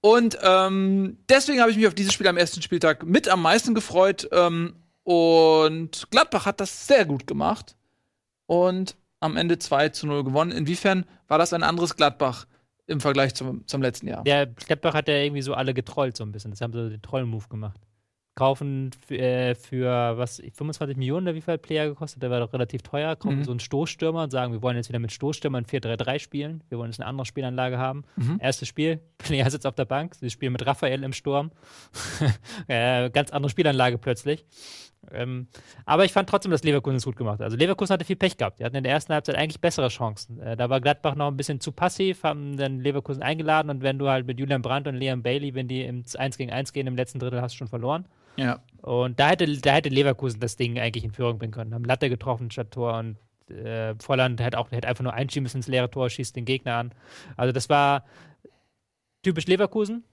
Und 0.00 0.38
ähm, 0.42 1.18
deswegen 1.28 1.60
habe 1.60 1.70
ich 1.70 1.76
mich 1.76 1.86
auf 1.86 1.94
dieses 1.94 2.12
Spiel 2.12 2.28
am 2.28 2.36
ersten 2.36 2.62
Spieltag 2.62 3.04
mit 3.04 3.28
am 3.28 3.42
meisten 3.42 3.74
gefreut. 3.74 4.28
Ähm, 4.32 4.76
und 5.02 6.08
Gladbach 6.10 6.46
hat 6.46 6.60
das 6.60 6.86
sehr 6.86 7.04
gut 7.04 7.26
gemacht. 7.26 7.76
Und 8.46 8.96
am 9.20 9.36
Ende 9.36 9.58
2 9.58 9.88
zu 9.88 10.06
0 10.06 10.22
gewonnen. 10.22 10.52
Inwiefern 10.52 11.04
war 11.26 11.38
das 11.38 11.52
ein 11.52 11.64
anderes 11.64 11.96
Gladbach 11.96 12.46
im 12.86 13.00
Vergleich 13.00 13.34
zum, 13.34 13.66
zum 13.66 13.82
letzten 13.82 14.06
Jahr? 14.06 14.22
Der 14.22 14.46
Gladbach 14.46 14.94
hat 14.94 15.08
ja 15.08 15.14
irgendwie 15.14 15.42
so 15.42 15.54
alle 15.54 15.74
getrollt, 15.74 16.16
so 16.16 16.24
ein 16.24 16.30
bisschen. 16.30 16.52
Das 16.52 16.60
haben 16.60 16.72
so 16.72 16.88
den 16.88 17.02
Troll-Move 17.02 17.48
gemacht 17.48 17.80
kaufen 18.38 18.92
äh, 19.08 19.56
für 19.56 20.16
was 20.16 20.36
25 20.36 20.96
Millionen 20.96 21.26
oder 21.26 21.34
wie 21.34 21.40
viel 21.40 21.58
Player 21.58 21.88
gekostet, 21.88 22.22
der 22.22 22.30
war 22.30 22.38
doch 22.38 22.52
relativ 22.52 22.82
teuer, 22.82 23.16
kaufen 23.16 23.40
mhm. 23.40 23.44
so 23.44 23.50
einen 23.50 23.58
Stoßstürmer 23.58 24.22
und 24.22 24.30
sagen, 24.30 24.52
wir 24.52 24.62
wollen 24.62 24.76
jetzt 24.76 24.88
wieder 24.88 25.00
mit 25.00 25.10
Stoßstürmern 25.10 25.64
4-3-3 25.64 26.20
spielen, 26.20 26.62
wir 26.68 26.78
wollen 26.78 26.92
jetzt 26.92 27.00
eine 27.00 27.08
andere 27.08 27.26
Spielanlage 27.26 27.78
haben. 27.78 28.04
Mhm. 28.14 28.38
Erstes 28.40 28.68
Spiel, 28.68 29.00
Player 29.18 29.50
sitzt 29.50 29.66
auf 29.66 29.74
der 29.74 29.86
Bank, 29.86 30.14
sie 30.14 30.30
spielen 30.30 30.52
mit 30.52 30.64
Raphael 30.64 31.02
im 31.02 31.12
Sturm. 31.12 31.50
äh, 32.68 33.10
ganz 33.10 33.32
andere 33.32 33.50
Spielanlage 33.50 33.98
plötzlich. 33.98 34.46
Ähm, 35.10 35.48
aber 35.84 36.04
ich 36.04 36.12
fand 36.12 36.28
trotzdem, 36.28 36.52
dass 36.52 36.62
Leverkusen 36.62 36.98
es 36.98 37.04
gut 37.04 37.16
gemacht 37.16 37.40
hat. 37.40 37.44
Also 37.44 37.56
Leverkusen 37.56 37.92
hatte 37.92 38.04
viel 38.04 38.16
Pech 38.16 38.36
gehabt. 38.36 38.60
Die 38.60 38.64
hatten 38.64 38.76
in 38.76 38.84
der 38.84 38.92
ersten 38.92 39.12
Halbzeit 39.12 39.34
eigentlich 39.34 39.60
bessere 39.60 39.88
Chancen. 39.88 40.40
Äh, 40.40 40.56
da 40.56 40.70
war 40.70 40.80
Gladbach 40.80 41.16
noch 41.16 41.26
ein 41.26 41.36
bisschen 41.36 41.60
zu 41.60 41.72
passiv, 41.72 42.22
haben 42.22 42.56
dann 42.56 42.80
Leverkusen 42.80 43.22
eingeladen 43.22 43.70
und 43.70 43.82
wenn 43.82 43.98
du 43.98 44.08
halt 44.08 44.26
mit 44.26 44.38
Julian 44.38 44.62
Brandt 44.62 44.86
und 44.86 44.94
Liam 44.94 45.22
Bailey, 45.22 45.54
wenn 45.54 45.66
die 45.66 45.82
im 45.82 46.04
1 46.16 46.36
gegen 46.36 46.52
1 46.52 46.72
gehen 46.72 46.86
im 46.86 46.94
letzten 46.94 47.18
Drittel, 47.18 47.40
hast 47.42 47.54
du 47.54 47.58
schon 47.58 47.68
verloren. 47.68 48.04
Ja. 48.38 48.60
Und 48.82 49.18
da 49.18 49.30
hätte, 49.30 49.46
da 49.58 49.72
hätte 49.72 49.88
Leverkusen 49.88 50.40
das 50.40 50.56
Ding 50.56 50.78
eigentlich 50.78 51.04
in 51.04 51.10
Führung 51.10 51.38
bringen 51.38 51.52
können. 51.52 51.74
Haben 51.74 51.84
Latte 51.84 52.08
getroffen 52.08 52.50
statt 52.50 52.70
Tor 52.70 52.98
und 52.98 53.16
äh, 53.50 53.94
Volland 53.98 54.40
hätte 54.40 54.58
auch 54.58 54.70
hätte 54.70 54.88
einfach 54.88 55.04
nur 55.04 55.12
einschieben 55.12 55.42
müssen 55.42 55.58
ins 55.58 55.68
leere 55.68 55.90
Tor, 55.90 56.08
schießt 56.08 56.36
den 56.36 56.44
Gegner 56.44 56.76
an. 56.76 56.94
Also 57.36 57.52
das 57.52 57.68
war 57.68 58.04
typisch 59.22 59.46
Leverkusen. 59.46 60.04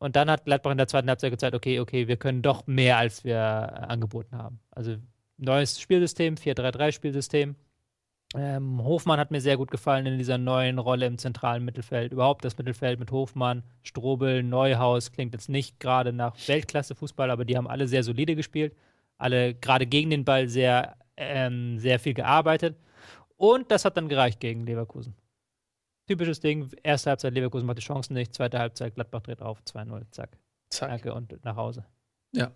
Und 0.00 0.14
dann 0.14 0.30
hat 0.30 0.44
Gladbach 0.44 0.70
in 0.70 0.78
der 0.78 0.86
zweiten 0.86 1.08
Halbzeit 1.08 1.30
gezeigt, 1.30 1.54
okay, 1.54 1.80
okay, 1.80 2.06
wir 2.06 2.16
können 2.16 2.42
doch 2.42 2.66
mehr, 2.66 2.98
als 2.98 3.24
wir 3.24 3.34
äh, 3.34 3.86
angeboten 3.86 4.36
haben. 4.36 4.60
Also 4.70 4.96
neues 5.38 5.80
Spielsystem, 5.80 6.36
4-3-3-Spielsystem. 6.36 7.56
Ähm, 8.34 8.84
Hofmann 8.84 9.18
hat 9.18 9.30
mir 9.30 9.40
sehr 9.40 9.56
gut 9.56 9.70
gefallen 9.70 10.04
in 10.04 10.18
dieser 10.18 10.36
neuen 10.36 10.78
Rolle 10.78 11.06
im 11.06 11.16
zentralen 11.16 11.64
Mittelfeld. 11.64 12.12
Überhaupt 12.12 12.44
das 12.44 12.58
Mittelfeld 12.58 13.00
mit 13.00 13.10
Hofmann, 13.10 13.62
Strobel, 13.82 14.42
Neuhaus 14.42 15.12
klingt 15.12 15.32
jetzt 15.32 15.48
nicht 15.48 15.80
gerade 15.80 16.12
nach 16.12 16.36
Weltklasse-Fußball, 16.46 17.30
aber 17.30 17.46
die 17.46 17.56
haben 17.56 17.66
alle 17.66 17.88
sehr 17.88 18.02
solide 18.02 18.36
gespielt. 18.36 18.76
Alle 19.16 19.54
gerade 19.54 19.86
gegen 19.86 20.10
den 20.10 20.24
Ball 20.24 20.48
sehr, 20.48 20.96
ähm, 21.16 21.78
sehr 21.78 21.98
viel 21.98 22.12
gearbeitet. 22.12 22.76
Und 23.36 23.70
das 23.70 23.84
hat 23.84 23.96
dann 23.96 24.08
gereicht 24.08 24.40
gegen 24.40 24.66
Leverkusen. 24.66 25.14
Typisches 26.06 26.40
Ding, 26.40 26.70
erste 26.82 27.10
Halbzeit 27.10 27.34
Leverkusen 27.34 27.66
macht 27.66 27.78
die 27.78 27.82
Chancen 27.82 28.14
nicht, 28.14 28.34
zweite 28.34 28.58
Halbzeit 28.58 28.94
Gladbach 28.94 29.22
dreht 29.22 29.40
auf, 29.40 29.60
2-0, 29.62 30.02
zack. 30.10 30.36
zack. 30.70 30.90
Danke 30.90 31.14
und 31.14 31.44
nach 31.44 31.56
Hause. 31.56 31.84
Ja. 32.32 32.50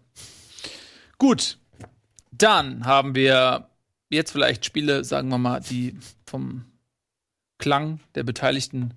Gut. 1.18 1.58
Dann 2.30 2.84
haben 2.84 3.14
wir 3.14 3.68
jetzt 4.12 4.32
vielleicht 4.32 4.64
Spiele, 4.64 5.04
sagen 5.04 5.28
wir 5.28 5.38
mal, 5.38 5.60
die 5.60 5.96
vom 6.26 6.64
Klang 7.58 8.00
der 8.14 8.24
beteiligten 8.24 8.94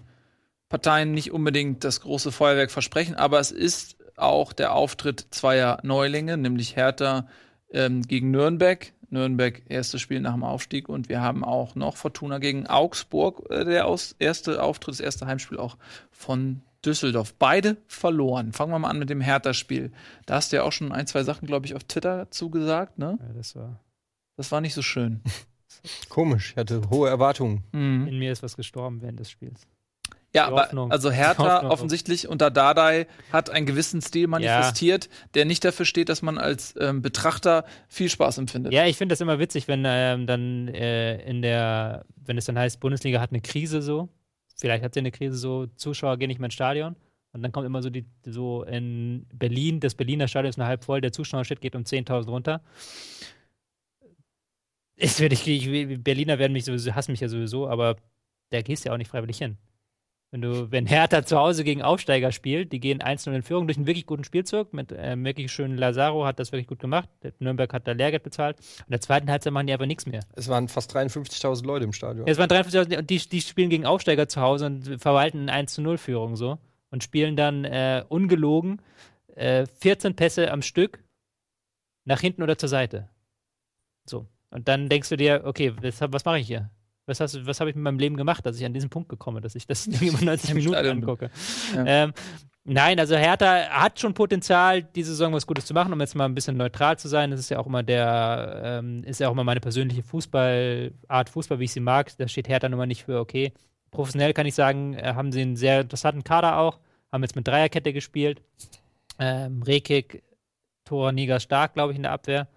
Parteien 0.70 1.12
nicht 1.12 1.32
unbedingt 1.32 1.84
das 1.84 2.02
große 2.02 2.32
Feuerwerk 2.32 2.72
versprechen, 2.72 3.16
aber 3.16 3.40
es 3.40 3.52
ist 3.52 3.98
auch 4.18 4.54
der 4.54 4.74
Auftritt 4.74 5.28
zweier 5.32 5.80
Neulinge, 5.84 6.38
nämlich 6.38 6.76
Hertha 6.76 7.28
ähm, 7.72 8.02
gegen 8.02 8.32
Nürnberg. 8.32 8.92
Nürnberg 9.10 9.62
erstes 9.70 10.02
Spiel 10.02 10.20
nach 10.20 10.34
dem 10.34 10.44
Aufstieg 10.44 10.90
und 10.90 11.10
wir 11.10 11.22
haben 11.22 11.44
auch 11.44 11.76
noch 11.76 11.96
Fortuna 11.96 12.40
gegen 12.40 12.66
Augsburg, 12.68 13.50
äh, 13.52 13.64
der 13.64 13.88
erste 14.20 14.64
Auftritt, 14.64 14.96
das 14.96 15.00
erste 15.00 15.28
Heimspiel 15.28 15.60
auch 15.60 15.78
von 16.12 16.62
Düsseldorf. 16.84 17.34
Beide 17.36 17.78
verloren. 17.88 18.52
Fangen 18.52 18.72
wir 18.72 18.80
mal 18.80 18.90
an 18.90 19.00
mit 19.00 19.10
dem 19.10 19.22
Hertha-Spiel. 19.22 19.92
Da 20.26 20.36
hast 20.36 20.52
du 20.52 20.58
ja 20.58 20.64
auch 20.64 20.72
schon 20.72 20.92
ein, 20.92 21.08
zwei 21.08 21.24
Sachen, 21.24 21.48
glaube 21.48 21.66
ich, 21.66 21.76
auf 21.76 21.84
Twitter 21.84 22.30
zugesagt, 22.32 22.98
ne? 22.98 23.18
Ja, 23.22 23.34
das 23.36 23.56
war 23.56 23.80
das 24.38 24.52
war 24.52 24.62
nicht 24.62 24.74
so 24.74 24.82
schön. 24.82 25.22
Komisch, 26.10 26.52
ich 26.52 26.58
hatte 26.58 26.90
hohe 26.90 27.10
Erwartungen. 27.10 27.64
Mhm. 27.72 28.08
In 28.08 28.20
mir 28.20 28.32
ist 28.32 28.44
was 28.44 28.56
gestorben 28.56 29.02
während 29.02 29.20
des 29.20 29.30
Spiels. 29.30 29.68
Ja, 30.36 30.48
aber 30.48 30.92
also 30.92 31.12
Hertha 31.12 31.70
offensichtlich 31.70 32.28
unter 32.28 32.52
Dardai 32.52 33.08
hat 33.32 33.50
einen 33.50 33.66
gewissen 33.66 34.02
Stil 34.02 34.28
manifestiert, 34.28 35.06
ja. 35.06 35.12
der 35.34 35.46
nicht 35.46 35.64
dafür 35.64 35.86
steht, 35.86 36.10
dass 36.10 36.22
man 36.22 36.38
als 36.38 36.76
ähm, 36.78 37.02
Betrachter 37.02 37.64
viel 37.88 38.10
Spaß 38.10 38.38
empfindet. 38.40 38.74
Ja, 38.74 38.86
ich 38.86 38.98
finde 38.98 39.14
das 39.14 39.22
immer 39.22 39.40
witzig, 39.40 39.70
wenn 39.70 39.84
ähm, 39.86 40.28
dann 40.28 40.68
äh, 40.68 41.22
in 41.24 41.42
der, 41.42 42.06
wenn 42.18 42.38
es 42.38 42.46
dann 42.46 42.60
heißt, 42.60 42.82
Bundesliga 42.82 43.22
hat 43.22 43.32
eine 43.32 43.42
Krise 43.42 43.82
so, 43.82 44.10
vielleicht 44.58 44.84
hat 44.84 44.94
sie 44.94 45.00
eine 45.00 45.12
Krise, 45.12 45.38
so 45.38 45.68
Zuschauer 45.68 46.18
gehen 46.18 46.28
nicht 46.28 46.40
mehr 46.40 46.48
ins 46.48 46.54
Stadion. 46.54 46.98
Und 47.32 47.42
dann 47.42 47.52
kommt 47.52 47.66
immer 47.66 47.82
so 47.82 47.90
die, 47.90 48.06
so 48.26 48.64
in 48.64 49.26
Berlin, 49.34 49.82
das 49.82 49.96
Berliner 49.96 50.30
Stadion 50.30 50.50
ist 50.50 50.58
nur 50.58 50.68
halb 50.68 50.86
voll, 50.86 51.02
der 51.02 51.12
Zuschauerschnitt 51.12 51.60
geht 51.60 51.76
um 51.76 51.84
10.000 51.84 52.30
runter. 52.30 52.62
Werde 54.98 55.34
ich, 55.34 55.48
ich, 55.48 56.04
Berliner 56.04 56.40
werden 56.40 56.54
mich 56.54 56.66
sowieso, 56.66 56.96
hassen 56.96 57.12
mich 57.12 57.20
ja 57.20 57.28
sowieso, 57.28 57.68
aber 57.68 57.98
da 58.52 58.62
gehst 58.62 58.86
du 58.86 58.90
ja 58.90 58.94
auch 58.94 58.98
nicht 58.98 59.10
freiwillig 59.10 59.38
hin. 59.38 59.58
Wenn 60.32 60.42
du, 60.42 60.72
wenn 60.72 60.86
Hertha 60.86 61.26
zu 61.26 61.38
Hause 61.38 61.64
gegen 61.64 61.82
Aufsteiger 61.82 62.32
spielt, 62.32 62.72
die 62.74 62.80
gehen 62.80 63.00
1-0 63.00 63.34
in 63.34 63.42
Führung 63.42 63.68
durch 63.68 63.78
einen 63.78 63.88
wirklich 63.88 64.06
guten 64.06 64.24
Spielzug 64.24 64.74
mit 64.74 64.92
äh, 64.92 65.16
wirklich 65.24 65.52
schönen 65.52 65.78
Lazaro, 65.78 66.26
hat 66.26 66.40
das 66.40 66.52
wirklich 66.52 66.68
gut 66.68 66.80
gemacht. 66.80 67.08
Nürnberg 67.40 67.72
hat 67.72 67.88
da 67.88 67.94
Lehrgeld 67.94 68.24
bezahlt. 68.24 68.58
In 68.80 68.92
der 68.92 69.00
zweiten 69.02 69.30
Halbzeit 69.30 69.54
machen 69.54 69.68
die 69.68 69.74
einfach 69.74 69.86
nichts 69.86 70.06
mehr. 70.06 70.22
Es 70.36 70.50
waren 70.50 70.68
fast 70.68 70.94
53.000 70.94 71.66
Leute 71.66 71.86
im 71.86 71.94
Stadion. 71.94 72.28
Ja, 72.28 72.32
es 72.34 72.38
waren 72.38 72.50
53.000 72.50 72.98
und 72.98 73.10
die, 73.10 73.18
die 73.18 73.42
spielen 73.42 73.70
gegen 73.70 73.86
Aufsteiger 73.86 74.28
zu 74.28 74.42
Hause 74.42 74.66
und 74.66 75.02
verwalten 75.02 75.48
eine 75.48 75.68
1-0-Führung 75.68 76.36
so 76.36 76.58
und 76.90 77.04
spielen 77.04 77.38
dann 77.38 77.64
äh, 77.64 78.04
ungelogen 78.10 78.82
äh, 79.36 79.66
14 79.80 80.16
Pässe 80.16 80.52
am 80.52 80.62
Stück 80.62 81.04
nach 82.04 82.20
hinten 82.20 82.44
oder 82.44 82.58
zur 82.58 82.70
Seite. 82.70 83.10
So. 84.06 84.28
Und 84.56 84.70
dann 84.70 84.88
denkst 84.88 85.10
du 85.10 85.18
dir, 85.18 85.42
okay, 85.44 85.74
was, 85.82 86.00
was 86.00 86.24
mache 86.24 86.40
ich 86.40 86.48
hier? 86.48 86.70
Was, 87.08 87.20
was 87.20 87.60
habe 87.60 87.70
ich 87.70 87.76
mit 87.76 87.84
meinem 87.84 88.00
Leben 88.00 88.16
gemacht, 88.16 88.46
dass 88.46 88.58
ich 88.58 88.66
an 88.66 88.74
diesen 88.74 88.90
Punkt 88.90 89.10
gekommen 89.10 89.42
dass 89.42 89.54
ich 89.54 89.68
das 89.68 89.86
immer 90.02 90.22
90 90.22 90.54
Minuten 90.54 90.78
angucke? 90.78 91.30
Ja. 91.76 91.84
Ähm, 91.86 92.14
nein, 92.64 92.98
also 92.98 93.18
Hertha 93.18 93.68
hat 93.70 94.00
schon 94.00 94.14
Potenzial, 94.14 94.82
diese 94.82 95.12
Saison 95.12 95.34
was 95.34 95.46
Gutes 95.46 95.66
zu 95.66 95.74
machen, 95.74 95.92
um 95.92 96.00
jetzt 96.00 96.16
mal 96.16 96.24
ein 96.24 96.34
bisschen 96.34 96.56
neutral 96.56 96.98
zu 96.98 97.10
sein. 97.10 97.32
Das 97.32 97.42
ist 97.42 97.50
ja 97.50 97.60
auch 97.60 97.68
immer 97.68 97.84
der, 97.84 98.62
ähm, 98.64 99.04
ist 99.04 99.20
ja 99.20 99.28
auch 99.28 99.34
immer 99.34 99.44
meine 99.44 99.60
persönliche 99.60 100.04
Fußball, 100.04 100.94
Art 101.10 101.30
Fußball, 101.30 101.60
wie 101.60 101.66
ich 101.66 101.74
sie 101.74 101.82
mag. 101.82 102.16
Da 102.18 102.30
steht 102.30 102.48
Hertha 102.48 102.70
nun 102.70 102.78
mal 102.78 102.88
nicht 102.88 103.04
für, 103.04 103.20
okay. 103.20 103.52
Professionell 103.92 104.32
kann 104.32 104.46
ich 104.46 104.56
sagen, 104.56 104.94
äh, 104.94 105.16
haben 105.16 105.34
sie 105.34 105.42
einen 105.42 105.58
sehr 105.58 105.82
interessanten 105.82 106.24
Kader 106.24 106.60
auch, 106.60 106.80
haben 107.12 107.24
jetzt 107.24 107.36
mit 107.36 107.46
Dreierkette 107.46 107.92
gespielt. 107.92 108.42
Ähm, 109.20 109.64
Rekik, 109.64 110.24
Tor, 110.86 111.12
Niger 111.12 111.42
stark, 111.42 111.74
glaube 111.74 111.92
ich, 111.92 111.98
in 111.98 112.04
der 112.04 112.14
Abwehr. 112.14 112.48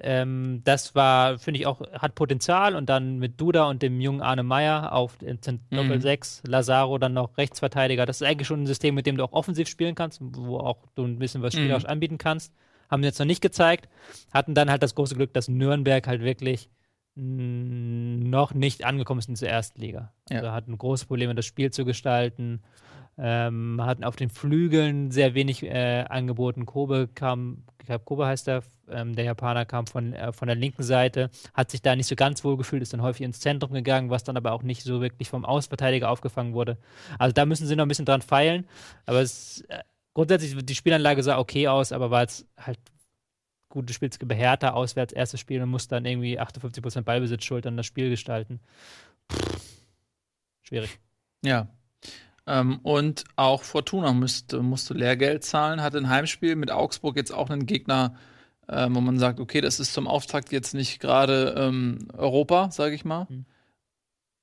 Ähm, 0.00 0.62
das 0.64 0.94
war, 0.94 1.38
finde 1.38 1.60
ich 1.60 1.66
auch, 1.66 1.80
hat 1.92 2.14
Potenzial 2.14 2.74
und 2.76 2.88
dann 2.88 3.18
mit 3.18 3.40
Duda 3.40 3.68
und 3.68 3.82
dem 3.82 4.00
jungen 4.00 4.22
Arne 4.22 4.42
Meyer 4.42 4.92
auf 4.92 5.18
Doppel 5.18 6.00
6, 6.00 6.42
mhm. 6.44 6.50
Lazaro 6.50 6.98
dann 6.98 7.12
noch 7.12 7.36
Rechtsverteidiger. 7.36 8.06
Das 8.06 8.20
ist 8.20 8.26
eigentlich 8.26 8.48
schon 8.48 8.62
ein 8.62 8.66
System, 8.66 8.94
mit 8.94 9.06
dem 9.06 9.16
du 9.16 9.24
auch 9.24 9.32
offensiv 9.32 9.68
spielen 9.68 9.94
kannst, 9.94 10.20
wo 10.22 10.58
auch 10.58 10.78
du 10.94 11.04
ein 11.04 11.18
bisschen 11.18 11.42
was 11.42 11.52
spielerisch 11.52 11.84
mhm. 11.84 11.90
anbieten 11.90 12.18
kannst. 12.18 12.54
Haben 12.90 13.02
wir 13.02 13.08
jetzt 13.08 13.18
noch 13.18 13.26
nicht 13.26 13.42
gezeigt. 13.42 13.88
Hatten 14.32 14.54
dann 14.54 14.70
halt 14.70 14.82
das 14.82 14.94
große 14.94 15.14
Glück, 15.14 15.32
dass 15.34 15.48
Nürnberg 15.48 16.06
halt 16.06 16.22
wirklich 16.22 16.68
noch 17.14 18.54
nicht 18.54 18.84
angekommen 18.84 19.18
ist 19.18 19.28
in 19.28 19.34
der 19.34 19.50
ersten 19.50 19.80
Liga. 19.80 20.12
Ja. 20.30 20.38
Also 20.38 20.52
hatten 20.52 20.78
große 20.78 21.06
Probleme, 21.06 21.34
das 21.34 21.44
Spiel 21.44 21.70
zu 21.70 21.84
gestalten. 21.84 22.62
Ähm, 23.18 23.80
hatten 23.84 24.04
auf 24.04 24.16
den 24.16 24.30
Flügeln 24.30 25.10
sehr 25.10 25.34
wenig 25.34 25.62
äh, 25.62 26.04
angeboten. 26.08 26.64
Kobe 26.64 27.08
kam, 27.14 27.64
ich 27.78 27.86
glaube, 27.86 28.04
Kobe 28.04 28.26
heißt 28.26 28.48
er, 28.48 28.62
ähm, 28.88 29.14
der 29.14 29.24
Japaner 29.24 29.64
kam 29.66 29.86
von, 29.86 30.12
äh, 30.14 30.32
von 30.32 30.48
der 30.48 30.56
linken 30.56 30.82
Seite, 30.82 31.30
hat 31.52 31.70
sich 31.70 31.82
da 31.82 31.94
nicht 31.94 32.06
so 32.06 32.16
ganz 32.16 32.42
wohl 32.42 32.56
gefühlt, 32.56 32.82
ist 32.82 32.92
dann 32.92 33.02
häufig 33.02 33.22
ins 33.22 33.40
Zentrum 33.40 33.72
gegangen, 33.72 34.10
was 34.10 34.24
dann 34.24 34.36
aber 34.36 34.52
auch 34.52 34.62
nicht 34.62 34.82
so 34.82 35.00
wirklich 35.00 35.28
vom 35.28 35.44
Außenverteidiger 35.44 36.10
aufgefangen 36.10 36.54
wurde. 36.54 36.78
Also 37.18 37.32
da 37.32 37.44
müssen 37.44 37.66
sie 37.66 37.76
noch 37.76 37.84
ein 37.84 37.88
bisschen 37.88 38.06
dran 38.06 38.22
feilen. 38.22 38.66
Aber 39.04 39.20
es, 39.20 39.60
äh, 39.68 39.80
grundsätzlich, 40.14 40.56
die 40.64 40.74
Spielanlage 40.74 41.22
sah 41.22 41.38
okay 41.38 41.68
aus, 41.68 41.92
aber 41.92 42.10
war 42.10 42.22
jetzt 42.22 42.46
halt 42.56 42.78
gute 43.68 43.92
Spiel 43.92 44.10
bei 44.24 44.34
Hertha 44.36 44.70
auswärts 44.70 45.12
erstes 45.12 45.40
Spiel 45.40 45.62
und 45.62 45.70
muss 45.70 45.88
dann 45.88 46.04
irgendwie 46.04 46.38
58% 46.38 47.02
Ballbesitz 47.02 47.44
schultern, 47.44 47.76
das 47.76 47.86
Spiel 47.86 48.10
gestalten. 48.10 48.60
Pff, 49.30 49.82
schwierig. 50.62 50.98
Ja, 51.44 51.68
ähm, 52.46 52.80
und 52.82 53.24
auch 53.36 53.62
Fortuna 53.62 54.12
musste, 54.12 54.62
musste 54.62 54.94
Lehrgeld 54.94 55.44
zahlen, 55.44 55.82
hatte 55.82 55.98
ein 55.98 56.08
Heimspiel 56.08 56.56
mit 56.56 56.70
Augsburg 56.70 57.16
jetzt 57.16 57.32
auch 57.32 57.50
einen 57.50 57.66
Gegner, 57.66 58.16
äh, 58.66 58.88
wo 58.90 59.00
man 59.00 59.18
sagt, 59.18 59.38
okay, 59.38 59.60
das 59.60 59.78
ist 59.78 59.92
zum 59.92 60.08
Auftakt 60.08 60.50
jetzt 60.52 60.74
nicht 60.74 61.00
gerade 61.00 61.54
ähm, 61.56 62.08
Europa, 62.16 62.70
sage 62.70 62.94
ich 62.94 63.04
mal. 63.04 63.26
Mhm. 63.28 63.46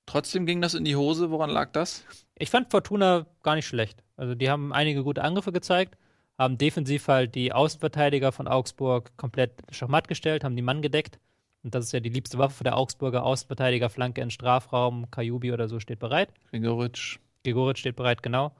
Trotzdem 0.06 0.46
ging 0.46 0.62
das 0.62 0.74
in 0.74 0.86
die 0.86 0.96
Hose. 0.96 1.30
Woran 1.30 1.50
lag 1.50 1.72
das? 1.72 2.04
Ich 2.36 2.50
fand 2.50 2.72
Fortuna 2.72 3.28
gar 3.44 3.56
nicht 3.56 3.68
schlecht. 3.68 4.02
Also 4.18 4.34
die 4.34 4.50
haben 4.50 4.74
einige 4.74 5.04
gute 5.04 5.24
Angriffe 5.24 5.52
gezeigt, 5.52 5.98
haben 6.38 6.58
defensiv 6.58 7.08
halt 7.08 7.36
die 7.36 7.52
Außenverteidiger 7.54 8.32
von 8.32 8.48
Augsburg 8.48 9.16
komplett 9.18 9.52
schachmatt 9.72 10.08
gestellt, 10.08 10.44
haben 10.44 10.56
die 10.56 10.62
Mann 10.62 10.82
gedeckt. 10.82 11.20
Und 11.64 11.76
das 11.76 11.86
ist 11.86 11.92
ja 11.92 12.00
die 12.00 12.10
liebste 12.10 12.38
Waffe 12.38 12.64
der 12.64 12.78
Augsburger 12.78 13.24
Außenverteidiger, 13.24 13.90
Flanke 13.90 14.22
in 14.22 14.32
Strafraum, 14.32 15.12
Kajubi 15.12 15.52
oder 15.52 15.68
so 15.68 15.80
steht 15.80 16.00
bereit. 16.00 16.30
Gregoritsch. 16.50 17.20
Gregoritsch 17.44 17.80
steht 17.80 17.96
bereit, 17.96 18.24
genau. 18.24 18.54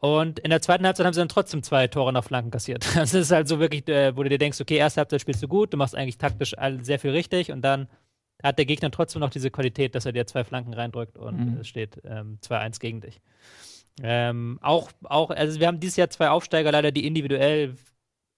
Und 0.00 0.38
in 0.38 0.50
der 0.50 0.62
zweiten 0.62 0.86
Halbzeit 0.86 1.06
haben 1.06 1.12
sie 1.12 1.20
dann 1.20 1.28
trotzdem 1.28 1.62
zwei 1.62 1.88
Tore 1.88 2.12
nach 2.12 2.22
Flanken 2.22 2.50
kassiert. 2.50 2.86
Das 2.94 3.14
ist 3.14 3.32
halt 3.32 3.48
so 3.48 3.58
wirklich, 3.58 3.88
äh, 3.88 4.16
wo 4.16 4.22
du 4.22 4.28
dir 4.28 4.38
denkst, 4.38 4.60
okay, 4.60 4.76
erste 4.76 5.00
Halbzeit 5.00 5.20
spielst 5.20 5.42
du 5.42 5.48
gut, 5.48 5.72
du 5.72 5.76
machst 5.76 5.96
eigentlich 5.96 6.18
taktisch 6.18 6.54
sehr 6.82 6.98
viel 6.98 7.10
richtig 7.10 7.50
und 7.50 7.62
dann 7.62 7.88
hat 8.42 8.58
der 8.58 8.66
Gegner 8.66 8.90
trotzdem 8.92 9.20
noch 9.20 9.30
diese 9.30 9.50
Qualität, 9.50 9.96
dass 9.96 10.06
er 10.06 10.12
dir 10.12 10.26
zwei 10.26 10.44
Flanken 10.44 10.72
reindrückt 10.72 11.18
und 11.18 11.54
mhm. 11.54 11.60
es 11.60 11.68
steht 11.68 12.00
ähm, 12.04 12.38
2-1 12.42 12.78
gegen 12.78 13.00
dich. 13.00 13.20
Ähm, 14.00 14.60
auch, 14.62 14.92
auch, 15.04 15.30
also 15.30 15.58
wir 15.58 15.66
haben 15.66 15.80
dieses 15.80 15.96
Jahr 15.96 16.10
zwei 16.10 16.28
Aufsteiger 16.30 16.70
leider, 16.70 16.92
die 16.92 17.04
individuell 17.04 17.74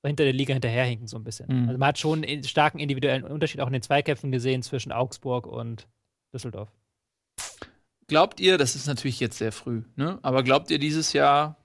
hinter 0.03 0.25
der 0.25 0.33
Liga 0.33 0.55
hinterherhinken, 0.55 1.07
so 1.07 1.19
ein 1.19 1.25
bisschen. 1.25 1.49
Mhm. 1.49 1.69
Also 1.69 1.79
man 1.79 1.89
hat 1.89 1.99
schon 1.99 2.25
einen 2.25 2.45
starken 2.45 2.79
individuellen 2.79 3.25
Unterschied 3.25 3.61
auch 3.61 3.67
in 3.67 3.75
den 3.75 3.83
Zweikämpfen 3.83 4.33
gesehen 4.33 4.63
zwischen 4.63 4.93
Augsburg 4.93 5.47
und 5.47 5.87
Düsseldorf. 6.33 6.73
Glaubt 8.11 8.41
ihr, 8.41 8.59
das 8.59 8.75
ist 8.75 8.89
natürlich 8.89 9.21
jetzt 9.21 9.39
sehr 9.39 9.53
früh, 9.53 9.85
ne? 9.95 10.19
aber 10.23 10.43
glaubt 10.43 10.73
ihr 10.73 10.81
dieses 10.81 11.13
Jahr, 11.13 11.57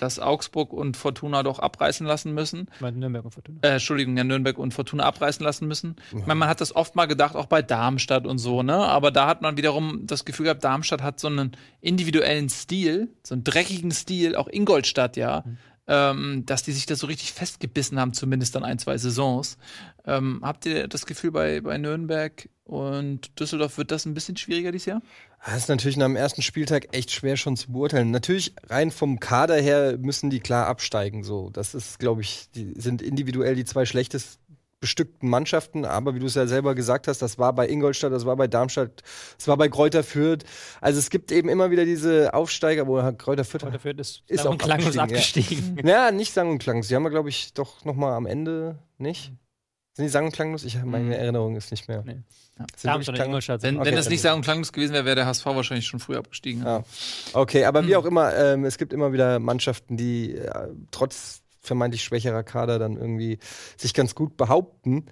dass 0.00 0.18
Augsburg 0.18 0.72
und 0.72 0.96
Fortuna 0.96 1.42
doch 1.42 1.58
abreißen 1.58 2.06
lassen 2.06 2.32
müssen? 2.32 2.70
Meine 2.80 2.96
Nürnberg 2.96 3.26
und 3.26 3.32
Fortuna. 3.32 3.58
Äh, 3.60 3.72
Entschuldigung, 3.72 4.16
ja, 4.16 4.24
Nürnberg 4.24 4.56
und 4.56 4.72
Fortuna 4.72 5.04
abreißen 5.04 5.44
lassen 5.44 5.68
müssen. 5.68 5.96
Ja. 6.10 6.20
Ich 6.20 6.26
meine, 6.26 6.38
man 6.38 6.48
hat 6.48 6.62
das 6.62 6.74
oft 6.74 6.96
mal 6.96 7.04
gedacht, 7.04 7.36
auch 7.36 7.44
bei 7.44 7.60
Darmstadt 7.60 8.26
und 8.26 8.38
so, 8.38 8.62
ne? 8.62 8.74
Aber 8.74 9.10
da 9.10 9.26
hat 9.26 9.42
man 9.42 9.58
wiederum 9.58 10.06
das 10.06 10.24
Gefühl 10.24 10.44
gehabt, 10.44 10.64
Darmstadt 10.64 11.02
hat 11.02 11.20
so 11.20 11.28
einen 11.28 11.52
individuellen 11.82 12.48
Stil, 12.48 13.12
so 13.22 13.34
einen 13.34 13.44
dreckigen 13.44 13.90
Stil, 13.90 14.36
auch 14.36 14.48
Ingolstadt, 14.48 15.18
ja. 15.18 15.42
Mhm. 15.44 15.58
Ähm, 15.86 16.44
dass 16.46 16.62
die 16.62 16.72
sich 16.72 16.86
da 16.86 16.96
so 16.96 17.06
richtig 17.06 17.32
festgebissen 17.32 18.00
haben, 18.00 18.14
zumindest 18.14 18.54
dann 18.54 18.64
ein, 18.64 18.78
zwei 18.78 18.96
Saisons. 18.96 19.58
Ähm, 20.06 20.40
habt 20.42 20.64
ihr 20.64 20.88
das 20.88 21.04
Gefühl 21.04 21.30
bei, 21.30 21.60
bei 21.60 21.76
Nürnberg 21.76 22.48
und 22.64 23.38
Düsseldorf 23.38 23.76
wird 23.76 23.90
das 23.90 24.06
ein 24.06 24.14
bisschen 24.14 24.36
schwieriger 24.36 24.72
dieses 24.72 24.86
Jahr? 24.86 25.02
Das 25.44 25.56
ist 25.56 25.68
natürlich 25.68 25.98
nach 25.98 26.06
dem 26.06 26.16
ersten 26.16 26.40
Spieltag 26.40 26.96
echt 26.96 27.10
schwer 27.10 27.36
schon 27.36 27.58
zu 27.58 27.72
beurteilen. 27.72 28.10
Natürlich 28.10 28.54
rein 28.68 28.90
vom 28.90 29.20
Kader 29.20 29.56
her 29.56 29.98
müssen 29.98 30.30
die 30.30 30.40
klar 30.40 30.66
absteigen. 30.66 31.22
So, 31.22 31.50
das 31.50 31.74
ist, 31.74 31.98
glaube 31.98 32.22
ich, 32.22 32.48
die 32.54 32.72
sind 32.76 33.02
individuell 33.02 33.54
die 33.54 33.66
zwei 33.66 33.84
schlechtest 33.84 34.38
bestückten 34.84 35.30
Mannschaften. 35.30 35.86
Aber 35.86 36.14
wie 36.14 36.18
du 36.18 36.26
es 36.26 36.34
ja 36.34 36.46
selber 36.46 36.74
gesagt 36.74 37.08
hast, 37.08 37.22
das 37.22 37.38
war 37.38 37.54
bei 37.54 37.66
Ingolstadt, 37.66 38.12
das 38.12 38.26
war 38.26 38.36
bei 38.36 38.48
Darmstadt, 38.48 39.02
das 39.38 39.48
war 39.48 39.56
bei 39.56 39.70
Kräuter 39.70 40.04
Fürth. 40.04 40.44
Also 40.82 40.98
es 40.98 41.08
gibt 41.08 41.32
eben 41.32 41.48
immer 41.48 41.70
wieder 41.70 41.86
diese 41.86 42.34
Aufsteiger, 42.34 42.86
wo 42.86 42.96
Kräuter 43.16 43.44
Fürth, 43.44 43.62
Kräuter 43.62 43.78
Fürth 43.78 43.98
ist, 43.98 44.22
ist 44.26 44.46
auch 44.46 44.58
klanglos 44.58 44.98
abgestiegen. 44.98 45.78
Ja. 45.82 45.88
ja, 46.06 46.10
nicht 46.10 46.34
sang 46.34 46.50
und 46.50 46.58
klanglos. 46.58 46.88
Sie 46.88 46.94
haben 46.94 47.02
wir, 47.02 47.10
glaube 47.10 47.30
ich, 47.30 47.54
doch 47.54 47.86
noch 47.86 47.96
mal 47.96 48.14
am 48.14 48.26
Ende 48.26 48.78
nicht. 48.98 49.32
Sind 49.94 50.04
die 50.04 50.10
sang 50.10 50.26
und 50.26 50.32
klanglos? 50.32 50.64
Ich, 50.64 50.82
meine 50.82 51.04
mhm. 51.04 51.12
Erinnerung 51.12 51.56
ist 51.56 51.70
nicht 51.70 51.88
mehr. 51.88 52.02
Nee. 52.04 52.18
Ja. 52.58 52.66
Wenn, 52.82 53.00
okay, 53.00 53.84
wenn 53.84 53.94
das 53.94 54.08
nicht 54.10 54.20
sagen 54.20 54.42
klanglos 54.42 54.72
gewesen 54.72 54.92
wäre, 54.92 55.06
wäre 55.06 55.16
der 55.16 55.26
HSV 55.26 55.46
wahrscheinlich 55.46 55.86
schon 55.86 55.98
früh 55.98 56.16
abgestiegen. 56.16 56.62
Ja. 56.62 56.84
Okay, 57.32 57.64
aber 57.64 57.80
hm. 57.80 57.88
wie 57.88 57.96
auch 57.96 58.04
immer, 58.04 58.34
ähm, 58.34 58.64
es 58.64 58.76
gibt 58.76 58.92
immer 58.92 59.12
wieder 59.12 59.38
Mannschaften, 59.38 59.96
die 59.96 60.34
äh, 60.34 60.68
trotz 60.90 61.43
vermeintlich 61.66 62.02
schwächerer 62.02 62.42
Kader 62.42 62.78
dann 62.78 62.96
irgendwie 62.96 63.38
sich 63.76 63.94
ganz 63.94 64.14
gut 64.14 64.36
behaupten. 64.36 65.06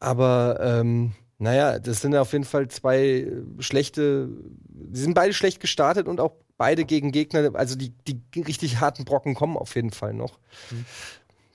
Aber 0.00 0.58
ähm, 0.60 1.12
naja, 1.38 1.78
das 1.78 2.00
sind 2.00 2.14
auf 2.16 2.32
jeden 2.32 2.44
Fall 2.44 2.68
zwei 2.68 3.30
schlechte, 3.58 4.28
die 4.68 5.00
sind 5.00 5.14
beide 5.14 5.32
schlecht 5.32 5.60
gestartet 5.60 6.08
und 6.08 6.20
auch 6.20 6.32
beide 6.58 6.84
gegen 6.84 7.12
Gegner, 7.12 7.54
also 7.54 7.76
die, 7.76 7.90
die 8.06 8.20
richtig 8.40 8.80
harten 8.80 9.04
Brocken 9.04 9.34
kommen 9.34 9.56
auf 9.56 9.74
jeden 9.74 9.90
Fall 9.90 10.14
noch. 10.14 10.38
Mhm 10.70 10.84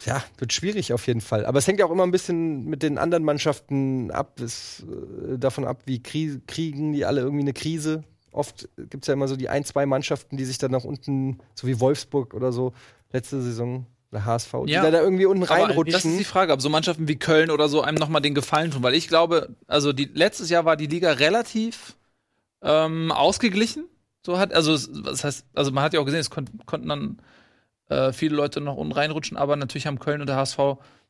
ja, 0.05 0.23
wird 0.37 0.53
schwierig 0.53 0.93
auf 0.93 1.07
jeden 1.07 1.21
Fall. 1.21 1.45
Aber 1.45 1.59
es 1.59 1.67
hängt 1.67 1.79
ja 1.79 1.85
auch 1.85 1.91
immer 1.91 2.03
ein 2.03 2.11
bisschen 2.11 2.65
mit 2.65 2.83
den 2.83 2.97
anderen 2.97 3.23
Mannschaften 3.23 4.11
ab, 4.11 4.39
es, 4.39 4.83
äh, 4.83 5.37
davon 5.37 5.65
ab, 5.65 5.81
wie 5.85 6.01
krie 6.01 6.39
kriegen 6.45 6.93
die 6.93 7.05
alle 7.05 7.21
irgendwie 7.21 7.41
eine 7.41 7.53
Krise. 7.53 8.03
Oft 8.31 8.69
gibt 8.77 9.03
es 9.03 9.07
ja 9.07 9.13
immer 9.13 9.27
so 9.27 9.35
die 9.35 9.49
ein, 9.49 9.63
zwei 9.63 9.85
Mannschaften, 9.85 10.37
die 10.37 10.45
sich 10.45 10.59
dann 10.59 10.71
nach 10.71 10.83
unten, 10.83 11.39
so 11.55 11.67
wie 11.67 11.79
Wolfsburg 11.79 12.33
oder 12.33 12.51
so, 12.51 12.73
letzte 13.11 13.41
Saison, 13.41 13.87
der 14.17 14.25
HSV, 14.25 14.53
ja. 14.65 14.85
die 14.85 14.91
da, 14.91 15.01
irgendwie 15.01 15.25
unten 15.25 15.43
reinrutschen. 15.43 15.93
Das 15.93 16.05
ist 16.05 16.19
die 16.19 16.23
Frage, 16.23 16.53
ob 16.53 16.61
so 16.61 16.69
Mannschaften 16.69 17.07
wie 17.07 17.15
Köln 17.15 17.51
oder 17.51 17.69
so 17.69 17.81
einem 17.81 17.97
nochmal 17.97 18.21
den 18.21 18.35
Gefallen 18.35 18.71
tun. 18.71 18.83
Weil 18.83 18.95
ich 18.95 19.07
glaube, 19.07 19.55
also 19.67 19.93
die, 19.93 20.09
letztes 20.13 20.49
Jahr 20.49 20.65
war 20.65 20.75
die 20.75 20.87
Liga 20.87 21.11
relativ 21.11 21.95
ähm, 22.61 23.11
ausgeglichen. 23.11 23.85
So 24.25 24.37
hat, 24.39 24.53
also, 24.53 24.75
das 25.01 25.23
heißt, 25.23 25.45
also 25.53 25.71
man 25.71 25.83
hat 25.83 25.93
ja 25.93 25.99
auch 25.99 26.05
gesehen, 26.05 26.19
es 26.19 26.29
kon 26.29 26.45
konnten 26.65 26.89
dann 26.89 27.17
äh, 27.89 28.11
viele 28.11 28.35
Leute 28.35 28.59
noch 28.59 28.75
unten 28.75 28.93
reinrutschen, 28.93 29.37
aber 29.37 29.55
natürlich 29.55 29.87
haben 29.87 29.99
Köln 29.99 30.21
und 30.21 30.27
der 30.27 30.35
HSV 30.35 30.57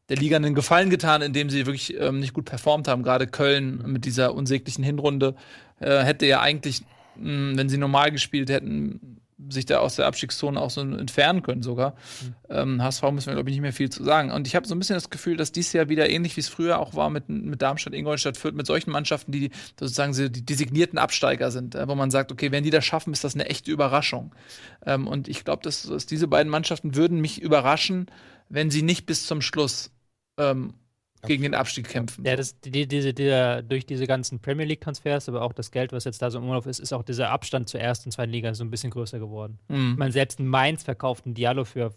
der 0.09 0.17
Liga 0.17 0.37
einen 0.37 0.55
Gefallen 0.55 0.89
getan, 0.89 1.21
indem 1.21 1.49
sie 1.49 1.65
wirklich 1.65 1.99
ähm, 1.99 2.19
nicht 2.19 2.33
gut 2.33 2.45
performt 2.45 2.87
haben. 2.87 3.03
Gerade 3.03 3.27
Köln 3.27 3.81
mit 3.85 4.05
dieser 4.05 4.33
unsäglichen 4.35 4.83
Hinrunde 4.83 5.35
äh, 5.79 5.99
hätte 5.99 6.25
ja 6.25 6.41
eigentlich 6.41 6.83
mh, 7.15 7.57
wenn 7.57 7.69
sie 7.69 7.77
normal 7.77 8.11
gespielt 8.11 8.49
hätten, 8.49 9.19
sich 9.49 9.65
da 9.65 9.79
aus 9.79 9.95
der 9.95 10.07
Abstiegszone 10.07 10.59
auch 10.59 10.71
so 10.71 10.81
entfernen 10.81 11.43
können 11.43 11.61
sogar. 11.61 11.91
Mhm. 11.91 12.35
Ähm, 12.49 12.83
HSV 12.83 13.03
müssen 13.11 13.27
wir, 13.27 13.35
glaube 13.35 13.49
ich, 13.49 13.55
nicht 13.55 13.61
mehr 13.61 13.73
viel 13.73 13.89
zu 13.89 14.03
sagen. 14.03 14.31
Und 14.31 14.47
ich 14.47 14.55
habe 14.55 14.67
so 14.67 14.73
ein 14.73 14.79
bisschen 14.79 14.95
das 14.95 15.09
Gefühl, 15.09 15.37
dass 15.37 15.51
dies 15.51 15.73
Jahr 15.73 15.89
wieder 15.89 16.09
ähnlich 16.09 16.35
wie 16.37 16.41
es 16.41 16.49
früher 16.49 16.79
auch 16.79 16.95
war 16.95 17.09
mit, 17.09 17.29
mit 17.29 17.61
Darmstadt, 17.61 17.93
Ingolstadt, 17.93 18.37
Fürth, 18.37 18.55
mit 18.55 18.65
solchen 18.65 18.91
Mannschaften, 18.91 19.31
die 19.31 19.51
sozusagen 19.79 20.13
so 20.13 20.27
die 20.27 20.45
designierten 20.45 20.97
Absteiger 20.97 21.51
sind, 21.51 21.75
äh, 21.75 21.87
wo 21.87 21.95
man 21.95 22.09
sagt, 22.09 22.31
okay, 22.31 22.51
wenn 22.51 22.63
die 22.63 22.71
das 22.71 22.85
schaffen, 22.85 23.13
ist 23.13 23.23
das 23.23 23.35
eine 23.35 23.45
echte 23.45 23.71
Überraschung. 23.71 24.33
Ähm, 24.85 25.07
und 25.07 25.27
ich 25.27 25.45
glaube, 25.45 25.61
dass, 25.61 25.83
dass 25.83 26.07
diese 26.07 26.27
beiden 26.27 26.51
Mannschaften 26.51 26.95
würden 26.95 27.21
mich 27.21 27.41
überraschen, 27.41 28.07
wenn 28.49 28.71
sie 28.71 28.81
nicht 28.81 29.05
bis 29.05 29.27
zum 29.27 29.41
Schluss 29.41 29.91
ähm, 30.39 30.73
gegen 31.25 31.43
den 31.43 31.53
Abstieg 31.53 31.89
kämpfen. 31.89 32.25
Ja, 32.25 32.35
das, 32.35 32.59
die, 32.59 32.87
diese, 32.87 33.13
dieser, 33.13 33.61
durch 33.61 33.85
diese 33.85 34.07
ganzen 34.07 34.39
Premier 34.39 34.65
League-Transfers, 34.65 35.29
aber 35.29 35.41
auch 35.41 35.53
das 35.53 35.71
Geld, 35.71 35.91
was 35.91 36.03
jetzt 36.03 36.21
da 36.21 36.29
so 36.29 36.37
im 36.37 36.45
Umlauf 36.45 36.65
ist, 36.65 36.79
ist 36.79 36.93
auch 36.93 37.03
dieser 37.03 37.29
Abstand 37.29 37.69
zur 37.69 37.79
ersten 37.79 38.09
und 38.09 38.11
zweiten 38.11 38.31
Liga 38.31 38.53
so 38.53 38.63
ein 38.63 38.69
bisschen 38.69 38.91
größer 38.91 39.19
geworden. 39.19 39.59
Mhm. 39.67 39.91
Ich 39.93 39.97
meine, 39.97 40.11
selbst 40.11 40.39
ein 40.39 40.47
Mainz 40.47 40.83
verkauft 40.83 41.25
einen 41.25 41.35
Diallo 41.35 41.65
für 41.65 41.93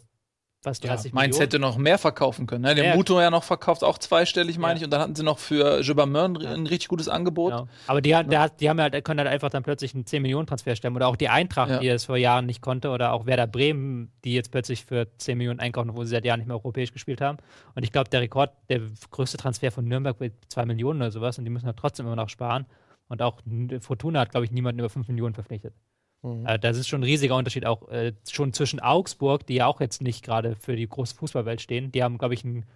fast 0.63 0.85
30 0.85 1.13
Mainz 1.13 1.35
Millionen. 1.37 1.41
hätte 1.43 1.59
noch 1.59 1.77
mehr 1.79 1.97
verkaufen 1.99 2.47
können. 2.47 2.63
Ne? 2.63 2.75
Den 2.75 2.85
Ja. 2.85 2.95
Muto 2.95 3.19
ja 3.21 3.31
noch 3.31 3.43
verkauft, 3.45 3.83
auch 3.83 3.97
zweistellig, 3.99 4.59
meine 4.59 4.75
Ja. 4.75 4.77
ich. 4.79 4.85
Und 4.85 4.91
dann 4.91 5.01
hatten 5.01 5.15
sie 5.15 5.23
noch 5.23 5.39
für 5.39 5.81
Gilbert 5.83 6.09
Ja. 6.43 6.53
ein 6.53 6.67
richtig 6.67 6.89
gutes 6.89 7.09
Angebot. 7.09 7.53
Genau. 7.53 7.69
Aber 7.87 8.01
die, 8.03 8.15
hat- 8.15 8.31
der 8.31 8.51
die 8.51 8.69
haben 8.69 8.81
halt, 8.81 9.03
können 9.05 9.21
halt 9.21 9.29
einfach 9.29 9.49
dann 9.51 9.63
plötzlich 9.63 9.95
einen 9.95 10.05
10-Millionen-Transfer 10.05 10.77
stemmen. 10.77 10.97
Oder 10.97 11.09
auch 11.09 11.17
die 11.17 11.29
Eintracht, 11.31 11.71
Ja. 11.71 11.79
die 11.79 11.89
das 11.89 12.05
vor 12.05 12.17
Jahren 12.17 12.47
nicht 12.47 12.61
konnte. 12.61 12.91
Oder 12.91 13.13
auch 13.13 13.27
Werder 13.27 13.47
Bremen, 13.47 14.13
die 14.25 14.35
jetzt 14.35 14.51
plötzlich 14.51 14.85
für 14.85 15.07
10 15.19 15.39
Millionen 15.39 15.61
einkaufen, 15.61 15.91
obwohl 15.91 16.05
sie 16.05 16.11
seit 16.11 16.25
Jahren 16.25 16.41
nicht 16.41 16.47
mehr 16.47 16.57
europäisch 16.57 16.93
gespielt 16.93 17.21
haben. 17.21 17.39
Und 17.75 17.83
ich 17.83 17.93
glaube, 17.93 18.11
der 18.11 18.21
Rekord, 18.21 18.53
der 18.69 18.81
größte 19.11 19.39
Transfer 19.39 19.71
von 19.71 19.87
Nürnberg 19.87 20.21
wird 20.21 20.35
2 20.49 20.67
Millionen 20.67 21.01
oder 21.01 21.11
sowas. 21.11 21.39
Und 21.39 21.45
die 21.45 21.51
müssen 21.51 21.67
halt 21.67 21.79
trotzdem 21.79 22.07
immer 22.07 22.17
noch 22.17 22.29
sparen. 22.29 22.67
Und 23.09 23.23
auch 23.23 23.41
Fortuna 23.81 24.21
hat, 24.21 24.31
glaube 24.31 24.45
ich, 24.45 24.53
niemanden 24.53 24.79
über 24.79 24.89
5 24.91 25.09
Millionen 25.09 25.35
verpflichtet. 25.35 25.75
Mhm. 26.23 26.47
Äh, 26.47 26.59
das 26.59 26.77
ist 26.77 26.89
schon 26.89 27.01
ein 27.01 27.05
riesiger 27.05 27.37
Unterschied, 27.37 27.65
auch 27.67 27.89
äh, 27.89 28.13
schon 28.31 28.53
zwischen 28.53 28.81
Augsburg, 28.81 29.47
die 29.47 29.55
ja 29.55 29.67
auch 29.67 29.81
jetzt 29.81 30.03
nicht 30.03 30.25
gerade 30.25 30.55
für 30.57 30.77
die 30.77 30.89
große 30.89 31.15
Fußballwelt 31.15 31.61
stehen. 31.61 31.93
Die 31.93 32.03
haben, 32.03 32.19
glaube 32.19 32.35
ich, 32.35 32.45
ein 32.45 32.67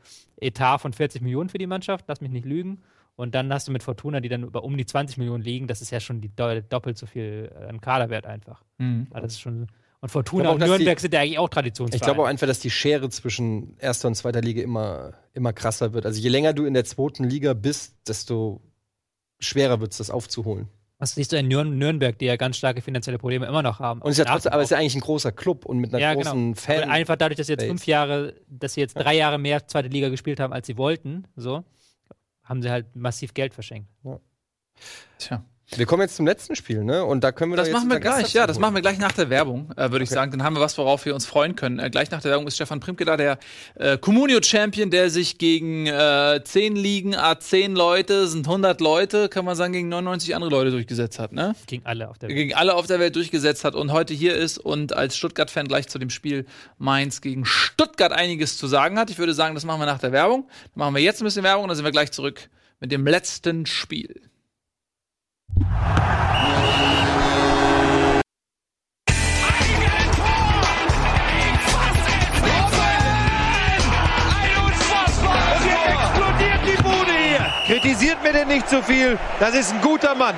Etat 0.40 0.78
von 0.78 0.92
40 0.92 1.22
Millionen 1.22 1.49
für 1.49 1.59
die 1.59 1.66
Mannschaft, 1.66 2.07
lass 2.09 2.20
mich 2.20 2.30
nicht 2.30 2.47
lügen. 2.47 2.82
Und 3.16 3.34
dann 3.34 3.53
hast 3.53 3.68
du 3.68 3.72
mit 3.72 3.82
Fortuna, 3.84 4.20
die 4.20 4.28
dann 4.28 4.42
über 4.42 4.64
um 4.64 4.76
die 4.76 4.86
20 4.86 5.18
Millionen 5.18 5.45
liegen. 5.45 5.68
Das 5.68 5.80
ist 5.80 5.90
ja 5.90 6.01
schon 6.01 6.20
die 6.20 6.34
do 6.34 6.61
doppelt 6.68 6.99
so 6.99 7.07
viel 7.07 7.53
äh, 7.55 7.66
an 7.66 7.80
Kaderwert 7.80 8.26
einfach. 8.26 8.64
Mhm. 8.78 9.07
Ja, 9.12 9.20
das 9.20 9.34
ist 9.34 9.40
schon. 9.40 9.68
Und 10.01 10.09
Fortuna 10.09 10.49
auch, 10.51 10.55
und 10.55 10.61
Nürnberg 10.61 10.97
die- 10.97 11.01
sind 11.03 11.14
ja 11.14 11.20
eigentlich 11.20 11.38
auch 11.38 11.49
Traditionsvereine. 11.49 11.97
Ich 11.97 12.03
glaube 12.05 12.22
auch 12.22 12.26
einfach, 12.26 12.47
dass 12.47 12.59
die 12.59 12.70
Schere 12.70 13.09
zwischen 13.11 13.76
erster 13.78 14.09
und 14.09 14.16
zweiter 14.16 14.40
Liga 14.42 14.62
immer, 14.62 15.14
immer 15.32 15.53
krasser 15.53 15.92
wird. 15.95 16.05
Also 16.07 16.20
je 16.20 16.28
länger 16.28 16.53
du 16.55 16.64
in 16.64 16.74
der 16.74 16.84
zweiten 16.84 17.24
Liga 17.24 17.55
bist, 17.55 17.97
desto 18.09 18.61
schwerer 19.40 19.80
wird 19.80 19.92
es, 19.92 19.99
das 19.99 20.11
aufzuholen. 20.11 20.68
Was 21.05 21.17
siehst 21.17 21.33
du 21.33 21.37
in 21.37 21.49
Nürn 21.49 21.77
Nürnberg, 21.77 22.19
die 22.19 22.25
ja 22.25 22.37
ganz 22.37 22.57
starke 22.57 22.81
finanzielle 22.81 23.19
Probleme 23.19 23.45
immer 23.45 23.63
noch 23.63 23.79
haben. 23.79 24.01
Und 24.01 24.11
es 24.11 24.19
ist 24.19 24.25
ja 24.25 24.33
trotzdem, 24.33 24.53
aber 24.55 24.63
es 24.63 24.69
ist 24.69 24.71
ja 24.71 24.79
eigentlich 24.79 24.95
ein 24.95 25.03
großer 25.03 25.33
Club 25.33 25.67
und 25.67 25.77
mit 25.77 25.93
einer 25.93 26.01
Ja, 26.03 26.15
großen 26.15 26.33
genau. 26.33 26.57
Fan. 26.57 26.83
Aber 26.85 26.93
einfach 26.93 27.17
dadurch, 27.17 27.37
dass 27.37 27.49
sie 27.49 27.53
jetzt 27.53 27.67
fünf 27.67 27.87
Jahre, 27.87 28.35
dass 28.49 28.73
sie 28.73 28.81
jetzt 28.81 28.95
drei 28.95 29.15
Jahre 29.15 29.37
mehr 29.37 29.67
zweite 29.67 29.89
Liga 29.89 30.09
gespielt 30.09 30.41
haben, 30.41 30.55
als 30.55 30.67
sie 30.67 30.79
wollten, 30.79 31.27
so, 31.37 31.63
haben 32.43 32.63
sie 32.63 32.71
halt 32.71 32.97
massiv 32.97 33.35
Geld 33.35 33.53
verschenkt. 33.53 33.91
Tja. 35.19 35.45
Wir 35.71 35.87
kommen 35.87 36.03
jetzt 36.03 36.17
zum 36.17 36.27
letzten 36.27 36.55
Spiel, 36.57 36.85
ne? 36.85 37.05
Und 37.05 37.25
da 37.25 37.33
können 37.33 37.53
wir 37.53 37.57
Das 37.57 37.71
machen 37.71 37.91
wir 37.91 37.99
gleich, 37.99 38.33
ja, 38.35 38.47
das 38.47 38.59
machen 38.59 38.75
wir 38.75 38.83
gleich 38.83 38.99
nach 38.99 39.12
der 39.12 39.31
Werbung, 39.31 39.73
äh, 39.77 39.91
würde 39.91 40.05
ich 40.05 40.11
sagen. 40.11 40.31
Dann 40.31 40.43
haben 40.43 40.55
wir 40.55 40.61
was, 40.61 40.77
worauf 40.77 41.05
wir 41.05 41.15
uns 41.15 41.27
freuen 41.27 41.57
können. 41.57 41.79
Äh, 41.79 41.91
gleich 41.91 42.11
nach 42.11 42.21
der 42.21 42.33
Werbung 42.33 42.47
ist 42.47 42.57
Stefan 42.57 42.81
Primke 42.81 43.05
da, 43.05 43.17
der 43.17 43.39
äh, 43.77 43.97
Communio-Champion, 43.97 44.91
der 44.91 45.11
sich 45.11 45.39
gegen 45.39 45.87
äh, 45.87 46.41
10 46.45 46.77
Ligen, 46.77 47.17
a 47.17 47.39
10 47.41 47.75
Leute, 47.75 48.29
sind 48.29 48.47
100 48.47 48.81
Leute, 48.81 49.29
kann 49.29 49.45
man 49.45 49.57
sagen, 49.57 49.73
gegen 49.73 49.89
99 49.89 50.35
andere 50.35 50.51
Leute 50.51 50.71
durchgesetzt 50.71 51.19
hat, 51.19 51.33
ne? 51.33 51.55
Gegen 51.67 51.87
alle 51.87 52.09
auf 52.09 52.19
der 52.19 52.29
Welt. 52.29 52.37
Gegen 52.37 52.55
alle 52.55 52.75
auf 52.75 52.87
der 52.87 53.01
Welt 53.01 53.17
durchgesetzt 53.17 53.65
hat 53.65 53.75
und 53.75 53.91
heute 53.91 54.12
hier 54.15 54.37
ist 54.37 54.59
und 54.59 54.93
als 54.93 55.17
Stuttgart-Fan 55.17 55.67
gleich 55.67 55.89
zu 55.89 55.99
dem 55.99 56.11
Spiel 56.11 56.47
Mainz 56.79 57.21
gegen 57.21 57.47
Stuttgart 57.47 58.12
einiges 58.12 58.59
zu 58.59 58.67
sagen 58.67 58.99
hat. 58.99 59.11
Ich 59.11 59.19
würde 59.19 59.35
sagen, 59.35 59.55
das 59.55 59.65
machen 59.65 59.81
wir 59.81 59.87
nach 59.87 59.99
der 59.99 60.12
Werbung. 60.12 60.47
Dann 60.75 60.79
machen 60.81 60.95
wir 60.95 61.03
jetzt 61.03 61.23
ein 61.23 61.25
bisschen 61.25 61.43
Werbung 61.43 61.65
und 61.65 61.69
dann 61.69 61.77
sind 61.77 61.85
wir 61.85 61.93
gleich 61.93 62.12
zurück 62.12 62.49
mit 62.81 62.93
dem 62.93 63.07
letzten 63.07 63.67
Spiel. 63.67 64.21
Kritisiert 77.67 78.23
mir 78.23 78.33
denn 78.33 78.49
nicht 78.49 78.69
zu 78.69 78.83
viel. 78.83 79.19
Das 79.41 79.55
ist 79.55 79.73
ein 79.73 79.81
guter 79.81 80.15
Mann. 80.15 80.35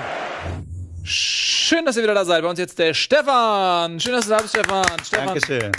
Schön, 1.02 1.84
dass 1.84 1.96
ihr 1.96 2.02
wieder 2.04 2.14
da 2.14 2.24
seid. 2.24 2.42
Bei 2.42 2.48
uns 2.48 2.58
jetzt 2.58 2.78
der 2.78 2.94
Stefan. 2.94 3.98
Schön, 3.98 4.12
dass 4.12 4.24
du 4.26 4.30
da 4.30 4.36
bist, 4.38 4.50
Stefan. 4.50 4.84
Stefan 5.04 5.26
Dankeschön. 5.26 5.72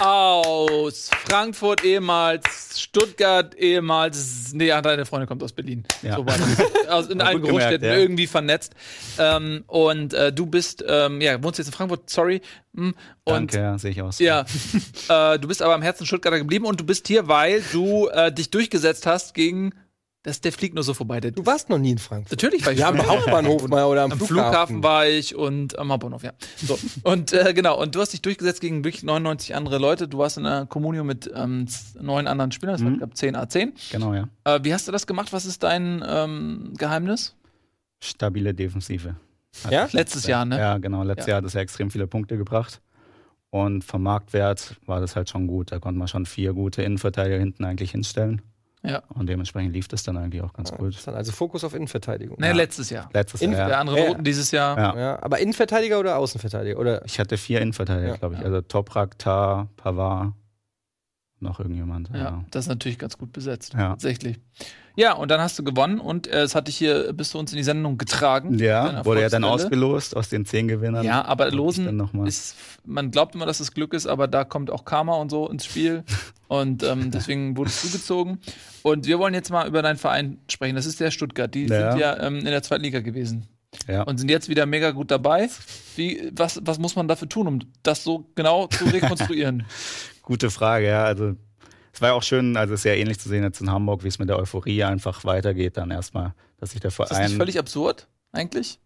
Aus 0.00 1.08
Frankfurt 1.26 1.84
ehemals, 1.84 2.80
Stuttgart 2.80 3.54
ehemals. 3.54 4.52
Nee, 4.52 4.68
deine 4.68 5.06
Freundin 5.06 5.28
kommt 5.28 5.42
aus 5.42 5.52
Berlin. 5.52 5.84
Ja. 6.02 6.16
So. 6.16 6.26
Aus, 6.88 7.08
in 7.08 7.20
allen 7.20 7.40
gemerkt, 7.40 7.50
Großstädten 7.50 7.88
ja. 7.88 7.96
irgendwie 7.96 8.26
vernetzt. 8.26 8.74
Ähm, 9.18 9.64
und 9.66 10.12
äh, 10.12 10.32
du 10.32 10.46
bist, 10.46 10.84
ähm, 10.86 11.20
ja, 11.20 11.42
wohnst 11.42 11.58
jetzt 11.58 11.68
in 11.68 11.72
Frankfurt, 11.72 12.10
sorry. 12.10 12.40
Hm, 12.74 12.94
Und 13.24 13.34
Danke, 13.34 13.58
ja, 13.58 13.78
sehe 13.78 13.92
ich 13.92 14.02
aus. 14.02 14.18
ja, 14.18 14.44
äh, 15.08 15.38
du 15.38 15.48
bist 15.48 15.62
aber 15.62 15.74
am 15.74 15.82
Herzen 15.82 16.06
Stuttgarter 16.06 16.38
geblieben 16.38 16.66
und 16.66 16.80
du 16.80 16.84
bist 16.84 17.06
hier, 17.06 17.28
weil 17.28 17.62
du 17.72 18.08
äh, 18.08 18.32
dich 18.32 18.50
durchgesetzt 18.50 19.06
hast 19.06 19.34
gegen. 19.34 19.74
Das, 20.24 20.40
der 20.40 20.52
fliegt 20.52 20.74
nur 20.74 20.82
so 20.82 20.94
vorbei. 20.94 21.20
Der, 21.20 21.32
Du 21.32 21.44
warst 21.44 21.68
noch 21.68 21.76
nie 21.78 21.90
in 21.92 21.98
Frankfurt. 21.98 22.32
natürlich 22.32 22.64
war 22.64 22.72
ich 22.72 22.78
Ja, 22.78 22.88
am. 22.88 23.06
Hauptbahnhof 23.06 23.68
mal 23.68 23.84
oder 23.84 24.04
am, 24.04 24.12
Am 24.12 24.18
Flughafen. 24.18 24.36
Flughafen 24.78 24.82
war 24.82 25.06
ich 25.06 25.36
und 25.36 25.78
am 25.78 25.92
Hauptbahnhof, 25.92 26.22
ja. 26.22 26.32
So. 26.66 26.78
Und 27.02 27.32
äh, 27.34 27.52
genau, 27.54 27.78
und 27.80 27.94
du 27.94 28.00
hast 28.00 28.14
dich 28.14 28.22
durchgesetzt 28.22 28.62
gegen 28.62 28.84
wirklich 28.84 29.02
99 29.02 29.54
andere 29.54 29.76
Leute. 29.78 30.08
Du 30.08 30.16
warst 30.18 30.38
in 30.38 30.46
einer 30.46 30.64
Kommunio 30.64 31.04
mit 31.04 31.30
ähm, 31.34 31.66
neun 32.00 32.26
anderen 32.26 32.52
Spielern, 32.52 32.74
das 32.74 32.82
war, 32.82 32.88
Mhm. 32.88 32.94
ich 32.94 32.98
glaube, 33.00 33.14
10 33.14 33.36
A10. 33.36 33.72
Genau, 33.92 34.14
ja. 34.14 34.28
Äh, 34.44 34.60
wie 34.62 34.72
hast 34.72 34.88
du 34.88 34.92
das 34.92 35.06
gemacht? 35.06 35.30
Was 35.34 35.44
ist 35.44 35.62
dein 35.62 36.02
ähm, 36.08 36.72
Geheimnis? 36.78 37.36
Stabile 38.02 38.54
Defensive. 38.54 39.16
Ja? 39.70 39.88
Letztes 39.92 40.26
Jahr, 40.26 40.44
ne? 40.46 40.58
Ja, 40.58 40.78
genau. 40.78 41.02
Letztes 41.04 41.26
Ja. 41.26 41.32
Jahr 41.32 41.36
hat 41.38 41.44
es 41.44 41.52
ja 41.52 41.60
extrem 41.60 41.90
viele 41.90 42.06
Punkte 42.06 42.36
gebracht. 42.38 42.80
Und 43.50 43.84
vom 43.84 44.02
Marktwert 44.02 44.76
war 44.86 45.00
das 45.00 45.14
halt 45.16 45.28
schon 45.28 45.46
gut. 45.46 45.70
Da 45.70 45.78
konnte 45.78 45.98
man 45.98 46.08
schon 46.08 46.26
vier 46.26 46.54
gute 46.54 46.82
Innenverteidiger 46.82 47.38
hinten 47.38 47.64
eigentlich 47.64 47.92
hinstellen. 47.92 48.42
Ja. 48.84 49.02
Und 49.08 49.28
dementsprechend 49.28 49.72
lief 49.72 49.88
das 49.88 50.02
dann 50.02 50.16
eigentlich 50.18 50.42
auch 50.42 50.52
ganz 50.52 50.70
gut. 50.70 50.94
Dann 51.06 51.14
Also 51.14 51.32
Fokus 51.32 51.64
auf 51.64 51.74
Innenverteidigung. 51.74 52.38
Ne, 52.38 52.52
letztes 52.52 52.90
Jahr. 52.90 53.08
Letztes 53.14 53.40
Jahr. 53.40 53.52
Der 53.54 53.68
Ja. 53.68 53.80
andere 53.80 53.98
Ja. 53.98 54.08
Roten 54.08 54.24
dieses 54.24 54.50
Jahr. 54.50 54.76
Ja. 54.78 54.96
Ja, 54.98 55.22
aber 55.22 55.38
Innenverteidiger 55.38 55.98
oder 55.98 56.18
Außenverteidiger? 56.18 56.78
Oder 56.78 57.04
Ich 57.06 57.18
hatte 57.18 57.38
vier 57.38 57.60
Innenverteidiger, 57.62 58.08
Ja. 58.10 58.16
glaube 58.16 58.34
ich. 58.34 58.40
Also 58.44 58.60
Toprak, 58.60 59.18
Tar, 59.18 59.68
Pavard, 59.76 60.32
noch 61.40 61.60
irgendjemand. 61.60 62.10
Ja, 62.10 62.16
Ja. 62.16 62.44
das 62.50 62.64
ist 62.66 62.68
natürlich 62.68 62.98
ganz 62.98 63.16
gut 63.16 63.32
besetzt. 63.32 63.72
Ja. 63.72 63.88
Tatsächlich. 63.90 64.38
Ja, 64.96 65.14
und 65.14 65.30
dann 65.30 65.40
hast 65.40 65.58
du 65.58 65.64
gewonnen 65.64 65.98
und 65.98 66.28
äh, 66.28 66.42
es 66.42 66.54
hat 66.54 66.68
dich 66.68 66.76
hier 66.76 67.12
bis 67.12 67.30
zu 67.30 67.38
uns 67.38 67.50
in 67.52 67.56
die 67.56 67.64
Sendung 67.64 67.98
getragen. 67.98 68.58
Ja, 68.58 69.04
wurde 69.04 69.22
ja 69.22 69.28
dann 69.28 69.42
ausgelost 69.42 70.16
aus 70.16 70.28
den 70.28 70.44
zehn 70.46 70.68
Gewinnern. 70.68 71.04
Ja, 71.04 71.24
aber 71.24 71.50
Losen 71.50 72.00
ist, 72.26 72.54
man 72.84 73.10
glaubt 73.10 73.34
immer, 73.34 73.44
dass 73.46 73.58
es 73.58 73.72
Glück 73.72 73.92
ist, 73.92 74.06
aber 74.06 74.28
da 74.28 74.44
kommt 74.44 74.70
auch 74.70 74.84
Karma 74.84 75.14
und 75.16 75.30
so 75.30 75.48
ins 75.48 75.64
Spiel. 75.64 76.04
Und 76.46 76.84
ähm, 76.84 77.10
deswegen 77.10 77.56
wurdest 77.56 77.82
du 77.82 77.90
gezogen. 77.90 78.38
Und 78.82 79.06
wir 79.06 79.18
wollen 79.18 79.34
jetzt 79.34 79.50
mal 79.50 79.66
über 79.66 79.82
deinen 79.82 79.96
Verein 79.96 80.38
sprechen. 80.48 80.76
Das 80.76 80.86
ist 80.86 81.00
der 81.00 81.10
Stuttgart. 81.10 81.52
Die 81.52 81.66
Ja. 81.66 81.90
sind 81.92 82.00
ja 82.00 82.20
ähm, 82.22 82.36
in 82.36 82.44
der 82.44 82.62
zweiten 82.62 82.84
Liga 82.84 83.00
gewesen 83.00 83.48
Ja. 83.88 84.02
und 84.02 84.18
sind 84.18 84.30
jetzt 84.30 84.48
wieder 84.48 84.64
mega 84.66 84.92
gut 84.92 85.10
dabei. 85.10 85.48
Wie, 85.96 86.30
was, 86.36 86.60
was 86.62 86.78
muss 86.78 86.94
man 86.94 87.08
dafür 87.08 87.28
tun, 87.28 87.48
um 87.48 87.58
das 87.82 88.04
so 88.04 88.26
genau 88.36 88.68
zu 88.68 88.84
rekonstruieren? 88.84 89.64
Gute 90.22 90.50
Frage, 90.50 90.86
ja. 90.86 91.02
Also 91.04 91.34
es 91.94 92.00
war 92.00 92.10
ja 92.10 92.14
auch 92.14 92.22
schön, 92.22 92.56
also 92.56 92.74
es 92.74 92.80
ist 92.80 92.84
ja 92.84 92.92
ähnlich 92.94 93.18
zu 93.20 93.28
sehen 93.28 93.42
jetzt 93.42 93.60
in 93.60 93.70
Hamburg, 93.70 94.02
wie 94.04 94.08
es 94.08 94.18
mit 94.18 94.28
der 94.28 94.38
Euphorie 94.38 94.82
einfach 94.84 95.24
weitergeht, 95.24 95.76
dann 95.76 95.90
erstmal, 95.90 96.34
dass 96.58 96.72
sich 96.72 96.80
der 96.80 96.88
Ist 96.88 96.98
das 96.98 97.08
Verein 97.08 97.26
nicht 97.30 97.36
völlig 97.36 97.58
absurd, 97.58 98.08
eigentlich? 98.32 98.80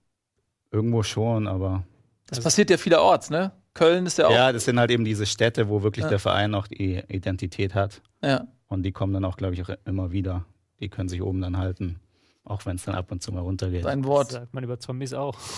irgendwo 0.70 1.02
schon, 1.02 1.46
aber 1.46 1.84
Das 2.26 2.40
passiert 2.40 2.68
ja 2.70 2.76
vielerorts, 2.76 3.30
ne? 3.30 3.52
Köln 3.74 4.04
ist 4.06 4.18
ja 4.18 4.26
auch. 4.26 4.32
ja, 4.32 4.52
das 4.52 4.64
sind 4.66 4.78
halt 4.78 4.90
eben 4.90 5.04
diese 5.04 5.24
Städte, 5.24 5.68
wo 5.68 5.82
wirklich 5.82 6.02
Ja. 6.04 6.08
der 6.10 6.18
Verein 6.18 6.54
auch 6.54 6.66
die 6.66 7.02
Identität 7.08 7.74
hat. 7.74 8.02
ja. 8.22 8.46
Und 8.70 8.82
die 8.82 8.92
kommen 8.92 9.14
dann 9.14 9.24
auch, 9.24 9.38
glaube 9.38 9.54
ich, 9.54 9.62
auch 9.62 9.70
immer 9.86 10.12
wieder. 10.12 10.44
Die 10.80 10.90
können 10.90 11.08
sich 11.08 11.22
oben 11.22 11.40
dann 11.40 11.56
halten, 11.56 12.00
auch 12.48 12.66
wenn 12.66 12.76
es 12.76 12.84
dann 12.84 12.94
ab 12.94 13.10
und 13.10 13.22
zu 13.22 13.32
mal 13.32 13.40
runtergeht. 13.40 13.84
Das 13.84 14.04
Wort. 14.04 14.32
sagt 14.32 14.54
man 14.54 14.64
über 14.64 14.78
Zombies 14.80 15.14
auch. 15.14 15.36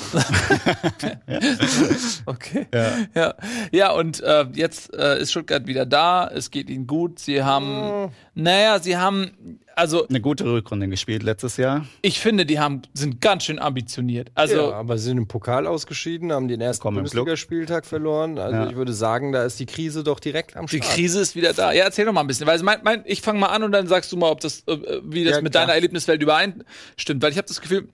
Okay. 2.27 2.67
Ja. 2.73 2.97
Ja, 3.15 3.35
ja 3.73 3.93
und 3.93 4.21
äh, 4.21 4.47
jetzt 4.55 4.95
äh, 4.95 5.21
ist 5.21 5.31
Stuttgart 5.31 5.67
wieder 5.67 5.87
da. 5.87 6.29
Es 6.29 6.51
geht 6.51 6.71
ihnen 6.71 6.87
gut. 6.87 7.19
Sie 7.19 7.43
haben, 7.43 8.13
naja, 8.35 8.79
sie 8.79 8.97
haben, 8.97 9.61
also 9.77 10.07
Eine 10.09 10.21
gute 10.21 10.45
Rückrunde 10.45 10.89
gespielt 10.89 11.23
letztes 11.23 11.57
Jahr. 11.57 11.87
ich 12.03 12.21
finde, 12.21 12.45
die 12.47 12.59
haben, 12.59 12.83
sind 12.93 13.21
ganz 13.21 13.45
schön 13.45 13.59
ambitioniert. 13.59 14.31
Also 14.35 14.57
ja, 14.57 14.73
aber 14.73 14.99
sie 14.99 15.05
sind 15.05 15.19
im 15.19 15.27
Pokal 15.29 15.67
ausgeschieden, 15.67 16.33
haben 16.33 16.49
den 16.49 16.61
ersten. 16.61 16.83
Bundesligaspieltag 16.83 17.87
verloren. 17.87 18.39
Also 18.39 18.57
Ja. 18.57 18.69
ich 18.71 18.77
würde 18.77 18.93
sagen, 18.93 19.33
da 19.33 19.45
ist 19.45 19.59
die 19.61 19.67
Krise 19.67 20.05
doch 20.05 20.21
direkt 20.21 20.57
am 20.57 20.67
die 20.67 20.79
Start. 20.79 20.95
Krise 20.95 21.21
ist 21.21 21.35
wieder 21.37 21.53
da. 21.53 21.73
Ja, 21.73 21.85
erzähl 21.85 22.05
doch 22.05 22.13
mal 22.13 22.21
ein 22.23 22.27
bisschen, 22.27 22.47
weil 22.47 22.59
mein, 22.63 22.79
mein, 22.83 23.03
ich 23.07 23.23
fange 23.23 23.39
mal 23.39 23.49
an 23.49 23.63
und 23.63 23.73
dann 23.73 23.87
sagst 23.87 24.11
du 24.13 24.17
mal, 24.17 24.31
ob 24.31 24.41
das, 24.41 24.61
äh, 24.67 25.01
wie 25.05 25.25
das 25.25 25.37
Ja, 25.37 25.43
mit 25.43 25.53
klar. 25.53 25.65
deiner 25.67 25.75
Erlebniswelt 25.75 26.23
übereinstimmt, 26.23 27.23
weil 27.23 27.31
ich 27.33 27.39
habe 27.39 27.49
das 27.49 27.61
Gefühl, 27.61 27.89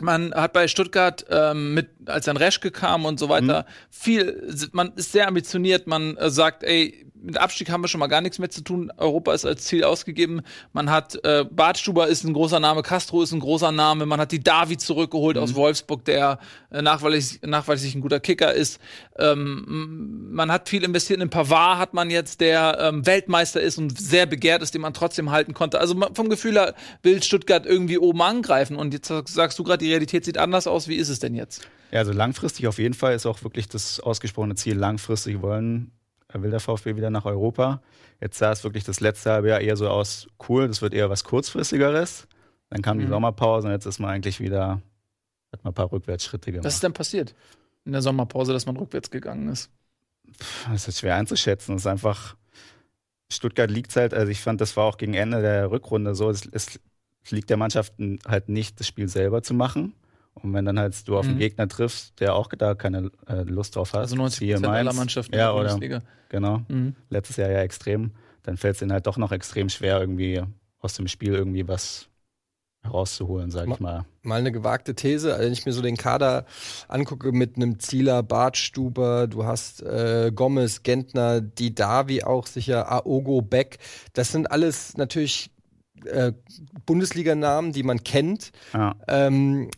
Man 0.00 0.32
hat 0.34 0.52
bei 0.54 0.68
Stuttgart 0.68 1.24
ähm, 1.30 1.74
mit, 1.74 1.90
als 2.06 2.24
dann 2.24 2.36
Reschke 2.38 2.70
kam 2.70 3.04
und 3.04 3.18
so 3.20 3.28
weiter, 3.28 3.66
viel, 3.90 4.48
man 4.72 4.92
ist 4.96 5.12
sehr 5.12 5.28
ambitioniert, 5.28 5.86
man 5.86 6.16
äh, 6.16 6.30
sagt, 6.30 6.64
ey, 6.64 7.06
mit 7.22 7.38
Abstieg 7.38 7.70
haben 7.70 7.82
wir 7.82 7.88
schon 7.88 8.00
mal 8.00 8.08
gar 8.08 8.20
nichts 8.20 8.38
mehr 8.38 8.50
zu 8.50 8.62
tun. 8.62 8.92
Europa 8.96 9.32
ist 9.32 9.44
als 9.44 9.64
Ziel 9.64 9.84
ausgegeben. 9.84 10.42
Man 10.72 10.90
hat 10.90 11.22
äh, 11.24 11.44
Bartstuber 11.50 12.08
ist 12.08 12.24
ein 12.24 12.32
großer 12.32 12.60
Name, 12.60 12.82
Castro 12.82 13.22
ist 13.22 13.32
ein 13.32 13.40
großer 13.40 13.72
Name. 13.72 14.06
Man 14.06 14.20
hat 14.20 14.32
die 14.32 14.40
David 14.40 14.80
zurückgeholt 14.80 15.38
aus 15.38 15.54
Wolfsburg, 15.54 16.04
der 16.04 16.38
äh, 16.70 16.82
nachweislich, 16.82 17.40
nachweislich 17.42 17.94
ein 17.94 18.00
guter 18.00 18.20
Kicker 18.20 18.52
ist. 18.52 18.80
Ähm, 19.18 20.30
man 20.32 20.50
hat 20.50 20.68
viel 20.68 20.82
investiert 20.84 21.20
in 21.20 21.30
Pavard, 21.30 21.78
hat 21.78 21.94
man 21.94 22.10
jetzt, 22.10 22.40
der 22.40 22.78
ähm, 22.80 23.06
Weltmeister 23.06 23.60
ist 23.60 23.78
und 23.78 23.98
sehr 24.00 24.26
begehrt 24.26 24.62
ist, 24.62 24.74
den 24.74 24.82
man 24.82 24.94
trotzdem 24.94 25.30
halten 25.30 25.54
konnte. 25.54 25.80
Also 25.80 25.94
vom 26.14 26.28
Gefühl 26.28 26.54
her 26.54 26.74
will 27.02 27.22
Stuttgart 27.22 27.66
irgendwie 27.66 27.98
oben 27.98 28.22
angreifen. 28.22 28.76
Und 28.76 28.92
jetzt 28.92 29.12
sagst 29.26 29.58
du 29.58 29.64
gerade, 29.64 29.78
die 29.78 29.90
Realität 29.90 30.24
sieht 30.24 30.38
anders 30.38 30.66
aus. 30.66 30.88
Wie 30.88 30.96
ist 30.96 31.08
es 31.08 31.18
denn 31.18 31.34
jetzt? 31.34 31.66
Ja, 31.92 31.98
also 31.98 32.12
langfristig 32.12 32.66
auf 32.66 32.78
jeden 32.78 32.94
Fall 32.94 33.14
ist 33.14 33.26
auch 33.26 33.42
wirklich 33.44 33.68
das 33.68 34.00
ausgesprochene 34.00 34.54
Ziel. 34.54 34.76
Langfristig 34.76 35.42
wollen, 35.42 35.92
will 36.40 36.50
der 36.50 36.60
VfB 36.60 36.96
wieder 36.96 37.10
nach 37.10 37.24
Europa. 37.24 37.82
Jetzt 38.20 38.38
sah 38.38 38.52
es 38.52 38.64
wirklich 38.64 38.84
das 38.84 39.00
letzte 39.00 39.32
halbe 39.32 39.48
Jahr 39.48 39.60
eher 39.60 39.76
so 39.76 39.88
aus, 39.88 40.28
cool, 40.48 40.68
das 40.68 40.80
wird 40.80 40.94
eher 40.94 41.10
was 41.10 41.24
kurzfristigeres. 41.24 42.28
Dann 42.70 42.80
kam 42.82 42.98
die 42.98 43.04
Mhm. 43.04 43.10
Sommerpause 43.10 43.66
und 43.66 43.72
jetzt 43.72 43.86
ist 43.86 43.98
man 43.98 44.10
eigentlich 44.10 44.40
wieder, 44.40 44.80
hat 45.52 45.64
man 45.64 45.72
ein 45.72 45.74
paar 45.74 45.92
Rückwärtsschritte 45.92 46.52
gemacht. 46.52 46.64
Was 46.64 46.74
ist 46.74 46.82
denn 46.82 46.92
passiert 46.92 47.34
in 47.84 47.92
der 47.92 48.00
Sommerpause, 48.02 48.52
dass 48.52 48.64
man 48.66 48.76
rückwärts 48.76 49.10
gegangen 49.10 49.48
ist? 49.48 49.70
Das 50.70 50.88
ist 50.88 51.00
schwer 51.00 51.16
einzuschätzen. 51.16 51.74
Es 51.74 51.82
ist 51.82 51.86
einfach, 51.86 52.36
Stuttgart 53.30 53.70
liegt 53.70 53.94
halt, 53.96 54.14
also 54.14 54.30
ich 54.30 54.40
fand, 54.40 54.60
das 54.60 54.76
war 54.76 54.84
auch 54.84 54.96
gegen 54.96 55.14
Ende 55.14 55.42
der 55.42 55.70
Rückrunde 55.70 56.14
so, 56.14 56.30
es, 56.30 56.46
es 56.52 56.80
liegt 57.30 57.50
der 57.50 57.56
Mannschaft 57.56 57.94
halt 58.26 58.48
nicht, 58.48 58.78
das 58.80 58.86
Spiel 58.86 59.08
selber 59.08 59.42
zu 59.42 59.52
machen. 59.54 59.94
Und 60.34 60.52
wenn 60.54 60.64
dann 60.64 60.78
halt 60.78 61.06
du 61.06 61.18
auf 61.18 61.26
einen 61.26 61.34
Mhm. 61.36 61.40
Gegner 61.40 61.68
triffst, 61.68 62.18
der 62.20 62.34
auch 62.34 62.48
da 62.48 62.74
keine 62.74 63.10
äh, 63.28 63.42
Lust 63.42 63.76
drauf 63.76 63.92
hat, 63.92 64.00
Also 64.00 64.16
90 64.16 64.38
siehe 64.38 64.54
Prozent 64.54 64.72
aller. 64.74 64.92
Mannschaften 64.92 65.32
in 65.34 65.38
ja, 65.38 65.46
der 65.46 65.54
oder, 65.54 65.68
Bundesliga. 65.70 66.00
genau, 66.30 66.62
Mhm. 66.68 66.94
letztes 67.10 67.36
Jahr 67.36 67.50
ja 67.50 67.60
extrem, 67.60 68.12
dann 68.42 68.56
fällt 68.56 68.76
es 68.76 68.82
ihnen 68.82 68.92
halt 68.92 69.06
doch 69.06 69.18
noch 69.18 69.30
extrem 69.32 69.68
schwer, 69.68 70.00
irgendwie 70.00 70.42
aus 70.80 70.94
dem 70.94 71.06
Spiel 71.06 71.34
irgendwie 71.34 71.68
was 71.68 72.08
herauszuholen, 72.82 73.50
sag 73.52 73.68
ich 73.68 73.78
mal. 73.78 74.04
Mal 74.22 74.40
eine 74.40 74.50
gewagte 74.50 74.96
These, 74.96 75.32
also 75.34 75.44
wenn 75.44 75.52
ich 75.52 75.64
mir 75.66 75.72
so 75.72 75.82
den 75.82 75.96
Kader 75.96 76.46
angucke 76.88 77.30
mit 77.30 77.54
einem 77.54 77.78
Zieler, 77.78 78.24
Bartstuber, 78.24 79.28
du 79.28 79.44
hast 79.44 79.82
äh, 79.82 80.32
Gomez, 80.34 80.82
Gentner, 80.82 81.40
Didavi 81.40 82.24
auch 82.24 82.46
sicher, 82.48 82.90
Aogo, 82.90 83.40
Beck. 83.42 83.78
Das 84.14 84.32
sind 84.32 84.50
alles 84.50 84.96
natürlich 84.96 85.50
äh, 86.06 86.32
Bundesliganamen, 86.86 87.72
die 87.72 87.84
man 87.84 88.02
kennt. 88.02 88.50
Ja. 88.72 88.96
Ähm, 89.06 89.70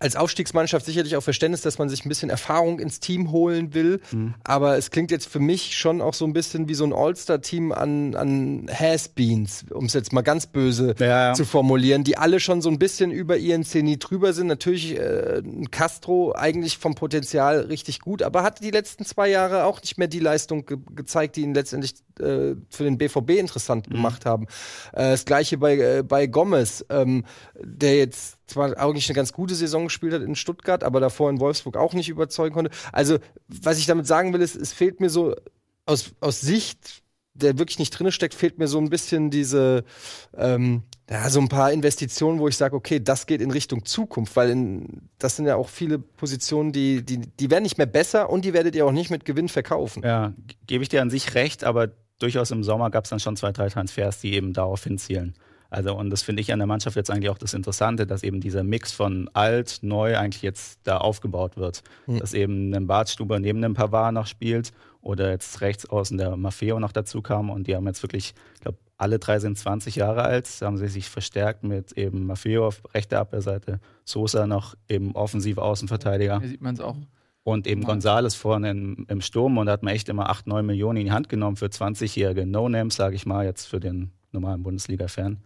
als 0.00 0.16
Aufstiegsmannschaft 0.16 0.86
sicherlich 0.86 1.14
auch 1.16 1.22
Verständnis, 1.22 1.60
dass 1.60 1.78
man 1.78 1.90
sich 1.90 2.04
ein 2.04 2.08
bisschen 2.08 2.30
Erfahrung 2.30 2.80
ins 2.80 3.00
Team 3.00 3.30
holen 3.32 3.74
will. 3.74 4.00
Mhm. 4.10 4.34
Aber 4.44 4.78
es 4.78 4.90
klingt 4.90 5.10
jetzt 5.10 5.28
für 5.28 5.40
mich 5.40 5.76
schon 5.76 6.00
auch 6.00 6.14
so 6.14 6.24
ein 6.24 6.32
bisschen 6.32 6.68
wie 6.68 6.74
so 6.74 6.84
ein 6.84 6.94
All-Star-Team 6.94 7.70
an, 7.70 8.14
an 8.14 8.66
Has-Beens, 8.72 9.66
um 9.70 9.84
es 9.84 9.92
jetzt 9.92 10.14
mal 10.14 10.22
ganz 10.22 10.46
böse 10.46 10.94
Ja, 10.98 11.28
ja. 11.28 11.34
zu 11.34 11.44
formulieren, 11.44 12.02
die 12.02 12.16
alle 12.16 12.40
schon 12.40 12.62
so 12.62 12.70
ein 12.70 12.78
bisschen 12.78 13.10
über 13.10 13.36
ihren 13.36 13.62
Zenit 13.62 14.08
drüber 14.08 14.32
sind. 14.32 14.46
Natürlich 14.46 14.96
äh, 14.98 15.42
ein 15.44 15.70
Castro 15.70 16.32
eigentlich 16.34 16.78
vom 16.78 16.94
Potenzial 16.94 17.60
richtig 17.60 18.00
gut, 18.00 18.22
aber 18.22 18.42
hat 18.42 18.64
die 18.64 18.70
letzten 18.70 19.04
zwei 19.04 19.28
Jahre 19.28 19.64
auch 19.64 19.82
nicht 19.82 19.98
mehr 19.98 20.08
die 20.08 20.18
Leistung 20.18 20.64
ge 20.64 20.78
gezeigt, 20.94 21.36
die 21.36 21.42
ihn 21.42 21.52
letztendlich 21.52 21.94
äh, 22.20 22.54
für 22.70 22.84
den 22.84 22.96
BVB 22.96 23.32
interessant 23.32 23.90
gemacht 23.90 24.24
haben. 24.24 24.46
Äh, 24.92 25.10
das 25.10 25.26
gleiche 25.26 25.58
bei, 25.58 25.76
äh, 25.76 26.02
bei 26.02 26.26
Gomez, 26.26 26.84
ähm, 26.88 27.24
der 27.62 27.96
jetzt 27.98 28.39
zwar 28.50 28.76
eigentlich 28.78 29.08
eine 29.08 29.16
ganz 29.16 29.32
gute 29.32 29.54
Saison 29.54 29.84
gespielt 29.84 30.12
hat 30.12 30.22
in 30.22 30.34
Stuttgart, 30.34 30.84
aber 30.84 31.00
davor 31.00 31.30
in 31.30 31.40
Wolfsburg 31.40 31.76
auch 31.76 31.94
nicht 31.94 32.08
überzeugen 32.08 32.54
konnte. 32.54 32.70
Also, 32.92 33.18
was 33.48 33.78
ich 33.78 33.86
damit 33.86 34.06
sagen 34.06 34.32
will, 34.32 34.42
ist, 34.42 34.56
es 34.56 34.72
fehlt 34.72 35.00
mir 35.00 35.08
so 35.08 35.34
aus, 35.86 36.12
aus 36.20 36.40
Sicht, 36.40 37.02
der 37.32 37.58
wirklich 37.58 37.78
nicht 37.78 37.90
drinne 37.90 38.12
steckt, 38.12 38.34
fehlt 38.34 38.58
mir 38.58 38.68
so 38.68 38.78
ein 38.78 38.90
bisschen 38.90 39.30
diese, 39.30 39.84
ähm, 40.36 40.82
ja, 41.08 41.30
so 41.30 41.40
ein 41.40 41.48
paar 41.48 41.72
Investitionen, 41.72 42.38
wo 42.38 42.48
ich 42.48 42.56
sage, 42.56 42.76
okay, 42.76 43.00
das 43.00 43.26
geht 43.26 43.40
in 43.40 43.50
Richtung 43.50 43.84
Zukunft, 43.84 44.36
weil 44.36 44.50
in, 44.50 45.08
das 45.18 45.36
sind 45.36 45.46
ja 45.46 45.56
auch 45.56 45.68
viele 45.68 45.98
Positionen, 45.98 46.72
die, 46.72 47.02
die, 47.02 47.18
die 47.18 47.50
werden 47.50 47.62
nicht 47.62 47.78
mehr 47.78 47.86
besser 47.86 48.30
und 48.30 48.44
die 48.44 48.52
werdet 48.52 48.74
ihr 48.74 48.84
auch 48.84 48.92
nicht 48.92 49.10
mit 49.10 49.24
Gewinn 49.24 49.48
verkaufen. 49.48 50.02
Ja, 50.02 50.34
ge- 50.46 50.56
gebe 50.66 50.82
ich 50.82 50.88
dir 50.88 51.00
an 51.02 51.10
sich 51.10 51.34
recht, 51.34 51.64
aber 51.64 51.88
durchaus 52.18 52.50
im 52.50 52.62
Sommer 52.62 52.90
gab 52.90 53.04
es 53.04 53.10
dann 53.10 53.20
schon 53.20 53.36
zwei, 53.36 53.52
drei 53.52 53.68
Transfers, 53.68 54.20
die 54.20 54.34
eben 54.34 54.52
darauf 54.52 54.84
hinzielen. 54.84 55.34
Also, 55.70 55.96
und 55.96 56.10
das 56.10 56.22
finde 56.22 56.42
ich 56.42 56.52
an 56.52 56.58
der 56.58 56.66
Mannschaft 56.66 56.96
jetzt 56.96 57.10
eigentlich 57.10 57.30
auch 57.30 57.38
das 57.38 57.54
Interessante, 57.54 58.06
dass 58.06 58.24
eben 58.24 58.40
dieser 58.40 58.64
Mix 58.64 58.92
von 58.92 59.30
alt, 59.32 59.78
neu 59.82 60.16
eigentlich 60.18 60.42
jetzt 60.42 60.80
da 60.82 60.98
aufgebaut 60.98 61.56
wird. 61.56 61.82
Dass 62.18 62.34
eben 62.34 62.74
ein 62.74 62.86
Bartstuber 62.86 63.38
neben 63.38 63.62
dem 63.62 63.74
Pavard 63.74 64.12
noch 64.12 64.26
spielt 64.26 64.72
oder 65.00 65.30
jetzt 65.30 65.60
rechts 65.60 65.88
außen 65.88 66.18
der 66.18 66.36
Maffeo 66.36 66.78
noch 66.80 66.92
dazu 66.92 67.22
kam 67.22 67.50
und 67.50 67.66
die 67.66 67.76
haben 67.76 67.86
jetzt 67.86 68.02
wirklich, 68.02 68.34
ich 68.54 68.60
glaube, 68.60 68.78
alle 68.98 69.18
drei 69.18 69.38
sind 69.38 69.56
20 69.56 69.96
Jahre 69.96 70.22
alt, 70.22 70.48
da 70.60 70.66
haben 70.66 70.76
sie 70.76 70.88
sich 70.88 71.08
verstärkt 71.08 71.62
mit 71.64 71.92
eben 71.92 72.26
Maffeo 72.26 72.66
auf 72.66 72.82
rechter 72.92 73.20
Abwehrseite, 73.20 73.80
Sosa 74.04 74.46
noch 74.46 74.74
eben 74.88 75.14
offensive 75.14 75.62
Außenverteidiger 75.62 76.40
Hier 76.40 76.48
sieht 76.50 76.60
man 76.60 76.74
es 76.74 76.80
auch. 76.80 76.96
und 77.42 77.66
eben 77.66 77.84
Gonzales 77.84 78.34
vorne 78.34 78.70
im, 78.70 79.06
im 79.08 79.20
Sturm 79.22 79.56
und 79.56 79.66
da 79.66 79.72
hat 79.72 79.82
man 79.82 79.94
echt 79.94 80.10
immer 80.10 80.28
8, 80.28 80.46
9 80.48 80.66
Millionen 80.66 80.98
in 80.98 81.06
die 81.06 81.12
Hand 81.12 81.30
genommen 81.30 81.56
für 81.56 81.66
20-jährige 81.66 82.44
No-Names, 82.44 82.96
sage 82.96 83.14
ich 83.14 83.24
mal, 83.24 83.46
jetzt 83.46 83.66
für 83.66 83.80
den 83.80 84.10
normalen 84.32 84.62
Bundesliga-Fan. 84.62 85.38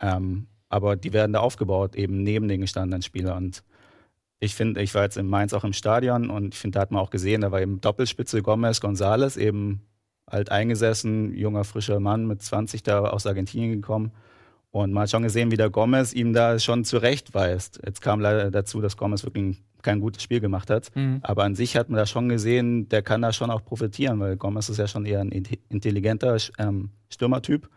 Ähm, 0.00 0.46
aber 0.68 0.96
die 0.96 1.12
werden 1.12 1.32
da 1.32 1.40
aufgebaut, 1.40 1.94
eben 1.94 2.22
neben 2.22 2.48
den 2.48 2.60
gestandenen 2.60 3.02
Spielern. 3.02 3.44
Und 3.44 3.62
ich 4.40 4.54
finde, 4.54 4.82
ich 4.82 4.94
war 4.94 5.02
jetzt 5.04 5.16
in 5.16 5.26
Mainz 5.26 5.52
auch 5.52 5.64
im 5.64 5.72
Stadion 5.72 6.30
und 6.30 6.54
ich 6.54 6.60
finde, 6.60 6.76
da 6.76 6.80
hat 6.80 6.90
man 6.90 7.00
auch 7.00 7.10
gesehen, 7.10 7.42
da 7.42 7.52
war 7.52 7.60
eben 7.60 7.80
Doppelspitze 7.80 8.42
Gomez, 8.42 8.80
Gonzales, 8.80 9.36
eben 9.36 9.82
alt 10.26 10.50
eingesessen, 10.50 11.34
junger, 11.34 11.64
frischer 11.64 12.00
Mann 12.00 12.26
mit 12.26 12.42
20 12.42 12.82
da 12.82 13.00
aus 13.04 13.26
Argentinien 13.26 13.72
gekommen. 13.72 14.12
Und 14.70 14.92
man 14.92 15.04
hat 15.04 15.10
schon 15.10 15.22
gesehen, 15.22 15.52
wie 15.52 15.56
der 15.56 15.70
Gomez 15.70 16.12
ihm 16.12 16.32
da 16.32 16.58
schon 16.58 16.84
zurechtweist. 16.84 17.80
Jetzt 17.86 18.00
kam 18.00 18.18
leider 18.18 18.50
dazu, 18.50 18.80
dass 18.80 18.96
Gomez 18.96 19.22
wirklich 19.22 19.62
kein 19.82 20.00
gutes 20.00 20.22
Spiel 20.22 20.40
gemacht 20.40 20.68
hat. 20.70 20.90
Mhm. 20.96 21.20
Aber 21.22 21.44
an 21.44 21.54
sich 21.54 21.76
hat 21.76 21.90
man 21.90 21.98
da 21.98 22.06
schon 22.06 22.28
gesehen, 22.28 22.88
der 22.88 23.02
kann 23.02 23.22
da 23.22 23.32
schon 23.32 23.52
auch 23.52 23.64
profitieren, 23.64 24.18
weil 24.18 24.36
Gomez 24.36 24.68
ist 24.68 24.78
ja 24.78 24.88
schon 24.88 25.06
eher 25.06 25.20
ein 25.20 25.30
inte- 25.30 25.58
intelligenter 25.68 26.36
ähm, 26.58 26.90
Stürmertyp. 27.08 27.68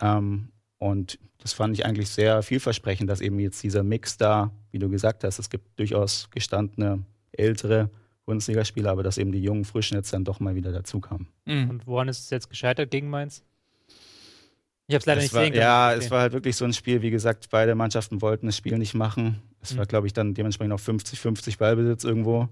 Ähm, 0.00 0.48
und 0.78 1.18
das 1.38 1.52
fand 1.52 1.74
ich 1.78 1.84
eigentlich 1.86 2.08
sehr 2.08 2.42
vielversprechend, 2.42 3.08
dass 3.10 3.20
eben 3.20 3.38
jetzt 3.38 3.62
dieser 3.62 3.82
Mix 3.82 4.16
da, 4.16 4.50
wie 4.70 4.78
du 4.78 4.88
gesagt 4.88 5.24
hast, 5.24 5.38
es 5.38 5.50
gibt 5.50 5.78
durchaus 5.78 6.28
gestandene, 6.30 7.04
ältere 7.32 7.90
Bundesligaspieler, 8.26 8.90
aber 8.90 9.02
dass 9.02 9.18
eben 9.18 9.32
die 9.32 9.42
jungen 9.42 9.64
Frischen 9.64 9.96
jetzt 9.96 10.12
dann 10.12 10.24
doch 10.24 10.40
mal 10.40 10.54
wieder 10.54 10.72
dazukamen. 10.72 11.28
Mhm. 11.44 11.70
Und 11.70 11.86
woran 11.86 12.08
ist 12.08 12.20
es 12.20 12.30
jetzt 12.30 12.48
gescheitert 12.48 12.90
gegen 12.90 13.10
Mainz? 13.10 13.42
Ich 14.86 14.94
habe 14.94 15.00
es 15.00 15.06
leider 15.06 15.18
Es 15.18 15.24
nicht 15.24 15.34
war, 15.34 15.42
sehen 15.44 15.52
können. 15.52 15.62
ja, 15.62 15.88
Okay. 15.90 15.98
es 16.04 16.10
war 16.10 16.20
halt 16.20 16.32
wirklich 16.34 16.56
so 16.56 16.64
ein 16.66 16.72
Spiel, 16.74 17.00
wie 17.02 17.10
gesagt, 17.10 17.48
beide 17.50 17.74
Mannschaften 17.74 18.20
wollten 18.20 18.46
das 18.46 18.56
Spiel 18.56 18.76
nicht 18.78 18.94
machen. 18.94 19.40
Es 19.60 19.72
Mhm. 19.74 19.78
war, 19.78 19.86
glaube 19.86 20.06
ich, 20.06 20.12
dann 20.12 20.34
dementsprechend 20.34 20.74
auch 20.74 20.80
50-50 20.80 21.58
Ballbesitz 21.58 22.04
irgendwo. 22.04 22.48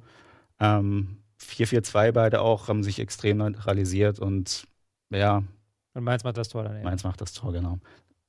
Ähm, 0.61 1.19
4-4-2 1.39 2.13
beide 2.13 2.41
auch, 2.41 2.69
haben 2.69 2.83
sich 2.83 3.01
extrem 3.01 3.39
neutralisiert 3.39 4.19
und 4.19 4.67
ja, 5.11 5.43
Und 5.95 6.05
Mainz 6.05 6.25
macht 6.25 6.37
das 6.37 6.49
Tor 6.49 6.65
dann. 6.65 6.77
Ja. 6.77 6.83
Mainz 6.85 7.05
macht 7.05 7.21
das 7.21 7.33
Tor, 7.33 7.53
genau. 7.53 7.79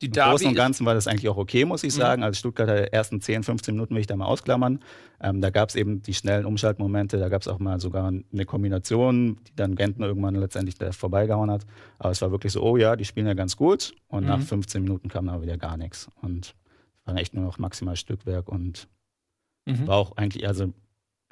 Die 0.01 0.07
Im 0.07 0.11
Großen 0.11 0.31
Derby 0.39 0.45
und 0.47 0.55
Ganzen 0.55 0.85
war 0.85 0.95
das 0.95 1.07
eigentlich 1.07 1.29
auch 1.29 1.37
okay, 1.37 1.63
muss 1.63 1.83
ich 1.83 1.93
Mhm. 1.93 1.97
sagen. 1.99 2.23
Also 2.23 2.37
Stuttgart 2.37 2.67
hat 2.69 2.77
die 2.87 2.91
ersten 2.93 3.21
10, 3.21 3.43
15 3.43 3.73
Minuten 3.73 3.93
will 3.95 4.01
ich 4.01 4.07
da 4.07 4.17
mal 4.17 4.25
ausklammern. 4.25 4.79
Ähm, 5.21 5.39
da 5.39 5.49
gab 5.49 5.69
es 5.69 5.75
eben 5.75 6.01
die 6.01 6.13
schnellen 6.13 6.45
Umschaltmomente, 6.45 7.17
da 7.19 7.29
gab 7.29 7.41
es 7.41 7.47
auch 7.47 7.59
mal 7.59 7.79
sogar 7.79 8.07
eine 8.07 8.45
Kombination, 8.45 9.37
die 9.47 9.55
dann 9.55 9.75
Gentner 9.75 10.07
irgendwann 10.07 10.35
letztendlich 10.35 10.75
da 10.75 10.91
vorbeigehauen 10.91 11.49
hat. 11.49 11.65
Aber 11.99 12.09
es 12.11 12.21
war 12.21 12.31
wirklich 12.31 12.51
so, 12.51 12.61
oh 12.63 12.75
ja, 12.75 12.97
die 12.97 13.05
spielen 13.05 13.27
ja 13.27 13.33
ganz 13.33 13.55
gut. 13.55 13.93
Und 14.07 14.23
Mhm. 14.23 14.29
nach 14.29 14.41
15 14.41 14.83
Minuten 14.83 15.07
kam 15.07 15.27
dann 15.27 15.41
wieder 15.41 15.57
gar 15.57 15.77
nichts. 15.77 16.09
Und 16.21 16.47
es 16.47 17.07
war 17.07 17.15
echt 17.15 17.33
nur 17.33 17.45
noch 17.45 17.57
maximal 17.59 17.95
Stückwerk 17.95 18.49
und 18.49 18.89
Mhm. 19.65 19.87
war 19.87 19.95
auch 19.97 20.17
eigentlich, 20.17 20.45
also 20.45 20.73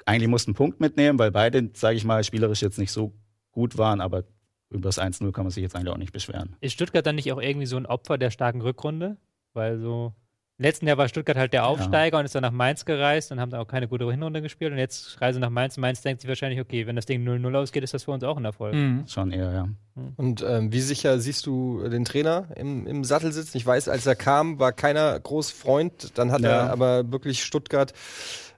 eigentlich 0.06 0.28
mussten 0.30 0.52
einen 0.52 0.56
Punkt 0.56 0.80
mitnehmen, 0.80 1.18
weil 1.18 1.30
beide, 1.30 1.68
sage 1.74 1.96
ich 1.96 2.04
mal, 2.06 2.24
spielerisch 2.24 2.62
jetzt 2.62 2.78
nicht 2.78 2.90
so 2.92 3.12
gut 3.50 3.76
waren, 3.76 4.00
aber 4.00 4.24
über 4.72 4.88
das 4.88 5.00
1-0 5.00 5.30
kann 5.32 5.44
man 5.44 5.50
sich 5.50 5.62
jetzt 5.62 5.76
eigentlich 5.76 5.92
auch 5.92 5.98
nicht 5.98 6.12
beschweren. 6.12 6.56
Ist 6.60 6.72
Stuttgart 6.72 7.06
dann 7.06 7.14
nicht 7.16 7.30
auch 7.32 7.40
irgendwie 7.40 7.66
so 7.66 7.76
ein 7.76 7.86
Opfer 7.86 8.18
der 8.18 8.30
starken 8.30 8.60
Rückrunde? 8.60 9.16
Weil 9.54 9.78
so. 9.78 10.12
Letzten 10.58 10.86
Jahr 10.86 10.96
war 10.98 11.08
Stuttgart 11.08 11.36
halt 11.36 11.52
der 11.54 11.66
Aufsteiger 11.66 12.18
und 12.18 12.24
ist 12.24 12.36
dann 12.36 12.42
nach 12.42 12.52
Mainz 12.52 12.84
gereist 12.84 13.32
und 13.32 13.40
haben 13.40 13.50
dann 13.50 13.58
auch 13.60 13.66
keine 13.66 13.88
gute 13.88 14.08
Hinrunde 14.08 14.42
gespielt. 14.42 14.70
Und 14.70 14.78
jetzt 14.78 15.20
reisen 15.20 15.40
nach 15.40 15.50
Mainz. 15.50 15.76
Mainz 15.76 16.02
denkt 16.02 16.20
sich 16.20 16.28
wahrscheinlich, 16.28 16.60
okay, 16.60 16.86
wenn 16.86 16.94
das 16.94 17.06
Ding 17.06 17.26
0-0 17.26 17.56
ausgeht, 17.56 17.82
ist 17.82 17.94
das 17.94 18.04
für 18.04 18.12
uns 18.12 18.22
auch 18.22 18.36
ein 18.36 18.44
Erfolg. 18.44 18.74
Mhm. 18.74 19.04
Schon 19.08 19.32
eher, 19.32 19.50
ja. 19.52 19.68
Und 20.16 20.44
ähm, 20.46 20.70
wie 20.72 20.80
sicher 20.80 21.18
siehst 21.18 21.46
du 21.46 21.88
den 21.88 22.04
Trainer 22.04 22.46
im, 22.54 22.86
im 22.86 23.02
Sattel 23.02 23.32
sitzen? 23.32 23.56
Ich 23.56 23.66
weiß, 23.66 23.88
als 23.88 24.06
er 24.06 24.14
kam, 24.14 24.60
war 24.60 24.72
keiner 24.72 25.18
groß 25.18 25.50
Freund. 25.50 26.16
Dann 26.16 26.30
hat 26.30 26.42
Ja. 26.42 26.50
er 26.50 26.70
aber 26.70 27.10
wirklich 27.10 27.42
Stuttgart 27.42 27.92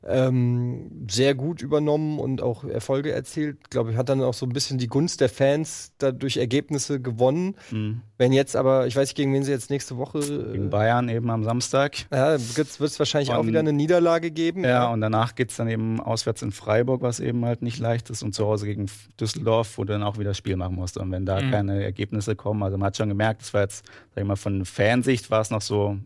ähm, 0.07 1.07
sehr 1.11 1.35
gut 1.35 1.63
übernommen 1.63 2.19
und 2.19 2.43
auch 2.43 2.65
Erfolge 2.65 3.13
erzielt. 3.13 3.71
Glaube 3.71 3.91
ich, 3.93 3.97
hat 3.97 4.09
dann 4.09 4.21
auch 4.23 4.35
so 4.35 4.47
ein 4.47 4.53
bisschen 4.53 4.79
die 4.79 4.87
Gunst 4.87 5.21
der 5.21 5.29
Fans 5.29 5.93
dadurch 5.99 6.37
Ergebnisse 6.37 7.01
gewonnen. 7.01 7.55
Mhm. 7.71 8.03
Wenn 8.19 8.33
jetzt 8.33 8.55
aber, 8.57 8.87
ich 8.87 8.95
weiß 8.97 9.09
nicht, 9.09 9.17
gegen 9.17 9.33
wen 9.33 9.43
sie 9.43 9.51
jetzt 9.51 9.71
nächste 9.71 9.97
Woche. 9.97 10.21
Gegen 10.21 10.67
Äh, 10.67 10.69
Bayern 10.69 11.09
eben 11.09 11.31
am 11.31 11.43
Samstag. 11.45 11.97
Ja, 12.13 12.33
wird 12.39 12.69
es 12.69 12.99
wahrscheinlich 12.99 13.33
auch 13.33 13.41
Und- 13.41 13.49
wieder 13.49 13.61
eine 13.61 13.73
Niederlage 13.73 14.31
geben. 14.31 14.63
Ja, 14.65 14.93
und 14.93 15.01
danach 15.01 15.35
geht's 15.35 15.57
dann 15.57 15.69
eben 15.69 16.01
auswärts 16.01 16.43
in 16.43 16.53
Freiburg, 16.53 17.03
was 17.03 17.21
eben 17.21 17.45
halt 17.45 17.63
nicht 17.63 17.79
leicht 17.79 18.11
ist, 18.11 18.23
und 18.23 18.35
zu 18.35 18.47
Hause 18.47 18.67
gegen 18.67 18.87
Düsseldorf, 19.21 19.79
wo 19.79 19.85
du 19.85 19.93
dann 19.95 20.03
auch 20.03 20.19
wieder 20.19 20.35
Spiel 20.35 20.57
machen 20.57 20.77
musst. 20.77 20.97
Und 20.99 21.11
wenn 21.11 21.25
da 21.27 21.41
Mhm. 21.41 21.51
keine 21.51 21.83
Ergebnisse 21.83 22.37
kommen, 22.37 22.63
also 22.63 22.77
man 22.77 22.87
hat 22.87 22.97
schon 22.97 23.09
gemerkt, 23.09 23.43
das 23.43 23.55
war 23.55 23.63
jetzt, 23.63 23.85
sag 24.15 24.23
ich 24.23 24.29
mal, 24.29 24.37
von 24.37 24.65
Fansicht 24.65 25.31
war 25.31 25.41
es 25.41 25.51
noch 25.51 25.63
so 25.63 25.97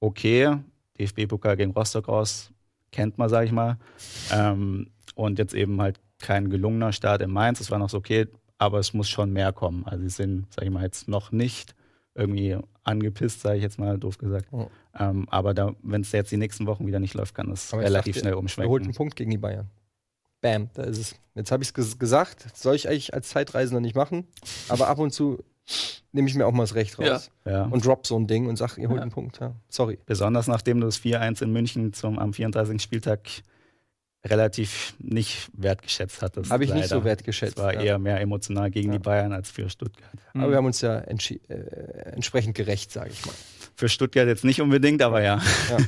okay. 0.00 0.56
DFB-Pokal 0.98 1.56
gegen 1.56 1.72
Rostock 1.72 2.08
raus, 2.08 2.50
kennt 2.92 3.18
man, 3.18 3.28
sag 3.28 3.44
ich 3.44 3.52
mal. 3.52 3.78
Ähm, 4.32 4.90
und 5.14 5.38
jetzt 5.38 5.54
eben 5.54 5.80
halt 5.80 6.00
kein 6.18 6.50
gelungener 6.50 6.92
Start 6.92 7.22
in 7.22 7.30
Mainz, 7.30 7.58
das 7.58 7.70
war 7.70 7.78
noch 7.78 7.90
so 7.90 7.98
okay, 7.98 8.26
aber 8.58 8.78
es 8.78 8.94
muss 8.94 9.08
schon 9.08 9.32
mehr 9.32 9.52
kommen. 9.52 9.84
Also 9.86 10.02
sie 10.02 10.10
sind, 10.10 10.46
sag 10.52 10.64
ich 10.64 10.70
mal, 10.70 10.82
jetzt 10.82 11.08
noch 11.08 11.32
nicht 11.32 11.74
irgendwie 12.14 12.56
angepisst, 12.84 13.42
sage 13.42 13.56
ich 13.56 13.62
jetzt 13.62 13.78
mal, 13.78 13.98
doof 13.98 14.18
gesagt. 14.18 14.46
Oh. 14.52 14.68
Ähm, 14.98 15.26
aber 15.30 15.74
wenn 15.82 16.00
es 16.00 16.12
jetzt 16.12 16.32
die 16.32 16.36
nächsten 16.36 16.66
Wochen 16.66 16.86
wieder 16.86 17.00
nicht 17.00 17.14
läuft, 17.14 17.34
kann 17.34 17.50
es 17.50 17.72
relativ 17.74 18.16
dachte, 18.16 18.20
schnell 18.20 18.32
Er 18.32 18.36
holt 18.36 18.82
einen 18.82 18.88
umschwenken. 18.88 18.94
Punkt 18.94 19.16
gegen 19.16 19.30
die 19.30 19.38
Bayern. 19.38 19.68
Bam, 20.40 20.70
da 20.74 20.84
ist 20.84 20.98
es. 20.98 21.16
Jetzt 21.34 21.50
habe 21.50 21.62
ich 21.62 21.72
es 21.76 21.98
gesagt. 21.98 22.46
Soll 22.56 22.74
ich 22.74 22.88
eigentlich 22.88 23.14
als 23.14 23.28
Zeitreisender 23.28 23.80
nicht 23.80 23.96
machen. 23.96 24.26
Aber 24.68 24.88
ab 24.88 24.98
und 24.98 25.12
zu 25.12 25.42
nehme 26.12 26.28
ich 26.28 26.34
mir 26.34 26.46
auch 26.46 26.52
mal 26.52 26.62
das 26.62 26.74
Recht 26.74 26.98
raus. 26.98 27.30
Ja. 27.44 27.64
Und 27.64 27.84
drop 27.84 28.06
so 28.06 28.18
ein 28.18 28.26
Ding 28.26 28.46
und 28.46 28.56
sag, 28.56 28.78
ihr 28.78 28.88
holt 28.88 28.96
Ja. 28.98 29.02
einen 29.02 29.10
Punkt. 29.10 29.38
Ja. 29.40 29.54
Sorry. 29.68 29.98
Besonders 30.06 30.46
nachdem 30.46 30.80
du 30.80 30.86
das 30.86 30.98
4-1 31.00 31.42
in 31.42 31.52
München 31.52 31.92
zum, 31.92 32.18
am 32.18 32.32
34. 32.32 32.80
Spieltag 32.80 33.20
relativ 34.24 34.94
nicht 34.98 35.50
wertgeschätzt 35.52 36.20
hattest. 36.22 36.50
Habe 36.50 36.64
ich 36.64 36.70
nicht 36.72 36.84
leider. 36.90 36.98
so 37.00 37.04
wertgeschätzt. 37.04 37.58
Es 37.58 37.62
war 37.62 37.74
ja. 37.74 37.80
eher 37.80 37.98
mehr 37.98 38.20
emotional 38.20 38.70
gegen 38.70 38.88
Ja. 38.92 38.98
die 38.98 39.02
Bayern 39.02 39.32
als 39.32 39.50
für 39.50 39.68
Stuttgart. 39.70 40.10
Aber 40.34 40.50
wir 40.50 40.56
haben 40.56 40.66
uns 40.66 40.80
ja 40.80 40.98
äh, 40.98 41.14
entsprechend 42.12 42.56
gerecht, 42.56 42.90
sage 42.90 43.10
ich 43.10 43.24
mal. 43.24 43.34
Für 43.76 43.88
Stuttgart 43.88 44.26
jetzt 44.26 44.44
nicht 44.44 44.60
unbedingt, 44.60 45.02
aber 45.02 45.22
ja, 45.22 45.40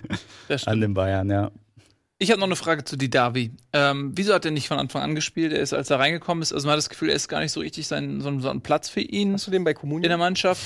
an 0.66 0.80
den 0.80 0.94
Bayern, 0.94 1.30
ja. 1.30 1.50
Ich 2.20 2.30
habe 2.32 2.40
noch 2.40 2.48
eine 2.48 2.56
Frage 2.56 2.84
zu 2.84 2.96
Didavi. 2.96 3.52
Ähm, 3.72 4.10
wieso 4.16 4.34
hat 4.34 4.44
er 4.44 4.50
nicht 4.50 4.66
von 4.66 4.78
Anfang 4.78 5.02
an 5.02 5.14
gespielt? 5.14 5.52
Er 5.52 5.60
ist, 5.60 5.72
als 5.72 5.88
er 5.90 6.00
reingekommen 6.00 6.42
ist, 6.42 6.52
also 6.52 6.66
man 6.66 6.72
hat 6.72 6.78
das 6.78 6.88
Gefühl, 6.90 7.10
er 7.10 7.14
ist 7.16 7.28
gar 7.28 7.38
nicht 7.40 7.52
so 7.52 7.60
richtig 7.60 7.86
sein, 7.86 8.20
so, 8.20 8.28
ein- 8.28 8.40
so 8.40 8.50
ein 8.50 8.60
Platz 8.60 8.88
für 8.88 9.00
ihn 9.00 9.34
Hast 9.34 9.46
du 9.46 9.50
den 9.52 9.62
bei 9.62 9.70
in 9.70 9.74
der 9.74 9.80
Kommunen? 9.80 10.18
Mannschaft. 10.18 10.60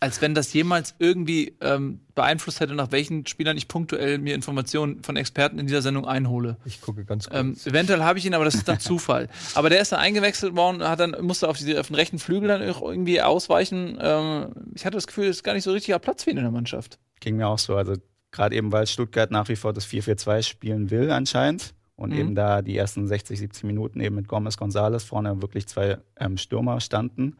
Als 0.00 0.20
wenn 0.20 0.34
das 0.34 0.52
jemals 0.52 0.94
irgendwie 0.98 1.56
ähm, 1.60 2.00
beeinflusst 2.14 2.60
hätte, 2.60 2.74
nach 2.74 2.90
welchen 2.90 3.26
Spielern 3.26 3.56
ich 3.56 3.68
punktuell 3.68 4.18
mir 4.18 4.34
Informationen 4.34 5.02
von 5.02 5.16
Experten 5.16 5.58
in 5.58 5.66
dieser 5.66 5.82
Sendung 5.82 6.06
einhole. 6.06 6.56
Ich 6.64 6.80
gucke 6.80 7.04
ganz 7.04 7.28
kurz. 7.28 7.38
Ähm, 7.40 7.56
eventuell 7.64 8.02
habe 8.02 8.18
ich 8.18 8.26
ihn, 8.26 8.34
aber 8.34 8.44
das 8.44 8.54
ist 8.54 8.66
dann 8.68 8.80
Zufall. 8.80 9.28
Aber 9.54 9.70
der 9.70 9.80
ist 9.80 9.92
dann 9.92 10.00
eingewechselt 10.00 10.56
worden, 10.56 10.82
hat 10.82 11.00
dann 11.00 11.16
musste 11.22 11.48
auf, 11.48 11.56
die, 11.58 11.78
auf 11.78 11.86
den 11.86 11.96
rechten 11.96 12.18
Flügel 12.18 12.48
dann 12.48 12.60
irgendwie 12.60 13.20
ausweichen. 13.22 13.96
Ähm, 14.00 14.48
ich 14.74 14.84
hatte 14.84 14.96
das 14.96 15.06
Gefühl, 15.06 15.26
es 15.26 15.36
ist 15.36 15.42
gar 15.44 15.54
nicht 15.54 15.64
so 15.64 15.72
richtiger 15.72 15.98
Platz 15.98 16.24
für 16.24 16.30
ihn 16.30 16.36
in 16.38 16.42
der 16.44 16.52
Mannschaft. 16.52 16.98
Ging 17.20 17.36
mir 17.36 17.46
auch 17.48 17.58
so. 17.58 17.76
Also 17.76 17.94
gerade 18.34 18.56
eben, 18.56 18.72
weil 18.72 18.86
Stuttgart 18.86 19.30
nach 19.30 19.48
wie 19.48 19.56
vor 19.56 19.72
das 19.72 19.86
4-4-2 19.86 20.42
spielen 20.42 20.90
will 20.90 21.10
anscheinend 21.10 21.74
und 21.96 22.10
Mhm. 22.10 22.16
eben 22.16 22.34
da 22.34 22.60
die 22.60 22.76
ersten 22.76 23.06
60, 23.06 23.38
70 23.38 23.64
Minuten 23.64 24.00
eben 24.00 24.16
mit 24.16 24.28
Gomez 24.28 24.56
González 24.58 25.06
vorne 25.06 25.40
wirklich 25.40 25.66
zwei 25.66 25.98
ähm, 26.18 26.36
Stürmer 26.36 26.80
standen. 26.80 27.36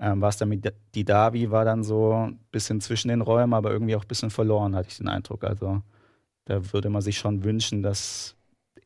Ähm, 0.00 0.20
war 0.20 0.30
es 0.30 0.36
dann 0.36 0.48
mit 0.48 0.72
die 0.94 1.04
Davi 1.04 1.50
war 1.50 1.64
dann 1.64 1.84
so 1.84 2.12
ein 2.12 2.38
bisschen 2.50 2.80
zwischen 2.80 3.08
den 3.08 3.20
Räumen, 3.20 3.54
aber 3.54 3.70
irgendwie 3.70 3.94
auch 3.94 4.02
ein 4.04 4.08
bisschen 4.08 4.30
verloren, 4.30 4.74
hatte 4.74 4.88
ich 4.90 4.96
den 4.98 5.08
Eindruck. 5.08 5.44
Also 5.44 5.82
da 6.46 6.72
würde 6.72 6.90
man 6.90 7.02
sich 7.02 7.18
schon 7.18 7.44
wünschen, 7.44 7.82
dass 7.82 8.34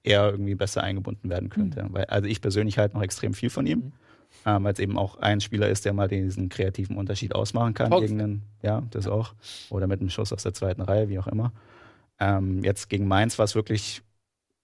er 0.03 0.31
irgendwie 0.31 0.55
besser 0.55 0.83
eingebunden 0.83 1.31
werden 1.31 1.49
könnte. 1.49 1.87
Weil, 1.91 2.05
also 2.05 2.28
ich 2.28 2.41
persönlich 2.41 2.78
halte 2.78 2.95
noch 2.97 3.03
extrem 3.03 3.33
viel 3.33 3.51
von 3.51 3.66
ihm, 3.66 3.93
ähm, 4.45 4.65
weil 4.65 4.73
es 4.73 4.79
eben 4.79 4.99
auch 4.99 5.17
ein 5.19 5.41
Spieler 5.41 5.69
ist, 5.69 5.85
der 5.85 5.93
mal 5.93 6.09
diesen 6.09 6.49
kreativen 6.49 6.97
Unterschied 6.97 7.35
ausmachen 7.35 7.75
kann 7.75 7.91
Paul- 7.91 8.03
gegen 8.03 8.21
einen, 8.21 8.43
ja, 8.63 8.83
das 8.91 9.09
auch. 9.09 9.35
Oder 9.71 9.87
mit 9.87 10.01
einem 10.01 10.11
Schuss 10.11 10.33
aus 10.33 10.43
der 10.43 10.55
zweiten 10.55 10.83
Reihe, 10.83 11.09
wie 11.09 11.19
auch 11.19 11.27
immer. 11.27 11.53
Ähm, 12.19 12.63
jetzt 12.65 12.89
gegen 12.89 13.07
Mainz 13.09 13.39
war 13.39 13.45
es 13.45 13.55
wirklich 13.55 14.03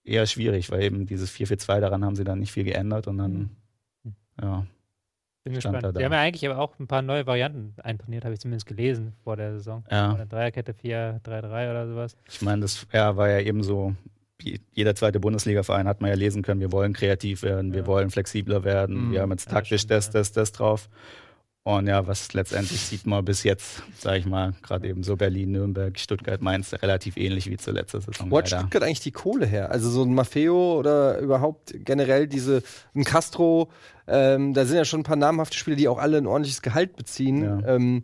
eher 0.03 0.25
schwierig, 0.25 0.71
weil 0.71 0.83
eben 0.83 1.05
dieses 1.05 1.31
4-4-2, 1.31 1.79
daran 1.79 2.03
haben 2.03 2.15
sie 2.15 2.23
dann 2.23 2.39
nicht 2.39 2.51
viel 2.51 2.63
geändert 2.63 3.07
und 3.07 3.17
dann, 3.17 3.49
ja, 4.41 4.65
Bin 5.43 5.53
gespannt. 5.53 5.83
da. 5.83 5.91
Die 5.91 6.03
haben 6.03 6.11
ja 6.11 6.19
eigentlich 6.19 6.49
aber 6.49 6.59
auch 6.59 6.77
ein 6.79 6.87
paar 6.87 7.01
neue 7.01 7.25
Varianten 7.25 7.73
eintrainiert, 7.81 8.25
habe 8.25 8.33
ich 8.33 8.39
zumindest 8.39 8.65
gelesen 8.65 9.13
vor 9.23 9.37
der 9.37 9.53
Saison. 9.53 9.83
Ja. 9.89 10.13
Eine 10.13 10.27
Dreierkette 10.27 10.73
4-3-3 10.73 11.69
oder 11.69 11.87
sowas. 11.87 12.17
Ich 12.29 12.41
meine, 12.41 12.61
das 12.61 12.85
ja, 12.91 13.15
war 13.15 13.29
ja 13.29 13.39
eben 13.39 13.63
so, 13.63 13.95
jeder 14.73 14.95
zweite 14.95 15.19
Bundesliga-Verein 15.19 15.87
hat 15.87 16.01
man 16.01 16.09
ja 16.09 16.15
lesen 16.15 16.41
können, 16.41 16.59
wir 16.59 16.71
wollen 16.71 16.93
kreativ 16.93 17.43
werden, 17.43 17.71
wir 17.73 17.81
Ja. 17.81 17.87
wollen 17.87 18.09
flexibler 18.09 18.63
werden, 18.63 19.07
Mhm. 19.07 19.11
wir 19.13 19.21
haben 19.21 19.31
jetzt 19.31 19.49
taktisch 19.49 19.87
das, 19.87 20.09
das, 20.09 20.31
das 20.31 20.51
drauf. 20.51 20.89
Und 21.65 21.87
ja, 21.87 22.05
was 22.07 22.33
letztendlich 22.33 22.81
sieht 22.81 23.05
man 23.05 23.23
bis 23.23 23.43
jetzt, 23.43 23.83
sage 23.97 24.17
ich 24.17 24.25
mal, 24.25 24.53
gerade 24.63 24.85
eben 24.89 25.01
so 25.01 25.15
Berlin, 25.15 25.51
Nürnberg, 25.53 25.97
Stuttgart, 25.97 26.41
Mainz, 26.41 26.73
relativ 26.73 27.15
ähnlich 27.15 27.49
wie 27.49 27.55
zur 27.55 27.73
letzten 27.73 28.01
Saison. 28.01 28.29
Wo 28.29 28.37
hat. 28.39 28.49
Stuttgart 28.49 28.83
eigentlich 28.83 28.99
die 28.99 29.11
Kohle 29.13 29.45
her? 29.45 29.71
Also 29.71 29.89
so 29.89 30.03
ein 30.03 30.13
Maffeo 30.13 30.77
oder 30.77 31.19
überhaupt 31.19 31.73
generell 31.73 32.27
diese, 32.27 32.63
ein 32.93 33.05
Castro, 33.05 33.71
ähm, 34.07 34.53
da 34.53 34.65
sind 34.65 34.75
ja 34.75 34.83
schon 34.83 35.01
ein 35.01 35.03
paar 35.05 35.15
namhafte 35.15 35.55
Spieler, 35.55 35.77
die 35.77 35.87
auch 35.87 35.99
alle 35.99 36.17
ein 36.17 36.27
ordentliches 36.27 36.61
Gehalt 36.61 36.97
beziehen. 36.97 37.43
Ja. 37.43 37.75
Ähm, 37.75 38.03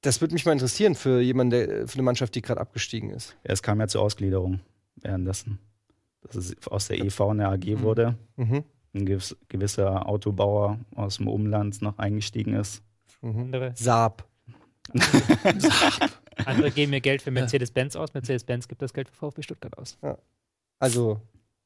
das 0.00 0.20
würde 0.20 0.34
mich 0.34 0.44
mal 0.44 0.50
interessieren 0.50 0.96
für 0.96 1.20
jemanden, 1.20 1.50
der, 1.50 1.86
für 1.86 1.94
eine 1.94 2.02
Mannschaft, 2.02 2.34
die 2.34 2.42
gerade 2.42 2.60
abgestiegen 2.60 3.10
ist. 3.10 3.36
Ja, 3.46 3.52
es 3.52 3.62
kam 3.62 3.78
ja 3.78 3.86
zur 3.86 4.02
Ausgliederung 4.02 4.58
währenddessen. 5.04 5.58
Dass 6.22 6.36
es 6.36 6.54
aus 6.68 6.88
der 6.88 6.98
EV 7.04 7.20
eine 7.30 7.48
AG 7.48 7.80
wurde. 7.80 8.16
Mhm. 8.36 8.64
Ein 8.94 9.06
gewiss, 9.06 9.36
gewisser 9.48 10.06
Autobauer 10.08 10.78
aus 10.94 11.16
dem 11.16 11.28
Umland 11.28 11.80
noch 11.82 11.98
eingestiegen 11.98 12.54
ist. 12.54 12.82
Mhm. 13.22 13.40
Andere, 13.40 13.72
Saab. 13.74 14.26
andere 16.46 16.70
geben 16.70 16.90
mir 16.90 17.00
Geld 17.00 17.22
für 17.22 17.30
Mercedes-Benz 17.30 17.96
aus. 17.96 18.12
Mercedes-Benz 18.14 18.68
gibt 18.68 18.82
das 18.82 18.92
Geld 18.92 19.08
für 19.08 19.14
VfB 19.14 19.42
Stuttgart 19.42 19.76
aus. 19.78 19.98
Also, 20.78 21.20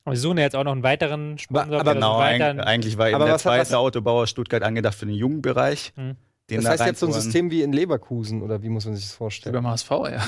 Aber 0.04 0.14
sie 0.16 0.22
suchen 0.22 0.38
ja 0.38 0.44
jetzt 0.44 0.56
auch 0.56 0.64
noch 0.64 0.72
einen 0.72 0.82
weiteren 0.82 1.38
Sponsor. 1.38 1.80
Aber 1.80 1.84
der 1.84 1.94
Genau, 1.94 2.18
das 2.18 2.26
eig 2.28 2.40
weiter- 2.40 2.66
eigentlich 2.66 2.98
war 2.98 3.08
eben 3.08 3.16
Aber 3.16 3.24
der 3.24 3.34
hat 3.34 3.40
zweite 3.40 3.78
Autobauer 3.78 4.26
Stuttgart 4.26 4.62
angedacht 4.62 4.94
für 4.94 5.06
den 5.06 5.14
Jugendbereich. 5.14 5.92
Hm. 5.96 6.16
Den 6.48 6.58
das 6.58 6.64
da 6.64 6.70
heißt 6.70 6.86
jetzt 6.86 7.00
so 7.00 7.06
ein. 7.06 7.12
System 7.12 7.50
wie 7.50 7.62
in 7.62 7.72
Leverkusen, 7.72 8.40
oder 8.40 8.62
wie 8.62 8.68
muss 8.68 8.84
man 8.84 8.94
sich 8.94 9.04
das 9.06 9.14
Wie 9.14 9.16
vorstellen? 9.16 9.52
beim 9.52 9.66
HSV, 9.66 9.90
ja. 9.90 10.22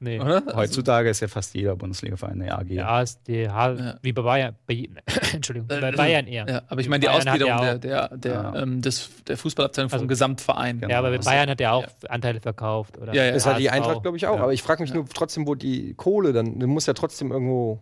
nee. 0.00 0.18
Oder? 0.20 0.42
Also, 0.46 0.56
Heutzutage 0.56 1.10
ist 1.10 1.20
ja 1.20 1.28
fast 1.28 1.54
jeder 1.54 1.76
Bundesliga-Verein 1.76 2.42
eine 2.42 2.58
AG. 2.58 2.70
Ja, 2.70 3.00
ist 3.02 3.20
die 3.28 3.48
H 3.48 3.72
Ja. 3.72 3.94
wie 4.02 4.12
bei 4.12 4.22
Bayern. 4.22 4.56
Bei, 4.66 4.88
Entschuldigung, 5.32 5.70
Äh, 5.70 5.80
bei 5.80 5.92
Bayern 5.92 6.26
eher. 6.26 6.48
Ja, 6.48 6.62
aber 6.66 6.80
ich 6.80 6.88
meine 6.88 7.00
die 7.00 7.06
Bayern 7.06 7.18
Ausgliederung 7.28 7.62
ja 7.62 7.78
der, 7.78 8.08
der, 8.08 8.18
der, 8.18 8.32
Ja. 8.32 8.62
ähm, 8.62 8.82
des, 8.82 9.10
der 9.28 9.36
Fußballabteilung 9.36 9.90
vom 9.90 9.96
Also- 9.98 10.06
Gesamtverein. 10.08 10.80
Genau. 10.80 10.90
Ja, 10.92 10.98
aber 10.98 11.10
bei 11.10 11.16
Also, 11.18 11.30
Bayern 11.30 11.48
hat 11.50 11.60
er 11.60 11.72
auch 11.74 11.82
ja. 12.02 12.08
Anteile 12.10 12.40
verkauft. 12.40 12.98
Oder 12.98 13.14
Ja, 13.14 13.24
ja. 13.26 13.30
Das 13.32 13.46
hat 13.46 13.58
die. 13.60 13.70
Eintracht, 13.70 14.02
glaube 14.02 14.16
ich, 14.16 14.26
auch. 14.26 14.36
Ja. 14.38 14.42
Aber 14.42 14.52
ich 14.52 14.62
frage 14.62 14.82
mich 14.82 14.92
nur 14.92 15.06
trotzdem, 15.08 15.46
wo 15.46 15.54
die 15.54 15.94
Kohle 15.94 16.32
dann, 16.32 16.58
du 16.58 16.66
musst 16.66 16.88
ja 16.88 16.94
trotzdem 16.94 17.30
irgendwo. 17.30 17.80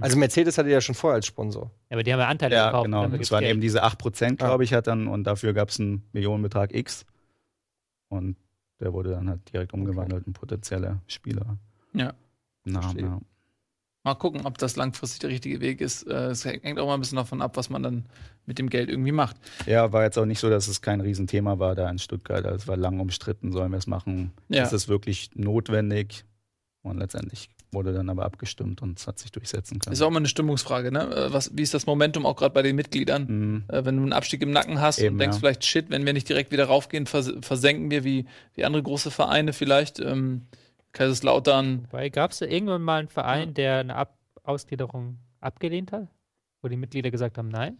Also 0.00 0.18
Mercedes 0.18 0.58
hatte 0.58 0.68
ja 0.70 0.80
schon 0.80 0.94
vorher 0.94 1.16
als 1.16 1.26
Sponsor. 1.26 1.70
Ja, 1.90 1.96
aber 1.96 2.02
die 2.02 2.12
haben 2.12 2.20
ja 2.20 2.28
Anteile 2.28 2.54
Ja, 2.54 2.62
verkauft. 2.64 2.84
genau. 2.86 3.06
Das 3.08 3.30
waren 3.30 3.40
Geld. 3.40 3.50
eben 3.52 3.60
diese 3.60 3.82
8%, 3.84 4.40
Ja. 4.40 4.46
glaube 4.48 4.64
ich, 4.64 4.72
hat 4.74 4.86
dann 4.86 5.06
und 5.08 5.24
dafür 5.24 5.52
gab 5.52 5.68
es 5.70 5.78
einen 5.80 6.02
Millionenbetrag 6.12 6.74
X. 6.74 7.04
Und 8.08 8.36
der 8.80 8.92
wurde 8.92 9.10
dann 9.10 9.28
halt 9.28 9.52
direkt 9.52 9.72
umgewandelt 9.72 10.26
in 10.26 10.32
potenzielle 10.32 11.00
Spieler. 11.06 11.58
Ja. 11.92 12.12
Verstehe. 12.66 13.02
ja. 13.02 13.20
Mal 14.02 14.14
gucken, 14.14 14.46
ob 14.46 14.56
das 14.56 14.76
langfristig 14.76 15.20
der 15.20 15.28
richtige 15.30 15.60
Weg 15.60 15.82
ist. 15.82 16.06
Äh, 16.06 16.28
Es 16.30 16.44
hängt 16.46 16.78
auch 16.78 16.86
mal 16.86 16.94
ein 16.94 17.00
bisschen 17.00 17.16
davon 17.16 17.42
ab, 17.42 17.58
was 17.58 17.68
man 17.68 17.82
dann 17.82 18.06
mit 18.46 18.58
dem 18.58 18.70
Geld 18.70 18.88
irgendwie 18.88 19.12
macht. 19.12 19.36
ja, 19.66 19.92
war 19.92 20.04
jetzt 20.04 20.18
auch 20.18 20.24
nicht 20.24 20.38
so, 20.40 20.48
dass 20.48 20.68
es 20.68 20.80
kein 20.80 21.02
Riesenthema 21.02 21.58
war 21.58 21.74
da 21.74 21.88
in 21.90 21.98
Stuttgart. 21.98 22.44
Also 22.46 22.56
es 22.56 22.66
war 22.68 22.78
lang 22.78 22.98
umstritten, 22.98 23.52
sollen 23.52 23.70
wir 23.70 23.76
es 23.78 23.86
machen? 23.86 24.32
Ja. 24.48 24.62
Ist 24.62 24.72
es 24.72 24.88
wirklich 24.88 25.30
notwendig? 25.34 26.24
Und 26.82 26.96
letztendlich 26.98 27.50
wurde 27.72 27.92
dann 27.92 28.08
aber 28.08 28.24
abgestimmt 28.24 28.82
und 28.82 28.98
es 28.98 29.06
hat 29.06 29.18
sich 29.18 29.30
durchsetzen 29.30 29.78
können. 29.78 29.92
Ist 29.92 30.02
auch 30.02 30.10
mal 30.10 30.18
eine 30.18 30.28
Stimmungsfrage, 30.28 30.90
ne? 30.90 31.02
Äh, 31.14 31.32
Was, 31.32 31.56
wie 31.56 31.62
ist 31.62 31.72
das 31.74 31.86
Momentum 31.86 32.26
auch 32.26 32.36
gerade 32.36 32.52
bei 32.52 32.62
den 32.62 32.76
Mitgliedern? 32.76 33.26
Mhm. 33.28 33.64
Äh, 33.68 33.84
wenn 33.84 33.96
du 33.96 34.02
einen 34.02 34.12
Abstieg 34.12 34.42
im 34.42 34.50
Nacken 34.50 34.80
hast 34.80 34.98
Eben, 34.98 35.14
und 35.14 35.18
denkst 35.20 35.36
ja. 35.36 35.40
vielleicht, 35.40 35.64
shit, 35.64 35.90
wenn 35.90 36.04
wir 36.06 36.12
nicht 36.12 36.28
direkt 36.28 36.50
wieder 36.52 36.64
raufgehen, 36.64 37.06
vers 37.06 37.32
versenken 37.42 37.90
wir 37.90 38.04
wie, 38.04 38.26
wie 38.54 38.64
andere 38.64 38.82
große 38.82 39.10
Vereine 39.10 39.52
vielleicht. 39.52 40.00
Ähm, 40.00 40.46
Kaiserslautern. 40.92 41.84
Wobei, 41.90 42.08
gab 42.08 42.32
es 42.32 42.38
da 42.38 42.46
irgendwann 42.46 42.82
mal 42.82 42.98
einen 43.00 43.08
Verein, 43.08 43.54
der 43.54 43.78
eine 43.78 43.94
Ab 43.94 44.16
Ausgliederung 44.42 45.18
abgelehnt 45.40 45.92
hat? 45.92 46.08
Wo 46.62 46.68
die 46.68 46.76
Mitglieder 46.76 47.10
gesagt 47.10 47.38
haben, 47.38 47.48
nein? 47.48 47.78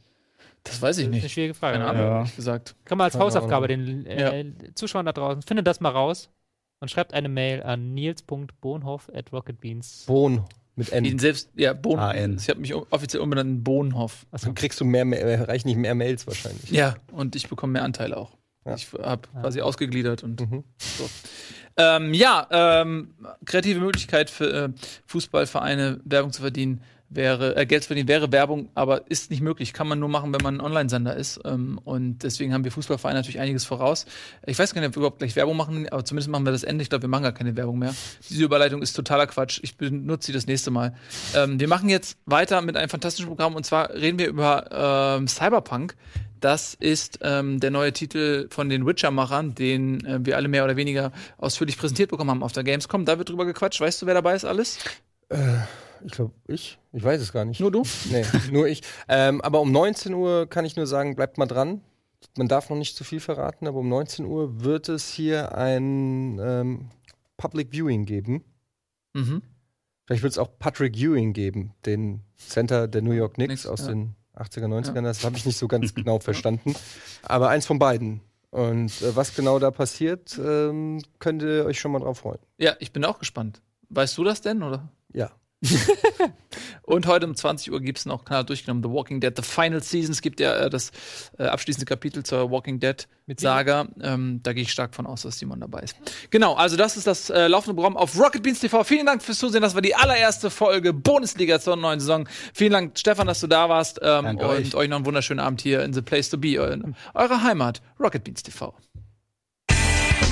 Das 0.65 0.81
weiß 0.81 0.99
ich 0.99 1.05
Das 1.05 1.09
ist 1.09 1.15
eine 1.15 1.23
nicht. 1.23 1.33
schwierige 1.33 1.55
Frage. 1.55 1.79
Keine 1.79 1.93
ne? 1.93 2.01
Ahnung, 2.11 2.27
Ja. 2.27 2.31
gesagt. 2.37 2.77
Kann 2.85 2.99
man 2.99 3.07
als 3.07 3.19
Hausaufgabe 3.19 3.69
den 3.69 4.07
äh, 4.07 4.45
Zuschauern 4.75 5.07
da 5.07 5.13
draußen, 5.13 5.43
findet 5.43 5.67
das 5.67 5.81
mal 5.81 5.91
raus 5.91 6.31
und 6.81 6.91
schreibt 6.91 7.15
eine 7.15 7.29
Mail 7.29 7.63
an 7.63 7.95
nils.bohnhof.rocketbeans. 7.95 10.05
Bohn 10.07 10.45
mit 10.77 10.93
N. 10.93 11.05
Ihn 11.05 11.19
selbst, 11.19 11.51
ja, 11.57 11.73
Bohn. 11.75 11.99
AN. 11.99 12.37
Ich 12.39 12.49
habe 12.49 12.61
mich 12.61 12.75
offiziell 12.75 13.23
umbenannt 13.23 13.51
in 13.51 13.65
Bohnhoff. 13.65 14.27
Dann 14.31 14.55
kriegst 14.55 14.81
du 14.81 14.85
mehr, 14.85 15.05
mehr 15.05 15.49
reichen 15.49 15.69
nicht 15.69 15.77
mehr 15.77 15.95
Mails 15.95 16.27
wahrscheinlich. 16.27 16.71
Ja, 16.71 16.97
und 17.13 17.37
ich 17.37 17.49
bekomme 17.49 17.75
mehr 17.75 17.85
Anteile 17.85 18.17
auch. 18.17 18.37
Ja. 18.65 18.75
Ich 18.75 18.93
habe 18.93 19.29
Ah. 19.35 19.41
quasi 19.43 19.61
ausgegliedert 19.61 20.23
und 20.23 20.41
Mhm. 20.41 20.65
Ähm, 21.77 22.13
ja, 22.15 22.47
ähm, 22.51 23.15
kreative 23.47 23.81
Möglichkeit 23.81 24.29
für 24.29 24.53
äh, 24.53 24.69
Fußballvereine 25.07 26.01
Werbung 26.05 26.33
zu 26.33 26.43
verdienen. 26.43 26.83
Wäre, 27.11 27.57
äh, 27.57 27.67
Geld 27.67 27.85
verdienen 27.85 28.09
wäre 28.09 28.33
Werbung, 28.33 28.71
aber 28.75 29.11
ist 29.11 29.31
nicht 29.31 29.43
möglich. 29.43 29.73
Kann 29.73 29.89
man 29.89 29.99
nur 29.99 30.09
machen, 30.09 30.33
wenn 30.33 30.43
man 30.43 30.57
ein 30.57 30.61
Online-Sender 30.61 31.15
ist. 31.17 31.41
Ähm, 31.45 31.79
und 31.85 32.23
deswegen 32.23 32.55
haben 32.55 32.65
wir 32.65 32.71
Fußballvereine 32.71 33.19
natürlich 33.19 33.41
einiges 33.41 33.65
voraus. 33.65 34.07
Ich 34.47 34.59
weiß 34.59 34.73
gar 34.73 34.81
nicht, 34.81 34.89
ob 34.89 34.95
wir 34.95 35.01
überhaupt 35.01 35.19
gleich 35.19 35.37
Werbung 35.37 35.57
machen, 35.57 35.89
aber 35.91 36.05
zumindest 36.05 36.31
machen 36.31 36.45
wir 36.47 36.53
das 36.53 36.63
Ende. 36.63 36.83
Ich 36.83 36.89
glaube, 36.89 37.03
wir 37.03 37.09
machen 37.09 37.25
gar 37.25 37.33
keine 37.33 37.57
Werbung 37.57 37.79
mehr. 37.79 37.95
Diese 38.29 38.45
Überleitung 38.45 38.81
ist 38.81 38.95
totaler 38.95 39.27
Quatsch. 39.27 39.61
Ich 39.63 39.77
benutze 39.77 40.29
sie 40.29 40.33
das 40.33 40.47
nächste 40.47 40.71
Mal. 40.71 40.95
Ähm, 41.35 41.59
wir 41.59 41.69
machen 41.69 41.89
jetzt 41.89 42.17
weiter 42.27 42.63
mit 42.63 42.77
einem 42.77 42.89
fantastischen 42.89 43.29
Programm 43.29 43.57
und 43.57 43.67
zwar 43.67 43.91
reden 43.91 44.19
wir 44.19 44.29
über 44.29 45.17
ähm, 45.19 45.27
Cyberpunk. 45.27 45.97
Das 46.41 46.75
ist 46.75 47.19
ähm, 47.23 47.61
der 47.61 47.71
neue 47.71 47.93
Titel 47.93 48.49
von 48.51 48.71
den 48.71 48.87
Witcher-Machern, 48.87 49.55
den 49.55 50.05
äh, 50.07 50.21
wir 50.23 50.37
alle 50.37 50.49
mehr 50.49 50.65
oder 50.65 50.77
weniger 50.77 51.13
ausführlich 51.37 51.77
präsentiert 51.77 52.11
bekommen 52.11 52.31
haben 52.31 52.43
auf 52.43 52.53
der 52.53 52.65
Gamescom. 52.65 53.05
Da 53.05 53.19
wird 53.19 53.29
drüber 53.29 53.45
gequatscht. 53.45 53.81
Weißt 53.81 54.01
du, 54.01 54.07
wer 54.07 54.15
dabei 54.15 54.37
ist 54.37 54.47
alles? 54.47 54.79
Äh, 55.29 55.37
ich 56.05 56.13
glaube, 56.13 56.33
ich? 56.47 56.79
Ich 56.93 57.03
weiß 57.03 57.21
es 57.21 57.33
gar 57.33 57.45
nicht. 57.45 57.61
Nur 57.61 57.71
du? 57.71 57.83
Nee, 58.11 58.25
nur 58.51 58.67
ich. 58.67 58.83
Ähm, 59.09 59.41
aber 59.41 59.61
um 59.61 59.73
19 59.73 60.15
Uhr 60.15 60.49
kann 60.49 60.65
ich 60.65 60.77
nur 60.77 60.87
sagen, 60.87 61.17
bleibt 61.17 61.39
mal 61.39 61.47
dran. 61.47 61.81
Man 62.37 62.49
darf 62.49 62.71
noch 62.71 62.77
nicht 62.77 62.97
zu 62.97 63.05
viel 63.05 63.21
verraten, 63.21 63.67
aber 63.67 63.79
um 63.79 63.89
19 63.89 64.25
Uhr 64.27 64.63
wird 64.63 64.89
es 64.89 65.09
hier 65.09 65.57
ein 65.57 66.39
ähm, 66.39 66.91
Public 67.37 67.73
Viewing 67.73 68.05
geben. 68.05 68.45
Mhm. 69.15 69.43
Vielleicht 70.11 70.25
wird 70.25 70.33
es 70.33 70.39
auch 70.39 70.59
Patrick 70.59 70.97
Ewing 70.97 71.33
geben, 71.33 71.73
den 71.87 72.23
Center 72.37 72.89
der 72.89 73.01
New 73.01 73.13
York 73.13 73.35
Knicks 73.35 73.63
Knicks, 73.63 73.67
aus 73.67 73.83
ja. 73.83 73.93
den 73.93 74.17
80er, 74.37 74.67
90ern. 74.67 75.03
Das 75.03 75.25
habe 75.25 75.37
ich 75.37 75.47
nicht 75.47 75.57
so 75.57 75.69
ganz 75.69 75.95
genau 75.95 76.19
verstanden. 76.19 76.75
Aber 77.23 77.49
eins 77.49 77.65
von 77.65 77.79
beiden. 77.79 78.21
Und 78.51 79.01
äh, 79.03 79.15
was 79.15 79.37
genau 79.37 79.61
da 79.61 79.71
passiert, 79.71 80.37
ähm, 80.45 81.01
könnt 81.21 81.43
ihr 81.43 81.65
euch 81.65 81.79
schon 81.79 81.93
mal 81.93 82.01
drauf 82.01 82.19
freuen. 82.19 82.41
Ja, 82.59 82.75
ich 82.81 82.93
bin 82.93 83.05
auch 83.05 83.21
gespannt. 83.21 83.63
Weißt 83.89 84.19
du 84.19 84.25
das 84.25 84.41
denn, 84.41 84.65
oder? 84.65 84.89
Ja. 85.13 85.31
Und 86.83 87.07
heute 87.07 87.27
um 87.27 87.37
20 87.37 87.71
Uhr 87.71 87.81
gibt 87.81 87.99
es 87.99 88.07
noch 88.07 88.25
Kanal 88.25 88.45
durchgenommen, 88.45 88.83
The 88.83 88.89
Walking 88.89 89.21
Dead, 89.21 89.33
The 89.37 89.43
Final 89.43 89.83
Season. 89.83 90.13
Es 90.13 90.23
gibt 90.23 90.41
ja 90.41 90.55
äh, 90.55 90.71
das 90.71 90.91
äh, 91.39 91.45
abschließende 91.45 91.85
Kapitel 91.85 92.23
zur 92.23 92.51
Walking 92.51 92.81
Dead 92.81 93.07
Saga. 93.37 93.87
Ähm, 94.01 94.41
da 94.43 94.53
gehe 94.53 94.63
ich 94.63 94.73
stark 94.73 94.95
von 94.95 95.07
aus, 95.07 95.23
dass 95.23 95.39
Simon 95.39 95.61
dabei 95.61 95.81
ist. 95.81 95.97
Genau, 96.31 96.55
also 96.55 96.77
das 96.77 96.97
ist 96.97 97.07
das 97.07 97.31
äh, 97.31 97.47
laufende 97.47 97.75
Programm 97.75 97.97
auf 97.97 98.19
Rocket 98.19 98.43
Beans 98.43 98.61
TV. 98.61 98.83
Vielen 98.85 99.07
Dank 99.07 99.23
fürs 99.23 99.39
Zusehen. 99.39 99.63
Das 99.63 99.75
war 99.75 99.83
die 99.83 99.95
allererste 99.95 100.51
Folge 100.51 100.93
Bundesliga 100.93 101.61
zur 101.61 101.77
neuen 101.77 102.01
Saison. 102.01 102.29
Vielen 102.55 102.73
Dank, 102.73 102.99
Stefan, 102.99 103.27
dass 103.27 103.41
du 103.41 103.47
da 103.47 103.69
warst. 103.69 103.99
Ähm, 104.03 104.25
Danke 104.25 104.45
und 104.45 104.51
euch. 104.51 104.75
euch 104.75 104.89
noch 104.89 104.97
einen 104.97 105.07
wunderschönen 105.07 105.41
Abend 105.41 105.61
hier 105.61 105.85
in 105.85 105.93
The 105.93 106.03
Place 106.03 106.31
to 106.31 106.39
Be, 106.39 106.59
eu 106.59 106.71
eure 107.15 107.43
Heimat, 107.43 107.83
Rocket 107.99 108.25
Beans 108.25 108.43
TV. 108.43 108.75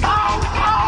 Au, 0.02 0.40
au! 0.40 0.87